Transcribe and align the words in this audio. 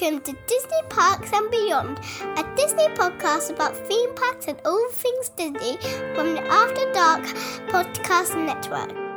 Welcome 0.00 0.20
to 0.20 0.32
Disney 0.46 0.82
Parks 0.88 1.30
and 1.32 1.50
Beyond, 1.50 1.98
a 2.38 2.56
Disney 2.56 2.88
podcast 2.94 3.50
about 3.50 3.76
theme 3.76 4.14
parks 4.14 4.46
and 4.48 4.58
all 4.64 4.90
things 4.90 5.28
Disney 5.30 5.76
from 6.14 6.34
the 6.34 6.42
After 6.48 6.90
Dark 6.92 7.22
Podcast 7.68 8.34
Network. 8.46 9.09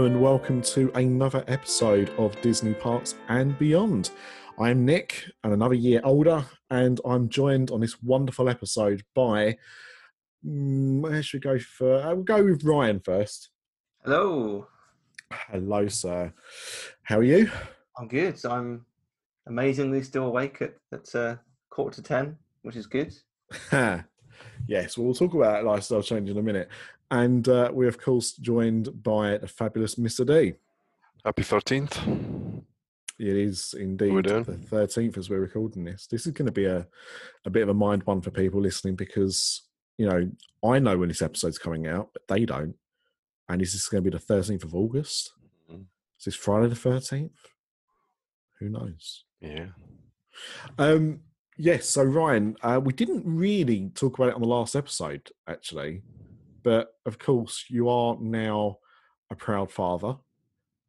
Hello 0.00 0.10
and 0.10 0.22
welcome 0.22 0.62
to 0.62 0.90
another 0.94 1.44
episode 1.46 2.08
of 2.16 2.40
Disney 2.40 2.72
Parks 2.72 3.16
and 3.28 3.58
Beyond. 3.58 4.12
I'm 4.58 4.86
Nick, 4.86 5.24
and 5.44 5.52
another 5.52 5.74
year 5.74 6.00
older, 6.04 6.42
and 6.70 6.98
I'm 7.04 7.28
joined 7.28 7.70
on 7.70 7.80
this 7.80 8.02
wonderful 8.02 8.48
episode 8.48 9.04
by. 9.14 9.58
Mm, 10.42 11.02
where 11.02 11.22
should 11.22 11.44
we 11.44 11.50
go 11.50 11.58
for? 11.58 12.00
Uh, 12.00 12.14
we'll 12.14 12.24
go 12.24 12.42
with 12.42 12.64
Ryan 12.64 13.00
first. 13.00 13.50
Hello, 14.02 14.68
Hello, 15.30 15.86
sir. 15.88 16.32
How 17.02 17.18
are 17.18 17.22
you? 17.22 17.50
I'm 17.98 18.08
good. 18.08 18.42
I'm 18.46 18.86
amazingly 19.48 20.02
still 20.02 20.28
awake 20.28 20.62
at, 20.62 20.76
at 20.94 21.14
uh, 21.14 21.36
quarter 21.68 21.96
to 21.96 22.02
ten, 22.02 22.38
which 22.62 22.76
is 22.76 22.86
good. 22.86 23.14
yes, 24.66 24.96
well, 24.96 25.04
we'll 25.04 25.14
talk 25.14 25.34
about 25.34 25.66
lifestyle 25.66 26.02
change 26.02 26.30
in 26.30 26.38
a 26.38 26.42
minute. 26.42 26.70
And 27.10 27.48
uh, 27.48 27.70
we're, 27.72 27.88
of 27.88 27.98
course, 27.98 28.32
joined 28.32 29.02
by 29.02 29.38
the 29.38 29.48
fabulous 29.48 29.96
Mr. 29.96 30.24
D. 30.24 30.54
Happy 31.24 31.42
13th. 31.42 32.62
It 33.18 33.36
is 33.36 33.74
indeed 33.78 34.24
the 34.24 34.44
thirteenth 34.66 35.18
as 35.18 35.28
we're 35.28 35.40
recording 35.40 35.84
this. 35.84 36.06
This 36.06 36.24
is 36.26 36.32
going 36.32 36.46
to 36.46 36.52
be 36.52 36.64
a, 36.64 36.86
a 37.44 37.50
bit 37.50 37.62
of 37.62 37.68
a 37.68 37.74
mind 37.74 38.02
one 38.04 38.22
for 38.22 38.30
people 38.30 38.62
listening 38.62 38.96
because 38.96 39.60
you 39.98 40.08
know 40.08 40.30
I 40.66 40.78
know 40.78 40.96
when 40.96 41.10
this 41.10 41.20
episode's 41.20 41.58
coming 41.58 41.86
out, 41.86 42.08
but 42.14 42.26
they 42.28 42.46
don't. 42.46 42.76
And 43.46 43.60
is 43.60 43.74
this 43.74 43.88
going 43.88 44.02
to 44.02 44.10
be 44.10 44.16
the 44.16 44.24
thirteenth 44.24 44.64
of 44.64 44.74
August. 44.74 45.34
Mhm. 45.70 45.84
Is 46.18 46.24
this 46.24 46.34
Friday 46.34 46.68
the 46.68 46.74
thirteenth? 46.74 47.32
Who 48.58 48.70
knows? 48.70 49.24
Yeah. 49.42 49.66
Um, 50.78 51.20
yes. 51.58 51.90
So 51.90 52.02
Ryan, 52.02 52.56
uh, 52.62 52.80
we 52.82 52.94
didn't 52.94 53.24
really 53.26 53.90
talk 53.94 54.18
about 54.18 54.28
it 54.30 54.34
on 54.34 54.40
the 54.40 54.48
last 54.48 54.74
episode, 54.74 55.30
actually, 55.46 56.00
but 56.62 56.88
of 57.06 57.18
course 57.18 57.64
you 57.68 57.88
are 57.88 58.16
now 58.20 58.78
a 59.30 59.34
proud 59.34 59.70
father, 59.72 60.16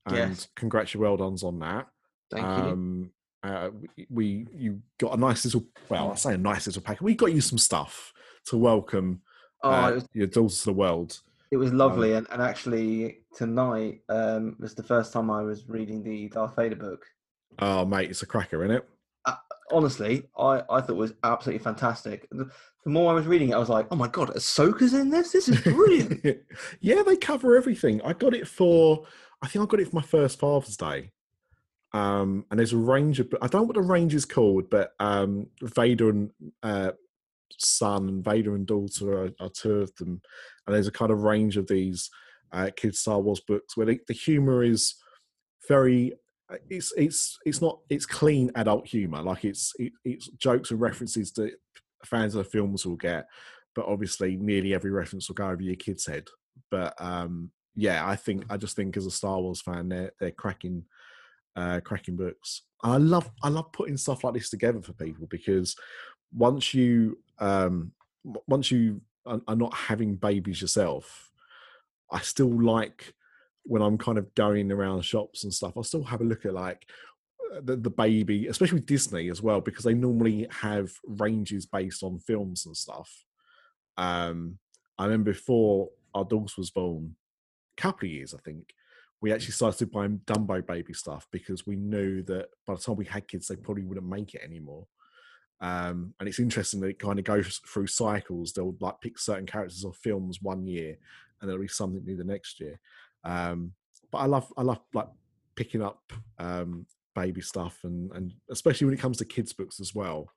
and 0.06 0.16
Yes. 0.16 0.48
congratulations 0.56 1.44
on 1.44 1.60
that. 1.60 1.88
Thank 2.32 2.46
you. 2.46 2.64
um, 2.74 3.12
Uh, 3.44 3.70
we, 3.74 4.08
we 4.10 4.48
you 4.54 4.82
got 5.00 5.14
a 5.14 5.18
nice 5.18 5.44
little 5.46 5.66
well, 5.90 6.12
I 6.12 6.16
say 6.16 6.34
a 6.36 6.38
nice 6.38 6.68
little 6.68 6.82
package. 6.82 7.02
We 7.02 7.16
got 7.16 7.34
you 7.34 7.42
some 7.42 7.58
stuff 7.58 8.14
to 8.46 8.58
welcome 8.58 9.22
Oh, 9.64 9.70
uh, 9.72 9.92
was, 9.94 10.08
your 10.14 10.28
daughter 10.28 10.56
to 10.56 10.66
the 10.66 10.74
world. 10.74 11.20
it 11.52 11.58
was 11.58 11.72
lovely, 11.74 12.14
and, 12.14 12.28
and 12.32 12.42
actually 12.42 13.20
tonight 13.36 14.02
um, 14.10 14.56
was 14.60 14.74
the 14.74 14.84
first 14.84 15.12
time 15.14 15.30
I 15.30 15.42
was 15.44 15.68
reading 15.68 16.02
the 16.04 16.30
Darth 16.30 16.56
Vader 16.56 16.76
book. 16.76 17.06
Oh, 17.60 17.86
mate, 17.86 18.10
it's 18.10 18.24
a 18.24 18.26
cracker, 18.26 18.64
isn't 18.64 18.78
it? 18.78 18.88
Honestly, 19.72 20.24
I, 20.38 20.64
I 20.70 20.82
thought 20.82 20.96
was 20.96 21.14
absolutely 21.24 21.64
fantastic. 21.64 22.28
The, 22.32 22.50
the 22.84 22.90
more 22.90 23.12
I 23.12 23.14
was 23.14 23.28
reading 23.28 23.50
it, 23.50 23.54
I 23.54 23.60
was 23.60 23.70
like, 23.70 23.88
oh 23.92 23.96
my 23.96 24.08
god, 24.08 24.30
Ahsoka's 24.30 24.94
in 24.94 25.10
this. 25.10 25.32
This 25.32 25.50
is 25.50 25.62
brilliant. 25.62 26.26
yeah, 26.82 27.04
they 27.04 27.16
cover 27.16 27.56
everything. 27.56 28.02
I 28.04 28.14
got 28.14 28.34
it 28.34 28.48
for, 28.48 29.06
I 29.42 29.48
think 29.48 29.64
I 29.64 29.66
got 29.68 29.80
it 29.80 29.90
for 29.90 29.96
my 29.96 30.02
first 30.02 30.40
Father's 30.40 30.78
Day. 30.78 31.12
Um, 31.94 32.46
and 32.50 32.60
there's 32.60 32.74
a 32.74 32.78
range 32.78 33.20
of, 33.20 33.34
I 33.42 33.48
don't 33.48 33.62
know 33.62 33.68
what 33.68 33.76
the 33.76 33.82
range 33.82 34.16
is 34.16 34.26
called, 34.26 34.70
but 34.70 34.94
um, 35.00 35.48
Vader 35.62 36.10
and 36.10 36.32
uh, 36.64 36.92
son 37.58 38.08
and 38.08 38.24
Vader 38.24 38.56
and 38.56 38.66
daughter 38.66 39.26
are, 39.26 39.32
are 39.40 39.50
two 39.50 39.82
of 39.82 39.96
them. 39.96 40.22
And 40.66 40.76
there's 40.76 40.88
a 40.88 40.92
kind 40.92 41.12
of 41.12 41.24
range 41.24 41.58
of 41.58 41.68
these 41.68 42.10
uh, 42.52 42.70
kids 42.76 43.00
Star 43.00 43.20
Wars 43.20 43.42
books 43.42 43.76
where 43.76 43.86
the 43.86 44.14
humor 44.14 44.64
is 44.64 44.96
very. 45.68 46.14
It's 46.70 46.94
it's 46.98 47.38
it's 47.46 47.62
not 47.62 47.80
it's 47.90 48.06
clean 48.06 48.52
adult 48.56 48.88
humor 48.88 49.22
like 49.22 49.46
it's 49.46 49.74
it, 49.80 49.94
it's 50.04 50.28
jokes 50.30 50.72
and 50.72 50.82
references 50.82 51.32
that 51.34 51.54
fans 52.06 52.36
of 52.36 52.44
the 52.44 52.50
films 52.50 52.86
will 52.86 52.96
get, 52.96 53.28
but 53.76 53.86
obviously 53.86 54.38
nearly 54.38 54.74
every 54.74 54.92
reference 54.92 55.28
will 55.28 55.36
go 55.36 55.50
over 55.50 55.62
your 55.62 55.76
kid's 55.76 56.06
head. 56.06 56.28
But 56.70 56.94
um, 57.00 57.52
yeah, 57.76 58.08
I 58.08 58.16
think 58.16 58.46
I 58.50 58.58
just 58.58 58.76
think 58.76 58.98
as 58.98 59.06
a 59.06 59.12
Star 59.12 59.40
Wars 59.40 59.62
fan, 59.62 59.90
they're 59.90 60.12
they're 60.20 60.32
cracking 60.32 60.86
uh, 61.56 61.80
cracking 61.84 62.16
books. 62.16 62.64
I 62.84 62.98
love 62.98 63.30
I 63.44 63.50
love 63.50 63.72
putting 63.72 63.98
stuff 63.98 64.24
like 64.24 64.34
this 64.34 64.50
together 64.50 64.82
for 64.82 64.94
people 64.94 65.28
because 65.28 65.76
once 66.34 66.74
you 66.74 67.20
um, 67.40 67.92
once 68.48 68.72
you 68.72 69.02
are 69.26 69.56
not 69.56 69.74
having 69.74 70.16
babies 70.16 70.62
yourself, 70.62 71.32
I 72.12 72.22
still 72.22 72.50
like 72.50 73.14
when 73.64 73.82
I'm 73.82 73.98
kind 73.98 74.18
of 74.18 74.34
going 74.36 74.72
around 74.72 75.04
shops 75.04 75.44
and 75.44 75.54
stuff. 75.54 75.78
I 75.78 75.82
still 75.82 76.04
have 76.04 76.22
a 76.22 76.26
look 76.26 76.46
at 76.46 76.54
like 76.54 76.88
uh, 77.54 77.62
the, 77.64 77.76
the 77.76 77.90
baby, 77.90 78.48
especially 78.48 78.82
Disney 78.82 79.30
as 79.30 79.42
well, 79.42 79.62
because 79.62 79.84
they 79.84 79.94
normally 79.94 80.48
have 80.52 80.92
ranges 81.06 81.66
based 81.66 82.04
on 82.04 82.20
films 82.20 82.66
and 82.66 82.76
stuff. 82.76 83.26
Um, 83.98 84.58
I 84.98 85.06
remember 85.06 85.32
before 85.32 85.90
our 86.14 86.26
daughter 86.26 86.54
was 86.58 86.72
born, 86.72 87.16
a 87.78 87.82
couple 87.82 88.08
of 88.08 88.12
years, 88.12 88.34
I 88.34 88.40
think, 88.40 88.74
we 89.22 89.32
actually 89.32 89.54
started 89.54 89.92
buying 89.92 90.22
Dumbo 90.26 90.66
baby 90.66 90.94
stuff 90.94 91.28
because 91.32 91.68
we 91.68 91.76
knew 91.76 92.24
that 92.24 92.50
by 92.66 92.74
the 92.74 92.82
time 92.82 92.96
we 92.96 93.06
had 93.06 93.28
kids, 93.28 93.48
they 93.48 93.56
probably 93.56 93.84
wouldn't 93.84 94.08
make 94.08 94.34
it 94.34 94.42
anymore. 94.44 94.88
Um, 95.62 96.16
and 96.20 96.28
it's 96.28 96.40
interesting 96.40 96.80
that 96.80 96.88
it 96.88 97.00
kind 97.00 97.20
of 97.20 97.26
goes 97.26 97.62
through 97.68 97.88
cycles. 97.88 98.52
They'll 98.52 98.76
like 98.80 99.00
pick 99.00 99.20
certain 99.20 99.46
characters 99.46 99.86
or 99.86 99.94
films 99.94 100.42
one 100.42 100.66
year, 100.66 100.98
and 101.40 101.48
there'll 101.48 101.62
be 101.62 101.68
something 101.68 102.04
new 102.04 102.18
the 102.18 102.24
next 102.24 102.60
year. 102.60 102.80
Um, 103.24 103.74
but 104.12 104.20
I 104.20 104.26
love, 104.26 104.52
I 104.58 104.62
love 104.64 104.80
like 104.94 105.08
picking 105.56 105.82
up 105.82 106.14
um, 106.40 106.86
baby 107.16 107.42
stuff, 107.42 107.80
and 107.84 108.12
and 108.14 108.34
especially 108.50 108.86
when 108.86 108.94
it 108.94 109.00
comes 109.00 109.18
to 109.18 109.26
kids' 109.26 109.54
books 109.54 109.80
as 109.80 109.94
well, 109.94 110.30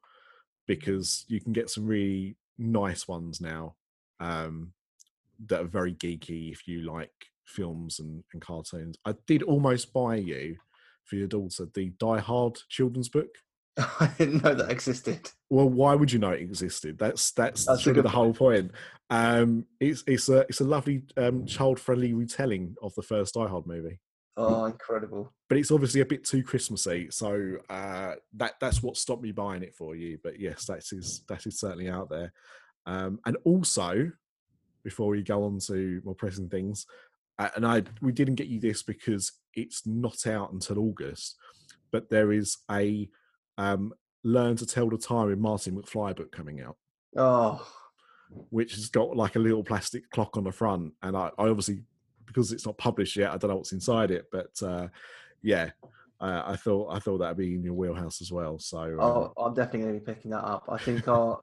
because 0.67 1.25
you 1.28 1.41
can 1.41 1.53
get 1.53 1.71
some 1.71 1.87
really 1.87 2.37
nice 2.59 3.09
ones 3.09 3.41
now 3.41 3.75
um, 4.21 4.72
that 5.47 5.61
are 5.61 5.69
very 5.69 5.95
geeky 5.95 6.53
if 6.53 6.67
you 6.67 6.83
like 6.83 7.12
films 7.47 8.00
and, 8.00 8.25
and 8.33 8.43
cartoons. 8.43 8.97
I 9.05 9.15
did 9.27 9.43
almost 9.43 9.93
buy 9.93 10.16
you 10.16 10.56
for 11.05 11.16
your 11.16 11.28
daughter 11.28 11.66
the 11.75 11.91
Die 11.99 12.21
Hard 12.21 12.59
children's 12.69 13.09
book. 13.09 13.28
I 14.01 14.11
didn't 14.19 14.45
know 14.45 14.55
that 14.55 14.71
existed. 14.71 15.31
Well, 15.51 15.69
why 15.69 15.95
would 15.95 16.12
you 16.12 16.19
know 16.19 16.31
it 16.31 16.41
existed? 16.41 16.99
That's 16.99 17.33
that's, 17.33 17.67
That's 17.67 17.83
sort 17.85 17.97
of 17.97 18.05
the 18.05 18.11
whole 18.11 18.33
point. 18.33 18.71
Um, 19.11 19.67
it's 19.81 20.05
it's 20.07 20.29
a 20.29 20.41
it's 20.49 20.61
a 20.61 20.65
lovely 20.65 21.03
um, 21.17 21.45
child 21.47 21.81
friendly 21.81 22.15
retelling 22.15 22.77
of 22.83 22.95
the 22.95 23.03
first 23.03 23.34
Die 23.34 23.47
Hard 23.47 23.67
movie, 23.67 23.99
Oh, 24.37 24.65
incredible. 24.65 25.33
but 25.49 25.59
it's 25.59 25.71
obviously 25.71 26.01
a 26.01 26.07
bit 26.07 26.25
too 26.25 26.43
Christmassy. 26.43 27.09
So 27.11 27.57
uh, 27.69 28.15
that 28.34 28.55
that's 28.61 28.83
what 28.83 28.97
stopped 28.97 29.23
me 29.23 29.33
buying 29.33 29.63
it 29.63 29.75
for 29.75 29.95
you. 29.97 30.19
But 30.23 30.39
yes, 30.39 30.67
that 30.67 30.79
is 30.93 31.23
that 31.29 31.45
is 31.47 31.59
certainly 31.59 31.89
out 31.91 32.09
there. 32.11 32.33
Um, 32.87 33.19
and 33.27 33.37
also, 33.45 34.11
before 34.84 35.09
we 35.09 35.23
go 35.23 35.45
on 35.45 35.59
to 35.67 36.01
more 36.05 36.15
pressing 36.15 36.49
things, 36.49 36.87
uh, 37.39 37.49
and 37.57 37.67
I 37.67 37.83
we 38.01 38.13
didn't 38.13 38.37
get 38.37 38.47
you 38.47 38.61
this 38.61 38.83
because 38.84 39.33
it's 39.55 39.84
not 39.87 40.27
out 40.29 40.53
until 40.53 40.79
August, 40.79 41.37
but 41.93 42.09
there 42.09 42.33
is 42.33 42.59
a 42.71 43.09
um, 43.59 43.92
Learn 44.22 44.56
to 44.56 44.66
Tell 44.66 44.88
the 44.88 44.98
Time 44.98 45.26
with 45.26 45.38
Martin 45.38 45.76
McFly 45.76 46.16
book 46.16 46.32
coming 46.32 46.60
out, 46.60 46.76
Oh, 47.16 47.66
which 48.50 48.75
has 48.75 48.88
got 48.88 49.16
like 49.16 49.37
a 49.37 49.41
little 49.41 49.62
plastic 49.62 50.09
clock 50.10 50.37
on 50.37 50.44
the 50.44 50.53
front, 50.53 50.92
and 51.03 51.16
I, 51.16 51.31
I 51.38 51.48
obviously 51.48 51.82
because 52.26 52.53
it's 52.53 52.66
not 52.66 52.78
published 52.78 53.16
yet, 53.16 53.31
I 53.31 53.37
don't 53.37 53.50
know 53.50 53.56
what's 53.56 53.72
inside 53.72 54.10
it, 54.10 54.27
but 54.33 54.51
uh, 54.62 54.89
yeah. 55.42 55.71
Uh, 56.21 56.42
I 56.47 56.56
thought 56.56 56.95
I 56.95 57.01
thought 57.01 57.18
that'd 57.18 57.36
be 57.36 57.54
in 57.54 57.65
your 57.65 57.74
wheelhouse 57.74 58.22
as 58.22 58.33
well. 58.33 58.59
So 58.59 58.78
um, 58.78 59.01
Oh, 59.01 59.33
I'm 59.36 59.53
definitely 59.53 59.80
going 59.80 59.95
to 59.95 60.00
be 60.00 60.12
picking 60.15 60.30
that 60.30 60.45
up. 60.45 60.65
I 60.68 60.78
think 60.78 61.07
our, 61.09 61.41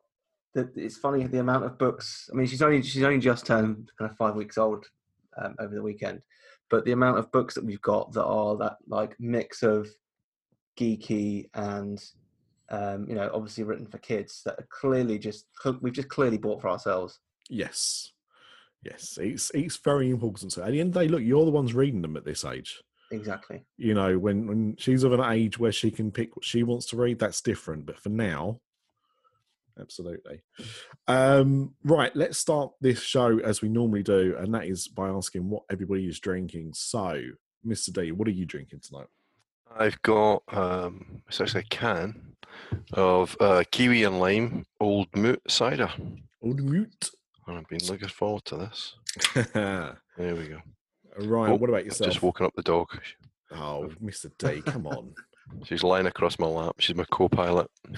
the, 0.55 0.71
it's 0.75 0.97
funny 0.97 1.27
the 1.27 1.39
amount 1.39 1.65
of 1.65 1.77
books. 1.77 2.29
I 2.31 2.35
mean, 2.35 2.47
she's 2.47 2.61
only 2.61 2.81
she's 2.81 3.03
only 3.03 3.19
just 3.19 3.45
turned 3.45 3.91
kind 3.99 4.09
of 4.09 4.17
five 4.17 4.35
weeks 4.35 4.57
old 4.57 4.85
um, 5.37 5.55
over 5.59 5.75
the 5.75 5.83
weekend, 5.83 6.21
but 6.69 6.85
the 6.85 6.93
amount 6.93 7.19
of 7.19 7.31
books 7.31 7.53
that 7.55 7.65
we've 7.65 7.81
got 7.81 8.11
that 8.13 8.23
are 8.23 8.57
that 8.57 8.77
like 8.87 9.15
mix 9.19 9.61
of 9.61 9.87
geeky 10.77 11.49
and 11.53 12.03
um, 12.69 13.07
you 13.07 13.15
know 13.15 13.29
obviously 13.33 13.63
written 13.63 13.85
for 13.85 13.97
kids 13.99 14.41
that 14.45 14.55
are 14.57 14.67
clearly 14.69 15.19
just 15.19 15.45
we've 15.81 15.93
just 15.93 16.09
clearly 16.09 16.37
bought 16.37 16.61
for 16.61 16.69
ourselves. 16.69 17.19
yes, 17.49 18.11
yes, 18.83 19.17
it's 19.21 19.51
it's 19.53 19.77
very 19.77 20.09
important. 20.09 20.53
So 20.53 20.63
at 20.63 20.71
the 20.71 20.79
end 20.79 20.89
of 20.89 20.93
the 20.93 20.99
day, 21.01 21.07
look, 21.07 21.23
you're 21.23 21.45
the 21.45 21.51
ones 21.51 21.73
reading 21.73 22.01
them 22.01 22.17
at 22.17 22.25
this 22.25 22.45
age. 22.45 22.81
Exactly. 23.13 23.61
you 23.75 23.93
know 23.93 24.17
when 24.17 24.47
when 24.47 24.75
she's 24.77 25.03
of 25.03 25.11
an 25.11 25.33
age 25.33 25.59
where 25.59 25.73
she 25.73 25.91
can 25.91 26.11
pick 26.11 26.33
what 26.33 26.45
she 26.45 26.63
wants 26.63 26.85
to 26.85 26.95
read 26.95 27.19
that's 27.19 27.41
different 27.41 27.85
but 27.85 27.99
for 27.99 28.07
now 28.07 28.61
absolutely. 29.79 30.41
Um, 31.07 31.75
right, 31.83 32.15
let's 32.15 32.37
start 32.37 32.71
this 32.79 33.01
show 33.01 33.39
as 33.39 33.61
we 33.61 33.69
normally 33.69 34.03
do, 34.03 34.35
and 34.39 34.53
that 34.53 34.65
is 34.65 34.87
by 34.87 35.09
asking 35.09 35.49
what 35.49 35.63
everybody 35.69 36.07
is 36.07 36.19
drinking. 36.19 36.71
So, 36.73 37.21
Mr. 37.65 37.91
D, 37.91 38.11
what 38.11 38.27
are 38.27 38.31
you 38.31 38.45
drinking 38.45 38.81
tonight? 38.81 39.07
I've 39.77 40.01
got 40.01 40.43
um, 40.49 41.21
it's 41.27 41.41
actually 41.41 41.61
a 41.61 41.63
can 41.75 42.35
of 42.93 43.35
uh, 43.39 43.63
kiwi 43.71 44.03
and 44.03 44.19
lime 44.19 44.65
Old 44.79 45.07
Mout 45.15 45.39
cider. 45.47 45.89
Old 46.43 46.61
mute. 46.61 47.09
I've 47.47 47.67
been 47.67 47.85
looking 47.87 48.07
forward 48.07 48.45
to 48.45 48.57
this. 48.57 48.95
There 50.17 50.35
we 50.35 50.47
go. 50.49 50.59
Ryan, 51.17 51.59
what 51.59 51.69
about 51.69 51.79
I've 51.79 51.85
yourself? 51.85 52.11
just 52.11 52.21
woken 52.21 52.45
up 52.45 52.53
the 52.55 52.61
dog. 52.61 52.87
Oh, 53.51 53.89
Mr. 54.03 54.29
D, 54.37 54.61
come 54.61 54.85
on. 54.85 55.13
She's 55.63 55.83
lying 55.83 56.05
across 56.05 56.37
my 56.37 56.45
lap. 56.47 56.75
She's 56.79 56.95
my 56.95 57.05
co-pilot. 57.11 57.67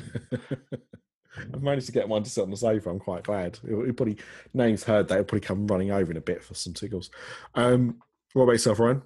I've 1.53 1.61
managed 1.61 1.87
to 1.87 1.91
get 1.91 2.07
mine 2.07 2.23
to 2.23 2.29
sit 2.29 2.43
on 2.43 2.51
the 2.51 2.57
sofa. 2.57 2.89
I'm 2.89 2.99
quite 2.99 3.23
glad. 3.23 3.59
He'll, 3.67 3.83
he'll 3.83 3.93
probably, 3.93 4.17
Name's 4.53 4.83
heard 4.83 5.07
that. 5.07 5.15
He'll 5.15 5.23
probably 5.23 5.41
come 5.41 5.67
running 5.67 5.91
over 5.91 6.11
in 6.11 6.17
a 6.17 6.21
bit 6.21 6.43
for 6.43 6.53
some 6.53 6.73
tickles. 6.73 7.09
Um, 7.55 7.97
what 8.33 8.43
about 8.43 8.53
yourself, 8.53 8.79
Ryan? 8.79 9.01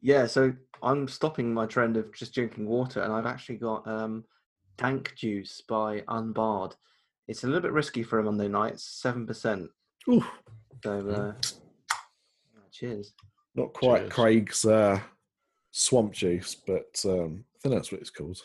Yeah, 0.00 0.26
so 0.26 0.54
I'm 0.82 1.08
stopping 1.08 1.52
my 1.52 1.66
trend 1.66 1.96
of 1.96 2.12
just 2.14 2.34
drinking 2.34 2.66
water, 2.66 3.02
and 3.02 3.12
I've 3.12 3.26
actually 3.26 3.56
got 3.56 3.86
um, 3.86 4.24
Dank 4.76 5.14
Juice 5.16 5.62
by 5.68 6.02
Unbarred. 6.08 6.74
It's 7.26 7.44
a 7.44 7.46
little 7.46 7.62
bit 7.62 7.72
risky 7.72 8.02
for 8.02 8.18
a 8.18 8.22
Monday 8.22 8.48
night. 8.48 8.74
It's 8.74 8.84
seven 8.84 9.26
percent. 9.26 9.68
Ooh, 10.08 10.24
So, 10.82 11.08
uh, 11.10 11.32
cheers. 12.70 13.12
not 13.54 13.72
quite 13.72 14.00
Cheers. 14.00 14.12
Craig's 14.12 14.64
uh, 14.64 15.00
swamp 15.70 16.12
juice, 16.12 16.54
but 16.54 17.00
um, 17.04 17.44
I 17.56 17.58
think 17.60 17.74
that's 17.74 17.92
what 17.92 18.00
it's 18.00 18.10
called. 18.10 18.40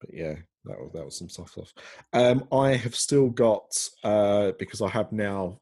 But 0.00 0.12
yeah, 0.12 0.34
that 0.66 0.78
was 0.78 0.90
that 0.92 1.04
was 1.04 1.16
some 1.16 1.28
soft 1.28 1.52
stuff. 1.52 1.74
Um, 2.12 2.46
I 2.52 2.74
have 2.76 2.94
still 2.94 3.28
got 3.28 3.88
uh, 4.04 4.52
because 4.58 4.82
I 4.82 4.88
have 4.88 5.12
now. 5.12 5.60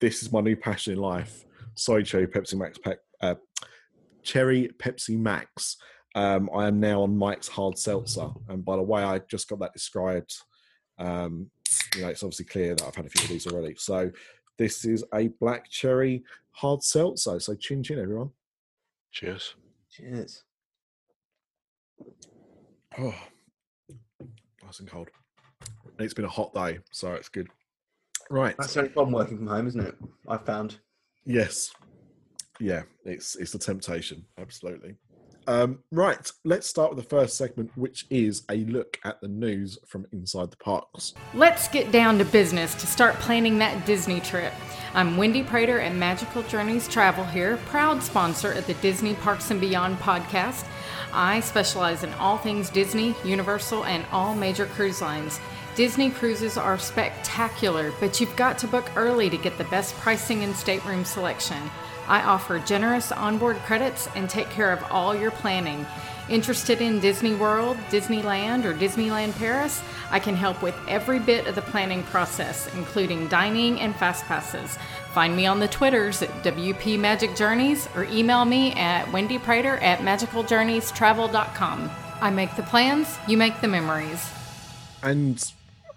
This 0.00 0.22
is 0.22 0.32
my 0.32 0.40
new 0.40 0.56
passion 0.56 0.92
in 0.92 1.00
life: 1.00 1.44
soy 1.74 2.02
cherry 2.02 2.28
Pepsi 2.28 2.54
Max, 2.54 2.78
pack, 2.78 2.98
uh, 3.20 3.34
cherry 4.28 4.68
Pepsi 4.78 5.18
Max. 5.18 5.78
Um, 6.14 6.50
I 6.54 6.66
am 6.66 6.80
now 6.80 7.02
on 7.02 7.16
Mike's 7.16 7.48
hard 7.48 7.78
seltzer, 7.78 8.28
and 8.48 8.64
by 8.64 8.76
the 8.76 8.82
way 8.82 9.02
I 9.02 9.20
just 9.20 9.48
got 9.48 9.58
that 9.60 9.72
described, 9.72 10.34
um, 10.98 11.50
you 11.94 12.02
know, 12.02 12.08
it's 12.08 12.22
obviously 12.22 12.44
clear 12.44 12.74
that 12.74 12.84
I've 12.84 12.94
had 12.94 13.06
a 13.06 13.10
few 13.10 13.24
of 13.24 13.30
these 13.30 13.46
already. 13.46 13.74
So 13.76 14.10
this 14.58 14.84
is 14.84 15.04
a 15.14 15.28
black 15.40 15.70
cherry 15.70 16.24
hard 16.50 16.82
seltzer. 16.82 17.40
So 17.40 17.54
chin 17.54 17.82
chin, 17.82 17.98
everyone. 17.98 18.30
Cheers. 19.12 19.54
Cheers. 19.90 20.44
Oh, 22.98 23.14
nice 24.64 24.80
and 24.80 24.90
cold. 24.90 25.08
It's 25.98 26.14
been 26.14 26.24
a 26.24 26.28
hot 26.28 26.52
day, 26.52 26.80
so 26.90 27.12
it's 27.14 27.28
good. 27.28 27.48
Right. 28.30 28.56
That's 28.58 28.74
the 28.74 28.80
only 28.80 28.92
problem 28.92 29.14
working 29.14 29.38
from 29.38 29.46
home, 29.46 29.66
isn't 29.66 29.80
it? 29.80 29.94
I 30.28 30.36
found. 30.36 30.78
Yes. 31.24 31.72
Yeah, 32.60 32.82
it's 33.04 33.36
it's 33.36 33.54
a 33.54 33.58
temptation, 33.58 34.24
absolutely. 34.38 34.96
Um, 35.46 35.78
right, 35.90 36.30
let's 36.44 36.66
start 36.66 36.94
with 36.94 37.02
the 37.02 37.08
first 37.08 37.38
segment, 37.38 37.70
which 37.74 38.06
is 38.10 38.42
a 38.50 38.64
look 38.66 38.98
at 39.04 39.18
the 39.22 39.28
news 39.28 39.78
from 39.86 40.06
inside 40.12 40.50
the 40.50 40.58
parks. 40.58 41.14
Let's 41.32 41.68
get 41.68 41.90
down 41.90 42.18
to 42.18 42.26
business 42.26 42.74
to 42.74 42.86
start 42.86 43.14
planning 43.14 43.56
that 43.58 43.86
Disney 43.86 44.20
trip. 44.20 44.52
I'm 44.92 45.16
Wendy 45.16 45.42
Prater 45.42 45.80
at 45.80 45.94
Magical 45.94 46.42
Journeys 46.42 46.86
Travel 46.86 47.24
here, 47.24 47.56
proud 47.64 48.02
sponsor 48.02 48.52
at 48.52 48.66
the 48.66 48.74
Disney 48.74 49.14
Parks 49.14 49.50
and 49.50 49.58
Beyond 49.58 49.96
podcast. 50.00 50.66
I 51.14 51.40
specialize 51.40 52.04
in 52.04 52.12
all 52.14 52.36
things 52.36 52.68
Disney, 52.68 53.14
Universal, 53.24 53.86
and 53.86 54.04
all 54.12 54.34
major 54.34 54.66
cruise 54.66 55.00
lines. 55.00 55.40
Disney 55.76 56.10
cruises 56.10 56.58
are 56.58 56.76
spectacular, 56.76 57.94
but 58.00 58.20
you've 58.20 58.36
got 58.36 58.58
to 58.58 58.66
book 58.66 58.90
early 58.96 59.30
to 59.30 59.38
get 59.38 59.56
the 59.56 59.64
best 59.64 59.94
pricing 59.94 60.44
and 60.44 60.54
stateroom 60.54 61.06
selection. 61.06 61.70
I 62.08 62.22
offer 62.22 62.58
generous 62.58 63.12
onboard 63.12 63.56
credits 63.58 64.08
and 64.16 64.28
take 64.28 64.50
care 64.50 64.72
of 64.72 64.82
all 64.90 65.14
your 65.14 65.30
planning. 65.30 65.86
Interested 66.28 66.80
in 66.82 67.00
Disney 67.00 67.34
World, 67.34 67.76
Disneyland, 67.90 68.64
or 68.64 68.74
Disneyland 68.74 69.36
Paris? 69.38 69.82
I 70.10 70.18
can 70.18 70.36
help 70.36 70.62
with 70.62 70.74
every 70.86 71.18
bit 71.18 71.46
of 71.46 71.54
the 71.54 71.62
planning 71.62 72.02
process, 72.04 72.68
including 72.74 73.28
dining 73.28 73.80
and 73.80 73.96
fast 73.96 74.24
passes. 74.26 74.78
Find 75.12 75.34
me 75.34 75.46
on 75.46 75.58
the 75.58 75.68
Twitters 75.68 76.20
at 76.20 76.30
WP 76.42 76.98
Magic 76.98 77.34
Journeys 77.34 77.88
or 77.94 78.04
email 78.04 78.44
me 78.44 78.72
at 78.72 79.10
Wendy 79.12 79.38
Prater 79.38 79.76
at 79.78 80.00
magicaljourneystravel.com. 80.00 81.90
I 82.20 82.30
make 82.30 82.54
the 82.56 82.62
plans, 82.64 83.18
you 83.26 83.36
make 83.36 83.60
the 83.60 83.68
memories. 83.68 84.28
And 85.02 85.42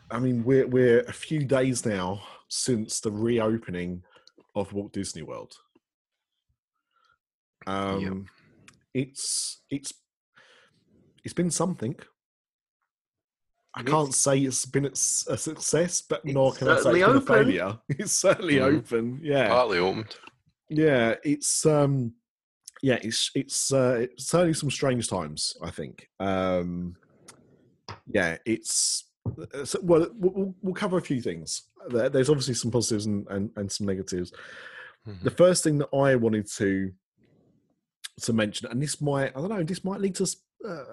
I 0.09 0.19
mean, 0.19 0.43
we're 0.43 0.67
we're 0.67 1.01
a 1.01 1.13
few 1.13 1.43
days 1.43 1.85
now 1.85 2.21
since 2.47 2.99
the 2.99 3.11
reopening 3.11 4.03
of 4.55 4.71
Walt 4.73 4.93
Disney 4.93 5.23
World. 5.23 5.57
Um, 7.67 8.25
it's 8.93 9.61
it's 9.69 9.93
it's 11.23 11.33
been 11.33 11.51
something. 11.51 11.95
I 13.73 13.83
can't 13.83 14.09
is. 14.09 14.17
say 14.17 14.39
it's 14.39 14.65
been 14.65 14.85
a 14.85 14.95
success, 14.95 16.01
but 16.01 16.25
nor 16.25 16.51
can 16.53 16.67
I 16.67 16.75
say 16.79 16.79
it's 16.79 16.83
certainly 16.83 17.01
been 17.05 17.15
a 17.17 17.21
failure. 17.21 17.79
It's 17.89 18.11
certainly 18.11 18.55
Mhm. 18.55 18.77
open. 18.77 19.19
Yeah, 19.23 19.47
Partly 19.47 19.77
opened. 19.77 20.15
yeah. 20.69 21.15
It's 21.23 21.65
um, 21.65 22.13
yeah. 22.81 22.99
It's 23.01 23.31
it's 23.33 23.71
uh, 23.71 23.99
it's 24.01 24.27
certainly 24.27 24.53
some 24.55 24.71
strange 24.71 25.07
times. 25.07 25.55
I 25.63 25.71
think. 25.71 26.09
Um, 26.19 26.95
yeah, 28.07 28.37
it's 28.45 29.09
uh, 29.53 29.63
so- 29.63 29.79
well. 29.83 30.07
We'll, 30.15 30.33
we'll- 30.33 30.55
we'll 30.61 30.73
cover 30.73 30.97
a 30.97 31.01
few 31.01 31.21
things. 31.21 31.63
There's 31.89 32.29
obviously 32.29 32.53
some 32.55 32.69
positives 32.71 33.05
and, 33.07 33.25
and, 33.29 33.49
and 33.55 33.71
some 33.71 33.87
negatives. 33.87 34.31
Mhm. 35.07 35.23
The 35.23 35.31
first 35.31 35.63
thing 35.63 35.77
that 35.79 35.89
I 35.95 36.15
wanted 36.15 36.47
to 36.57 36.91
to 38.21 38.33
mention, 38.33 38.69
and 38.71 38.81
this 38.81 39.01
might 39.01 39.35
I 39.35 39.39
don't 39.39 39.50
know, 39.50 39.63
this 39.63 39.83
might 39.83 40.01
lead 40.01 40.15
to 40.15 40.27
uh, 40.68 40.83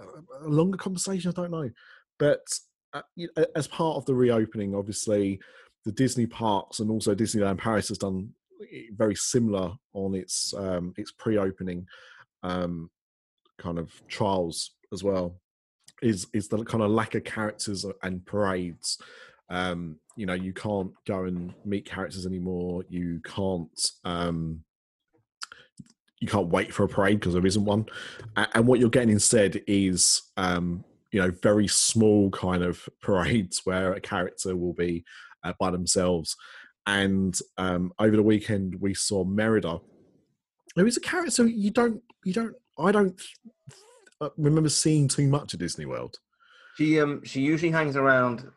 a 0.42 0.48
longer 0.48 0.78
conversation. 0.78 1.30
I 1.30 1.40
don't 1.40 1.50
know, 1.50 1.70
but 2.18 2.46
uh, 2.94 3.02
as 3.54 3.66
part 3.68 3.96
of 3.96 4.06
the 4.06 4.14
reopening, 4.14 4.74
obviously, 4.74 5.40
the 5.84 5.92
Disney 5.92 6.26
parks 6.26 6.80
and 6.80 6.90
also 6.90 7.14
Disneyland 7.14 7.58
Paris 7.58 7.88
has 7.88 7.98
done 7.98 8.30
very 8.92 9.14
similar 9.14 9.72
on 9.92 10.14
its 10.14 10.54
um, 10.54 10.94
its 10.96 11.12
pre-opening 11.12 11.86
um, 12.42 12.90
kind 13.58 13.78
of 13.78 13.90
trials 14.08 14.72
as 14.92 15.04
well. 15.04 15.36
Is 16.02 16.26
is 16.32 16.48
the 16.48 16.64
kind 16.64 16.82
of 16.82 16.90
lack 16.90 17.14
of 17.14 17.24
characters 17.24 17.84
and 18.02 18.24
parades. 18.24 18.98
Um, 19.50 19.96
you 20.16 20.26
know, 20.26 20.34
you 20.34 20.52
can't 20.52 20.92
go 21.06 21.24
and 21.24 21.54
meet 21.64 21.86
characters 21.86 22.26
anymore. 22.26 22.84
You 22.88 23.20
can't 23.24 23.90
um, 24.04 24.62
you 26.20 26.28
can't 26.28 26.48
wait 26.48 26.72
for 26.72 26.84
a 26.84 26.88
parade 26.88 27.20
because 27.20 27.34
there 27.34 27.46
isn't 27.46 27.64
one. 27.64 27.86
And 28.36 28.66
what 28.66 28.80
you're 28.80 28.90
getting 28.90 29.10
instead 29.10 29.62
is 29.66 30.22
um, 30.36 30.84
you 31.12 31.20
know 31.20 31.30
very 31.42 31.68
small 31.68 32.30
kind 32.30 32.62
of 32.62 32.88
parades 33.02 33.62
where 33.64 33.92
a 33.92 34.00
character 34.00 34.56
will 34.56 34.74
be 34.74 35.04
uh, 35.44 35.52
by 35.58 35.70
themselves. 35.70 36.36
And 36.86 37.38
um, 37.58 37.92
over 37.98 38.16
the 38.16 38.22
weekend, 38.22 38.76
we 38.80 38.94
saw 38.94 39.24
Merida, 39.24 39.80
who 40.74 40.86
is 40.86 40.96
a 40.96 41.00
character 41.00 41.46
you 41.46 41.70
don't 41.70 42.02
you 42.24 42.32
don't 42.32 42.54
I 42.78 42.92
don't 42.92 43.20
uh, 44.20 44.30
remember 44.36 44.68
seeing 44.68 45.08
too 45.08 45.28
much 45.28 45.54
at 45.54 45.60
Disney 45.60 45.86
World. 45.86 46.18
She 46.76 47.00
um 47.00 47.22
she 47.24 47.40
usually 47.40 47.72
hangs 47.72 47.96
around 47.96 48.50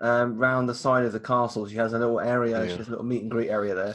um 0.00 0.36
round 0.38 0.68
the 0.68 0.74
side 0.74 1.04
of 1.04 1.12
the 1.12 1.20
castle. 1.20 1.66
She 1.66 1.76
has 1.76 1.92
a 1.92 1.98
little 1.98 2.20
area. 2.20 2.68
She 2.68 2.76
has 2.76 2.88
a 2.88 2.90
little 2.90 3.04
meet 3.04 3.22
and 3.22 3.30
greet 3.30 3.50
area 3.50 3.74
there. 3.74 3.94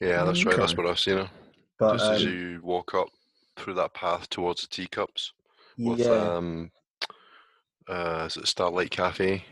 Yeah, 0.00 0.24
that's 0.24 0.44
right. 0.44 0.56
That's 0.56 0.76
what 0.76 0.86
I've 0.86 0.98
seen 0.98 1.18
her. 1.18 1.30
But 1.78 1.94
Just 1.98 2.10
as 2.10 2.24
um, 2.24 2.32
you 2.32 2.60
walk 2.62 2.94
up 2.94 3.08
through 3.56 3.74
that 3.74 3.94
path 3.94 4.28
towards 4.30 4.62
the 4.62 4.68
teacups 4.68 5.32
with 5.78 6.00
yeah, 6.00 6.36
um, 6.36 6.70
uh, 7.88 8.24
is 8.26 8.36
it 8.36 8.46
Starlight 8.48 8.90
Cafe 8.90 9.44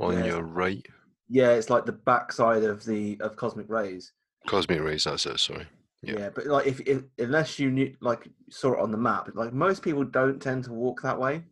on 0.00 0.14
Yeah. 0.14 0.24
your 0.26 0.42
right? 0.42 0.84
yeah, 1.28 1.50
it's 1.50 1.70
like 1.70 1.84
the 1.84 1.92
backside 1.92 2.62
of 2.64 2.84
the 2.84 3.18
of 3.20 3.36
Cosmic 3.36 3.68
Rays. 3.68 4.12
Cosmic 4.46 4.80
Rays, 4.80 5.04
that's 5.04 5.26
it. 5.26 5.38
Sorry. 5.40 5.66
Yeah. 6.02 6.18
Yeah. 6.18 6.30
but 6.30 6.46
like 6.46 6.66
if, 6.66 6.80
if 6.80 7.02
unless 7.18 7.58
you 7.58 7.70
knew 7.70 7.94
like 8.00 8.28
saw 8.50 8.74
it 8.74 8.80
on 8.80 8.90
the 8.90 8.98
map, 8.98 9.28
like 9.34 9.52
most 9.52 9.82
people 9.82 10.04
don't 10.04 10.40
tend 10.40 10.64
to 10.64 10.72
walk 10.72 11.02
that 11.02 11.18
way. 11.18 11.42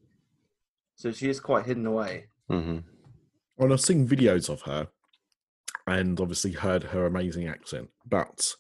So 0.96 1.10
she 1.10 1.28
is 1.28 1.40
quite 1.40 1.66
hidden 1.66 1.86
away. 1.86 2.26
hmm 2.48 2.78
Well, 3.56 3.72
I've 3.72 3.80
seen 3.80 4.06
videos 4.06 4.48
of 4.48 4.62
her, 4.62 4.88
and 5.86 6.20
obviously 6.20 6.52
heard 6.52 6.84
her 6.84 7.04
amazing 7.06 7.48
accent. 7.48 7.90
But 8.06 8.54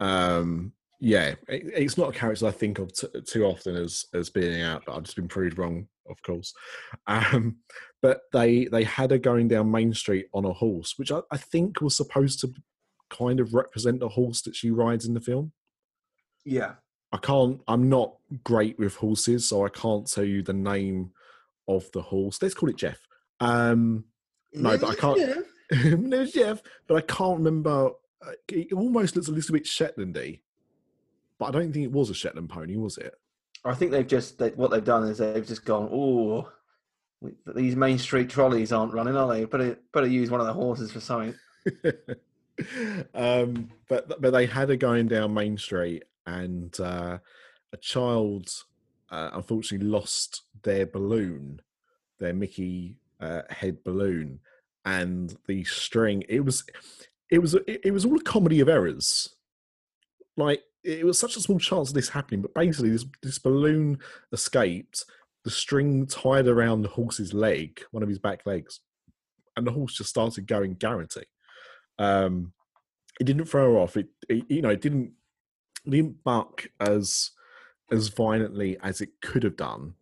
um, 0.00 0.72
yeah, 1.00 1.34
it, 1.48 1.62
it's 1.74 1.96
not 1.98 2.10
a 2.14 2.18
character 2.18 2.46
I 2.46 2.50
think 2.50 2.78
of 2.78 2.92
t- 2.92 3.06
too 3.26 3.44
often 3.44 3.76
as 3.76 4.04
as 4.14 4.30
being 4.30 4.62
out. 4.62 4.82
But 4.86 4.96
I've 4.96 5.02
just 5.04 5.16
been 5.16 5.28
proved 5.28 5.58
wrong, 5.58 5.88
of 6.08 6.20
course. 6.22 6.52
Um, 7.06 7.56
but 8.02 8.20
they 8.32 8.66
they 8.66 8.84
had 8.84 9.10
her 9.10 9.18
going 9.18 9.48
down 9.48 9.70
Main 9.70 9.92
Street 9.94 10.26
on 10.32 10.44
a 10.44 10.52
horse, 10.52 10.94
which 10.98 11.10
I, 11.10 11.20
I 11.30 11.36
think 11.36 11.80
was 11.80 11.96
supposed 11.96 12.40
to 12.40 12.52
kind 13.10 13.40
of 13.40 13.54
represent 13.54 14.00
the 14.00 14.08
horse 14.10 14.42
that 14.42 14.54
she 14.54 14.70
rides 14.70 15.06
in 15.06 15.14
the 15.14 15.20
film. 15.20 15.52
Yeah. 16.44 16.74
I 17.10 17.16
can't. 17.16 17.60
I'm 17.66 17.88
not 17.88 18.14
great 18.44 18.78
with 18.78 18.94
horses, 18.96 19.48
so 19.48 19.64
I 19.64 19.70
can't 19.70 20.06
tell 20.06 20.24
you 20.24 20.42
the 20.42 20.52
name 20.52 21.10
of 21.66 21.90
the 21.92 22.02
horse. 22.02 22.40
Let's 22.42 22.54
call 22.54 22.68
it 22.68 22.76
Jeff. 22.76 22.98
Um, 23.40 24.04
No, 24.52 24.76
but 24.76 24.90
I 24.90 24.94
can't. 24.94 25.46
no, 26.00 26.24
Jeff, 26.26 26.62
but 26.86 26.96
I 26.96 27.00
can't 27.00 27.38
remember. 27.38 27.90
uh, 28.26 28.32
It 28.48 28.72
almost 28.74 29.16
looks 29.16 29.28
a 29.28 29.32
little 29.32 29.54
bit 29.54 29.64
Shetlandy, 29.64 30.40
but 31.38 31.46
I 31.46 31.50
don't 31.52 31.72
think 31.72 31.84
it 31.84 31.92
was 31.92 32.10
a 32.10 32.14
Shetland 32.14 32.50
pony, 32.50 32.76
was 32.76 32.98
it? 32.98 33.14
I 33.64 33.74
think 33.74 33.90
they've 33.90 34.06
just 34.06 34.38
they, 34.38 34.50
what 34.50 34.70
they've 34.70 34.84
done 34.84 35.04
is 35.04 35.18
they've 35.18 35.46
just 35.46 35.64
gone. 35.64 35.88
Oh, 35.92 36.50
these 37.54 37.76
main 37.76 37.98
street 37.98 38.30
trolleys 38.30 38.72
aren't 38.72 38.94
running, 38.94 39.16
are 39.16 39.28
they? 39.28 39.44
Better 39.44 39.78
better 39.92 40.06
use 40.06 40.30
one 40.30 40.40
of 40.40 40.46
the 40.46 40.52
horses 40.52 40.92
for 40.92 41.00
something. 41.00 41.34
um, 43.14 43.70
but 43.88 44.20
but 44.20 44.32
they 44.32 44.46
had 44.46 44.68
her 44.68 44.76
going 44.76 45.08
down 45.08 45.34
Main 45.34 45.58
Street, 45.58 46.04
and 46.26 46.78
uh, 46.80 47.18
a 47.72 47.76
child 47.78 48.48
uh, 49.10 49.30
unfortunately 49.32 49.86
lost 49.86 50.42
their 50.62 50.86
balloon, 50.86 51.60
their 52.18 52.34
Mickey 52.34 52.96
uh, 53.20 53.42
head 53.50 53.82
balloon, 53.84 54.40
and 54.84 55.36
the 55.46 55.64
string. 55.64 56.24
It 56.28 56.44
was 56.44 56.64
it 57.30 57.40
was 57.40 57.54
it, 57.54 57.80
it 57.84 57.90
was 57.92 58.04
all 58.04 58.16
a 58.16 58.22
comedy 58.22 58.60
of 58.60 58.68
errors. 58.68 59.34
Like 60.36 60.62
it 60.84 61.04
was 61.04 61.18
such 61.18 61.36
a 61.36 61.40
small 61.40 61.58
chance 61.58 61.88
of 61.88 61.94
this 61.94 62.08
happening, 62.08 62.42
but 62.42 62.54
basically 62.54 62.90
this 62.90 63.04
this 63.22 63.38
balloon 63.38 63.98
escaped. 64.32 65.04
The 65.44 65.50
string 65.50 66.06
tied 66.06 66.46
around 66.46 66.82
the 66.82 66.88
horse's 66.88 67.32
leg, 67.32 67.80
one 67.90 68.02
of 68.02 68.08
his 68.08 68.18
back 68.18 68.44
legs, 68.44 68.80
and 69.56 69.66
the 69.66 69.72
horse 69.72 69.94
just 69.94 70.10
started 70.10 70.46
going 70.46 70.74
guarantee. 70.74 71.24
Um, 71.98 72.52
it 73.20 73.24
didn't 73.24 73.46
throw 73.46 73.72
her 73.72 73.78
off. 73.78 73.96
It, 73.96 74.08
it 74.28 74.44
you 74.48 74.62
know, 74.62 74.70
it 74.70 74.80
didn't 74.80 75.12
it 75.86 75.90
didn't 75.90 76.22
buck 76.24 76.66
as 76.80 77.30
as 77.90 78.08
violently 78.08 78.76
as 78.82 79.00
it 79.00 79.10
could 79.22 79.42
have 79.42 79.56
done, 79.56 79.94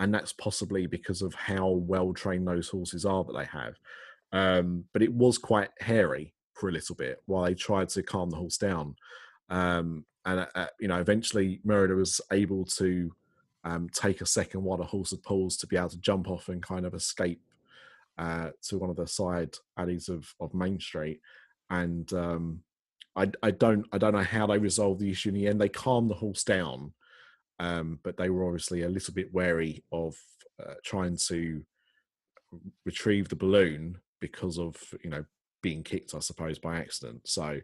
and 0.00 0.12
that's 0.12 0.32
possibly 0.32 0.86
because 0.86 1.22
of 1.22 1.34
how 1.34 1.68
well 1.68 2.12
trained 2.12 2.46
those 2.46 2.68
horses 2.68 3.04
are 3.04 3.24
that 3.24 3.36
they 3.36 3.44
have. 3.46 3.76
Um, 4.32 4.84
but 4.92 5.02
it 5.02 5.12
was 5.12 5.38
quite 5.38 5.70
hairy 5.80 6.34
for 6.54 6.68
a 6.68 6.72
little 6.72 6.96
bit 6.96 7.22
while 7.26 7.44
they 7.44 7.54
tried 7.54 7.88
to 7.90 8.02
calm 8.02 8.30
the 8.30 8.36
horse 8.36 8.58
down. 8.58 8.96
Um, 9.48 10.04
and 10.28 10.46
uh, 10.54 10.66
you 10.78 10.88
know, 10.88 11.00
eventually 11.00 11.60
Merida 11.64 11.94
was 11.94 12.20
able 12.30 12.66
to 12.66 13.10
um, 13.64 13.88
take 13.88 14.20
a 14.20 14.26
second 14.26 14.62
while 14.62 14.76
the 14.76 14.84
horse 14.84 15.10
had 15.10 15.22
paused 15.22 15.60
to 15.60 15.66
be 15.66 15.76
able 15.76 15.88
to 15.88 16.00
jump 16.00 16.28
off 16.28 16.48
and 16.48 16.62
kind 16.62 16.84
of 16.84 16.92
escape 16.92 17.40
uh, 18.18 18.50
to 18.62 18.78
one 18.78 18.90
of 18.90 18.96
the 18.96 19.06
side 19.06 19.54
alleys 19.78 20.10
of, 20.10 20.34
of 20.38 20.52
Main 20.52 20.78
Street. 20.80 21.20
And 21.70 22.12
um, 22.12 22.60
I, 23.16 23.30
I 23.42 23.50
don't 23.52 23.86
I 23.90 23.96
don't 23.96 24.12
know 24.12 24.22
how 24.22 24.46
they 24.46 24.58
resolved 24.58 25.00
the 25.00 25.10
issue 25.10 25.30
in 25.30 25.34
the 25.34 25.48
end. 25.48 25.60
They 25.60 25.70
calmed 25.70 26.10
the 26.10 26.14
horse 26.14 26.44
down, 26.44 26.92
um, 27.58 27.98
but 28.02 28.18
they 28.18 28.28
were 28.28 28.44
obviously 28.44 28.82
a 28.82 28.88
little 28.88 29.14
bit 29.14 29.32
wary 29.32 29.82
of 29.92 30.14
uh, 30.62 30.74
trying 30.84 31.16
to 31.28 31.64
retrieve 32.84 33.30
the 33.30 33.36
balloon 33.36 33.96
because 34.20 34.58
of 34.58 34.76
you 35.02 35.08
know 35.08 35.24
being 35.62 35.82
kicked, 35.82 36.14
I 36.14 36.18
suppose, 36.20 36.58
by 36.58 36.78
accident. 36.78 37.22
So 37.24 37.60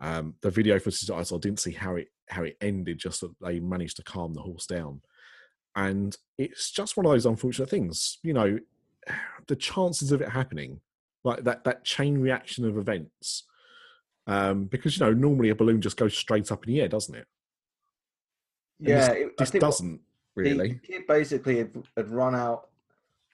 um, 0.00 0.34
the 0.42 0.50
video 0.50 0.78
footage 0.78 1.10
I 1.10 1.22
saw 1.22 1.38
didn't 1.38 1.60
see 1.60 1.72
how 1.72 1.96
it 1.96 2.08
how 2.28 2.42
it 2.42 2.56
ended. 2.60 2.98
Just 2.98 3.20
that 3.20 3.34
they 3.40 3.60
managed 3.60 3.96
to 3.96 4.02
calm 4.02 4.34
the 4.34 4.42
horse 4.42 4.66
down, 4.66 5.00
and 5.74 6.16
it's 6.38 6.70
just 6.70 6.96
one 6.96 7.06
of 7.06 7.12
those 7.12 7.26
unfortunate 7.26 7.70
things. 7.70 8.18
You 8.22 8.34
know, 8.34 8.58
the 9.46 9.56
chances 9.56 10.12
of 10.12 10.20
it 10.20 10.28
happening, 10.28 10.80
like 11.24 11.44
that 11.44 11.64
that 11.64 11.84
chain 11.84 12.18
reaction 12.18 12.64
of 12.66 12.78
events, 12.78 13.44
um, 14.26 14.64
because 14.64 14.98
you 14.98 15.06
know 15.06 15.12
normally 15.12 15.50
a 15.50 15.54
balloon 15.54 15.80
just 15.80 15.96
goes 15.96 16.16
straight 16.16 16.52
up 16.52 16.66
in 16.66 16.72
the 16.74 16.80
air, 16.80 16.88
doesn't 16.88 17.14
it? 17.14 17.26
And 18.80 18.88
Yeah, 18.88 19.08
this, 19.08 19.08
it, 19.08 19.36
this 19.38 19.50
doesn't 19.50 20.00
really. 20.34 20.74
The 20.74 20.86
kid 20.86 21.06
basically 21.06 21.58
had, 21.58 21.84
had 21.96 22.10
run 22.10 22.34
out 22.34 22.68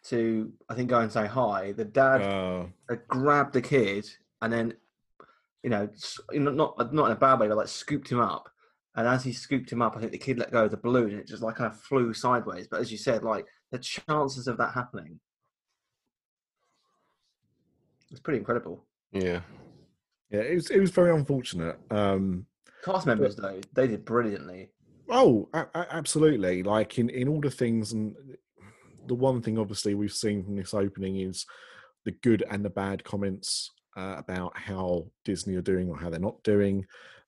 to, 0.05 0.53
I 0.69 0.75
think, 0.75 0.91
go 0.91 1.01
and 1.01 1.13
say 1.13 1.27
hi. 1.27 1.73
The 1.73 1.85
dad 1.85 2.23
Uh, 2.23 2.67
had 2.89 3.07
grabbed 3.09 3.53
the 3.53 3.63
kid 3.63 4.09
and 4.41 4.53
then, 4.53 4.75
you 5.63 5.71
know, 5.71 5.89
you 6.33 6.41
know, 6.41 6.51
not 6.53 6.93
not 6.93 7.07
in 7.07 7.13
a 7.13 7.17
bad 7.17 7.41
way, 7.41 7.49
but 7.49 7.57
like 7.57 7.69
scooped 7.69 8.11
him 8.11 8.21
up. 8.21 8.49
And 8.95 9.07
as 9.09 9.25
he 9.25 9.33
scooped 9.33 9.71
him 9.73 9.81
up, 9.81 9.97
I 9.97 10.01
think 10.01 10.13
the 10.13 10.19
kid 10.19 10.39
let 10.39 10.51
go 10.53 10.65
of 10.65 10.71
the 10.71 10.77
balloon 10.77 11.11
and 11.13 11.21
it 11.21 11.27
just 11.27 11.43
like 11.43 11.57
kind 11.57 11.73
of 11.73 11.81
flew 11.81 12.13
sideways. 12.13 12.69
But 12.69 12.81
as 12.81 12.93
you 12.93 12.99
said, 12.99 13.23
like 13.23 13.47
the 13.71 13.79
chances 13.79 14.49
of 14.49 14.59
that 14.59 14.75
happening, 14.75 15.19
it's 18.11 18.21
pretty 18.21 18.39
incredible. 18.39 18.85
Yeah. 19.13 19.41
yeah, 20.31 20.41
it 20.41 20.55
was 20.55 20.71
it 20.71 20.81
was 20.81 20.91
very 20.91 21.15
unfortunate. 21.15 21.79
Um, 21.91 22.47
Cast 22.85 23.07
members 23.07 23.37
though, 23.37 23.61
they 23.75 23.87
did 23.87 24.05
brilliantly. 24.05 24.71
Oh, 25.09 25.49
a- 25.53 25.67
a- 25.75 25.95
absolutely. 25.95 26.63
Like 26.63 26.99
in, 26.99 27.09
in 27.11 27.29
all 27.29 27.41
the 27.41 27.51
things, 27.51 27.93
and 27.93 28.15
the 29.07 29.15
one 29.15 29.41
thing 29.43 29.59
obviously 29.59 29.95
we've 29.95 30.13
seen 30.13 30.45
from 30.45 30.57
this 30.57 30.75
opening 30.75 31.21
is 31.21 31.47
the 32.05 32.11
good 32.23 32.43
and 32.51 32.65
the 32.65 32.71
bad 32.71 33.05
comments 33.05 33.71
uh, 33.97 34.17
about 34.19 34.57
how 34.57 35.07
Disney 35.25 35.55
are 35.57 35.63
doing 35.63 35.89
or 35.89 35.97
how 35.97 36.11
they're 36.11 36.21
not 36.21 36.43
doing. 36.43 36.87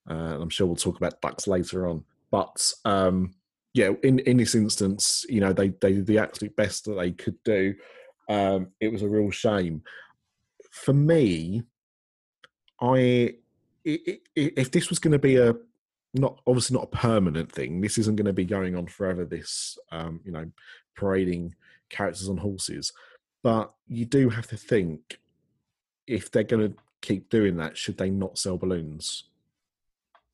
Uh, 0.09 0.39
I'm 0.41 0.51
sure 0.51 0.67
we'll 0.67 0.77
talk 0.77 0.97
about 0.97 1.21
ducks 1.21 1.47
later 1.47 1.87
on. 1.87 2.05
But 2.31 2.73
um, 2.85 3.35
yeah, 3.75 3.91
in, 4.03 4.19
in 4.21 4.37
this 4.37 4.55
instance, 4.55 5.25
you 5.29 5.41
know, 5.41 5.53
they, 5.53 5.69
they 5.81 5.93
did 5.95 6.07
the 6.07 6.19
absolute 6.19 6.55
best 6.57 6.85
that 6.85 6.95
they 6.95 7.13
could 7.13 7.43
do. 7.45 7.75
Um, 8.29 8.69
it 8.81 8.93
was 8.93 9.03
a 9.03 9.09
real 9.09 9.31
shame. 9.31 9.83
For 10.71 10.93
me, 10.93 11.63
i- 13.87 14.19
if 14.35 14.71
this 14.71 14.91
was 14.91 14.99
going 14.99 15.13
to 15.13 15.19
be 15.19 15.37
a 15.37 15.55
not 16.17 16.41
obviously 16.47 16.75
not 16.75 16.85
a 16.85 16.97
permanent 16.97 17.51
thing. 17.51 17.81
This 17.81 17.99
isn't 17.99 18.17
going 18.17 18.27
to 18.27 18.33
be 18.33 18.45
going 18.45 18.77
on 18.77 18.87
forever. 18.87 19.25
This, 19.25 19.77
um, 19.91 20.21
you 20.25 20.31
know, 20.31 20.49
parading 20.97 21.55
characters 21.91 22.29
on 22.29 22.37
horses, 22.37 22.93
but 23.43 23.75
you 23.89 24.05
do 24.05 24.29
have 24.29 24.47
to 24.49 24.57
think 24.57 25.19
if 26.07 26.31
they're 26.31 26.43
going 26.45 26.73
to 26.73 26.77
keep 27.01 27.29
doing 27.29 27.57
that, 27.57 27.77
should 27.77 27.99
they 27.99 28.11
not 28.11 28.39
sell 28.39 28.57
balloons 28.57 29.25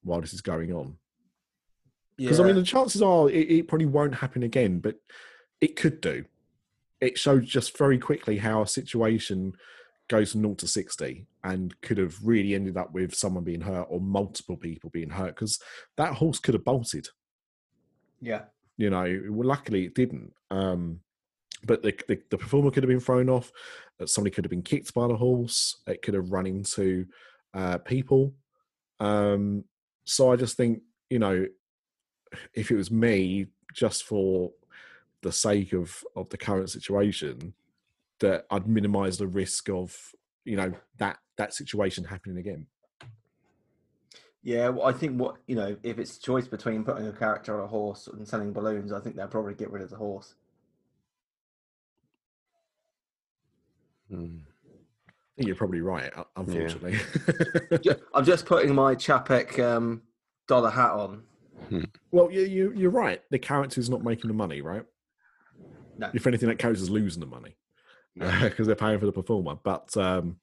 while 0.03 0.21
this 0.21 0.33
is 0.33 0.41
going 0.41 0.73
on? 0.73 0.97
Because 2.17 2.39
I 2.39 2.45
mean, 2.45 2.57
the 2.57 2.63
chances 2.63 3.01
are 3.01 3.31
it, 3.31 3.51
it 3.51 3.69
probably 3.69 3.87
won't 3.87 4.15
happen 4.15 4.43
again, 4.43 4.81
but 4.81 4.97
it 5.61 5.77
could 5.77 6.01
do. 6.01 6.25
It 7.01 7.19
showed 7.19 7.45
just 7.45 7.79
very 7.79 7.99
quickly 7.99 8.37
how 8.37 8.63
a 8.63 8.67
situation 8.67 9.55
goes 10.09 10.33
from 10.33 10.43
0 10.43 10.55
to 10.55 10.67
60 10.67 11.27
and 11.45 11.81
could 11.81 11.97
have 11.97 12.17
really 12.23 12.55
ended 12.55 12.77
up 12.77 12.93
with 12.93 13.15
someone 13.15 13.45
being 13.45 13.61
hurt 13.63 13.87
or 13.89 14.01
multiple 14.01 14.57
people 14.57 14.91
being 14.91 15.09
hurt 15.09 15.35
because 15.35 15.61
that 15.97 16.15
horse 16.15 16.39
could 16.39 16.55
have 16.55 16.65
bolted. 16.65 17.07
yeah, 18.21 18.43
You 18.77 18.91
know, 18.91 19.23
well, 19.31 19.49
luckily 19.49 19.87
it 19.87 19.95
didn't. 19.95 20.35
Um, 20.51 21.01
but 21.67 21.83
the, 21.83 21.95
the, 22.09 22.21
the 22.31 22.39
performer 22.39 22.71
could 22.71 22.83
have 22.83 22.89
been 22.89 23.01
thrown 23.01 23.29
off. 23.29 23.53
uh, 24.01 24.07
Somebody 24.07 24.35
could 24.35 24.45
have 24.45 24.51
been 24.51 24.63
kicked 24.63 24.95
by 24.95 25.07
the 25.07 25.17
horse. 25.17 25.77
It 25.87 26.03
could 26.03 26.15
have 26.15 26.33
run 26.33 26.47
into 26.47 27.07
uh, 27.55 27.79
people. 27.79 28.35
Um, 28.99 29.65
so 30.05 30.33
I 30.33 30.37
just 30.37 30.57
think, 30.57 30.83
you 31.09 31.19
know, 31.19 31.47
if 32.55 32.71
it 32.71 32.77
was 32.77 32.91
me, 32.91 33.47
just 33.75 34.05
for 34.05 34.53
the 35.23 35.33
sake 35.33 35.73
of 35.73 36.03
of 36.17 36.29
the 36.31 36.39
current 36.39 36.71
situation, 36.71 37.55
that 38.21 38.47
I'd 38.51 38.67
minimise 38.69 39.19
the 39.19 39.27
risk 39.27 39.69
of 39.69 39.97
you 40.45 40.57
know 40.57 40.73
that 40.99 41.19
that 41.37 41.55
situation 41.55 42.05
happening 42.05 42.39
again. 42.39 42.67
yeah. 44.43 44.69
Well, 44.69 44.87
I 44.87 44.93
think 44.93 45.21
what 45.21 45.37
you 45.47 45.57
know, 45.57 45.77
if 45.83 45.99
it's 45.99 46.19
choice 46.19 46.49
between 46.49 46.85
putting 46.85 47.07
a 47.07 47.13
character 47.13 47.59
on 47.59 47.65
a 47.65 47.69
horse 47.69 48.07
and 48.07 48.27
selling 48.27 48.53
balloons, 48.53 48.93
I 48.93 49.01
think 49.01 49.17
they'll 49.17 49.29
probably 49.29 49.55
get 49.55 49.71
rid 49.71 49.83
of 49.83 49.91
the 49.91 49.97
horse. 49.97 50.35
Mm. 54.13 54.41
I 54.41 55.13
think 55.37 55.47
you're 55.47 55.57
probably 55.57 55.81
right. 55.81 56.13
Unfortunately, 56.37 56.99
Ju- 57.83 57.95
I'm 58.15 58.25
just 58.25 58.47
putting 58.47 58.75
my 58.75 58.95
Chapek 58.95 59.59
um, 59.59 60.03
dollar 60.49 60.71
hat 60.71 60.91
on. 60.91 61.23
well, 62.11 62.31
you, 62.31 62.43
you 62.43 62.73
you're 62.77 62.91
right. 62.91 63.23
The 63.31 63.39
character's 63.39 63.89
not 63.89 64.03
making 64.03 64.29
the 64.29 64.35
money, 64.35 64.61
right? 64.61 64.85
No. 65.97 66.11
If 66.13 66.27
anything, 66.27 66.49
that 66.49 66.59
character's 66.59 66.91
losing 66.91 67.21
the 67.21 67.27
money 67.27 67.57
because 68.15 68.67
they're 68.67 68.77
paying 68.77 68.99
for 68.99 69.07
the 69.07 69.13
performer. 69.13 69.57
But 69.63 69.97
um, 69.97 70.37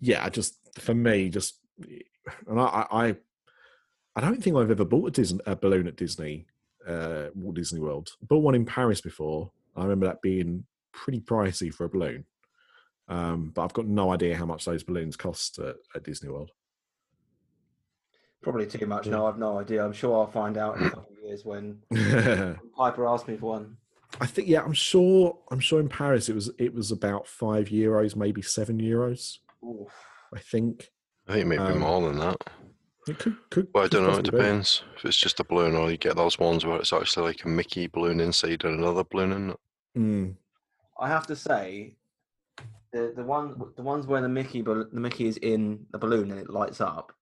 yeah, 0.00 0.24
I 0.24 0.30
just 0.30 0.56
for 0.78 0.94
me, 0.94 1.28
just 1.28 1.58
and 2.46 2.60
I, 2.60 2.86
I 2.90 3.16
I 4.16 4.20
don't 4.20 4.42
think 4.42 4.56
I've 4.56 4.70
ever 4.70 4.84
bought 4.84 5.08
a 5.08 5.10
Disney 5.10 5.40
a 5.46 5.56
balloon 5.56 5.86
at 5.86 5.96
Disney 5.96 6.46
uh, 6.86 7.26
Walt 7.34 7.56
Disney 7.56 7.80
World. 7.80 8.10
I 8.22 8.26
bought 8.26 8.42
one 8.42 8.54
in 8.54 8.64
Paris 8.64 9.00
before. 9.00 9.50
I 9.76 9.82
remember 9.82 10.06
that 10.06 10.22
being 10.22 10.64
pretty 10.92 11.20
pricey 11.20 11.72
for 11.72 11.84
a 11.84 11.88
balloon. 11.88 12.24
Um, 13.08 13.50
but 13.54 13.62
I've 13.64 13.72
got 13.74 13.86
no 13.86 14.12
idea 14.12 14.36
how 14.36 14.46
much 14.46 14.64
those 14.64 14.82
balloons 14.82 15.16
cost 15.16 15.58
at, 15.58 15.76
at 15.94 16.04
Disney 16.04 16.30
World. 16.30 16.50
Probably 18.42 18.66
too 18.66 18.86
much. 18.86 19.06
No, 19.06 19.26
I've 19.26 19.38
no 19.38 19.58
idea. 19.58 19.84
I'm 19.84 19.92
sure 19.92 20.18
I'll 20.18 20.30
find 20.30 20.56
out 20.58 20.76
in 20.78 20.84
a 20.86 20.90
couple 20.90 21.12
of 21.12 21.22
years 21.24 21.44
when 21.44 21.78
Piper 22.76 23.06
asked 23.06 23.26
me 23.28 23.36
for 23.36 23.52
one. 23.52 23.76
I 24.20 24.26
think 24.26 24.46
yeah, 24.48 24.62
I'm 24.62 24.72
sure 24.74 25.36
I'm 25.50 25.58
sure 25.60 25.80
in 25.80 25.88
Paris 25.88 26.28
it 26.28 26.34
was 26.34 26.50
it 26.58 26.72
was 26.72 26.92
about 26.92 27.26
five 27.26 27.66
euros, 27.68 28.14
maybe 28.16 28.42
seven 28.42 28.80
euros. 28.80 29.38
Oof. 29.64 29.88
I 30.34 30.38
think. 30.40 30.90
I 31.26 31.32
think 31.32 31.42
it 31.46 31.48
may 31.48 31.56
be 31.56 31.62
Um, 31.62 31.80
more 31.80 32.02
than 32.08 32.18
that. 32.18 32.36
It 33.08 33.18
could, 33.18 33.36
could, 33.50 33.68
Well, 33.74 33.84
I 33.84 33.88
don't 33.88 34.02
know. 34.02 34.08
It 34.10 34.12
possibly 34.24 34.30
be. 34.30 34.36
depends. 34.44 34.82
If 34.96 35.04
it's 35.06 35.16
just 35.16 35.40
a 35.40 35.44
balloon, 35.44 35.74
or 35.74 35.90
you 35.90 35.96
get 35.96 36.16
those 36.16 36.38
ones 36.38 36.64
where 36.64 36.78
it's 36.78 36.92
actually 36.92 37.26
like 37.26 37.44
a 37.44 37.48
Mickey 37.48 37.86
balloon 37.86 38.20
inside 38.20 38.64
and 38.64 38.78
another 38.78 39.04
balloon 39.04 39.32
in 39.32 39.50
it. 39.50 39.56
Mm, 39.96 40.34
I 41.00 41.08
have 41.08 41.26
to 41.28 41.36
say, 41.36 41.96
the 42.94 43.12
the 43.16 43.24
one 43.24 43.60
the 43.76 43.82
ones 43.82 44.06
where 44.06 44.22
the 44.22 44.28
Mickey 44.28 44.62
the 44.62 44.88
Mickey 44.92 45.26
is 45.26 45.36
in 45.38 45.84
the 45.90 45.98
balloon 45.98 46.30
and 46.30 46.40
it 46.40 46.48
lights 46.48 46.80
up. 46.80 47.12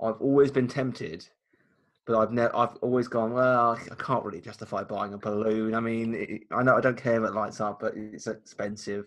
I've 0.00 0.20
always 0.20 0.50
been 0.50 0.68
tempted, 0.68 1.26
but 2.06 2.18
I've 2.18 2.30
never. 2.30 2.54
I've 2.54 2.76
always 2.82 3.08
gone. 3.08 3.32
Well, 3.32 3.78
I 3.90 3.94
can't 3.94 4.24
really 4.24 4.42
justify 4.42 4.84
buying 4.84 5.14
a 5.14 5.18
balloon. 5.18 5.74
I 5.74 5.80
mean, 5.80 6.14
it, 6.14 6.42
I 6.50 6.62
know 6.62 6.76
I 6.76 6.82
don't 6.82 7.00
care 7.00 7.16
if 7.16 7.28
it 7.28 7.34
lights 7.34 7.60
up, 7.60 7.80
but 7.80 7.94
it's 7.96 8.26
expensive. 8.26 9.06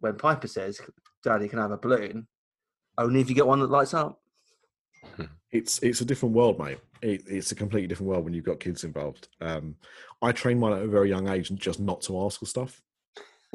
When 0.00 0.16
Piper 0.16 0.48
says, 0.48 0.80
"Daddy, 1.22 1.48
can 1.48 1.60
I 1.60 1.62
have 1.62 1.70
a 1.70 1.78
balloon?" 1.78 2.26
Only 2.98 3.20
if 3.20 3.28
you 3.28 3.36
get 3.36 3.46
one 3.46 3.60
that 3.60 3.70
lights 3.70 3.94
up. 3.94 4.20
It's 5.52 5.80
it's 5.82 6.00
a 6.00 6.06
different 6.06 6.34
world, 6.34 6.58
mate. 6.58 6.78
It, 7.02 7.24
it's 7.26 7.52
a 7.52 7.54
completely 7.54 7.86
different 7.86 8.08
world 8.08 8.24
when 8.24 8.32
you've 8.32 8.42
got 8.42 8.58
kids 8.58 8.84
involved. 8.84 9.28
Um, 9.42 9.76
I 10.22 10.32
trained 10.32 10.60
mine 10.60 10.72
at 10.72 10.82
a 10.82 10.86
very 10.86 11.10
young 11.10 11.28
age 11.28 11.50
and 11.50 11.60
just 11.60 11.78
not 11.78 12.00
to 12.02 12.24
ask 12.24 12.40
for 12.40 12.46
stuff, 12.46 12.80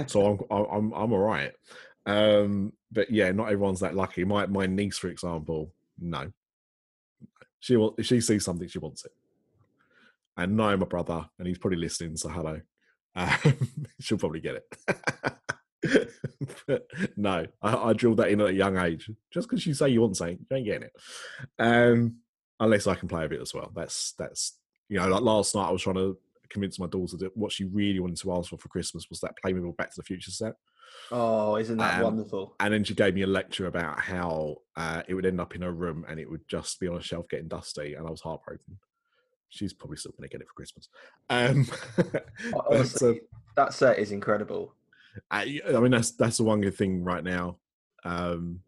so 0.06 0.46
I'm 0.50 0.68
I'm 0.70 0.94
I'm 0.94 1.14
all 1.14 1.20
right. 1.20 1.52
Um, 2.06 2.74
but 2.92 3.10
yeah, 3.10 3.32
not 3.32 3.48
everyone's 3.48 3.80
that 3.82 3.96
lucky. 3.96 4.24
My 4.24 4.46
my 4.46 4.66
niece, 4.66 4.98
for 4.98 5.10
example, 5.10 5.72
no, 6.00 6.32
she 7.60 7.76
will 7.76 7.96
if 7.98 8.06
she 8.06 8.22
sees 8.22 8.46
something, 8.46 8.68
she 8.68 8.80
wants 8.80 9.06
it. 9.06 9.12
And 10.38 10.56
no, 10.56 10.78
my 10.78 10.86
brother, 10.86 11.28
and 11.40 11.48
he's 11.48 11.58
probably 11.58 11.80
listening, 11.80 12.16
so 12.16 12.30
hello. 12.30 12.62
Um, 13.16 13.30
she'll 14.00 14.20
probably 14.20 14.40
get 14.40 14.56
it. 14.56 16.12
but 16.68 16.88
no, 17.16 17.48
I, 17.62 17.76
I 17.76 17.94
drilled 17.94 18.18
that 18.18 18.30
in 18.30 18.42
at 18.42 18.50
a 18.50 18.54
young 18.54 18.78
age. 18.78 19.10
Just 19.32 19.50
because 19.50 19.66
you 19.66 19.74
say 19.74 19.90
you 19.90 20.02
want 20.02 20.18
something, 20.18 20.46
you 20.50 20.58
ain't 20.58 20.66
getting 20.66 20.84
it. 20.84 20.94
Um, 21.58 22.18
unless 22.60 22.88
I 22.88 22.96
can 22.96 23.08
play 23.08 23.26
a 23.26 23.30
bit 23.30 23.42
as 23.42 23.54
well. 23.54 23.72
That's 23.76 24.14
that's 24.14 24.54
you 24.90 25.00
know, 25.00 25.08
like 25.08 25.22
last 25.22 25.56
night 25.56 25.68
I 25.68 25.72
was 25.72 25.82
trying 25.82 25.96
to 25.96 26.18
convince 26.50 26.80
my 26.80 26.88
daughter 26.88 27.18
that 27.18 27.36
what 27.36 27.52
she 27.52 27.66
really 27.66 28.00
wanted 28.00 28.18
to 28.18 28.34
ask 28.34 28.50
for 28.50 28.58
for 28.58 28.70
Christmas 28.70 29.10
was 29.10 29.20
that 29.22 29.36
Playmobil 29.44 29.78
Back 29.78 29.90
to 29.92 29.98
the 29.98 30.04
Future 30.04 30.32
set. 30.32 30.54
Oh, 31.12 31.56
isn't 31.56 31.78
that 31.78 31.98
Um, 32.00 32.04
wonderful? 32.04 32.56
And 32.60 32.74
then 32.74 32.84
she 32.84 32.94
gave 32.94 33.14
me 33.14 33.22
a 33.22 33.28
lecture 33.28 33.68
about 33.68 34.00
how 34.00 34.58
uh, 34.76 35.04
it 35.08 35.14
would 35.14 35.26
end 35.26 35.40
up 35.40 35.56
in 35.56 35.62
her 35.62 35.72
room 35.72 36.06
and 36.08 36.20
it 36.20 36.30
would 36.30 36.48
just 36.48 36.80
be 36.80 36.88
on 36.88 36.98
a 36.98 37.02
shelf 37.02 37.28
getting 37.30 37.48
dusty, 37.48 37.94
and 37.94 38.08
I 38.08 38.12
was 38.12 38.22
heartbroken. 38.22 38.78
She's 39.50 39.74
probably 39.74 39.98
still 39.98 40.12
going 40.18 40.28
to 40.28 40.34
get 40.34 40.42
it 40.42 40.48
for 40.48 40.54
Christmas. 40.54 40.90
Um, 41.30 41.68
but, 42.12 42.26
Honestly, 42.70 43.22
uh, 43.22 43.38
that 43.56 43.74
set 43.74 44.00
is 44.00 44.12
incredible. 44.12 44.74
I, 45.32 45.62
I 45.68 45.80
mean, 45.80 45.92
that's 45.92 46.12
that's 46.12 46.38
the 46.38 46.44
one 46.44 46.62
good 46.62 46.76
thing 46.76 47.04
right 47.04 47.24
now. 47.24 47.58
Um, 48.04 48.60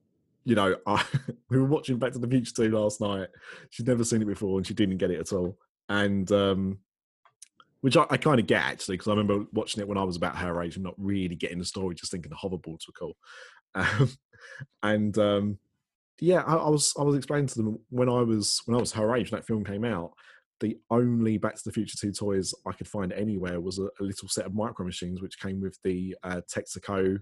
you 0.45 0.55
know, 0.55 0.77
I, 0.88 1.03
we 1.50 1.59
were 1.59 1.65
watching 1.65 1.98
Back 1.98 2.13
to 2.13 2.19
the 2.19 2.27
Future 2.27 2.53
2 2.55 2.71
last 2.71 3.01
night. 3.01 3.27
She'd 3.69 3.88
never 3.88 4.03
seen 4.03 4.21
it 4.21 4.25
before 4.25 4.57
and 4.57 4.65
she 4.65 4.74
didn't 4.74 4.98
get 4.98 5.12
it 5.12 5.19
at 5.19 5.33
all. 5.33 5.57
And 5.89 6.31
um, 6.31 6.79
which 7.81 7.98
I, 7.98 8.05
I 8.09 8.17
kind 8.17 8.39
of 8.39 8.48
get 8.48 8.62
actually, 8.62 8.95
because 8.95 9.07
I 9.07 9.12
remember 9.12 9.45
watching 9.53 9.81
it 9.81 9.88
when 9.88 9.98
I 9.98 10.03
was 10.03 10.15
about 10.15 10.38
her 10.38 10.62
age 10.62 10.75
and 10.75 10.83
not 10.83 10.95
really 10.98 11.36
getting 11.36 11.59
the 11.59 11.65
story, 11.65 11.95
just 11.95 12.12
thinking 12.12 12.29
the 12.29 12.36
hoverboards 12.36 12.88
were 12.88 12.93
cool. 12.98 13.17
Um, 13.75 14.09
and 14.81 15.17
um, 15.19 15.59
yeah, 16.19 16.41
I, 16.41 16.55
I 16.55 16.69
was 16.69 16.93
I 16.98 17.03
was 17.03 17.15
explaining 17.15 17.48
to 17.48 17.55
them 17.62 17.79
when 17.89 18.09
I 18.09 18.21
was 18.21 18.62
when 18.65 18.75
I 18.75 18.79
was 18.79 18.93
her 18.93 19.15
age, 19.15 19.31
when 19.31 19.39
that 19.39 19.45
film 19.45 19.63
came 19.63 19.86
out. 19.86 20.13
The 20.59 20.77
only 20.89 21.38
Back 21.38 21.55
to 21.55 21.62
the 21.63 21.71
Future 21.71 21.98
2 21.98 22.12
toys 22.12 22.53
I 22.65 22.71
could 22.71 22.88
find 22.88 23.13
anywhere 23.13 23.62
was 23.62 23.77
a, 23.79 23.83
a 24.00 24.03
little 24.03 24.27
set 24.27 24.45
of 24.45 24.55
micro 24.55 24.86
machines, 24.86 25.21
which 25.21 25.39
came 25.39 25.62
with 25.62 25.77
the 25.83 26.15
uh, 26.24 26.41
Texaco 26.53 27.19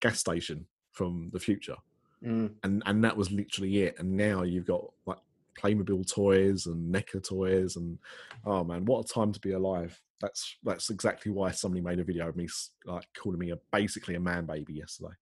gas 0.00 0.20
station 0.20 0.66
from 0.92 1.28
the 1.32 1.40
future 1.40 1.76
Mm. 2.24 2.52
and 2.62 2.82
and 2.86 3.04
that 3.04 3.16
was 3.16 3.30
literally 3.30 3.82
it. 3.82 3.96
And 3.98 4.16
now 4.16 4.42
you've 4.42 4.66
got 4.66 4.84
like 5.04 5.18
Playmobil 5.54 6.10
toys 6.12 6.66
and 6.66 6.94
NECA 6.94 7.26
toys, 7.26 7.76
and 7.76 7.98
oh 8.44 8.64
man, 8.64 8.84
what 8.84 9.04
a 9.04 9.12
time 9.12 9.32
to 9.32 9.40
be 9.40 9.52
alive! 9.52 10.00
That's 10.20 10.56
that's 10.62 10.90
exactly 10.90 11.32
why 11.32 11.50
somebody 11.50 11.80
made 11.82 11.98
a 12.00 12.04
video 12.04 12.28
of 12.28 12.36
me 12.36 12.48
like 12.84 13.06
calling 13.20 13.38
me 13.38 13.50
a 13.50 13.58
basically 13.72 14.14
a 14.14 14.20
man 14.20 14.46
baby 14.46 14.74
yesterday. 14.74 15.14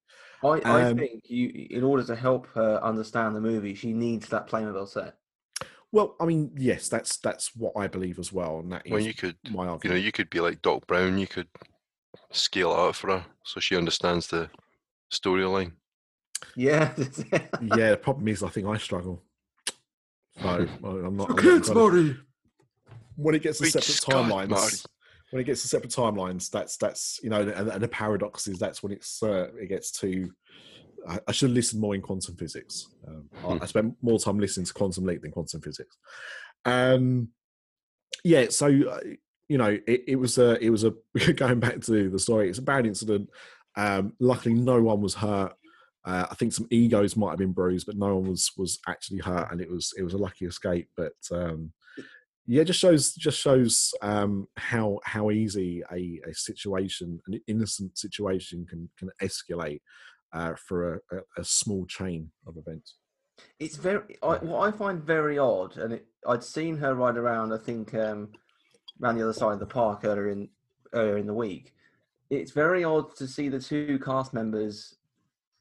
I, 0.45 0.49
I 0.65 0.83
Um, 0.85 0.99
think 0.99 1.23
you, 1.31 1.69
in 1.71 1.85
order 1.85 2.03
to 2.05 2.17
help 2.17 2.47
her 2.55 2.81
understand 2.83 3.35
the 3.37 3.41
movie, 3.41 3.75
she 3.75 3.93
needs 3.93 4.29
that 4.29 4.49
Playmobil 4.49 4.89
set. 4.89 5.17
Well, 5.93 6.17
I 6.21 6.25
mean, 6.25 6.53
yes, 6.57 6.89
that's 6.89 7.19
that's 7.19 7.55
what 7.55 7.75
I 7.77 7.87
believe 7.87 8.19
as 8.19 8.33
well, 8.33 8.61
and 8.61 8.73
that 8.73 8.83
Well, 8.89 9.01
you 9.01 9.15
could, 9.15 9.37
my 9.51 9.67
argument. 9.67 9.85
you 9.85 9.91
know, 9.91 9.95
argument. 9.97 10.05
you 10.05 10.13
could 10.13 10.31
be 10.31 10.41
like 10.41 10.63
Doc 10.63 10.87
Brown. 10.87 11.19
You 11.19 11.27
could 11.27 11.49
scale 12.31 12.73
it 12.73 12.79
out 12.79 12.97
for 12.97 13.11
her 13.11 13.27
so 13.45 13.61
she 13.61 13.77
understands 13.77 14.27
the 14.29 14.49
storyline. 15.13 15.73
Yeah. 16.57 16.95
yeah, 17.61 17.91
the 17.91 17.99
problem 18.01 18.27
is, 18.29 18.43
I 18.43 18.49
think 18.49 18.67
I 18.67 18.79
struggle. 18.79 19.23
So 20.41 20.49
I'm 20.85 21.17
not. 21.17 21.31
I'm 21.31 21.61
not 21.61 21.75
Marty. 21.75 22.17
when 23.17 23.35
it 23.35 23.43
gets 23.43 23.59
to 23.59 23.67
separate 23.67 24.17
timelines, 24.17 24.87
when 25.31 25.41
it 25.41 25.45
gets 25.45 25.63
to 25.63 25.69
separate 25.69 25.93
timelines, 25.93 26.51
that's 26.51 26.77
that's 26.77 27.21
you 27.23 27.31
know, 27.31 27.41
and, 27.41 27.69
and 27.69 27.83
the 27.83 27.89
paradox 27.89 28.49
is 28.49 28.59
that's 28.59 28.83
when 28.83 28.93
it's 28.93 29.23
uh, 29.23 29.49
it 29.61 29.69
gets 29.69 29.91
to. 30.01 30.31
I, 31.09 31.19
I 31.27 31.33
should 31.33 31.51
have 31.51 31.57
listened 31.57 31.81
more 31.81 31.95
in 31.97 32.01
quantum 32.01 32.37
physics. 32.37 32.87
Um, 33.09 33.29
I, 33.45 33.65
I 33.65 33.67
spent 33.67 33.97
more 34.03 34.21
time 34.21 34.39
listening 34.39 34.67
to 34.67 34.73
Quantum 34.73 35.05
Leap 35.05 35.23
than 35.23 35.33
quantum 35.33 35.61
physics. 35.61 35.97
Um, 36.65 37.31
yeah, 38.23 38.47
so 38.51 38.67
uh, 38.69 39.01
you 39.49 39.59
know, 39.59 39.79
it, 39.87 40.05
it 40.07 40.17
was 40.17 40.39
a 40.39 40.63
it 40.65 40.71
was 40.71 40.85
a 40.85 40.95
going 41.35 41.61
back 41.61 41.81
to 41.83 42.09
the 42.09 42.19
story. 42.19 42.49
It's 42.49 42.59
a 42.59 42.63
bad 42.63 42.87
incident. 42.87 43.29
Um, 43.77 44.15
luckily, 44.21 44.55
no 44.55 44.83
one 44.83 45.01
was 45.01 45.15
hurt. 45.15 45.55
Uh, 46.05 46.27
I 46.31 46.35
think 46.35 46.53
some 46.53 46.67
egos 46.71 47.17
might 47.17 47.31
have 47.31 47.39
been 47.39 47.53
bruised, 47.53 47.87
but 47.87 47.97
no 47.97 48.17
one 48.17 48.31
was 48.31 48.51
was 48.57 48.79
actually 48.89 49.19
hurt, 49.19 49.53
and 49.53 49.61
it 49.61 49.71
was 49.71 49.93
it 49.97 50.03
was 50.03 50.15
a 50.15 50.19
lucky 50.19 50.47
escape. 50.47 50.89
But 50.97 51.13
um, 51.31 51.73
yeah, 52.47 52.65
just 52.65 52.81
shows 52.81 53.15
just 53.15 53.41
shows 53.41 53.95
um, 54.03 54.49
how 54.57 54.99
how 55.05 55.31
easy 55.31 55.83
a, 55.93 56.21
a 56.29 56.35
situation, 56.35 57.21
an 57.29 57.41
innocent 57.47 57.97
situation, 57.97 58.67
can 58.69 58.91
can 58.99 59.11
escalate 59.23 59.81
uh, 60.33 60.55
for 60.57 61.03
a, 61.13 61.19
a, 61.39 61.45
small 61.45 61.87
chain 61.87 62.31
of 62.47 62.57
events. 62.57 62.97
it's 63.61 63.77
very 63.77 64.17
I, 64.23 64.37
what 64.39 64.67
I 64.67 64.77
find 64.77 65.01
very 65.03 65.39
odd, 65.39 65.77
and 65.77 65.93
it, 65.95 66.07
I'd 66.27 66.43
seen 66.43 66.77
her 66.79 66.95
ride 66.95 67.17
around. 67.17 67.53
I 67.53 67.59
think 67.59 67.95
um, 67.95 68.33
around 69.01 69.17
the 69.17 69.23
other 69.23 69.33
side 69.33 69.53
of 69.53 69.61
the 69.61 69.67
park 69.67 70.01
earlier 70.05 70.31
in 70.31 70.49
earlier 70.95 71.19
in 71.19 71.27
the 71.27 71.35
week. 71.35 71.75
It's 72.29 72.53
very 72.53 72.83
odd 72.83 73.15
to 73.17 73.29
see 73.29 73.49
the 73.49 73.61
two 73.61 74.01
cast 74.05 74.33
members 74.33 74.97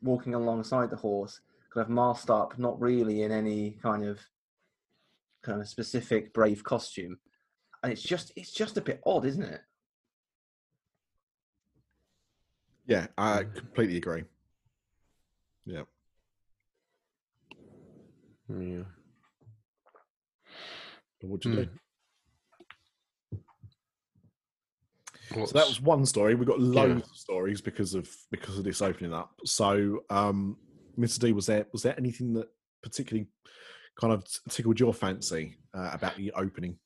walking 0.01 0.33
alongside 0.33 0.89
the 0.89 0.95
horse, 0.95 1.41
kind 1.73 1.85
of 1.85 1.89
masked 1.89 2.29
up, 2.29 2.57
not 2.57 2.79
really 2.79 3.23
in 3.23 3.31
any 3.31 3.77
kind 3.81 4.03
of 4.05 4.19
kind 5.43 5.61
of 5.61 5.67
specific 5.67 6.33
brave 6.33 6.63
costume, 6.63 7.17
and 7.83 7.91
it's 7.91 8.01
just 8.01 8.31
it's 8.35 8.51
just 8.51 8.77
a 8.77 8.81
bit 8.81 9.01
odd, 9.05 9.25
isn't 9.25 9.43
it? 9.43 9.61
Yeah, 12.87 13.07
I 13.17 13.43
completely 13.43 13.97
agree. 13.97 14.23
Yeah. 15.65 15.83
Yeah. 18.49 18.83
But 21.21 21.29
What'd 21.29 21.45
you 21.45 21.51
hmm. 21.51 21.61
do? 21.61 21.69
So 25.33 25.45
that 25.53 25.67
was 25.67 25.81
one 25.81 26.05
story. 26.05 26.35
We've 26.35 26.47
got 26.47 26.59
loads 26.59 27.09
of 27.09 27.15
stories 27.15 27.61
because 27.61 27.93
of 27.93 28.09
because 28.31 28.57
of 28.57 28.63
this 28.63 28.81
opening 28.81 29.13
up. 29.13 29.31
So, 29.45 30.03
um, 30.09 30.57
Mr. 30.97 31.19
D, 31.19 31.31
was 31.31 31.45
there 31.45 31.65
was 31.71 31.83
there 31.83 31.97
anything 31.97 32.33
that 32.33 32.47
particularly 32.83 33.27
kind 33.99 34.13
of 34.13 34.25
tickled 34.49 34.79
your 34.79 34.93
fancy 34.93 35.57
uh, 35.73 35.91
about 35.93 36.15
the 36.17 36.31
opening? 36.33 36.77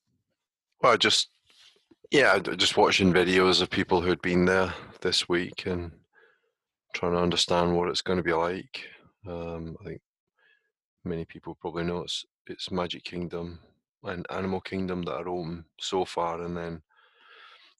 Well, 0.82 0.98
just 0.98 1.30
yeah, 2.12 2.38
just 2.40 2.78
watching 2.78 3.14
videos 3.14 3.62
of 3.62 3.70
people 3.70 4.02
who'd 4.02 4.22
been 4.22 4.46
there 4.46 4.74
this 5.02 5.28
week 5.28 5.66
and 5.66 5.92
trying 6.94 7.14
to 7.14 7.20
understand 7.20 7.76
what 7.76 7.90
it's 7.90 8.02
going 8.02 8.18
to 8.18 8.24
be 8.24 8.34
like. 8.34 8.86
Um, 9.28 9.76
I 9.82 9.86
think 9.86 10.02
many 11.04 11.26
people 11.26 11.58
probably 11.60 11.84
know 11.84 12.02
it's 12.02 12.26
it's 12.48 12.72
Magic 12.72 13.04
Kingdom 13.04 13.60
and 14.04 14.26
Animal 14.30 14.62
Kingdom 14.62 15.02
that 15.04 15.16
are 15.16 15.30
open 15.30 15.66
so 15.80 16.06
far, 16.06 16.42
and 16.42 16.56
then 16.56 16.82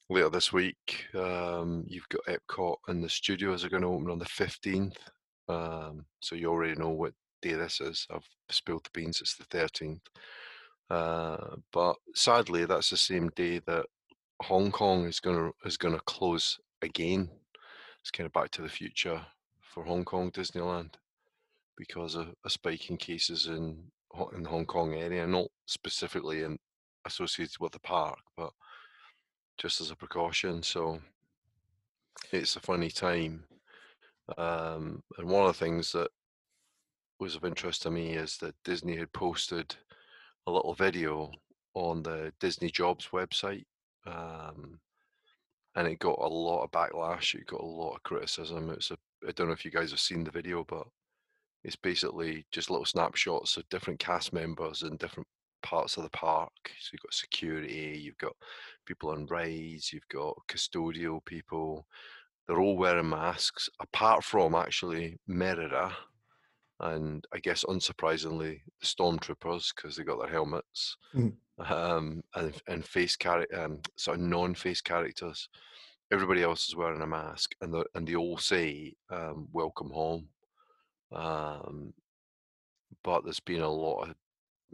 later 0.10 0.30
this 0.30 0.54
week 0.54 1.08
um, 1.16 1.84
you've 1.88 2.10
got 2.10 2.22
Epcot 2.26 2.76
and 2.88 3.04
the 3.04 3.10
studios 3.10 3.66
are 3.66 3.70
going 3.70 3.82
to 3.82 3.90
open 3.90 4.12
on 4.12 4.20
the 4.20 4.26
fifteenth. 4.26 4.98
Um, 5.48 6.06
so 6.20 6.36
you 6.36 6.50
already 6.50 6.80
know 6.80 6.90
what 6.90 7.14
day 7.42 7.54
this 7.54 7.82
is. 7.82 8.08
I've 8.12 8.28
spilled 8.50 8.84
the 8.84 9.00
beans. 9.00 9.22
It's 9.22 9.36
the 9.36 9.46
thirteenth. 9.46 10.02
Uh, 10.90 11.56
but 11.72 11.96
sadly, 12.14 12.66
that's 12.66 12.90
the 12.90 12.98
same 12.98 13.30
day 13.36 13.60
that 13.66 13.86
Hong 14.42 14.72
Kong 14.72 15.06
is 15.06 15.20
gonna 15.20 15.52
is 15.66 15.78
gonna 15.78 16.00
close 16.06 16.60
again. 16.82 17.30
It's 18.02 18.12
kind 18.12 18.28
of 18.28 18.34
Back 18.34 18.52
to 18.52 18.62
the 18.62 18.70
Future 18.70 19.22
for 19.62 19.84
Hong 19.84 20.06
Kong 20.06 20.32
Disneyland 20.32 20.94
because 21.78 22.16
of 22.16 22.28
a 22.46 22.50
spike 22.50 22.90
in 22.90 22.98
cases 22.98 23.48
in 23.48 23.84
in 24.34 24.44
the 24.44 24.50
Hong 24.50 24.66
Kong 24.66 24.94
area, 24.94 25.26
not 25.28 25.48
specifically 25.66 26.44
in 26.44 26.58
associated 27.06 27.60
with 27.60 27.72
the 27.72 27.80
park, 27.80 28.18
but 28.38 28.52
just 29.58 29.82
as 29.82 29.92
a 29.92 29.96
precaution. 29.96 30.62
So 30.64 31.00
it's 32.32 32.56
a 32.56 32.60
funny 32.60 32.90
time. 32.90 33.44
Um, 34.38 35.04
and 35.18 35.30
one 35.30 35.46
of 35.46 35.58
the 35.58 35.66
things 35.66 35.92
that 35.92 36.10
was 37.20 37.36
of 37.36 37.46
interest 37.46 37.84
to 37.84 37.92
me 37.92 38.14
is 38.14 38.38
that 38.38 38.56
Disney 38.64 38.98
had 38.98 39.12
posted 39.14 39.76
a 40.48 40.52
little 40.52 40.74
video 40.74 41.32
on 41.74 42.04
the 42.04 42.32
Disney 42.40 42.70
Jobs 42.70 43.10
website, 43.12 43.66
um, 44.06 44.80
and 45.76 45.88
it 45.88 46.00
got 46.00 46.20
a 46.20 46.28
lot 46.28 46.64
of 46.64 46.72
backlash. 46.72 47.36
It 47.36 47.48
got 47.48 47.62
a 47.62 47.66
lot 47.66 47.96
of 47.96 48.04
criticism. 48.04 48.70
It's 48.72 48.92
a 48.92 48.98
I 49.28 49.32
don't 49.32 49.48
know 49.48 49.54
if 49.54 49.66
you 49.66 49.72
guys 49.72 49.92
have 49.92 50.00
seen 50.00 50.24
the 50.24 50.32
video, 50.32 50.64
but 50.68 50.88
it's 51.64 51.76
basically 51.76 52.46
just 52.52 52.70
little 52.70 52.86
snapshots 52.86 53.58
of 53.58 53.68
different 53.70 54.00
cast 54.00 54.34
members 54.34 54.84
in 54.84 54.98
different 54.98 55.28
parts 55.66 55.98
of 55.98 56.04
the 56.04 56.10
park. 56.12 56.52
So 56.80 56.92
you've 56.94 57.02
got 57.02 57.14
security, 57.14 58.00
you've 58.04 58.18
got 58.18 58.34
people 58.86 59.10
on 59.12 59.26
rides, 59.28 59.92
you've 59.94 60.08
got 60.10 60.38
custodial 60.48 61.24
people. 61.26 61.88
They're 62.48 62.62
all 62.62 62.78
wearing 62.78 63.10
masks, 63.10 63.70
apart 63.80 64.24
from 64.24 64.56
actually 64.56 65.20
Merida, 65.28 65.96
and 66.80 67.26
I 67.34 67.40
guess 67.40 67.64
unsurprisingly 67.66 68.62
the 68.80 68.86
stormtroopers 68.86 69.74
because 69.76 69.96
they 69.96 70.04
got 70.04 70.20
their 70.20 70.30
helmets, 70.32 70.98
Mhm. 71.14 71.38
um, 71.60 72.24
and 72.36 72.62
and 72.68 72.86
face 72.86 73.16
character, 73.18 73.60
um, 73.62 73.82
sort 73.98 74.20
of 74.20 74.26
non-face 74.26 74.82
characters. 74.82 75.50
Everybody 76.12 76.44
else 76.44 76.70
is 76.70 76.76
wearing 76.76 77.02
a 77.02 77.08
mask, 77.08 77.56
and 77.62 77.74
the 77.74 77.86
and 77.96 78.08
they 78.08 78.16
all 78.16 78.38
say 78.38 78.96
um, 79.10 79.48
"Welcome 79.54 79.92
home." 79.92 80.30
Um, 81.12 81.94
but 83.04 83.24
there's 83.24 83.40
been 83.40 83.62
a 83.62 83.70
lot 83.70 84.04
of 84.04 84.16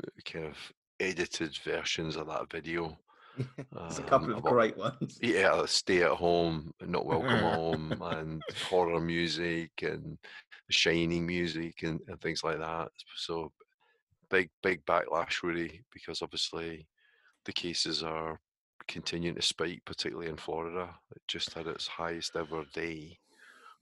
uh, 0.04 0.21
kind 0.25 0.45
of 0.45 0.58
edited 1.01 1.57
versions 1.63 2.15
of 2.15 2.27
that 2.27 2.49
video. 2.49 2.97
There's 3.71 3.99
a 3.99 4.03
couple 4.03 4.27
um, 4.27 4.31
of 4.33 4.37
about- 4.39 4.51
great 4.51 4.77
ones. 4.77 5.17
yeah, 5.21 5.65
stay 5.65 6.03
at 6.03 6.11
home, 6.11 6.73
not 6.81 7.05
welcome 7.11 7.39
home, 7.39 8.01
and 8.01 8.43
horror 8.69 8.99
music 8.99 9.71
and 9.81 10.17
shining 10.69 11.25
music 11.25 11.83
and, 11.83 11.99
and 12.07 12.19
things 12.21 12.43
like 12.43 12.59
that. 12.59 12.89
So 13.15 13.51
big, 14.29 14.49
big 14.61 14.85
backlash 14.85 15.43
really, 15.43 15.83
because 15.93 16.21
obviously 16.21 16.87
the 17.45 17.53
cases 17.53 18.03
are 18.03 18.39
continuing 18.87 19.35
to 19.35 19.41
spike, 19.41 19.81
particularly 19.85 20.29
in 20.29 20.37
Florida. 20.37 20.89
It 21.15 21.21
just 21.27 21.53
had 21.53 21.67
its 21.67 21.87
highest 21.87 22.35
ever 22.35 22.63
day. 22.73 23.17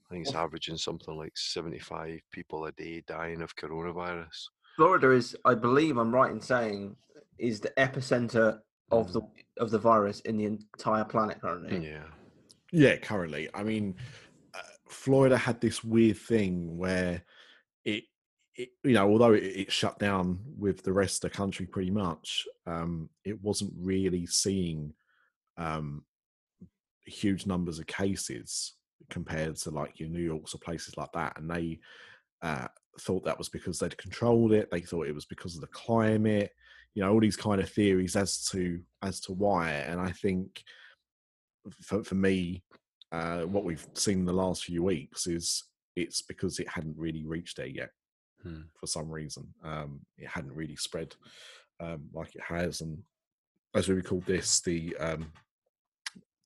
I 0.10 0.14
think 0.14 0.26
it's 0.26 0.36
averaging 0.36 0.78
something 0.78 1.16
like 1.16 1.34
75 1.36 2.20
people 2.32 2.66
a 2.66 2.72
day 2.72 3.04
dying 3.08 3.42
of 3.42 3.56
coronavirus. 3.56 4.48
Florida 4.80 5.12
is, 5.12 5.36
I 5.44 5.56
believe, 5.56 5.98
I'm 5.98 6.16
right 6.16 6.32
in 6.32 6.40
saying, 6.40 6.96
is 7.38 7.60
the 7.60 7.74
epicenter 7.78 8.60
of 8.92 9.12
the 9.12 9.22
of 9.58 9.72
the 9.72 9.78
virus 9.78 10.22
in 10.22 10.38
the 10.38 10.46
entire 10.46 11.04
planet 11.04 11.42
currently. 11.42 11.86
Yeah. 11.86 12.06
Yeah, 12.72 12.96
currently. 12.96 13.50
I 13.54 13.64
mean, 13.64 13.96
uh, 14.54 14.62
Florida 14.88 15.36
had 15.36 15.60
this 15.60 15.84
weird 15.84 16.16
thing 16.16 16.78
where 16.78 17.26
it, 17.84 18.06
it 18.56 18.70
you 18.86 18.94
know, 18.94 19.10
although 19.10 19.34
it, 19.34 19.44
it 19.44 19.70
shut 19.70 20.00
down 20.00 20.40
with 20.58 20.82
the 20.84 20.94
rest 20.94 21.26
of 21.26 21.32
the 21.32 21.38
country 21.38 21.66
pretty 21.66 21.92
much, 21.92 22.48
um, 22.66 23.10
it 23.26 23.44
wasn't 23.44 23.74
really 23.78 24.26
seeing 24.28 24.94
um, 25.58 26.06
huge 27.06 27.46
numbers 27.46 27.80
of 27.80 27.88
cases 27.88 28.76
compared 29.10 29.58
to 29.58 29.72
like 29.72 30.00
your 30.00 30.08
New 30.08 30.24
Yorks 30.24 30.56
or 30.56 30.60
places 30.60 30.96
like 30.96 31.12
that. 31.12 31.38
And 31.38 31.52
they 31.52 31.80
uh, 32.42 32.70
thought 33.00 33.26
that 33.26 33.38
was 33.38 33.50
because 33.50 33.80
they'd 33.80 33.98
controlled 33.98 34.54
it. 34.54 34.70
They 34.72 34.82
thought 34.82 35.08
it 35.08 35.16
was 35.16 35.26
because 35.26 35.56
of 35.56 35.62
the 35.62 35.68
climate. 35.68 36.52
You 36.96 37.04
know, 37.04 37.12
all 37.14 37.20
these 37.20 37.38
kind 37.38 37.62
of 37.62 37.70
theories 37.70 38.16
as 38.16 38.46
to 38.50 38.80
as 39.02 39.20
to 39.22 39.34
why. 39.34 39.72
And 39.72 40.00
I 40.00 40.12
think 40.12 40.64
for 41.82 42.04
for 42.04 42.16
me, 42.16 42.64
uh, 43.12 43.42
what 43.42 43.64
we've 43.64 43.88
seen 43.94 44.20
in 44.20 44.26
the 44.26 44.34
last 44.34 44.66
few 44.66 44.84
weeks 44.84 45.28
is 45.28 45.64
it's 45.96 46.22
because 46.22 46.60
it 46.60 46.68
hadn't 46.68 46.98
really 46.98 47.26
reached 47.26 47.58
there 47.58 47.68
yet 47.68 47.90
Hmm. 48.44 48.62
for 48.80 48.88
some 48.88 49.10
reason. 49.10 49.54
Um, 49.64 50.00
it 50.18 50.28
hadn't 50.28 50.56
really 50.56 50.78
spread 50.78 51.14
um, 51.82 52.10
like 52.14 52.36
it 52.36 52.42
has, 52.48 52.80
and 52.82 52.98
as 53.76 53.90
we 53.90 54.02
call 54.02 54.22
this, 54.26 54.62
the 54.62 54.96
um, 54.98 55.32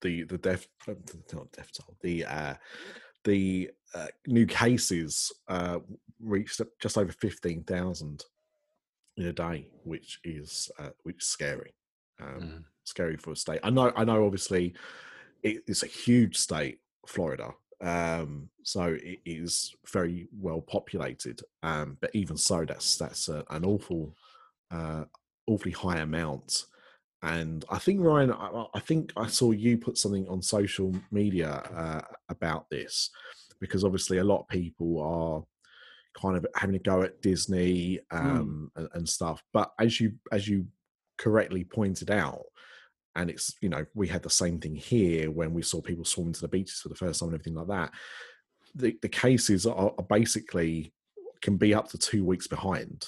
the 0.01 0.23
the 0.23 0.39
death 0.39 0.67
uh, 0.87 0.93
not 1.33 1.51
death 1.51 1.69
toll 1.71 1.95
the 2.01 2.25
uh, 2.25 2.55
the 3.23 3.71
uh, 3.93 4.07
new 4.27 4.45
cases 4.45 5.31
uh, 5.47 5.79
reached 6.19 6.61
just 6.81 6.97
over 6.97 7.11
fifteen 7.11 7.63
thousand 7.63 8.25
in 9.17 9.25
a 9.27 9.33
day, 9.33 9.69
which 9.83 10.19
is 10.23 10.71
uh, 10.79 10.89
which 11.03 11.17
is 11.17 11.27
scary. 11.27 11.73
Um, 12.19 12.41
Mhm. 12.41 12.63
Scary 12.85 13.15
for 13.17 13.31
a 13.31 13.35
state. 13.35 13.61
I 13.63 13.69
know. 13.69 13.93
I 13.95 14.03
know. 14.03 14.25
Obviously, 14.25 14.73
it, 15.41 15.63
it's 15.67 15.83
a 15.83 15.87
huge 15.87 16.37
state, 16.37 16.79
Florida. 17.07 17.53
Um, 17.79 18.49
so 18.63 18.97
it 19.01 19.19
is 19.25 19.73
very 19.91 20.27
well 20.37 20.61
populated. 20.61 21.41
Um, 21.63 21.97
but 22.01 22.11
even 22.13 22.35
so, 22.37 22.65
that's 22.65 22.97
that's 22.97 23.29
a, 23.29 23.45
an 23.51 23.63
awful, 23.63 24.15
uh, 24.69 25.05
awfully 25.47 25.71
high 25.71 25.99
amount. 25.99 26.65
And 27.23 27.63
I 27.69 27.79
think 27.79 28.01
Ryan, 28.01 28.31
I, 28.31 28.65
I- 28.73 28.79
think 28.81 29.13
I 29.15 29.27
saw 29.27 29.51
you 29.51 29.77
put 29.77 29.97
something 29.97 30.27
on 30.27 30.41
social 30.41 30.93
media 31.09 31.49
uh, 31.73 32.01
about 32.29 32.69
this, 32.69 33.09
because 33.59 33.83
obviously 33.85 34.17
a 34.17 34.23
lot 34.23 34.41
of 34.41 34.47
people 34.49 35.01
are 35.01 35.41
kind 36.21 36.37
of 36.37 36.45
having 36.55 36.75
a 36.75 36.79
go 36.79 37.01
at 37.01 37.21
Disney 37.21 37.99
um, 38.11 38.69
and, 38.75 38.89
and 38.93 39.09
stuff. 39.09 39.41
But 39.53 39.71
as 39.79 39.99
you 40.01 40.13
as 40.31 40.47
you 40.47 40.67
correctly 41.17 41.63
pointed 41.63 42.11
out, 42.11 42.43
and 43.15 43.29
it's 43.29 43.55
you 43.61 43.69
know 43.69 43.85
we 43.95 44.07
had 44.07 44.21
the 44.23 44.29
same 44.29 44.59
thing 44.59 44.75
here 44.75 45.31
when 45.31 45.53
we 45.53 45.61
saw 45.61 45.81
people 45.81 46.03
swarming 46.05 46.33
to 46.33 46.41
the 46.41 46.47
beaches 46.49 46.81
for 46.81 46.89
the 46.89 46.95
first 46.95 47.19
time 47.21 47.29
and 47.29 47.35
everything 47.35 47.55
like 47.55 47.67
that. 47.67 47.91
The 48.75 48.97
the 49.01 49.09
cases 49.09 49.65
are, 49.65 49.93
are 49.97 50.03
basically 50.09 50.91
can 51.41 51.55
be 51.57 51.73
up 51.73 51.89
to 51.89 51.97
two 51.97 52.25
weeks 52.25 52.47
behind. 52.47 53.07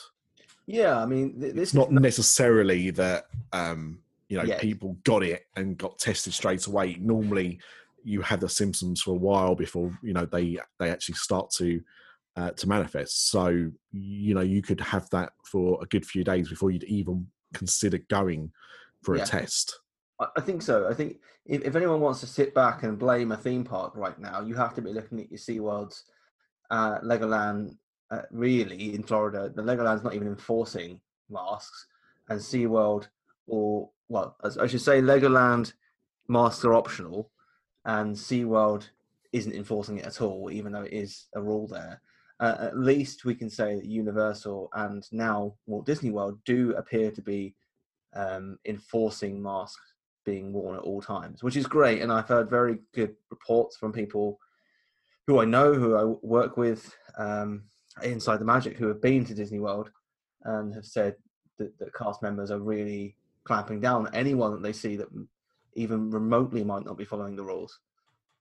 Yeah, 0.68 1.00
I 1.02 1.06
mean, 1.06 1.40
th- 1.40 1.54
this 1.54 1.64
It's 1.70 1.74
not 1.74 1.92
necessarily 1.92 2.90
that 2.92 3.26
um, 3.54 4.00
you 4.30 4.38
know 4.38 4.44
Yeah. 4.44 4.60
people 4.60 4.98
got 5.04 5.24
it 5.24 5.44
and 5.56 5.78
got 5.78 6.00
tested 6.00 6.34
straight 6.34 6.66
away. 6.68 6.98
Normally, 7.00 7.60
you 8.04 8.22
have 8.22 8.40
the 8.40 8.50
symptoms 8.50 9.02
for 9.02 9.12
a 9.12 9.20
while 9.20 9.56
before 9.56 9.98
you 10.02 10.14
know 10.14 10.26
they 10.26 10.58
they 10.80 10.90
actually 10.90 11.16
start 11.16 11.50
to 11.52 11.82
uh, 12.36 12.52
to 12.52 12.68
manifest. 12.68 13.30
So 13.30 13.72
you 13.92 14.34
know 14.34 14.42
you 14.42 14.62
could 14.62 14.82
have 14.82 15.10
that 15.12 15.34
for 15.46 15.80
a 15.82 15.86
good 15.86 16.06
few 16.06 16.24
days 16.24 16.50
before 16.50 16.72
you'd 16.72 16.84
even 16.86 17.28
consider 17.54 18.00
going 18.10 18.52
for 19.04 19.16
Yeah. 19.16 19.24
a 19.24 19.26
test. 19.26 19.80
I 20.36 20.40
think 20.40 20.62
so. 20.62 20.88
I 20.88 20.94
think 20.94 21.20
if, 21.46 21.62
if 21.64 21.76
anyone 21.76 22.00
wants 22.00 22.22
to 22.22 22.26
sit 22.28 22.54
back 22.56 22.84
and 22.84 22.98
blame 22.98 23.34
a 23.34 23.38
theme 23.38 23.66
park 23.66 23.98
right 23.98 24.18
now, 24.18 24.40
you 24.42 24.56
have 24.56 24.74
to 24.76 24.82
be 24.82 24.94
looking 24.94 25.20
at 25.20 25.30
your 25.30 25.38
SeaWorlds, 25.38 26.04
uh, 26.72 27.00
Legoland, 27.02 27.76
uh, 28.12 28.22
really 28.32 28.96
in 28.96 29.04
Florida. 29.04 29.52
The 29.54 29.62
Legoland's 29.62 30.04
not 30.06 30.14
even 30.16 30.30
enforcing 30.30 31.02
masks, 31.30 31.88
and 32.30 32.40
SeaWorld, 32.40 33.10
or, 33.46 33.90
well, 34.10 34.36
as 34.44 34.58
I 34.58 34.68
should 34.68 34.82
say, 34.82 35.02
Legoland 35.02 35.74
masks 36.28 36.66
are 36.66 36.74
optional, 36.74 37.32
and 37.86 38.16
SeaWorld 38.16 38.90
isn't 39.34 39.54
enforcing 39.56 39.98
it 39.98 40.06
at 40.06 40.22
all, 40.22 40.50
even 40.52 40.72
though 40.72 40.84
it 40.84 40.94
is 40.94 41.28
a 41.36 41.42
rule 41.42 41.68
there. 41.68 42.02
Uh, 42.40 42.56
at 42.60 42.78
least 42.78 43.26
we 43.26 43.34
can 43.34 43.50
say 43.50 43.76
that 43.76 43.86
Universal 43.86 44.70
and 44.74 45.08
now 45.12 45.56
Walt 45.68 45.86
Disney 45.86 46.12
World 46.12 46.38
do 46.46 46.74
appear 46.76 47.12
to 47.12 47.22
be 47.22 47.56
um, 48.14 48.58
enforcing 48.66 49.42
masks 49.42 49.94
being 50.26 50.52
worn 50.52 50.76
at 50.76 50.82
all 50.82 51.02
times, 51.02 51.44
which 51.44 51.56
is 51.56 51.68
great. 51.68 52.02
And 52.02 52.12
I've 52.12 52.28
heard 52.28 52.50
very 52.50 52.80
good 52.94 53.16
reports 53.30 53.78
from 53.78 53.94
people 53.94 54.40
who 55.28 55.40
I 55.40 55.46
know, 55.46 55.74
who 55.74 55.96
I 55.96 56.04
work 56.26 56.58
with 56.58 56.94
um, 57.18 57.64
inside 58.04 58.40
the 58.40 58.46
Magic, 58.46 58.78
who 58.78 58.88
have 58.88 59.02
been 59.02 59.24
to 59.26 59.34
Disney 59.34 59.60
World 59.60 59.90
and 60.44 60.74
have 60.74 60.86
said 60.86 61.16
that, 61.58 61.78
that 61.80 61.94
cast 61.94 62.22
members 62.22 62.52
are 62.52 62.60
really 62.60 63.16
clamping 63.46 63.80
down 63.80 64.10
anyone 64.14 64.52
that 64.52 64.62
they 64.62 64.74
see 64.74 64.96
that 64.98 65.08
even 65.74 66.10
remotely 66.10 66.64
might 66.64 66.86
not 66.86 66.98
be 66.98 67.06
following 67.06 67.36
the 67.36 67.44
rules. 67.44 67.80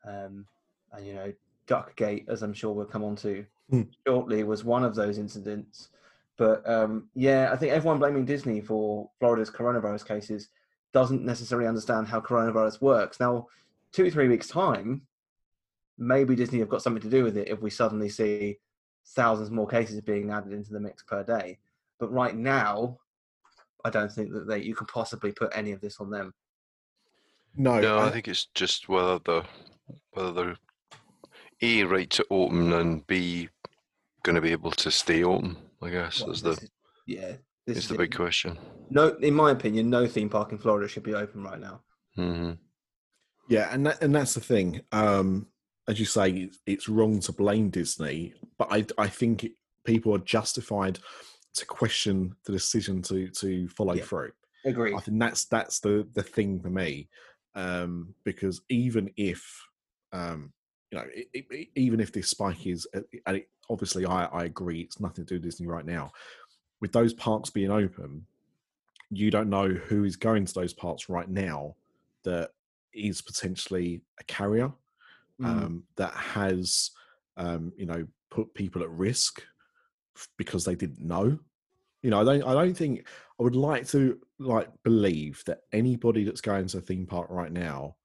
Um, 0.04 0.46
and 0.92 1.06
you 1.06 1.14
know, 1.14 1.32
Duckgate, 1.66 2.28
as 2.28 2.42
I'm 2.42 2.52
sure 2.54 2.72
we'll 2.72 2.86
come 2.86 3.04
on 3.04 3.16
to 3.16 3.44
Hmm. 3.70 3.82
shortly, 4.06 4.42
was 4.44 4.64
one 4.64 4.84
of 4.84 4.94
those 4.94 5.16
incidents. 5.16 5.88
But 6.36 6.68
um, 6.68 7.08
yeah, 7.14 7.50
I 7.52 7.56
think 7.56 7.72
everyone 7.72 7.98
blaming 7.98 8.24
Disney 8.24 8.60
for 8.60 9.10
Florida's 9.20 9.50
coronavirus 9.50 10.06
cases 10.06 10.48
doesn't 10.92 11.24
necessarily 11.24 11.66
understand 11.66 12.06
how 12.06 12.20
coronavirus 12.20 12.80
works. 12.80 13.20
Now, 13.20 13.46
two, 13.92 14.10
three 14.10 14.28
weeks' 14.28 14.48
time, 14.48 15.02
maybe 15.96 16.34
Disney 16.34 16.58
have 16.58 16.68
got 16.68 16.82
something 16.82 17.02
to 17.02 17.10
do 17.10 17.24
with 17.24 17.36
it 17.36 17.48
if 17.48 17.60
we 17.60 17.70
suddenly 17.70 18.08
see 18.08 18.58
thousands 19.06 19.50
more 19.50 19.66
cases 19.66 20.00
being 20.00 20.30
added 20.30 20.52
into 20.52 20.72
the 20.72 20.80
mix 20.80 21.02
per 21.02 21.22
day. 21.22 21.58
But 21.98 22.12
right 22.12 22.36
now, 22.36 22.98
I 23.85 23.90
don't 23.90 24.11
think 24.11 24.33
that 24.33 24.47
they 24.49 24.62
you 24.62 24.75
can 24.75 24.87
possibly 24.87 25.33
put 25.33 25.53
any 25.57 25.73
of 25.73 25.81
this 25.81 26.01
on 26.01 26.11
them. 26.11 26.33
No, 27.57 27.81
No, 27.81 27.99
I- 27.99 28.09
I 28.09 28.11
think 28.11 28.29
it's 28.29 28.47
just 28.55 28.88
whether 28.88 29.18
the 29.20 29.44
whether 30.12 30.33
they're 30.33 30.57
a 31.62 31.85
right 31.85 32.11
to 32.11 32.27
open 32.31 32.73
and 32.73 33.07
b 33.07 33.49
going 34.23 34.35
to 34.35 34.40
be 34.40 34.53
able 34.53 34.70
to 34.73 34.90
stay 34.90 35.23
open. 35.23 35.57
I 35.83 35.90
guess 35.90 36.20
Well, 36.20 36.31
is 36.33 36.42
the 36.42 36.51
is- 36.53 36.70
yeah, 37.07 37.37
this 37.66 37.77
is 37.77 37.85
is 37.85 37.88
the 37.88 37.94
it. 37.94 37.99
big 37.99 38.14
question. 38.16 38.59
No, 38.90 39.09
in 39.16 39.35
my 39.35 39.51
opinion, 39.51 39.90
no 39.90 40.07
theme 40.07 40.29
park 40.31 40.53
in 40.53 40.59
Florida 40.59 40.88
should 40.88 41.03
be 41.03 41.14
open 41.14 41.42
right 41.42 41.61
now. 41.61 41.83
hmm 42.16 42.53
Yeah, 43.49 43.68
and 43.73 43.87
that, 43.87 44.03
and 44.03 44.14
that's 44.14 44.35
the 44.35 44.40
thing. 44.40 44.81
Um, 44.92 45.49
as 45.87 46.01
you 46.01 46.07
say, 46.07 46.31
it's, 46.31 46.59
it's 46.66 46.88
wrong 46.88 47.20
to 47.20 47.33
blame 47.33 47.68
Disney, 47.68 48.33
but 48.57 48.68
I 48.70 48.87
I 48.97 49.09
think 49.09 49.44
it, 49.44 49.53
people 49.85 50.14
are 50.14 50.18
justified 50.37 50.99
to 51.54 51.66
question 51.66 52.34
the 52.44 52.52
decision 52.52 53.02
to 53.02 53.28
to 53.28 53.68
follow 53.68 53.94
Yeah. 53.94 54.04
through. 54.04 54.32
Agree. 54.64 54.94
I 54.94 55.00
think 55.00 55.18
that's 55.18 55.44
that's 55.44 55.80
the 55.80 56.06
the 56.14 56.22
thing 56.22 56.60
for 56.60 56.70
me, 56.70 57.08
um, 57.54 58.14
because 58.24 58.62
even 58.68 59.10
if 59.16 59.62
um, 60.12 60.52
you 60.90 60.98
know, 60.98 61.06
it, 61.12 61.28
it, 61.50 61.68
even 61.74 61.98
if 61.98 62.12
this 62.12 62.28
spike 62.28 62.66
is, 62.66 62.86
uh, 62.94 63.00
and 63.26 63.38
it, 63.38 63.48
obviously 63.68 64.06
I, 64.06 64.26
I 64.26 64.44
agree, 64.44 64.80
it's 64.80 65.00
nothing 65.00 65.24
to 65.24 65.28
do 65.28 65.34
with 65.36 65.42
Disney 65.42 65.66
right 65.66 65.84
now. 65.84 66.12
With 66.80 66.92
those 66.92 67.12
parks 67.12 67.50
being 67.50 67.70
open, 67.72 68.24
you 69.10 69.30
don't 69.32 69.50
know 69.50 69.68
who 69.68 70.04
is 70.04 70.14
going 70.16 70.44
to 70.46 70.54
those 70.54 70.72
parks 70.72 71.08
right 71.08 71.28
now 71.28 71.74
that 72.22 72.50
is 72.92 73.20
potentially 73.22 74.02
a 74.20 74.24
carrier 74.24 74.72
Mm. 75.40 75.46
um, 75.46 75.82
that 75.96 76.14
has, 76.14 76.92
um, 77.36 77.72
you 77.76 77.86
know, 77.86 78.06
put 78.30 78.54
people 78.54 78.84
at 78.84 78.90
risk 78.90 79.42
because 80.37 80.64
they 80.64 80.74
didn't 80.74 81.00
know. 81.07 81.38
You 82.03 82.11
know, 82.11 82.20
I 82.20 82.24
don't. 82.24 82.42
I 82.44 82.53
don't 82.55 82.74
think 82.77 83.07
I 83.40 83.42
would 83.42 83.57
like 83.57 83.87
to 83.88 84.18
like 84.38 84.68
believe 84.83 85.42
that 85.46 85.61
anybody 85.72 86.24
that's 86.24 86.40
going 86.42 86.66
to 86.68 86.79
a 86.79 86.81
theme 86.81 87.07
park 87.07 87.29
right 87.31 87.50
now 87.53 87.96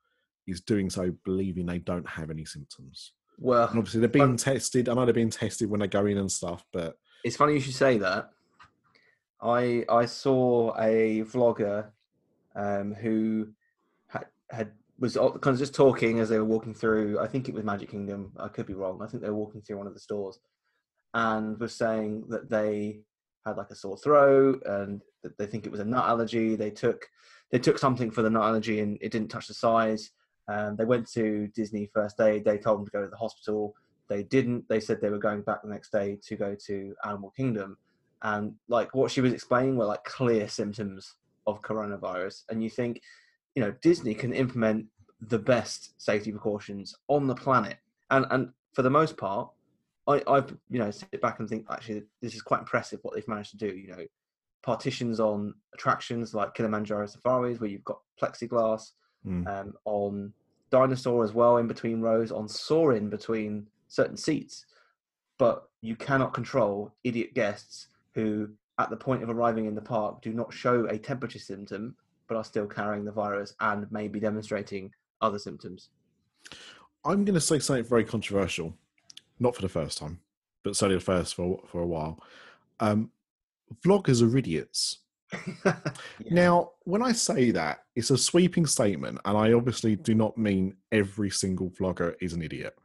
is 0.47 0.61
doing 0.61 0.89
so 0.89 1.11
believing 1.25 1.65
they 1.65 1.79
don't 1.79 2.07
have 2.07 2.29
any 2.29 2.45
symptoms. 2.45 3.11
Well, 3.37 3.67
And 3.67 3.77
obviously, 3.79 3.99
they're 4.01 4.09
being 4.09 4.37
tested. 4.37 4.87
I 4.89 4.93
know 4.93 5.05
they're 5.05 5.13
being 5.13 5.29
tested 5.29 5.69
when 5.69 5.79
they 5.81 5.87
go 5.87 6.05
in 6.05 6.17
and 6.17 6.31
stuff, 6.31 6.63
but 6.71 6.97
it's 7.23 7.35
funny 7.35 7.53
you 7.53 7.59
should 7.59 7.75
say 7.75 7.97
that. 7.97 8.29
I 9.41 9.85
I 9.89 10.05
saw 10.05 10.73
a 10.77 11.21
vlogger 11.23 11.89
um, 12.55 12.93
who 12.93 13.49
had 14.07 14.25
had 14.49 14.71
was 14.97 15.15
all- 15.15 15.37
kind 15.37 15.53
of 15.53 15.59
just 15.59 15.75
talking 15.75 16.19
as 16.19 16.27
they 16.29 16.37
were 16.37 16.45
walking 16.45 16.73
through. 16.73 17.19
I 17.19 17.27
think 17.27 17.47
it 17.47 17.53
was 17.55 17.63
Magic 17.63 17.89
Kingdom. 17.89 18.33
I 18.37 18.47
could 18.49 18.65
be 18.65 18.73
wrong. 18.73 19.01
I 19.01 19.07
think 19.07 19.23
they 19.23 19.29
were 19.29 19.35
walking 19.37 19.61
through 19.61 19.77
one 19.77 19.87
of 19.87 19.93
the 19.93 19.99
stores, 19.99 20.39
and 21.13 21.59
was 21.59 21.75
saying 21.75 22.25
that 22.29 22.49
they 22.49 22.99
had 23.45 23.57
like 23.57 23.69
a 23.71 23.75
sore 23.75 23.97
throat 23.97 24.61
and 24.65 25.01
that 25.23 25.37
they 25.37 25.45
think 25.45 25.65
it 25.65 25.71
was 25.71 25.79
a 25.79 25.85
nut 25.85 26.05
allergy. 26.05 26.55
They 26.55 26.71
took 26.71 27.07
they 27.51 27.59
took 27.59 27.79
something 27.79 28.11
for 28.11 28.21
the 28.21 28.29
nut 28.29 28.43
allergy 28.43 28.79
and 28.79 28.97
it 29.01 29.11
didn't 29.11 29.29
touch 29.29 29.47
the 29.47 29.53
size. 29.53 30.11
Um, 30.47 30.75
they 30.75 30.85
went 30.85 31.09
to 31.11 31.47
Disney 31.47 31.89
first 31.93 32.19
aid. 32.19 32.43
They 32.43 32.57
told 32.57 32.79
them 32.79 32.85
to 32.85 32.91
go 32.91 33.03
to 33.03 33.09
the 33.09 33.17
hospital. 33.17 33.75
They 34.07 34.23
didn't. 34.23 34.67
They 34.67 34.79
said 34.79 34.99
they 34.99 35.11
were 35.11 35.19
going 35.19 35.41
back 35.41 35.61
the 35.61 35.69
next 35.69 35.91
day 35.91 36.17
to 36.23 36.35
go 36.35 36.55
to 36.65 36.95
Animal 37.05 37.31
Kingdom, 37.37 37.77
and 38.23 38.55
like 38.67 38.95
what 38.95 39.11
she 39.11 39.21
was 39.21 39.33
explaining 39.33 39.77
were 39.77 39.85
like 39.85 40.03
clear 40.03 40.47
symptoms 40.47 41.15
of 41.45 41.61
coronavirus. 41.61 42.45
And 42.49 42.63
you 42.63 42.69
think, 42.69 43.01
you 43.53 43.61
know, 43.61 43.73
Disney 43.81 44.15
can 44.15 44.33
implement 44.33 44.87
the 45.21 45.37
best 45.37 46.01
safety 46.01 46.31
precautions 46.31 46.95
on 47.07 47.27
the 47.27 47.35
planet, 47.35 47.77
and 48.09 48.25
and 48.31 48.49
for 48.73 48.81
the 48.81 48.89
most 48.89 49.17
part, 49.17 49.51
I 50.09 50.21
I've 50.27 50.55
you 50.69 50.79
know 50.79 50.91
sit 50.91 51.21
back 51.21 51.39
and 51.39 51.47
think 51.47 51.65
actually 51.69 52.03
this 52.21 52.35
is 52.35 52.41
quite 52.41 52.59
impressive 52.59 52.99
what 53.03 53.13
they've 53.15 53.27
managed 53.27 53.51
to 53.51 53.57
do. 53.57 53.67
You 53.67 53.87
know, 53.87 54.05
partitions 54.63 55.19
on 55.19 55.53
attractions 55.73 56.33
like 56.33 56.53
Kilimanjaro 56.55 57.05
safaris 57.05 57.59
where 57.59 57.69
you've 57.69 57.85
got 57.85 57.99
plexiglass 58.21 58.91
Mm. 59.25 59.45
um, 59.47 59.73
on 59.83 60.33
dinosaur 60.71 61.25
as 61.25 61.33
well 61.33 61.57
in 61.57 61.67
between 61.67 61.99
rows 61.99 62.31
on 62.31 62.47
soaring 62.47 63.09
between 63.09 63.67
certain 63.89 64.15
seats 64.15 64.65
but 65.37 65.67
you 65.81 65.95
cannot 65.97 66.33
control 66.33 66.93
idiot 67.03 67.33
guests 67.33 67.87
who 68.13 68.47
at 68.77 68.89
the 68.89 68.95
point 68.95 69.21
of 69.21 69.29
arriving 69.29 69.65
in 69.65 69.75
the 69.75 69.81
park 69.81 70.21
do 70.21 70.31
not 70.31 70.53
show 70.53 70.85
a 70.85 70.97
temperature 70.97 71.37
symptom 71.37 71.93
but 72.29 72.37
are 72.37 72.45
still 72.45 72.65
carrying 72.65 73.03
the 73.03 73.11
virus 73.11 73.53
and 73.59 73.91
may 73.91 74.07
be 74.07 74.21
demonstrating 74.21 74.89
other 75.19 75.37
symptoms 75.37 75.89
I'm 77.03 77.25
going 77.25 77.33
to 77.33 77.41
say 77.41 77.59
something 77.59 77.83
very 77.83 78.05
controversial, 78.05 78.73
not 79.39 79.55
for 79.55 79.61
the 79.61 79.69
first 79.69 79.97
time, 79.97 80.19
but 80.63 80.75
certainly 80.75 80.97
the 80.97 81.03
first 81.03 81.35
for 81.35 81.61
for 81.67 81.81
a 81.81 81.87
while. 81.87 82.19
Um, 82.79 83.11
vloggers 83.85 84.21
are 84.21 84.37
idiots. 84.37 84.99
Yeah. 86.21 86.33
Now, 86.33 86.71
when 86.83 87.01
I 87.01 87.13
say 87.13 87.51
that, 87.51 87.79
it's 87.95 88.09
a 88.09 88.17
sweeping 88.17 88.65
statement, 88.65 89.19
and 89.23 89.37
I 89.37 89.53
obviously 89.53 89.95
do 89.95 90.13
not 90.13 90.37
mean 90.37 90.75
every 90.91 91.29
single 91.29 91.69
vlogger 91.69 92.15
is 92.19 92.33
an 92.33 92.41
idiot, 92.41 92.75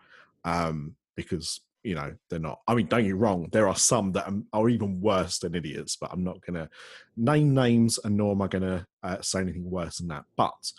um, 0.44 0.94
because 1.16 1.60
you 1.82 1.96
know 1.96 2.14
they're 2.30 2.38
not. 2.38 2.60
I 2.68 2.74
mean, 2.74 2.86
don't 2.86 3.00
get 3.00 3.08
me 3.08 3.12
wrong, 3.12 3.48
there 3.50 3.68
are 3.68 3.74
some 3.74 4.12
that 4.12 4.32
are 4.52 4.68
even 4.68 5.00
worse 5.00 5.40
than 5.40 5.56
idiots, 5.56 5.96
but 5.96 6.12
I'm 6.12 6.22
not 6.22 6.40
going 6.46 6.54
to 6.54 6.70
name 7.16 7.54
names, 7.54 7.98
and 8.04 8.16
nor 8.16 8.32
am 8.32 8.42
I 8.42 8.46
going 8.46 8.62
to 8.62 8.86
uh, 9.02 9.20
say 9.20 9.40
anything 9.40 9.68
worse 9.68 9.98
than 9.98 10.08
that. 10.08 10.24
But 10.36 10.72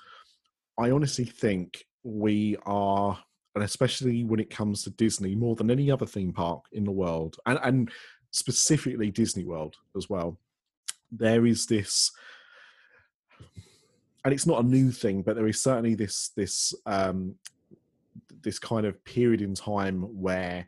I 0.80 0.92
honestly 0.92 1.26
think 1.26 1.84
we 2.04 2.58
are, 2.66 3.18
and 3.56 3.64
especially 3.64 4.24
when 4.24 4.40
it 4.40 4.50
comes 4.50 4.84
to 4.84 4.90
Disney, 4.92 5.36
more 5.36 5.56
than 5.56 5.72
any 5.72 5.90
other 5.90 6.06
theme 6.06 6.34
park 6.34 6.66
in 6.72 6.84
the 6.84 6.92
world, 6.92 7.38
and 7.46 7.60
and 7.64 7.92
specifically 8.32 9.12
Disney 9.12 9.46
World 9.46 9.78
as 9.96 10.10
well 10.10 10.38
there 11.12 11.46
is 11.46 11.66
this 11.66 12.12
and 14.24 14.34
it's 14.34 14.46
not 14.46 14.64
a 14.64 14.68
new 14.68 14.92
thing 14.92 15.22
but 15.22 15.36
there 15.36 15.48
is 15.48 15.62
certainly 15.62 15.96
this 15.96 16.30
this 16.36 16.74
um 16.86 17.36
this 18.42 18.60
kind 18.60 18.86
of 18.86 19.04
period 19.06 19.42
in 19.42 19.54
time 19.54 20.02
where 20.20 20.66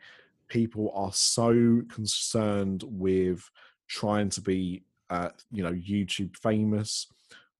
people 0.47 0.91
are 0.95 1.13
so 1.13 1.81
concerned 1.89 2.83
with 2.87 3.49
trying 3.87 4.29
to 4.29 4.41
be 4.41 4.83
uh 5.09 5.29
you 5.51 5.63
know 5.63 5.73
youtube 5.73 6.35
famous 6.37 7.07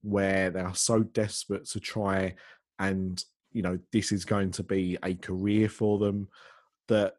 where 0.04 0.50
they 0.50 0.62
are 0.62 0.76
so 0.76 1.04
desperate 1.04 1.66
to 1.66 1.80
try 1.80 2.34
and 2.80 3.26
you 3.58 3.64
know 3.64 3.80
this 3.92 4.12
is 4.12 4.24
going 4.24 4.52
to 4.52 4.62
be 4.62 4.98
a 5.04 5.16
career 5.16 5.68
for 5.68 5.98
them 5.98 6.28
that 6.88 7.16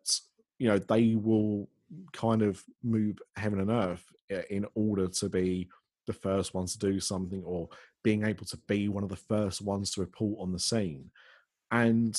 you 0.58 0.68
know 0.68 0.78
they 0.78 1.16
will 1.16 1.68
kind 2.12 2.42
of 2.42 2.62
move 2.84 3.18
heaven 3.36 3.58
and 3.58 3.70
earth 3.70 4.04
in 4.50 4.64
order 4.74 5.08
to 5.08 5.28
be 5.28 5.68
the 6.06 6.12
first 6.12 6.54
ones 6.54 6.72
to 6.72 6.78
do 6.78 7.00
something 7.00 7.42
or 7.44 7.68
being 8.04 8.24
able 8.24 8.46
to 8.46 8.56
be 8.68 8.88
one 8.88 9.02
of 9.02 9.10
the 9.10 9.16
first 9.16 9.60
ones 9.60 9.90
to 9.90 10.00
report 10.00 10.38
on 10.40 10.52
the 10.52 10.58
scene. 10.58 11.10
And 11.70 12.18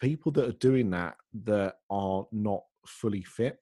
people 0.00 0.32
that 0.32 0.48
are 0.48 0.52
doing 0.52 0.90
that 0.90 1.16
that 1.44 1.74
are 1.90 2.26
not 2.32 2.62
fully 2.86 3.22
fit 3.22 3.60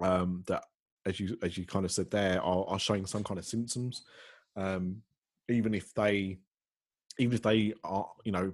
um 0.00 0.42
that 0.46 0.64
as 1.06 1.20
you 1.20 1.38
as 1.42 1.56
you 1.56 1.64
kind 1.64 1.84
of 1.84 1.92
said 1.92 2.10
there 2.10 2.42
are, 2.42 2.64
are 2.66 2.78
showing 2.78 3.06
some 3.06 3.22
kind 3.22 3.38
of 3.38 3.44
symptoms 3.44 4.02
um 4.56 4.96
even 5.48 5.72
if 5.74 5.94
they 5.94 6.36
even 7.18 7.34
if 7.34 7.42
they 7.42 7.72
are 7.84 8.08
you 8.24 8.32
know 8.32 8.52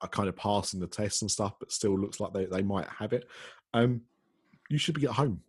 are 0.00 0.08
kind 0.08 0.28
of 0.28 0.36
passing 0.36 0.80
the 0.80 0.86
test 0.86 1.22
and 1.22 1.30
stuff 1.30 1.54
but 1.58 1.72
still 1.72 1.98
looks 1.98 2.20
like 2.20 2.32
they, 2.32 2.46
they 2.46 2.62
might 2.62 2.88
have 2.88 3.12
it. 3.12 3.28
Um 3.74 4.02
you 4.68 4.78
should 4.78 4.98
be 4.98 5.06
at 5.06 5.12
home. 5.12 5.42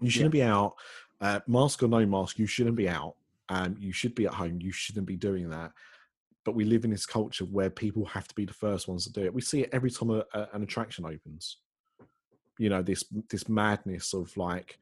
You 0.00 0.10
shouldn't 0.10 0.32
be 0.32 0.42
out 0.42 0.74
uh, 1.20 1.40
mask 1.46 1.82
or 1.82 1.88
no 1.88 2.04
mask 2.06 2.38
you 2.38 2.46
shouldn't 2.46 2.76
be 2.76 2.88
out. 2.88 3.14
Um 3.48 3.76
you 3.78 3.92
should 3.92 4.14
be 4.14 4.26
at 4.26 4.34
home. 4.34 4.58
You 4.60 4.72
shouldn't 4.72 5.06
be 5.06 5.16
doing 5.16 5.50
that. 5.50 5.72
But 6.44 6.54
we 6.54 6.64
live 6.64 6.84
in 6.84 6.90
this 6.90 7.06
culture 7.06 7.44
where 7.44 7.70
people 7.70 8.06
have 8.06 8.26
to 8.28 8.34
be 8.34 8.46
the 8.46 8.54
first 8.54 8.88
ones 8.88 9.04
to 9.04 9.12
do 9.12 9.24
it. 9.24 9.34
We 9.34 9.42
see 9.42 9.60
it 9.60 9.70
every 9.72 9.90
time 9.90 10.10
a, 10.10 10.24
a, 10.32 10.48
an 10.52 10.62
attraction 10.62 11.04
opens. 11.04 11.58
You 12.58 12.68
know 12.68 12.82
this 12.82 13.04
this 13.28 13.48
madness 13.48 14.12
of 14.14 14.36
like 14.36 14.78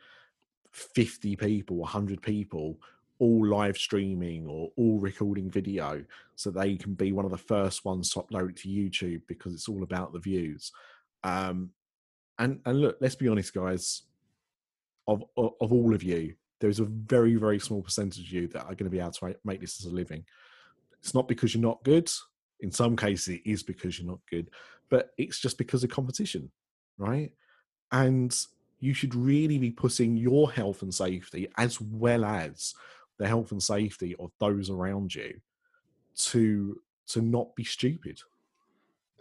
50 0.72 1.36
people 1.36 1.76
100 1.76 2.22
people 2.22 2.78
all 3.18 3.46
live 3.46 3.76
streaming 3.76 4.46
or 4.46 4.70
all 4.76 4.98
recording 4.98 5.50
video 5.50 6.04
so 6.36 6.50
they 6.50 6.76
can 6.76 6.94
be 6.94 7.12
one 7.12 7.24
of 7.24 7.30
the 7.30 7.38
first 7.38 7.84
ones 7.84 8.10
to 8.10 8.20
upload 8.20 8.50
it 8.50 8.56
to 8.56 8.68
youtube 8.68 9.22
because 9.26 9.52
it's 9.54 9.68
all 9.68 9.82
about 9.82 10.12
the 10.12 10.18
views. 10.18 10.72
Um 11.24 11.70
and 12.38 12.60
and 12.64 12.80
look 12.80 12.96
let's 13.00 13.16
be 13.16 13.28
honest 13.28 13.52
guys 13.54 14.02
of 15.06 15.24
of, 15.36 15.52
of 15.60 15.72
all 15.72 15.94
of 15.94 16.02
you 16.02 16.34
there's 16.60 16.80
a 16.80 16.84
very 16.84 17.34
very 17.36 17.58
small 17.58 17.82
percentage 17.82 18.26
of 18.26 18.32
you 18.32 18.48
that 18.48 18.62
are 18.62 18.74
going 18.74 18.84
to 18.84 18.90
be 18.90 19.00
able 19.00 19.10
to 19.10 19.36
make 19.44 19.60
this 19.60 19.80
as 19.80 19.90
a 19.90 19.94
living. 19.94 20.24
It's 21.00 21.14
not 21.14 21.28
because 21.28 21.54
you're 21.54 21.62
not 21.62 21.82
good. 21.84 22.10
In 22.60 22.72
some 22.72 22.96
cases 22.96 23.36
it 23.36 23.42
is 23.44 23.62
because 23.62 23.98
you're 23.98 24.08
not 24.08 24.20
good 24.30 24.50
but 24.90 25.10
it's 25.18 25.38
just 25.38 25.58
because 25.58 25.84
of 25.84 25.90
competition 25.90 26.50
right? 26.98 27.32
And 27.92 28.36
you 28.80 28.92
should 28.94 29.14
really 29.14 29.58
be 29.58 29.70
putting 29.70 30.16
your 30.16 30.50
health 30.50 30.82
and 30.82 30.92
safety 30.92 31.48
as 31.56 31.80
well 31.80 32.24
as 32.24 32.74
the 33.18 33.26
health 33.26 33.52
and 33.52 33.62
safety 33.62 34.16
of 34.18 34.30
those 34.38 34.70
around 34.70 35.14
you 35.14 35.40
to 36.16 36.80
to 37.06 37.20
not 37.20 37.54
be 37.54 37.64
stupid 37.64 38.20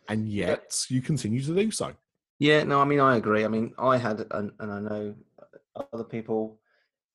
and 0.09 0.29
yet 0.29 0.85
you 0.89 1.01
continue 1.01 1.41
to 1.41 1.53
do 1.53 1.71
so 1.71 1.93
Yeah, 2.39 2.63
no, 2.63 2.79
I 2.79 2.85
mean 2.85 2.99
I 2.99 3.17
agree. 3.17 3.45
I 3.45 3.47
mean 3.47 3.73
I 3.77 3.97
had 3.97 4.25
and, 4.31 4.51
and 4.59 4.71
I 4.71 4.79
know 4.79 5.15
other 5.93 6.03
people 6.03 6.59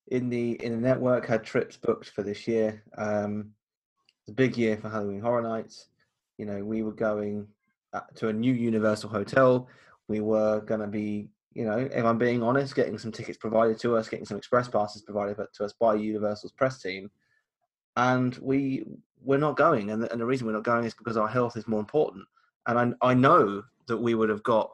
in 0.07 0.29
the 0.29 0.63
in 0.63 0.73
the 0.73 0.87
network 0.87 1.25
had 1.25 1.43
trips 1.43 1.77
booked 1.77 2.09
for 2.09 2.23
this 2.23 2.47
year. 2.47 2.83
Um, 2.97 3.51
it's 4.21 4.29
a 4.29 4.33
big 4.33 4.57
year 4.57 4.77
for 4.77 4.89
Halloween 4.89 5.21
Horror 5.21 5.41
Nights. 5.41 5.87
You 6.37 6.45
know, 6.45 6.63
we 6.63 6.83
were 6.83 6.93
going 6.93 7.47
uh, 7.93 8.01
to 8.15 8.29
a 8.29 8.33
new 8.33 8.53
Universal 8.53 9.09
hotel. 9.09 9.67
We 10.07 10.19
were 10.19 10.61
going 10.61 10.81
to 10.81 10.87
be, 10.87 11.29
you 11.53 11.65
know, 11.65 11.77
if 11.77 12.03
I'm 12.03 12.17
being 12.17 12.41
honest, 12.41 12.75
getting 12.75 12.97
some 12.97 13.11
tickets 13.11 13.37
provided 13.37 13.79
to 13.79 13.95
us, 13.95 14.09
getting 14.09 14.25
some 14.25 14.37
express 14.37 14.67
passes 14.67 15.01
provided 15.03 15.37
to 15.53 15.65
us 15.65 15.73
by 15.73 15.95
Universal's 15.95 16.51
press 16.51 16.81
team, 16.81 17.11
and 17.95 18.35
we 18.37 18.85
we're 19.23 19.37
not 19.37 19.55
going. 19.55 19.91
And 19.91 20.03
the, 20.03 20.11
and 20.11 20.19
the 20.19 20.25
reason 20.25 20.47
we're 20.47 20.53
not 20.53 20.63
going 20.63 20.85
is 20.85 20.93
because 20.93 21.17
our 21.17 21.27
health 21.27 21.55
is 21.55 21.67
more 21.67 21.79
important. 21.79 22.25
And 22.67 22.95
I 23.01 23.11
I 23.11 23.13
know 23.13 23.63
that 23.87 23.97
we 23.97 24.15
would 24.15 24.29
have 24.29 24.43
got 24.43 24.71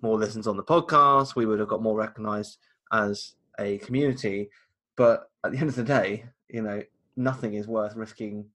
more 0.00 0.18
listens 0.18 0.46
on 0.46 0.56
the 0.56 0.62
podcast. 0.62 1.36
We 1.36 1.46
would 1.46 1.58
have 1.58 1.68
got 1.68 1.82
more 1.82 1.96
recognized 1.96 2.58
as 2.92 3.34
a 3.58 3.78
community. 3.78 4.50
But 4.96 5.30
at 5.44 5.52
the 5.52 5.58
end 5.58 5.68
of 5.68 5.76
the 5.76 5.84
day, 5.84 6.24
you 6.48 6.62
know, 6.62 6.82
nothing 7.16 7.54
is 7.54 7.66
worth 7.68 7.94
risking 7.94 8.46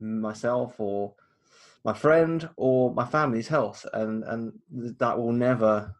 myself 0.00 0.74
or 0.78 1.14
my 1.84 1.92
friend 1.92 2.48
or 2.56 2.92
my 2.92 3.04
family's 3.04 3.48
health, 3.48 3.86
and 3.92 4.24
and 4.24 4.52
that 4.98 5.18
will 5.18 5.32
never 5.32 5.94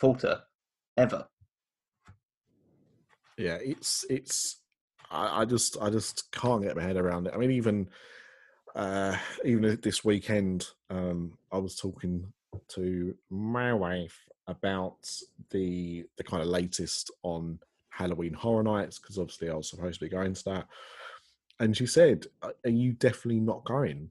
falter, 0.00 0.40
ever. 0.96 1.28
Yeah, 3.36 3.58
it's 3.60 4.04
it's. 4.08 4.56
I, 5.10 5.42
I 5.42 5.44
just 5.44 5.76
I 5.80 5.90
just 5.90 6.32
can't 6.32 6.62
get 6.62 6.76
my 6.76 6.82
head 6.82 6.96
around 6.96 7.26
it. 7.26 7.34
I 7.34 7.36
mean, 7.36 7.50
even 7.50 7.88
uh 8.74 9.16
even 9.44 9.78
this 9.82 10.04
weekend, 10.04 10.68
um, 10.88 11.38
I 11.52 11.58
was 11.58 11.76
talking 11.76 12.32
to 12.68 13.14
my 13.28 13.74
wife 13.74 14.18
about 14.46 15.10
the 15.50 16.06
the 16.16 16.24
kind 16.24 16.42
of 16.42 16.48
latest 16.48 17.10
on 17.22 17.58
Halloween 17.90 18.32
Horror 18.32 18.62
Nights 18.62 18.98
because 18.98 19.18
obviously 19.18 19.50
I 19.50 19.54
was 19.54 19.68
supposed 19.68 20.00
to 20.00 20.06
be 20.06 20.10
going 20.10 20.34
to 20.34 20.44
that, 20.44 20.66
and 21.60 21.76
she 21.76 21.86
said, 21.86 22.26
"Are 22.42 22.54
you 22.64 22.92
definitely 22.92 23.40
not 23.40 23.64
going?" 23.64 24.10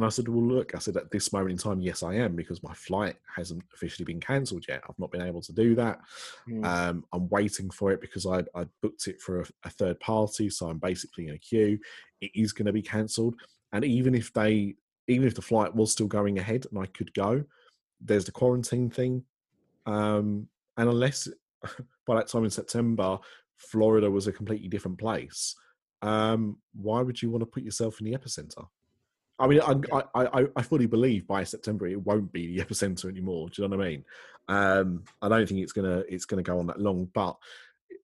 And 0.00 0.06
I 0.06 0.08
said, 0.08 0.28
Well, 0.28 0.42
look, 0.42 0.74
I 0.74 0.78
said, 0.78 0.96
at 0.96 1.10
this 1.10 1.30
moment 1.30 1.50
in 1.50 1.58
time, 1.58 1.82
yes, 1.82 2.02
I 2.02 2.14
am, 2.14 2.34
because 2.34 2.62
my 2.62 2.72
flight 2.72 3.16
hasn't 3.36 3.62
officially 3.74 4.06
been 4.06 4.18
cancelled 4.18 4.64
yet. 4.66 4.82
I've 4.88 4.98
not 4.98 5.10
been 5.10 5.20
able 5.20 5.42
to 5.42 5.52
do 5.52 5.74
that. 5.74 6.00
Mm. 6.48 6.64
Um, 6.64 7.04
I'm 7.12 7.28
waiting 7.28 7.68
for 7.68 7.92
it 7.92 8.00
because 8.00 8.24
I, 8.24 8.38
I 8.58 8.64
booked 8.80 9.08
it 9.08 9.20
for 9.20 9.42
a, 9.42 9.44
a, 9.64 9.68
third 9.68 10.00
party. 10.00 10.48
So 10.48 10.70
I'm 10.70 10.78
basically 10.78 11.28
in 11.28 11.34
a 11.34 11.38
queue. 11.38 11.78
It 12.22 12.30
is 12.34 12.54
going 12.54 12.64
to 12.64 12.72
be 12.72 12.80
cancelled. 12.80 13.34
And 13.74 13.84
even 13.84 14.14
if 14.14 14.32
they, 14.32 14.74
even 15.06 15.26
if 15.26 15.34
the 15.34 15.42
flight 15.42 15.74
was 15.74 15.92
still 15.92 16.06
going 16.06 16.38
ahead 16.38 16.64
and 16.70 16.82
I 16.82 16.86
could 16.86 17.12
go, 17.12 17.44
there's 18.00 18.24
the 18.24 18.32
quarantine 18.32 18.88
thing. 18.88 19.22
Um, 19.84 20.48
and 20.78 20.88
unless 20.88 21.28
by 22.06 22.14
that 22.14 22.28
time 22.28 22.44
in 22.44 22.50
September, 22.50 23.18
Florida 23.58 24.10
was 24.10 24.28
a 24.28 24.32
completely 24.32 24.68
different 24.68 24.96
place, 24.96 25.54
um, 26.00 26.56
why 26.72 27.02
would 27.02 27.20
you 27.20 27.30
want 27.30 27.42
to 27.42 27.46
put 27.46 27.64
yourself 27.64 28.00
in 28.00 28.06
the 28.06 28.16
epicenter? 28.16 28.66
I 29.40 29.46
mean, 29.46 29.60
I, 29.62 30.02
I, 30.14 30.46
I, 30.54 30.62
fully 30.62 30.84
believe 30.84 31.26
by 31.26 31.44
September 31.44 31.86
it 31.86 32.00
won't 32.00 32.30
be 32.30 32.46
the 32.46 32.58
epicenter 32.64 33.06
anymore. 33.06 33.48
Do 33.48 33.62
you 33.62 33.68
know 33.68 33.76
what 33.76 33.86
I 33.86 33.88
mean? 33.88 34.04
Um, 34.48 35.04
I 35.22 35.28
don't 35.28 35.48
think 35.48 35.60
it's 35.60 35.72
gonna 35.72 36.02
it's 36.08 36.26
gonna 36.26 36.42
go 36.42 36.58
on 36.58 36.66
that 36.66 36.80
long, 36.80 37.08
but 37.14 37.36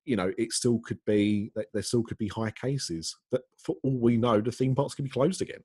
you 0.05 0.17
know, 0.17 0.33
it 0.39 0.53
still 0.53 0.79
could 0.79 0.99
be 1.05 1.53
there 1.55 1.83
still 1.83 2.03
could 2.03 2.19
be 2.19 2.29
high 2.29 2.53
cases. 2.53 3.17
That 3.33 3.43
for 3.59 3.77
all 3.83 3.99
we 3.99 4.17
know, 4.17 4.41
the 4.41 4.53
theme 4.53 4.75
parks 4.75 4.95
could 4.95 5.05
be 5.05 5.11
closed 5.11 5.43
again. 5.43 5.63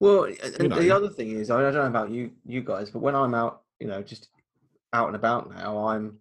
Well, 0.00 0.24
and 0.24 0.56
you 0.60 0.68
know. 0.68 0.78
the 0.78 0.90
other 0.90 1.08
thing 1.08 1.30
is, 1.30 1.50
I 1.50 1.60
don't 1.60 1.74
know 1.74 1.86
about 1.86 2.10
you 2.10 2.32
you 2.44 2.62
guys, 2.62 2.90
but 2.90 3.00
when 3.00 3.14
I'm 3.14 3.34
out, 3.34 3.62
you 3.80 3.86
know, 3.86 4.02
just 4.02 4.28
out 4.92 5.06
and 5.06 5.16
about 5.16 5.54
now, 5.54 5.86
I'm 5.86 6.18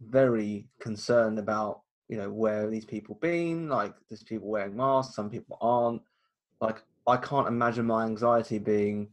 very 0.00 0.66
concerned 0.80 1.38
about 1.38 1.82
you 2.08 2.18
know 2.18 2.30
where 2.30 2.68
these 2.68 2.84
people 2.84 3.14
been. 3.22 3.68
Like, 3.68 3.94
there's 4.08 4.22
people 4.22 4.48
wearing 4.48 4.76
masks, 4.76 5.14
some 5.14 5.30
people 5.30 5.56
aren't. 5.60 6.02
Like, 6.60 6.82
I 7.06 7.16
can't 7.16 7.48
imagine 7.48 7.86
my 7.86 8.04
anxiety 8.04 8.58
being 8.58 9.08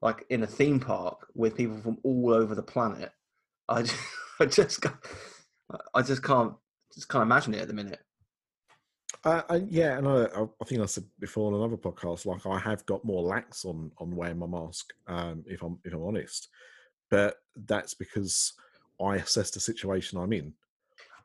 like 0.00 0.24
in 0.30 0.42
a 0.42 0.46
theme 0.46 0.80
park 0.80 1.26
with 1.34 1.56
people 1.56 1.78
from 1.78 1.98
all 2.02 2.32
over 2.32 2.54
the 2.54 2.62
planet. 2.62 3.12
I 3.68 3.82
just, 3.82 3.96
I 4.40 4.46
just, 4.46 4.86
I 5.94 6.02
just 6.02 6.22
can't, 6.22 6.54
just 6.94 7.08
can't 7.08 7.22
imagine 7.22 7.54
it 7.54 7.62
at 7.62 7.68
the 7.68 7.74
minute. 7.74 8.00
Uh, 9.24 9.42
I, 9.48 9.56
yeah, 9.68 9.98
and 9.98 10.06
I, 10.06 10.26
I, 10.60 10.64
think 10.64 10.80
I 10.80 10.86
said 10.86 11.04
before 11.18 11.48
on 11.48 11.60
another 11.60 11.76
podcast, 11.76 12.24
like 12.24 12.46
I 12.46 12.58
have 12.58 12.86
got 12.86 13.04
more 13.04 13.22
lax 13.22 13.64
on 13.64 13.90
on 13.98 14.14
wearing 14.14 14.38
my 14.38 14.46
mask, 14.46 14.92
um, 15.06 15.44
if 15.46 15.62
I'm 15.62 15.78
if 15.84 15.92
I'm 15.92 16.04
honest, 16.04 16.48
but 17.10 17.36
that's 17.66 17.94
because 17.94 18.52
I 19.02 19.16
assess 19.16 19.50
the 19.50 19.60
situation 19.60 20.18
I'm 20.18 20.32
in. 20.32 20.52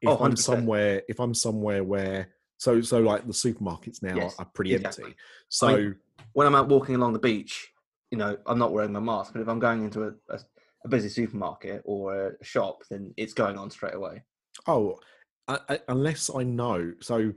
If 0.02 0.10
oh, 0.10 0.18
I'm 0.18 0.36
somewhere, 0.36 1.04
if 1.08 1.20
I'm 1.20 1.34
somewhere 1.34 1.84
where 1.84 2.30
so 2.64 2.80
so 2.80 3.00
like 3.00 3.28
the 3.28 3.34
supermarkets 3.34 4.02
now 4.02 4.16
yes, 4.16 4.36
are 4.40 4.46
pretty 4.46 4.74
exactly. 4.74 5.04
empty. 5.04 5.18
So 5.50 5.68
I 5.68 5.76
mean, 5.76 5.96
when 6.32 6.48
I'm 6.48 6.56
out 6.56 6.70
walking 6.70 6.96
along 6.96 7.12
the 7.12 7.20
beach, 7.20 7.74
you 8.10 8.18
know, 8.18 8.38
I'm 8.46 8.58
not 8.58 8.72
wearing 8.72 8.94
my 8.94 9.02
mask. 9.02 9.34
But 9.34 9.42
if 9.42 9.50
I'm 9.50 9.60
going 9.60 9.84
into 9.84 10.04
a, 10.04 10.14
a, 10.30 10.40
a 10.86 10.88
busy 10.88 11.10
supermarket 11.10 11.82
or 11.84 12.28
a 12.28 12.44
shop, 12.44 12.84
then 12.90 13.14
it's 13.18 13.34
going 13.34 13.58
on 13.58 13.70
straight 13.70 13.96
away. 13.96 14.24
Oh, 14.66 14.98
I, 15.50 15.60
I, 15.68 15.80
unless 15.90 16.30
I 16.34 16.44
know. 16.44 16.94
So 17.02 17.34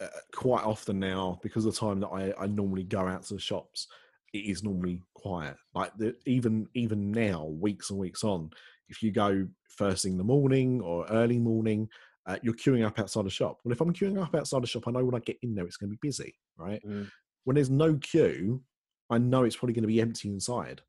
uh, 0.00 0.06
quite 0.32 0.64
often 0.64 0.98
now, 0.98 1.38
because 1.42 1.66
of 1.66 1.74
the 1.74 1.80
time 1.80 2.00
that 2.00 2.08
I, 2.08 2.32
I 2.40 2.46
normally 2.46 2.84
go 2.84 3.06
out 3.06 3.24
to 3.24 3.34
the 3.34 3.40
shops, 3.40 3.86
it 4.32 4.46
is 4.46 4.64
normally 4.64 5.02
quiet. 5.12 5.56
Like 5.74 5.92
the, 5.98 6.16
even 6.24 6.68
even 6.72 7.12
now, 7.12 7.44
weeks 7.44 7.90
and 7.90 7.98
weeks 7.98 8.24
on, 8.24 8.50
if 8.88 9.02
you 9.02 9.12
go 9.12 9.46
first 9.68 10.04
thing 10.04 10.12
in 10.12 10.18
the 10.18 10.24
morning 10.24 10.80
or 10.80 11.06
early 11.10 11.38
morning, 11.38 11.90
uh, 12.26 12.36
you're 12.42 12.54
queuing 12.54 12.86
up 12.86 12.98
outside 12.98 13.26
a 13.26 13.30
shop. 13.30 13.60
Well, 13.64 13.72
if 13.72 13.80
I'm 13.80 13.92
queuing 13.92 14.20
up 14.22 14.34
outside 14.34 14.64
a 14.64 14.66
shop, 14.66 14.88
I 14.88 14.92
know 14.92 15.04
when 15.04 15.14
I 15.14 15.20
get 15.20 15.38
in 15.42 15.54
there, 15.54 15.66
it's 15.66 15.76
going 15.76 15.90
to 15.90 15.96
be 15.96 16.06
busy, 16.08 16.34
right? 16.56 16.82
Mm. 16.86 17.10
When 17.44 17.54
there's 17.54 17.70
no 17.70 17.96
queue, 17.96 18.62
I 19.10 19.18
know 19.18 19.44
it's 19.44 19.56
probably 19.56 19.74
going 19.74 19.82
to 19.82 19.88
be 19.88 20.00
empty 20.00 20.28
inside. 20.28 20.80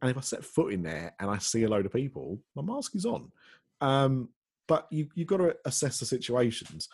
And 0.00 0.10
if 0.10 0.16
I 0.16 0.20
set 0.20 0.44
foot 0.44 0.72
in 0.72 0.82
there 0.82 1.14
and 1.18 1.30
I 1.30 1.38
see 1.38 1.64
a 1.64 1.68
load 1.68 1.84
of 1.84 1.92
people, 1.92 2.38
my 2.54 2.62
mask 2.62 2.94
is 2.94 3.04
on. 3.04 3.30
Um, 3.80 4.28
but 4.66 4.86
you, 4.90 5.08
you've 5.14 5.28
got 5.28 5.38
to 5.38 5.56
assess 5.64 5.98
the 5.98 6.06
situations. 6.06 6.88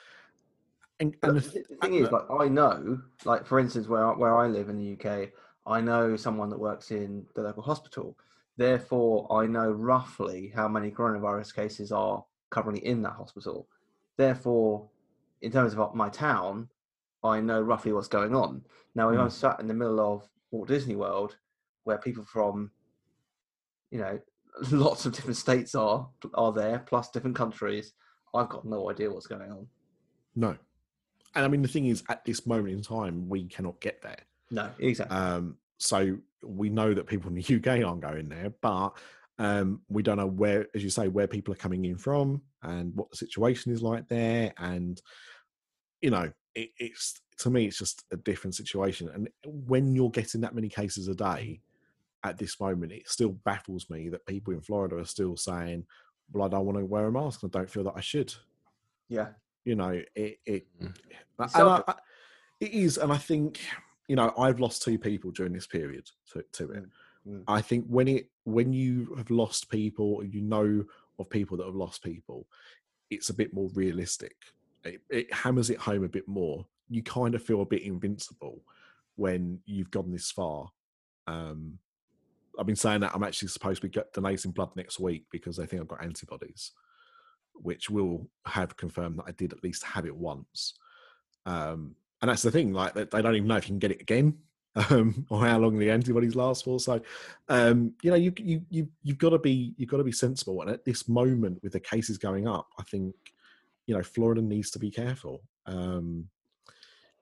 And, 1.00 1.14
and 1.22 1.36
the, 1.36 1.40
th- 1.40 1.66
the, 1.68 1.76
thing 1.76 1.94
is, 1.94 2.10
like 2.10 2.24
I 2.30 2.48
know, 2.48 3.00
like 3.24 3.46
for 3.46 3.58
instance, 3.58 3.88
where 3.88 4.12
where 4.12 4.36
I 4.36 4.46
live 4.46 4.68
in 4.68 4.78
the 4.78 4.92
UK, 4.92 5.30
I 5.66 5.80
know 5.80 6.16
someone 6.16 6.50
that 6.50 6.58
works 6.58 6.92
in 6.92 7.26
the 7.34 7.42
local 7.42 7.64
hospital. 7.64 8.16
Therefore, 8.56 9.26
I 9.32 9.46
know 9.46 9.70
roughly 9.70 10.52
how 10.54 10.68
many 10.68 10.92
coronavirus 10.92 11.54
cases 11.54 11.90
are 11.90 12.24
currently 12.50 12.86
in 12.86 13.02
that 13.02 13.14
hospital. 13.14 13.66
Therefore, 14.16 14.88
in 15.42 15.52
terms 15.52 15.74
of 15.74 15.94
my 15.94 16.08
town, 16.08 16.68
I 17.22 17.40
know 17.40 17.60
roughly 17.60 17.92
what's 17.92 18.08
going 18.08 18.34
on. 18.34 18.62
Now, 18.94 19.10
if 19.10 19.18
mm. 19.18 19.22
I'm 19.22 19.30
sat 19.30 19.60
in 19.60 19.66
the 19.66 19.74
middle 19.74 20.00
of 20.00 20.28
Walt 20.50 20.68
Disney 20.68 20.94
World, 20.96 21.36
where 21.84 21.98
people 21.98 22.24
from, 22.24 22.70
you 23.90 23.98
know, 23.98 24.18
lots 24.70 25.06
of 25.06 25.12
different 25.12 25.36
states 25.36 25.74
are 25.74 26.08
are 26.34 26.52
there, 26.52 26.80
plus 26.80 27.10
different 27.10 27.36
countries, 27.36 27.92
I've 28.34 28.48
got 28.48 28.64
no 28.64 28.90
idea 28.90 29.10
what's 29.10 29.26
going 29.26 29.50
on. 29.50 29.66
No, 30.36 30.56
and 31.34 31.44
I 31.44 31.48
mean 31.48 31.62
the 31.62 31.68
thing 31.68 31.86
is, 31.86 32.02
at 32.08 32.24
this 32.24 32.46
moment 32.46 32.74
in 32.74 32.82
time, 32.82 33.28
we 33.28 33.44
cannot 33.46 33.80
get 33.80 34.00
there. 34.02 34.20
No, 34.50 34.70
exactly. 34.78 35.16
Um, 35.16 35.56
so 35.78 36.16
we 36.42 36.68
know 36.68 36.94
that 36.94 37.06
people 37.06 37.30
in 37.30 37.36
the 37.36 37.56
UK 37.56 37.84
aren't 37.84 38.00
going 38.00 38.28
there, 38.28 38.52
but 38.60 38.90
um, 39.38 39.80
we 39.88 40.02
don't 40.02 40.18
know 40.18 40.26
where, 40.26 40.66
as 40.74 40.84
you 40.84 40.90
say, 40.90 41.08
where 41.08 41.26
people 41.26 41.52
are 41.52 41.58
coming 41.58 41.84
in 41.84 41.98
from 41.98 42.42
and 42.64 42.94
what 42.94 43.10
the 43.10 43.16
situation 43.16 43.72
is 43.72 43.82
like 43.82 44.08
there. 44.08 44.52
And, 44.58 45.00
you 46.00 46.10
know, 46.10 46.30
it, 46.54 46.70
it's 46.78 47.20
to 47.38 47.50
me, 47.50 47.66
it's 47.66 47.78
just 47.78 48.04
a 48.12 48.16
different 48.16 48.54
situation. 48.54 49.10
And 49.12 49.28
when 49.44 49.94
you're 49.94 50.10
getting 50.10 50.40
that 50.42 50.54
many 50.54 50.68
cases 50.68 51.08
a 51.08 51.14
day 51.14 51.60
at 52.22 52.38
this 52.38 52.60
moment, 52.60 52.92
it 52.92 53.08
still 53.08 53.32
baffles 53.44 53.88
me 53.90 54.08
that 54.08 54.26
people 54.26 54.52
in 54.52 54.60
Florida 54.60 54.96
are 54.96 55.04
still 55.04 55.36
saying, 55.36 55.84
well, 56.32 56.44
I 56.44 56.48
don't 56.48 56.66
want 56.66 56.78
to 56.78 56.84
wear 56.84 57.06
a 57.06 57.12
mask. 57.12 57.40
I 57.44 57.48
don't 57.48 57.70
feel 57.70 57.84
that 57.84 57.96
I 57.96 58.00
should. 58.00 58.34
Yeah. 59.08 59.28
You 59.64 59.74
know, 59.74 60.00
it, 60.14 60.38
it, 60.46 60.66
mm. 60.82 60.94
I, 61.38 61.82
I, 61.86 61.94
it 62.60 62.72
is. 62.72 62.98
And 62.98 63.12
I 63.12 63.18
think, 63.18 63.60
you 64.08 64.16
know, 64.16 64.32
I've 64.38 64.60
lost 64.60 64.82
two 64.82 64.98
people 64.98 65.30
during 65.30 65.52
this 65.52 65.66
period 65.66 66.08
to, 66.32 66.44
to 66.52 66.70
it. 66.70 66.84
Mm. 66.84 66.90
Mm. 67.26 67.42
I 67.48 67.60
think 67.62 67.86
when 67.86 68.08
it 68.08 68.28
when 68.44 68.72
you 68.72 69.14
have 69.16 69.30
lost 69.30 69.70
people, 69.70 70.22
you 70.24 70.42
know 70.42 70.84
of 71.18 71.30
people 71.30 71.56
that 71.56 71.66
have 71.66 71.74
lost 71.74 72.02
people, 72.02 72.46
it's 73.10 73.30
a 73.30 73.34
bit 73.34 73.54
more 73.54 73.70
realistic. 73.74 74.36
It, 74.84 75.00
it 75.10 75.32
hammers 75.32 75.70
it 75.70 75.78
home 75.78 76.04
a 76.04 76.08
bit 76.08 76.28
more. 76.28 76.66
You 76.88 77.02
kind 77.02 77.34
of 77.34 77.42
feel 77.42 77.62
a 77.62 77.66
bit 77.66 77.82
invincible 77.82 78.60
when 79.16 79.60
you've 79.64 79.90
gone 79.90 80.10
this 80.10 80.30
far. 80.30 80.70
Um, 81.26 81.78
I've 82.58 82.66
been 82.66 82.76
saying 82.76 83.00
that 83.00 83.12
I'm 83.14 83.24
actually 83.24 83.48
supposed 83.48 83.82
to 83.82 83.88
be 83.88 84.00
donating 84.12 84.52
blood 84.52 84.70
next 84.76 85.00
week 85.00 85.24
because 85.30 85.56
they 85.56 85.66
think 85.66 85.82
I've 85.82 85.88
got 85.88 86.04
antibodies, 86.04 86.72
which 87.54 87.90
will 87.90 88.28
have 88.46 88.76
confirmed 88.76 89.18
that 89.18 89.26
I 89.26 89.32
did 89.32 89.52
at 89.52 89.64
least 89.64 89.84
have 89.84 90.06
it 90.06 90.14
once. 90.14 90.74
Um, 91.46 91.96
and 92.20 92.30
that's 92.30 92.42
the 92.42 92.50
thing, 92.50 92.72
like 92.72 92.94
they 92.94 93.22
don't 93.22 93.34
even 93.34 93.48
know 93.48 93.56
if 93.56 93.64
you 93.64 93.72
can 93.72 93.78
get 93.78 93.90
it 93.90 94.00
again 94.00 94.38
um, 94.76 95.26
or 95.30 95.40
how 95.40 95.58
long 95.58 95.78
the 95.78 95.90
antibodies 95.90 96.36
last 96.36 96.64
for. 96.64 96.80
So, 96.80 97.00
um, 97.48 97.94
you 98.02 98.10
know, 98.10 98.16
you 98.16 98.32
you 98.38 98.62
you 98.70 98.88
you've 99.02 99.18
got 99.18 99.30
to 99.30 99.38
be 99.38 99.74
you've 99.76 99.90
got 99.90 99.98
to 99.98 100.04
be 100.04 100.12
sensible. 100.12 100.60
And 100.62 100.70
at 100.70 100.84
this 100.84 101.08
moment, 101.08 101.62
with 101.62 101.72
the 101.72 101.80
cases 101.80 102.18
going 102.18 102.48
up, 102.48 102.68
I 102.78 102.82
think 102.82 103.14
you 103.86 103.94
know 103.94 104.02
Florida 104.02 104.42
needs 104.42 104.70
to 104.72 104.78
be 104.78 104.90
careful. 104.90 105.42
Um, 105.66 106.28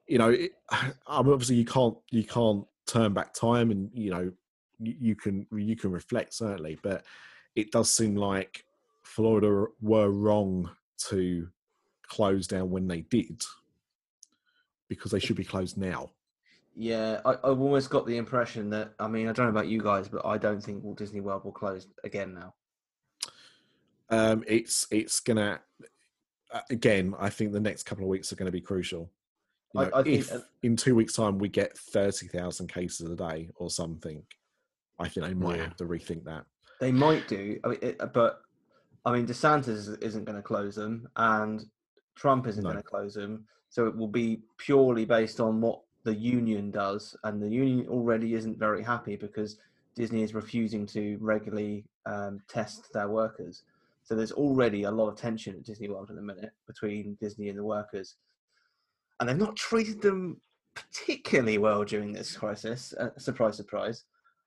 you 0.06 0.18
know, 0.18 0.30
it, 0.30 0.52
obviously 1.06 1.56
you 1.56 1.64
can't 1.64 1.96
you 2.10 2.24
can't 2.24 2.66
turn 2.86 3.12
back 3.12 3.34
time, 3.34 3.70
and 3.70 3.90
you 3.94 4.10
know 4.10 4.32
you, 4.80 4.94
you 5.00 5.16
can 5.16 5.46
you 5.52 5.76
can 5.76 5.90
reflect 5.90 6.34
certainly, 6.34 6.78
but 6.82 7.04
it 7.54 7.70
does 7.70 7.90
seem 7.90 8.16
like 8.16 8.64
Florida 9.02 9.66
were 9.80 10.10
wrong 10.10 10.70
to 11.08 11.48
close 12.06 12.46
down 12.46 12.70
when 12.70 12.86
they 12.86 13.00
did 13.02 13.42
because 14.88 15.10
they 15.10 15.18
should 15.18 15.36
be 15.36 15.44
closed 15.44 15.78
now. 15.78 16.10
Yeah, 16.74 17.20
I, 17.24 17.32
I've 17.32 17.60
almost 17.60 17.90
got 17.90 18.06
the 18.06 18.16
impression 18.16 18.70
that 18.70 18.94
I 18.98 19.06
mean 19.08 19.28
I 19.28 19.32
don't 19.32 19.46
know 19.46 19.50
about 19.50 19.68
you 19.68 19.82
guys, 19.82 20.08
but 20.08 20.24
I 20.24 20.38
don't 20.38 20.60
think 20.62 20.82
Walt 20.82 20.98
Disney 20.98 21.20
World 21.20 21.44
will 21.44 21.52
close 21.52 21.86
again 22.04 22.34
now. 22.34 22.54
Um, 24.10 24.44
it's 24.46 24.86
it's 24.90 25.20
gonna 25.20 25.60
again. 26.70 27.14
I 27.18 27.30
think 27.30 27.52
the 27.52 27.60
next 27.60 27.84
couple 27.84 28.04
of 28.04 28.08
weeks 28.08 28.32
are 28.32 28.36
going 28.36 28.46
to 28.46 28.52
be 28.52 28.60
crucial. 28.60 29.10
You 29.74 29.80
I- 29.80 29.84
know, 29.84 29.90
I 29.94 30.02
think- 30.02 30.20
if 30.20 30.42
in 30.62 30.76
two 30.76 30.94
weeks' 30.94 31.14
time 31.14 31.38
we 31.38 31.48
get 31.48 31.76
thirty 31.76 32.26
thousand 32.26 32.68
cases 32.68 33.10
a 33.10 33.16
day 33.16 33.50
or 33.56 33.70
something, 33.70 34.22
I 34.98 35.08
think 35.08 35.26
they 35.26 35.34
might 35.34 35.56
Yeah. 35.58 35.64
have 35.64 35.76
to 35.76 35.84
rethink 35.84 36.24
that. 36.24 36.44
They 36.80 36.92
might 36.92 37.28
do, 37.28 37.60
I 37.64 37.68
mean, 37.68 37.78
it, 37.80 38.12
but 38.12 38.42
I 39.04 39.12
mean, 39.12 39.26
DeSantis 39.26 40.02
isn't 40.02 40.24
going 40.24 40.36
to 40.36 40.42
close 40.42 40.74
them, 40.74 41.08
and 41.16 41.64
Trump 42.16 42.46
isn't 42.46 42.62
No. 42.64 42.70
going 42.70 42.82
to 42.82 42.88
close 42.88 43.14
them. 43.14 43.46
So 43.68 43.86
it 43.86 43.96
will 43.96 44.08
be 44.08 44.42
purely 44.58 45.04
based 45.04 45.38
on 45.40 45.60
what 45.60 45.80
the 46.04 46.14
union 46.14 46.70
does, 46.70 47.16
and 47.24 47.42
the 47.42 47.48
union 47.48 47.86
already 47.88 48.34
isn't 48.34 48.58
very 48.58 48.82
happy 48.82 49.16
because 49.16 49.58
Disney 49.94 50.22
is 50.22 50.34
refusing 50.34 50.86
to 50.86 51.18
regularly 51.20 51.84
um, 52.06 52.40
test 52.48 52.92
their 52.92 53.08
workers. 53.08 53.62
So 54.04 54.14
there's 54.14 54.32
already 54.32 54.82
a 54.84 54.90
lot 54.90 55.08
of 55.08 55.16
tension 55.16 55.54
at 55.54 55.64
Disney 55.64 55.88
World 55.88 56.10
at 56.10 56.16
the 56.16 56.22
minute 56.22 56.52
between 56.66 57.16
Disney 57.20 57.48
and 57.48 57.58
the 57.58 57.64
workers, 57.64 58.16
and 59.20 59.28
they've 59.28 59.36
not 59.36 59.56
treated 59.56 60.02
them 60.02 60.40
particularly 60.74 61.58
well 61.58 61.84
during 61.84 62.12
this 62.12 62.36
crisis. 62.36 62.94
Uh, 62.98 63.10
surprise, 63.18 63.56
surprise. 63.56 64.04